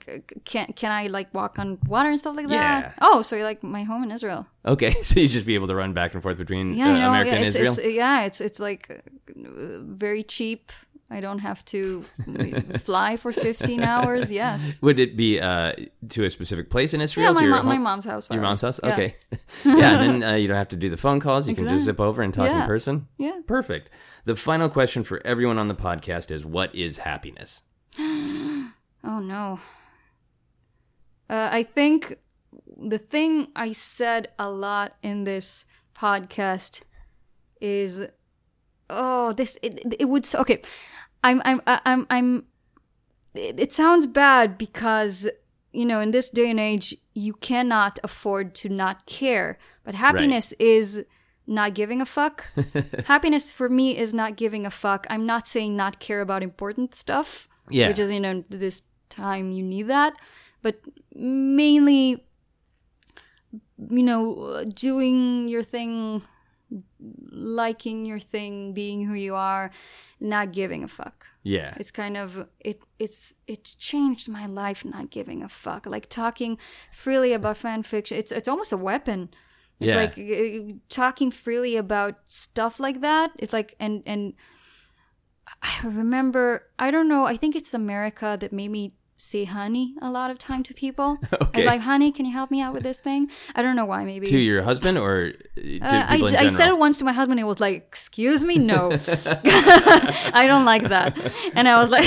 can 0.44 0.72
can 0.74 0.92
I 0.92 1.08
like 1.08 1.34
walk 1.34 1.58
on 1.58 1.78
water 1.86 2.10
and 2.10 2.18
stuff 2.18 2.36
like 2.36 2.46
that? 2.46 2.54
Yeah. 2.54 2.92
Oh, 3.00 3.22
so 3.22 3.34
you're 3.34 3.44
like 3.44 3.60
my 3.64 3.82
home 3.82 4.04
in 4.04 4.12
Israel? 4.12 4.46
Okay, 4.64 4.92
so 5.02 5.18
you'd 5.18 5.32
just 5.32 5.46
be 5.46 5.56
able 5.56 5.66
to 5.66 5.74
run 5.74 5.92
back 5.94 6.14
and 6.14 6.22
forth 6.22 6.38
between 6.38 6.74
Yeah, 6.74 6.84
uh, 6.84 6.94
you 6.94 7.00
know, 7.00 7.08
America 7.08 7.32
and 7.32 7.44
it's, 7.44 7.56
Israel. 7.56 7.72
it's 7.72 7.96
yeah, 7.96 8.22
it's 8.22 8.40
it's 8.40 8.60
like 8.60 9.02
very 9.34 10.22
cheap. 10.22 10.70
I 11.10 11.20
don't 11.20 11.40
have 11.40 11.64
to 11.64 12.02
fly 12.78 13.16
for 13.16 13.32
15 13.32 13.82
hours. 13.82 14.30
Yes. 14.30 14.80
Would 14.80 15.00
it 15.00 15.16
be 15.16 15.40
uh, 15.40 15.72
to 16.10 16.24
a 16.24 16.30
specific 16.30 16.70
place 16.70 16.94
in 16.94 17.00
Israel? 17.00 17.26
Yeah, 17.26 17.32
my, 17.32 17.46
mom, 17.48 17.66
my 17.66 17.78
mom's 17.78 18.04
house. 18.04 18.28
Your 18.30 18.40
mom's 18.40 18.62
house? 18.62 18.78
Yeah. 18.80 18.92
Okay. 18.92 19.16
yeah, 19.64 19.98
then 19.98 20.22
uh, 20.22 20.34
you 20.34 20.46
don't 20.46 20.56
have 20.56 20.68
to 20.68 20.76
do 20.76 20.88
the 20.88 20.96
phone 20.96 21.18
calls. 21.18 21.48
You 21.48 21.56
can 21.56 21.64
just 21.64 21.82
zip 21.82 21.98
over 21.98 22.22
and 22.22 22.32
talk 22.32 22.48
in 22.48 22.62
person. 22.64 23.08
Yeah. 23.18 23.40
Perfect. 23.48 23.90
The 24.24 24.36
final 24.36 24.68
question 24.68 25.02
for 25.02 25.20
everyone 25.24 25.58
on 25.58 25.66
the 25.66 25.74
podcast 25.74 26.30
is 26.30 26.46
what 26.46 26.72
is 26.76 26.98
happiness? 26.98 27.64
Oh 29.04 29.20
no. 29.20 29.60
Uh, 31.28 31.48
I 31.52 31.62
think 31.62 32.16
the 32.76 32.98
thing 32.98 33.48
I 33.54 33.72
said 33.72 34.28
a 34.38 34.50
lot 34.50 34.94
in 35.02 35.24
this 35.24 35.66
podcast 35.94 36.82
is, 37.60 38.06
oh, 38.88 39.32
this 39.32 39.58
it, 39.62 39.94
it 39.98 40.06
would 40.06 40.26
okay. 40.34 40.62
I'm 41.22 41.40
I'm 41.44 41.60
I'm 41.66 42.06
I'm. 42.10 42.46
It, 43.34 43.60
it 43.60 43.72
sounds 43.72 44.06
bad 44.06 44.58
because 44.58 45.28
you 45.72 45.86
know 45.86 46.00
in 46.00 46.10
this 46.10 46.30
day 46.30 46.50
and 46.50 46.58
age 46.58 46.96
you 47.14 47.34
cannot 47.34 47.98
afford 48.02 48.54
to 48.56 48.68
not 48.68 49.06
care, 49.06 49.58
but 49.84 49.94
happiness 49.94 50.52
is 50.58 51.04
not 51.46 51.74
giving 51.74 52.00
a 52.00 52.06
fuck. 52.06 52.44
happiness 53.06 53.52
for 53.52 53.68
me 53.68 53.96
is 53.96 54.12
not 54.14 54.36
giving 54.36 54.66
a 54.66 54.70
fuck. 54.70 55.06
I'm 55.10 55.26
not 55.26 55.46
saying 55.46 55.76
not 55.76 56.00
care 56.00 56.20
about 56.20 56.42
important 56.42 56.94
stuff 56.94 57.48
Yeah. 57.68 57.88
which 57.88 57.98
is 57.98 58.10
you 58.10 58.20
know 58.20 58.42
this 58.48 58.82
time 59.10 59.50
you 59.52 59.62
need 59.62 59.86
that 59.88 60.14
but 60.62 60.80
mainly 61.14 62.24
you 63.90 64.02
know 64.02 64.64
doing 64.74 65.48
your 65.48 65.62
thing 65.62 66.22
liking 67.30 68.04
your 68.06 68.20
thing 68.20 68.72
being 68.72 69.04
who 69.06 69.14
you 69.14 69.34
are 69.34 69.70
not 70.20 70.52
giving 70.52 70.84
a 70.84 70.88
fuck 70.88 71.26
Yeah. 71.42 71.74
it's 71.78 71.90
kind 71.90 72.16
of 72.16 72.46
it 72.60 72.82
it's 72.98 73.34
it 73.46 73.74
changed 73.78 74.28
my 74.28 74.46
life 74.46 74.84
not 74.84 75.10
giving 75.10 75.42
a 75.42 75.48
fuck 75.48 75.86
like 75.86 76.08
talking 76.08 76.58
freely 76.92 77.32
about 77.32 77.56
fan 77.56 77.82
fiction 77.82 78.18
it's 78.18 78.30
it's 78.32 78.48
almost 78.48 78.72
a 78.72 78.76
weapon 78.76 79.30
it's 79.80 79.88
Yeah. 79.88 79.96
like 80.02 80.18
uh, 80.18 80.74
talking 80.88 81.30
freely 81.32 81.76
about 81.76 82.14
stuff 82.26 82.78
like 82.80 83.00
that 83.00 83.30
it's 83.38 83.52
like 83.52 83.74
and 83.80 84.02
and 84.06 84.34
i 85.62 85.80
remember 85.84 86.66
i 86.78 86.90
don't 86.90 87.08
know 87.08 87.24
i 87.26 87.36
think 87.36 87.56
it's 87.56 87.74
america 87.74 88.36
that 88.38 88.52
made 88.52 88.70
me 88.70 88.92
say 89.20 89.44
honey 89.44 89.94
a 90.02 90.10
lot 90.10 90.30
of 90.30 90.38
time 90.38 90.62
to 90.68 90.72
people. 90.74 91.10
Okay. 91.50 91.62
It's 91.62 91.66
like, 91.74 91.80
honey, 91.80 92.10
can 92.12 92.24
you 92.26 92.32
help 92.40 92.50
me 92.50 92.60
out 92.60 92.72
with 92.74 92.84
this 92.84 93.00
thing? 93.00 93.28
I 93.56 93.60
don't 93.62 93.74
know 93.74 93.84
why. 93.92 94.04
Maybe 94.04 94.26
To 94.26 94.38
your 94.38 94.62
husband 94.62 94.96
or 94.98 95.32
to 95.32 95.38
people 95.62 95.88
uh, 95.88 96.06
I, 96.14 96.44
I 96.44 96.48
said 96.48 96.68
it 96.68 96.78
once 96.78 96.98
to 96.98 97.04
my 97.04 97.12
husband. 97.20 97.40
It 97.40 97.48
was 97.52 97.60
like, 97.66 97.76
"Excuse 97.88 98.44
me, 98.44 98.56
no, 98.58 98.82
I 100.40 100.44
don't 100.46 100.64
like 100.64 100.84
that." 100.88 101.10
And 101.56 101.68
I 101.68 101.76
was 101.80 101.90
like, 101.90 102.06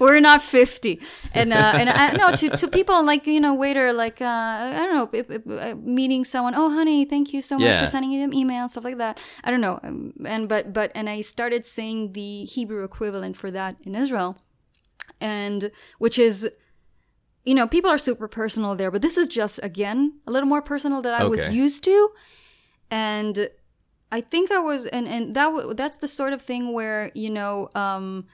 "We're 0.00 0.20
not 0.20 0.40
50." 0.42 1.00
And 1.34 1.52
uh, 1.52 1.72
and 1.80 1.88
I, 1.90 2.12
no, 2.12 2.34
to, 2.36 2.50
to 2.56 2.68
people 2.68 3.04
like 3.04 3.26
you 3.26 3.40
know, 3.40 3.54
waiter, 3.54 3.92
like 3.92 4.20
uh, 4.20 4.24
I 4.26 4.80
don't 4.86 4.94
know, 4.94 5.08
if- 5.12 5.30
if- 5.30 5.46
uh, 5.46 5.74
meeting 5.76 6.24
someone. 6.24 6.54
Oh, 6.54 6.70
honey, 6.70 7.04
thank 7.04 7.32
you 7.32 7.42
so 7.42 7.56
much 7.58 7.66
Yeah. 7.66 7.80
for 7.80 7.86
sending 7.86 8.12
them 8.20 8.32
email, 8.32 8.68
stuff 8.68 8.84
like 8.84 8.98
that. 8.98 9.20
I 9.44 9.50
don't 9.50 9.60
know. 9.60 9.78
And 10.34 10.48
but 10.48 10.72
but 10.72 10.90
and 10.94 11.08
I 11.08 11.20
started 11.22 11.64
saying 11.66 12.12
the 12.12 12.44
Hebrew 12.44 12.82
equivalent 12.84 13.36
for 13.36 13.50
that 13.50 13.76
in 13.82 13.94
Israel, 13.94 14.36
and 15.22 15.70
which 15.98 16.18
is 16.18 16.48
you 17.44 17.54
know, 17.54 17.66
people 17.66 17.90
are 17.90 17.98
super 17.98 18.28
personal 18.28 18.76
there, 18.76 18.90
but 18.92 19.02
this 19.02 19.16
is 19.16 19.26
just 19.26 19.58
again 19.64 20.20
a 20.28 20.30
little 20.30 20.48
more 20.48 20.62
personal 20.62 21.02
that 21.02 21.14
I 21.14 21.24
was 21.30 21.40
used 21.52 21.82
to, 21.84 22.10
and 22.90 23.48
I 24.12 24.20
think 24.20 24.52
I 24.52 24.58
was, 24.60 24.86
and 24.86 25.08
and 25.08 25.34
that 25.34 25.46
w- 25.46 25.74
that's 25.74 25.98
the 25.98 26.06
sort 26.08 26.32
of 26.32 26.40
thing 26.42 26.72
where 26.72 27.10
you 27.14 27.30
know, 27.30 27.68
um, 27.74 28.26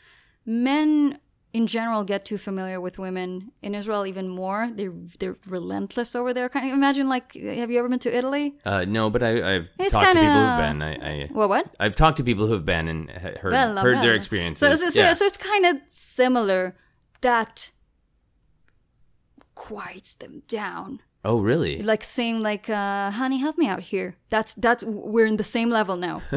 men 0.44 1.18
in 1.52 1.66
general 1.66 2.04
get 2.04 2.24
too 2.24 2.38
familiar 2.38 2.80
with 2.80 2.98
women 2.98 3.52
in 3.62 3.74
Israel 3.74 4.06
even 4.06 4.28
more. 4.28 4.70
They 4.72 4.88
they're 5.18 5.36
relentless 5.46 6.14
over 6.14 6.34
there. 6.34 6.48
Kind 6.48 6.66
of 6.68 6.72
imagine 6.74 7.08
like, 7.08 7.34
have 7.34 7.70
you 7.70 7.78
ever 7.78 7.88
been 7.88 7.98
to 8.00 8.14
Italy? 8.16 8.56
Uh, 8.64 8.84
no, 8.86 9.08
but 9.10 9.22
I, 9.22 9.54
I've 9.54 9.70
It's 9.78 9.92
talked 9.94 10.12
to 10.12 10.20
people 10.20 10.34
who've 10.34 10.58
been. 10.58 10.82
I, 10.82 10.94
I, 10.94 11.28
Well, 11.30 11.48
what? 11.48 11.74
I've 11.80 11.96
talked 11.96 12.18
to 12.18 12.24
people 12.24 12.46
who've 12.46 12.64
been 12.64 12.88
and 12.88 13.10
heard, 13.10 13.50
Bella, 13.50 13.80
heard 13.80 13.98
their 13.98 14.14
experiences. 14.14 14.60
So, 14.60 14.74
so, 14.74 14.90
so, 14.90 15.00
yeah. 15.00 15.12
so 15.14 15.24
it's 15.24 15.38
kind 15.38 15.64
of 15.66 15.76
similar. 15.90 16.76
That 17.22 17.72
quiets 19.54 20.14
them 20.14 20.42
down. 20.48 21.00
oh, 21.24 21.40
really? 21.40 21.82
like 21.82 22.04
saying 22.04 22.40
like 22.40 22.70
uh 22.70 23.10
honey 23.10 23.38
help 23.38 23.58
me 23.58 23.66
out 23.66 23.80
here 23.80 24.14
that's 24.30 24.54
that's 24.54 24.84
we're 24.84 25.26
in 25.26 25.36
the 25.36 25.44
same 25.56 25.68
level 25.68 25.96
now 25.96 26.22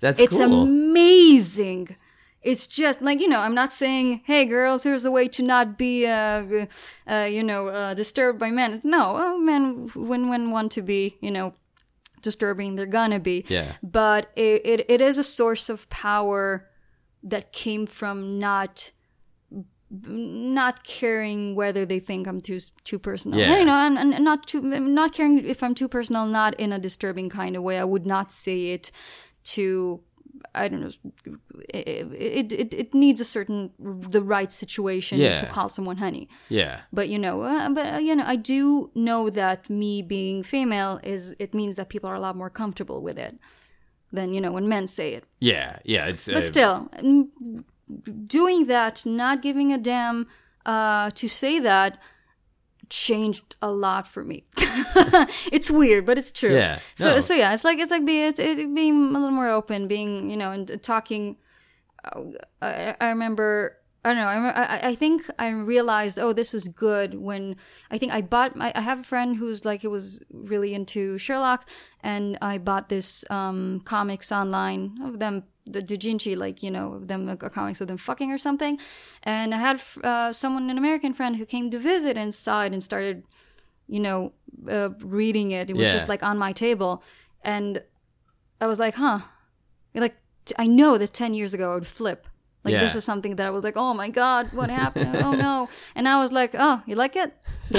That's 0.00 0.20
it's 0.20 0.36
cool. 0.36 0.62
amazing 0.64 1.96
it's 2.42 2.66
just 2.66 3.02
like 3.02 3.20
you 3.20 3.28
know 3.28 3.40
i'm 3.40 3.54
not 3.54 3.72
saying 3.72 4.20
hey 4.24 4.44
girls 4.44 4.84
here's 4.84 5.04
a 5.04 5.10
way 5.10 5.26
to 5.28 5.42
not 5.42 5.76
be 5.76 6.06
uh, 6.06 6.66
uh 7.10 7.28
you 7.28 7.42
know 7.42 7.68
uh, 7.68 7.94
disturbed 7.94 8.38
by 8.38 8.50
men 8.50 8.80
no 8.84 9.14
well, 9.14 9.38
men 9.38 9.90
when 9.94 10.28
when 10.28 10.50
want 10.50 10.70
to 10.72 10.82
be 10.82 11.16
you 11.20 11.30
know 11.30 11.52
disturbing 12.22 12.74
they're 12.76 12.86
gonna 12.86 13.20
be 13.20 13.44
Yeah. 13.48 13.72
but 13.82 14.30
it, 14.36 14.66
it, 14.66 14.90
it 14.90 15.00
is 15.00 15.18
a 15.18 15.24
source 15.24 15.68
of 15.68 15.88
power 15.88 16.68
that 17.22 17.52
came 17.52 17.86
from 17.86 18.38
not 18.38 18.92
not 19.90 20.84
caring 20.84 21.54
whether 21.54 21.86
they 21.86 21.98
think 21.98 22.26
I'm 22.26 22.40
too 22.40 22.60
too 22.84 22.98
personal. 22.98 23.38
Yeah. 23.38 23.58
You 23.58 23.64
know, 23.64 23.72
and, 23.72 23.98
and 23.98 24.24
not 24.24 24.46
too 24.46 24.60
not 24.60 25.14
caring 25.14 25.44
if 25.46 25.62
I'm 25.62 25.74
too 25.74 25.88
personal, 25.88 26.26
not 26.26 26.54
in 26.60 26.72
a 26.72 26.78
disturbing 26.78 27.30
kind 27.30 27.56
of 27.56 27.62
way. 27.62 27.78
I 27.78 27.84
would 27.84 28.06
not 28.06 28.30
say 28.30 28.72
it 28.72 28.90
to 29.44 30.02
I 30.54 30.68
don't 30.68 30.80
know. 30.80 30.90
It 31.68 32.52
it, 32.52 32.74
it 32.74 32.94
needs 32.94 33.20
a 33.20 33.24
certain 33.24 33.70
the 34.10 34.22
right 34.22 34.50
situation 34.52 35.18
Yeah. 35.18 35.40
to 35.40 35.46
call 35.46 35.68
someone 35.68 35.96
honey. 35.98 36.28
yeah. 36.48 36.80
But 36.92 37.08
you 37.08 37.18
know, 37.18 37.42
uh, 37.42 37.68
but 37.70 37.94
uh, 37.94 37.98
you 37.98 38.14
know, 38.16 38.24
I 38.26 38.36
do 38.36 38.90
know 38.94 39.30
that 39.30 39.68
me 39.70 40.02
being 40.02 40.42
female 40.42 41.00
is 41.02 41.34
it 41.38 41.54
means 41.54 41.76
that 41.76 41.88
people 41.88 42.08
are 42.10 42.16
a 42.16 42.20
lot 42.20 42.36
more 42.36 42.50
comfortable 42.50 43.02
with 43.02 43.18
it 43.18 43.38
than 44.12 44.32
you 44.34 44.40
know 44.40 44.52
when 44.52 44.68
men 44.68 44.86
say 44.86 45.14
it. 45.14 45.24
Yeah. 45.40 45.78
Yeah. 45.84 46.06
It's. 46.06 46.26
But 46.26 46.36
uh, 46.36 46.40
still, 46.40 46.88
doing 48.26 48.66
that, 48.66 49.04
not 49.06 49.42
giving 49.42 49.72
a 49.72 49.78
damn 49.78 50.26
uh, 50.66 51.10
to 51.10 51.28
say 51.28 51.58
that, 51.60 51.98
changed 52.90 53.56
a 53.62 53.70
lot 53.70 54.06
for 54.06 54.24
me. 54.24 54.44
it's 55.52 55.70
weird, 55.70 56.06
but 56.06 56.18
it's 56.18 56.32
true. 56.32 56.54
Yeah, 56.54 56.78
So 56.94 57.14
no. 57.14 57.20
so 57.20 57.34
yeah, 57.34 57.52
it's 57.54 57.64
like 57.64 57.78
it's 57.78 57.90
like 57.90 58.04
being 58.04 58.28
it's, 58.28 58.38
it's 58.40 58.60
being 58.60 59.14
a 59.14 59.18
little 59.18 59.30
more 59.30 59.48
open, 59.48 59.88
being 59.88 60.30
you 60.30 60.36
know, 60.36 60.52
and 60.52 60.82
talking. 60.82 61.36
uh, 62.04 62.22
I, 62.62 62.96
I 63.00 63.08
remember. 63.10 63.74
I 64.04 64.14
don't 64.14 64.22
know. 64.22 64.28
I, 64.28 64.88
I 64.90 64.94
think 64.94 65.28
I 65.40 65.48
realized, 65.48 66.18
oh, 66.20 66.32
this 66.32 66.54
is 66.54 66.68
good 66.68 67.14
when 67.14 67.56
I 67.90 67.98
think 67.98 68.12
I 68.12 68.22
bought. 68.22 68.52
I, 68.58 68.72
I 68.74 68.80
have 68.80 69.00
a 69.00 69.02
friend 69.02 69.36
who's 69.36 69.64
like, 69.64 69.82
it 69.84 69.88
was 69.88 70.20
really 70.30 70.72
into 70.72 71.18
Sherlock, 71.18 71.68
and 72.02 72.38
I 72.40 72.58
bought 72.58 72.88
this 72.88 73.24
um, 73.28 73.80
comics 73.84 74.30
online 74.30 74.98
of 75.02 75.18
them, 75.18 75.42
the 75.72 75.82
doujinshi, 75.82 76.36
like 76.36 76.62
you 76.62 76.70
know, 76.70 76.98
them 76.98 77.26
like, 77.26 77.40
comics 77.52 77.80
of 77.80 77.88
them 77.88 77.96
fucking 77.96 78.32
or 78.32 78.38
something. 78.38 78.78
And 79.22 79.54
I 79.54 79.58
had 79.58 79.80
uh, 80.02 80.32
someone, 80.32 80.70
an 80.70 80.78
American 80.78 81.14
friend, 81.14 81.36
who 81.36 81.46
came 81.46 81.70
to 81.70 81.78
visit 81.78 82.16
and 82.16 82.34
saw 82.34 82.64
it 82.64 82.72
and 82.72 82.82
started, 82.82 83.24
you 83.86 84.00
know, 84.00 84.32
uh, 84.68 84.90
reading 85.00 85.50
it. 85.50 85.70
It 85.70 85.76
was 85.76 85.86
Yeah. 85.86 85.92
just 85.92 86.08
like 86.08 86.22
on 86.22 86.38
my 86.38 86.52
table, 86.52 87.02
and 87.42 87.82
I 88.60 88.66
was 88.66 88.78
like, 88.78 88.94
huh, 88.96 89.20
like 89.94 90.16
I 90.58 90.66
know 90.66 90.98
that 90.98 91.12
ten 91.12 91.34
years 91.34 91.54
ago 91.54 91.72
I 91.72 91.74
would 91.74 91.86
flip. 91.86 92.26
Like 92.64 92.72
Yeah. 92.72 92.80
this 92.82 92.94
is 92.96 93.04
something 93.04 93.36
that 93.36 93.46
I 93.46 93.50
was 93.50 93.62
like, 93.64 93.76
oh 93.76 93.94
my 93.94 94.10
god, 94.10 94.52
what 94.52 94.68
happened? 94.70 95.16
oh 95.16 95.32
no! 95.32 95.68
And 95.94 96.08
I 96.08 96.20
was 96.20 96.32
like, 96.32 96.54
oh, 96.58 96.82
you 96.86 96.96
like 96.96 97.16
it? 97.16 97.32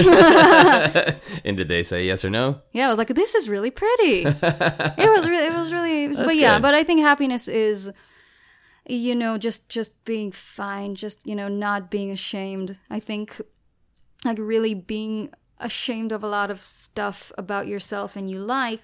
and 1.45 1.57
did 1.57 1.67
they 1.67 1.83
say 1.83 2.05
yes 2.05 2.23
or 2.23 2.29
no? 2.29 2.61
Yeah, 2.73 2.85
I 2.85 2.89
was 2.89 2.97
like, 2.97 3.07
this 3.09 3.35
is 3.35 3.49
really 3.49 3.71
pretty. 3.71 4.23
it 4.25 5.09
was 5.15 5.27
really, 5.27 5.45
it 5.47 5.53
was 5.53 5.73
really, 5.73 6.05
it 6.05 6.07
was, 6.09 6.19
but 6.19 6.35
yeah, 6.35 6.55
good. 6.55 6.61
but 6.61 6.73
I 6.73 6.83
think 6.83 7.01
happiness 7.01 7.47
is, 7.47 7.91
you 8.87 9.15
know, 9.15 9.37
just 9.37 9.67
just 9.69 10.03
being 10.05 10.31
fine, 10.31 10.95
just 10.95 11.25
you 11.25 11.35
know, 11.35 11.47
not 11.47 11.89
being 11.91 12.11
ashamed. 12.11 12.77
I 12.89 12.99
think, 12.99 13.41
like 14.25 14.37
really 14.39 14.73
being 14.75 15.31
ashamed 15.59 16.11
of 16.11 16.23
a 16.23 16.27
lot 16.27 16.49
of 16.49 16.63
stuff 16.63 17.31
about 17.37 17.67
yourself 17.67 18.15
and 18.15 18.29
you 18.29 18.39
like, 18.39 18.83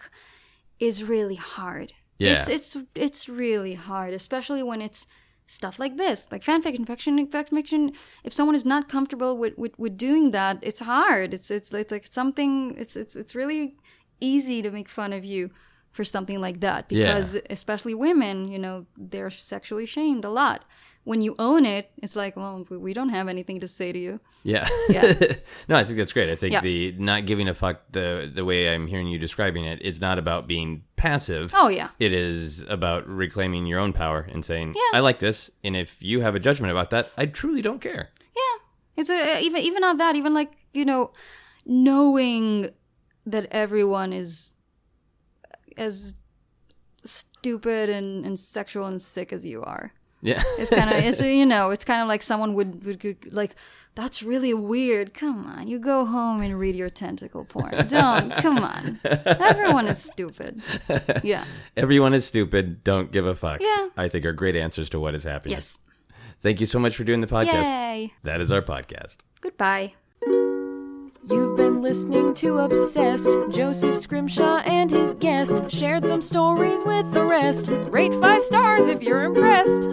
is 0.80 1.04
really 1.04 1.36
hard. 1.36 1.94
Yeah. 2.18 2.34
It's 2.34 2.50
it's 2.50 2.78
it's 2.96 3.30
really 3.30 3.76
hard, 3.76 4.14
especially 4.14 4.64
when 4.64 4.82
it's 4.82 5.08
stuff 5.48 5.80
like 5.80 5.98
this, 5.98 6.32
like 6.32 6.44
fanfiction, 6.44 6.86
fiction, 6.88 7.28
fiction. 7.28 7.92
If 8.24 8.34
someone 8.34 8.56
is 8.56 8.66
not 8.66 8.90
comfortable 8.90 9.38
with, 9.38 9.58
with, 9.58 9.78
with 9.78 9.98
doing 9.98 10.32
that, 10.32 10.60
it's 10.62 10.80
hard. 10.80 11.34
It's 11.34 11.52
it's 11.52 11.74
it's 11.74 11.92
like 11.92 12.08
something. 12.10 12.76
It's 12.78 12.96
it's 12.96 13.16
it's 13.16 13.36
really 13.36 13.76
easy 14.20 14.62
to 14.62 14.72
make 14.72 14.90
fun 14.90 15.14
of 15.14 15.26
you 15.26 15.52
for 15.92 16.04
something 16.04 16.42
like 16.42 16.60
that 16.60 16.90
because 16.90 17.38
especially 17.50 17.94
women, 17.94 18.48
you 18.50 18.60
know, 18.60 18.86
they're 18.98 19.30
sexually 19.30 19.86
shamed 19.86 20.26
a 20.26 20.30
lot. 20.30 20.66
When 21.06 21.22
you 21.22 21.36
own 21.38 21.66
it, 21.66 21.92
it's 22.04 22.16
like, 22.16 22.36
well, 22.36 22.66
we- 22.70 22.78
we 22.78 22.94
don't 22.94 23.10
have 23.10 23.28
anything 23.28 23.60
to 23.62 23.68
say 23.68 23.92
to 23.92 24.00
you. 24.00 24.20
Yeah. 24.44 24.68
Yeah. 24.90 25.14
no, 25.70 25.76
I 25.78 25.84
think 25.86 25.98
that's 25.98 26.12
great. 26.14 26.30
I 26.32 26.36
think 26.36 26.54
Yeah. 26.54 26.62
the 26.62 26.94
not 26.98 27.26
giving 27.28 27.48
a 27.48 27.54
fuck 27.54 27.82
the 27.92 28.30
the 28.34 28.44
way 28.44 28.74
I'm 28.74 28.88
hearing 28.88 29.08
you 29.08 29.20
describing 29.20 29.66
it 29.66 29.82
is 29.84 30.02
not 30.02 30.18
about 30.18 30.48
being 30.48 30.84
passive. 30.96 31.52
Oh 31.56 31.68
yeah, 31.70 31.90
It 32.00 32.12
is 32.12 32.64
about 32.68 33.08
reclaiming 33.08 33.68
your 33.68 33.80
own 33.80 33.94
power 33.94 34.28
and 34.34 34.44
saying, 34.44 34.74
Yeah. 34.76 34.98
"I 34.98 35.02
like 35.02 35.20
this," 35.20 35.52
and 35.64 35.76
if 35.76 35.98
you 36.02 36.22
have 36.22 36.34
a 36.36 36.40
judgment 36.40 36.72
about 36.72 36.90
that, 36.90 37.12
I 37.18 37.26
truly 37.28 37.62
don't 37.62 37.82
care. 37.82 38.10
Yeah, 38.36 38.56
it's 38.98 39.10
a, 39.12 39.36
uh, 39.38 39.40
even 39.48 39.62
even 39.62 39.84
on 39.84 39.98
that, 39.98 40.16
even 40.16 40.34
like 40.34 40.52
you 40.74 40.86
know, 40.86 41.12
knowing 41.66 42.70
that 43.28 43.46
everyone 43.52 44.12
is 44.14 44.56
uh, 45.46 45.82
as 45.82 46.16
stupid 47.04 47.90
and, 47.90 48.26
and 48.26 48.38
sexual 48.40 48.86
and 48.88 49.02
sick 49.02 49.32
as 49.34 49.46
you 49.46 49.62
are. 49.62 49.94
Yeah. 50.22 50.42
It's 50.58 50.70
kind 50.70 50.90
of 50.90 50.98
it's 50.98 51.22
you 51.40 51.46
know 51.46 51.72
it's 51.72 51.86
kind 51.86 52.02
of 52.02 52.08
like 52.08 52.24
someone 52.24 52.54
would, 52.54 52.84
would 52.86 53.04
would 53.04 53.34
like 53.34 53.56
that's 53.96 54.22
really 54.22 54.54
weird. 54.54 55.14
Come 55.14 55.46
on, 55.46 55.68
you 55.68 55.80
go 55.80 56.06
home 56.06 56.42
and 56.42 56.60
read 56.60 56.76
your 56.76 56.90
tentacle 56.90 57.46
porn. 57.46 57.72
Don't 57.88 58.32
come 58.36 58.60
on. 58.60 59.00
Everyone 59.26 59.88
is 59.88 60.04
stupid. 60.04 60.62
Yeah. 61.24 61.46
Everyone 61.78 62.14
is 62.14 62.26
stupid. 62.26 62.84
Don't 62.84 63.12
give 63.12 63.26
a 63.26 63.36
fuck. 63.36 63.62
Yeah. 63.62 63.90
I 63.96 64.10
think 64.10 64.26
are 64.26 64.34
great 64.34 64.58
answers 64.58 64.90
to 64.90 65.00
what 65.00 65.16
is 65.16 65.24
happening. 65.24 65.54
Yes. 65.54 65.80
Thank 66.42 66.60
you 66.60 66.66
so 66.66 66.78
much 66.78 66.98
for 66.98 67.06
doing 67.06 67.22
the 67.22 67.28
podcast. 67.28 67.64
Yay. 67.64 68.14
That 68.24 68.42
is 68.42 68.52
our 68.52 68.62
podcast. 68.62 69.18
Goodbye. 69.40 69.94
You've 71.28 71.58
been 71.58 71.82
listening 71.82 72.36
to 72.36 72.60
Obsessed. 72.60 73.30
Joseph 73.50 73.96
Scrimshaw 73.96 74.58
and 74.60 74.92
his 74.92 75.16
guest 75.16 75.72
shared 75.72 76.06
some 76.06 76.22
stories 76.22 76.84
with 76.84 77.12
the 77.14 77.26
rest. 77.26 77.70
Rate 77.90 78.14
five 78.14 78.44
stars 78.44 78.86
if 78.86 79.02
you're 79.02 79.24
impressed. 79.24 79.86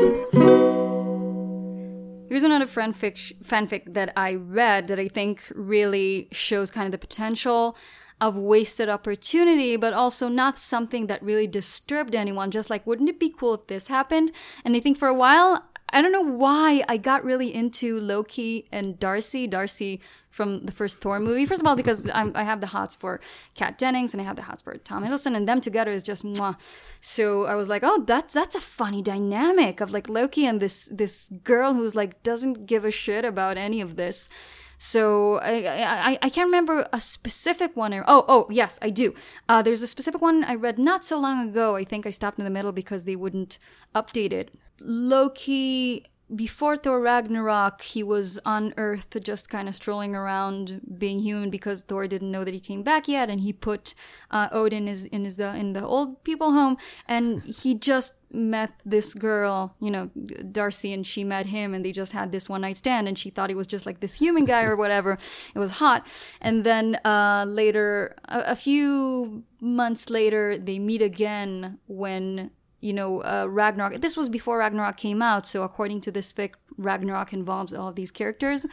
Here's 2.29 2.43
another 2.43 2.67
fanfic, 2.67 3.35
fanfic 3.43 3.95
that 3.95 4.13
I 4.15 4.35
read 4.35 4.89
that 4.89 4.99
I 4.99 5.09
think 5.09 5.51
really 5.55 6.29
shows 6.33 6.71
kind 6.71 6.85
of 6.85 6.93
the 6.93 6.99
potential 6.99 7.79
of 8.21 8.37
wasted 8.37 8.91
opportunity, 8.91 9.77
but 9.77 9.95
also 9.95 10.29
not 10.29 10.59
something 10.59 11.07
that 11.07 11.23
really 11.23 11.47
disturbed 11.47 12.15
anyone. 12.15 12.51
Just 12.51 12.69
like, 12.69 12.87
wouldn't 12.87 13.09
it 13.09 13.19
be 13.19 13.31
cool 13.31 13.55
if 13.55 13.67
this 13.69 13.89
happened? 13.89 14.33
And 14.65 14.77
I 14.77 14.81
think 14.81 14.99
for 14.99 15.09
a 15.09 15.15
while, 15.15 15.65
I 15.93 16.01
don't 16.01 16.13
know 16.13 16.23
why 16.23 16.85
I 16.89 16.97
got 16.97 17.25
really 17.25 17.55
into 17.55 18.01
Loki 18.01 18.67
and 18.73 18.99
Darcy. 18.99 19.47
Darcy 19.47 20.01
from 20.31 20.65
the 20.65 20.73
first 20.73 21.01
Thor 21.01 21.21
movie. 21.21 21.45
First 21.45 21.61
of 21.61 21.67
all, 21.67 21.77
because 21.77 22.11
I'm, 22.13 22.33
I 22.35 22.43
have 22.45 22.61
the 22.63 22.69
hots 22.69 22.97
for 22.97 23.21
Kat 23.55 23.77
Dennings 23.77 24.15
and 24.15 24.21
I 24.21 24.25
have 24.25 24.37
the 24.37 24.43
hots 24.43 24.63
for 24.63 24.77
Tom 24.79 25.05
Hiddleston, 25.05 25.37
and 25.37 25.47
them 25.47 25.61
together 25.61 25.91
is 25.91 26.03
just 26.03 26.25
mwah. 26.25 26.57
So 27.01 27.45
I 27.45 27.55
was 27.55 27.69
like, 27.69 27.83
oh, 27.85 28.03
that's 28.07 28.33
that's 28.33 28.55
a 28.55 28.61
funny 28.61 29.03
dynamic 29.03 29.81
of 29.81 29.93
like 29.93 30.09
Loki 30.09 30.47
and 30.47 30.59
this 30.59 30.87
this 30.87 31.31
girl 31.45 31.75
who's 31.75 31.95
like 31.95 32.23
doesn't 32.23 32.67
give 32.67 32.85
a 32.85 32.91
shit 32.91 33.25
about 33.25 33.59
any 33.59 33.81
of 33.83 33.97
this. 33.97 34.31
So 34.79 35.37
I, 35.37 36.13
I 36.13 36.19
I 36.23 36.29
can't 36.31 36.47
remember 36.47 36.89
a 36.93 37.01
specific 37.01 37.77
one. 37.77 37.93
Or, 37.93 38.03
oh 38.09 38.25
oh 38.27 38.47
yes 38.51 38.79
I 38.81 38.89
do. 38.89 39.15
Uh, 39.49 39.61
there's 39.61 39.83
a 39.83 39.87
specific 39.87 40.23
one 40.23 40.43
I 40.45 40.55
read 40.55 40.79
not 40.79 41.05
so 41.05 41.19
long 41.19 41.51
ago. 41.51 41.77
I 41.77 41.85
think 41.85 42.07
I 42.07 42.11
stopped 42.11 42.39
in 42.39 42.45
the 42.45 42.51
middle 42.51 42.73
because 42.73 43.05
they 43.05 43.17
wouldn't 43.17 43.59
update 43.95 44.33
it. 44.33 44.51
Loki 44.85 46.05
before 46.35 46.77
Thor 46.77 47.01
Ragnarok, 47.01 47.83
he 47.83 48.03
was 48.03 48.41
on 48.45 48.73
Earth 48.77 49.17
just 49.23 49.51
kind 49.51 49.69
of 49.69 49.75
strolling 49.75 50.15
around 50.15 50.81
being 50.99 51.19
human 51.19 51.51
because 51.51 51.83
Thor 51.83 52.07
didn't 52.07 52.31
know 52.31 52.45
that 52.45 52.55
he 52.55 52.61
came 52.61 52.83
back 52.83 53.07
yet, 53.07 53.29
and 53.29 53.41
he 53.41 53.53
put 53.53 53.95
uh, 54.31 54.49
Odin 54.51 54.89
is 54.89 55.05
in 55.05 55.25
his 55.25 55.37
the 55.37 55.55
in 55.55 55.73
the 55.73 55.85
old 55.85 56.25
people 56.25 56.53
home, 56.53 56.79
and 57.07 57.43
he 57.43 57.75
just 57.75 58.15
met 58.31 58.73
this 58.85 59.13
girl, 59.13 59.77
you 59.79 59.91
know, 59.91 60.11
Darcy, 60.51 60.93
and 60.93 61.07
she 61.07 61.23
met 61.23 61.47
him, 61.47 61.75
and 61.75 61.85
they 61.85 61.93
just 61.93 62.13
had 62.13 62.33
this 62.33 62.49
one 62.49 62.63
night 62.63 62.79
stand, 62.79 63.09
and 63.09 63.19
she 63.19 63.29
thought 63.29 63.51
he 63.51 63.57
was 63.57 63.67
just 63.67 63.85
like 63.85 64.01
this 64.01 64.19
human 64.19 64.45
guy 64.45 64.63
or 64.63 64.77
whatever. 64.77 65.19
It 65.55 65.59
was 65.59 65.73
hot, 65.73 66.07
and 66.41 66.65
then 66.65 66.99
uh, 67.05 67.45
later, 67.47 68.17
a, 68.25 68.53
a 68.53 68.57
few 68.57 69.45
months 69.61 70.09
later, 70.09 70.57
they 70.57 70.79
meet 70.79 71.03
again 71.03 71.79
when 71.87 72.53
you 72.83 72.93
know, 72.93 73.23
uh, 73.23 73.47
Ragnarok. 73.49 74.01
This 74.01 74.17
was 74.17 74.29
before 74.29 74.59
Ragnarok 74.59 74.97
came 74.97 75.23
out, 75.23 75.47
so 75.47 75.63
according 75.63 76.03
to 76.03 76.11
this 76.11 76.33
fic, 76.33 76.55
Ragnarok 76.77 77.33
involves 77.33 77.73
all 77.73 77.89
of 77.89 77.95
these 77.95 78.11
characters, 78.11 78.67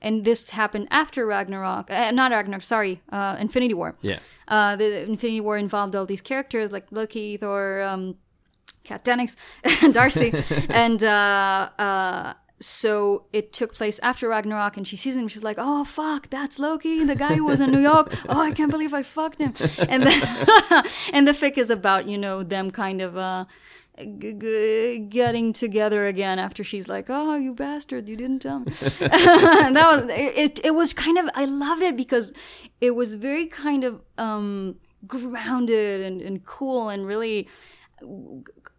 and 0.00 0.24
this 0.24 0.50
happened 0.50 0.88
after 0.90 1.26
Ragnarok. 1.26 1.90
Uh, 1.90 2.10
not 2.12 2.30
Ragnarok, 2.30 2.62
sorry, 2.62 3.02
uh, 3.10 3.36
Infinity 3.38 3.74
War. 3.74 3.96
Yeah. 4.00 4.20
Uh, 4.46 4.76
the 4.76 5.02
Infinity 5.02 5.40
War 5.40 5.58
involved 5.58 5.94
all 5.94 6.06
these 6.06 6.22
characters 6.22 6.72
like 6.72 6.86
Loki, 6.90 7.36
Thor, 7.36 7.82
um, 7.82 8.16
Kat 8.84 9.04
Dennings, 9.04 9.36
and 9.82 9.92
Darcy, 9.92 10.32
and 10.70 11.02
uh, 11.02 11.68
uh, 11.78 12.34
so 12.60 13.26
it 13.32 13.52
took 13.52 13.74
place 13.74 13.98
after 14.02 14.28
Ragnarok, 14.28 14.76
and 14.76 14.86
she 14.86 14.96
sees 14.96 15.16
him. 15.16 15.28
She's 15.28 15.44
like, 15.44 15.56
"Oh 15.58 15.84
fuck, 15.84 16.28
that's 16.30 16.58
Loki, 16.58 17.04
the 17.04 17.14
guy 17.14 17.34
who 17.34 17.46
was 17.46 17.60
in 17.60 17.70
New 17.70 17.80
York. 17.80 18.12
Oh, 18.28 18.40
I 18.40 18.50
can't 18.50 18.70
believe 18.70 18.92
I 18.92 19.02
fucked 19.02 19.38
him." 19.38 19.54
And 19.88 20.02
then, 20.02 20.22
and 21.12 21.26
the 21.28 21.32
fic 21.32 21.56
is 21.56 21.70
about 21.70 22.06
you 22.06 22.18
know 22.18 22.42
them 22.42 22.70
kind 22.70 23.00
of 23.00 23.16
uh, 23.16 23.44
g- 24.18 24.34
g- 24.34 24.98
getting 25.08 25.52
together 25.52 26.06
again 26.06 26.38
after 26.38 26.64
she's 26.64 26.88
like, 26.88 27.06
"Oh, 27.08 27.36
you 27.36 27.54
bastard, 27.54 28.08
you 28.08 28.16
didn't 28.16 28.40
tell 28.40 28.60
me." 28.60 28.66
that 28.72 29.72
was 29.74 30.06
it. 30.10 30.60
It 30.64 30.74
was 30.74 30.92
kind 30.92 31.18
of 31.18 31.28
I 31.34 31.44
loved 31.44 31.82
it 31.82 31.96
because 31.96 32.32
it 32.80 32.94
was 32.96 33.14
very 33.14 33.46
kind 33.46 33.84
of 33.84 34.00
um, 34.18 34.76
grounded 35.06 36.00
and, 36.00 36.20
and 36.20 36.44
cool 36.44 36.88
and 36.88 37.06
really 37.06 37.48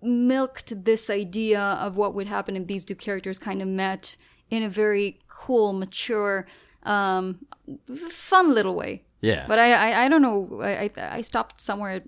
milked 0.01 0.85
this 0.85 1.09
idea 1.09 1.59
of 1.59 1.95
what 1.97 2.13
would 2.13 2.27
happen 2.27 2.55
if 2.55 2.67
these 2.67 2.85
two 2.85 2.95
characters 2.95 3.39
kind 3.39 3.61
of 3.61 3.67
met 3.67 4.15
in 4.49 4.63
a 4.63 4.69
very 4.69 5.19
cool, 5.27 5.73
mature, 5.73 6.47
um, 6.84 7.45
fun 8.09 8.53
little 8.53 8.76
way. 8.76 9.03
Yeah. 9.21 9.45
But 9.47 9.59
I, 9.59 9.73
I, 9.91 10.05
I 10.05 10.07
don't 10.07 10.21
know. 10.21 10.61
I, 10.61 10.91
I, 10.95 11.17
I 11.17 11.21
stopped 11.21 11.61
somewhere 11.61 11.91
at 11.91 12.03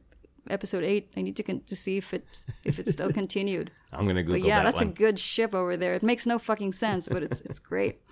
episode 0.49 0.84
eight. 0.84 1.11
I 1.18 1.22
need 1.22 1.35
to 1.35 1.43
con- 1.43 1.61
to 1.68 1.76
see 1.76 1.97
if 1.97 2.13
it 2.13 2.26
if 2.63 2.80
it 2.80 2.88
still 2.88 3.11
continued. 3.22 3.72
I'm 3.91 4.07
gonna 4.07 4.23
Google 4.23 4.39
But 4.41 4.47
yeah, 4.47 4.59
that 4.59 4.63
that's 4.65 4.81
one. 4.81 4.89
a 4.89 4.93
good 4.93 5.19
ship 5.19 5.53
over 5.53 5.76
there. 5.76 5.93
It 5.93 6.03
makes 6.03 6.26
no 6.26 6.39
fucking 6.39 6.72
sense, 6.72 7.09
but 7.09 7.22
it's 7.23 7.41
it's 7.41 7.59
great. 7.59 7.99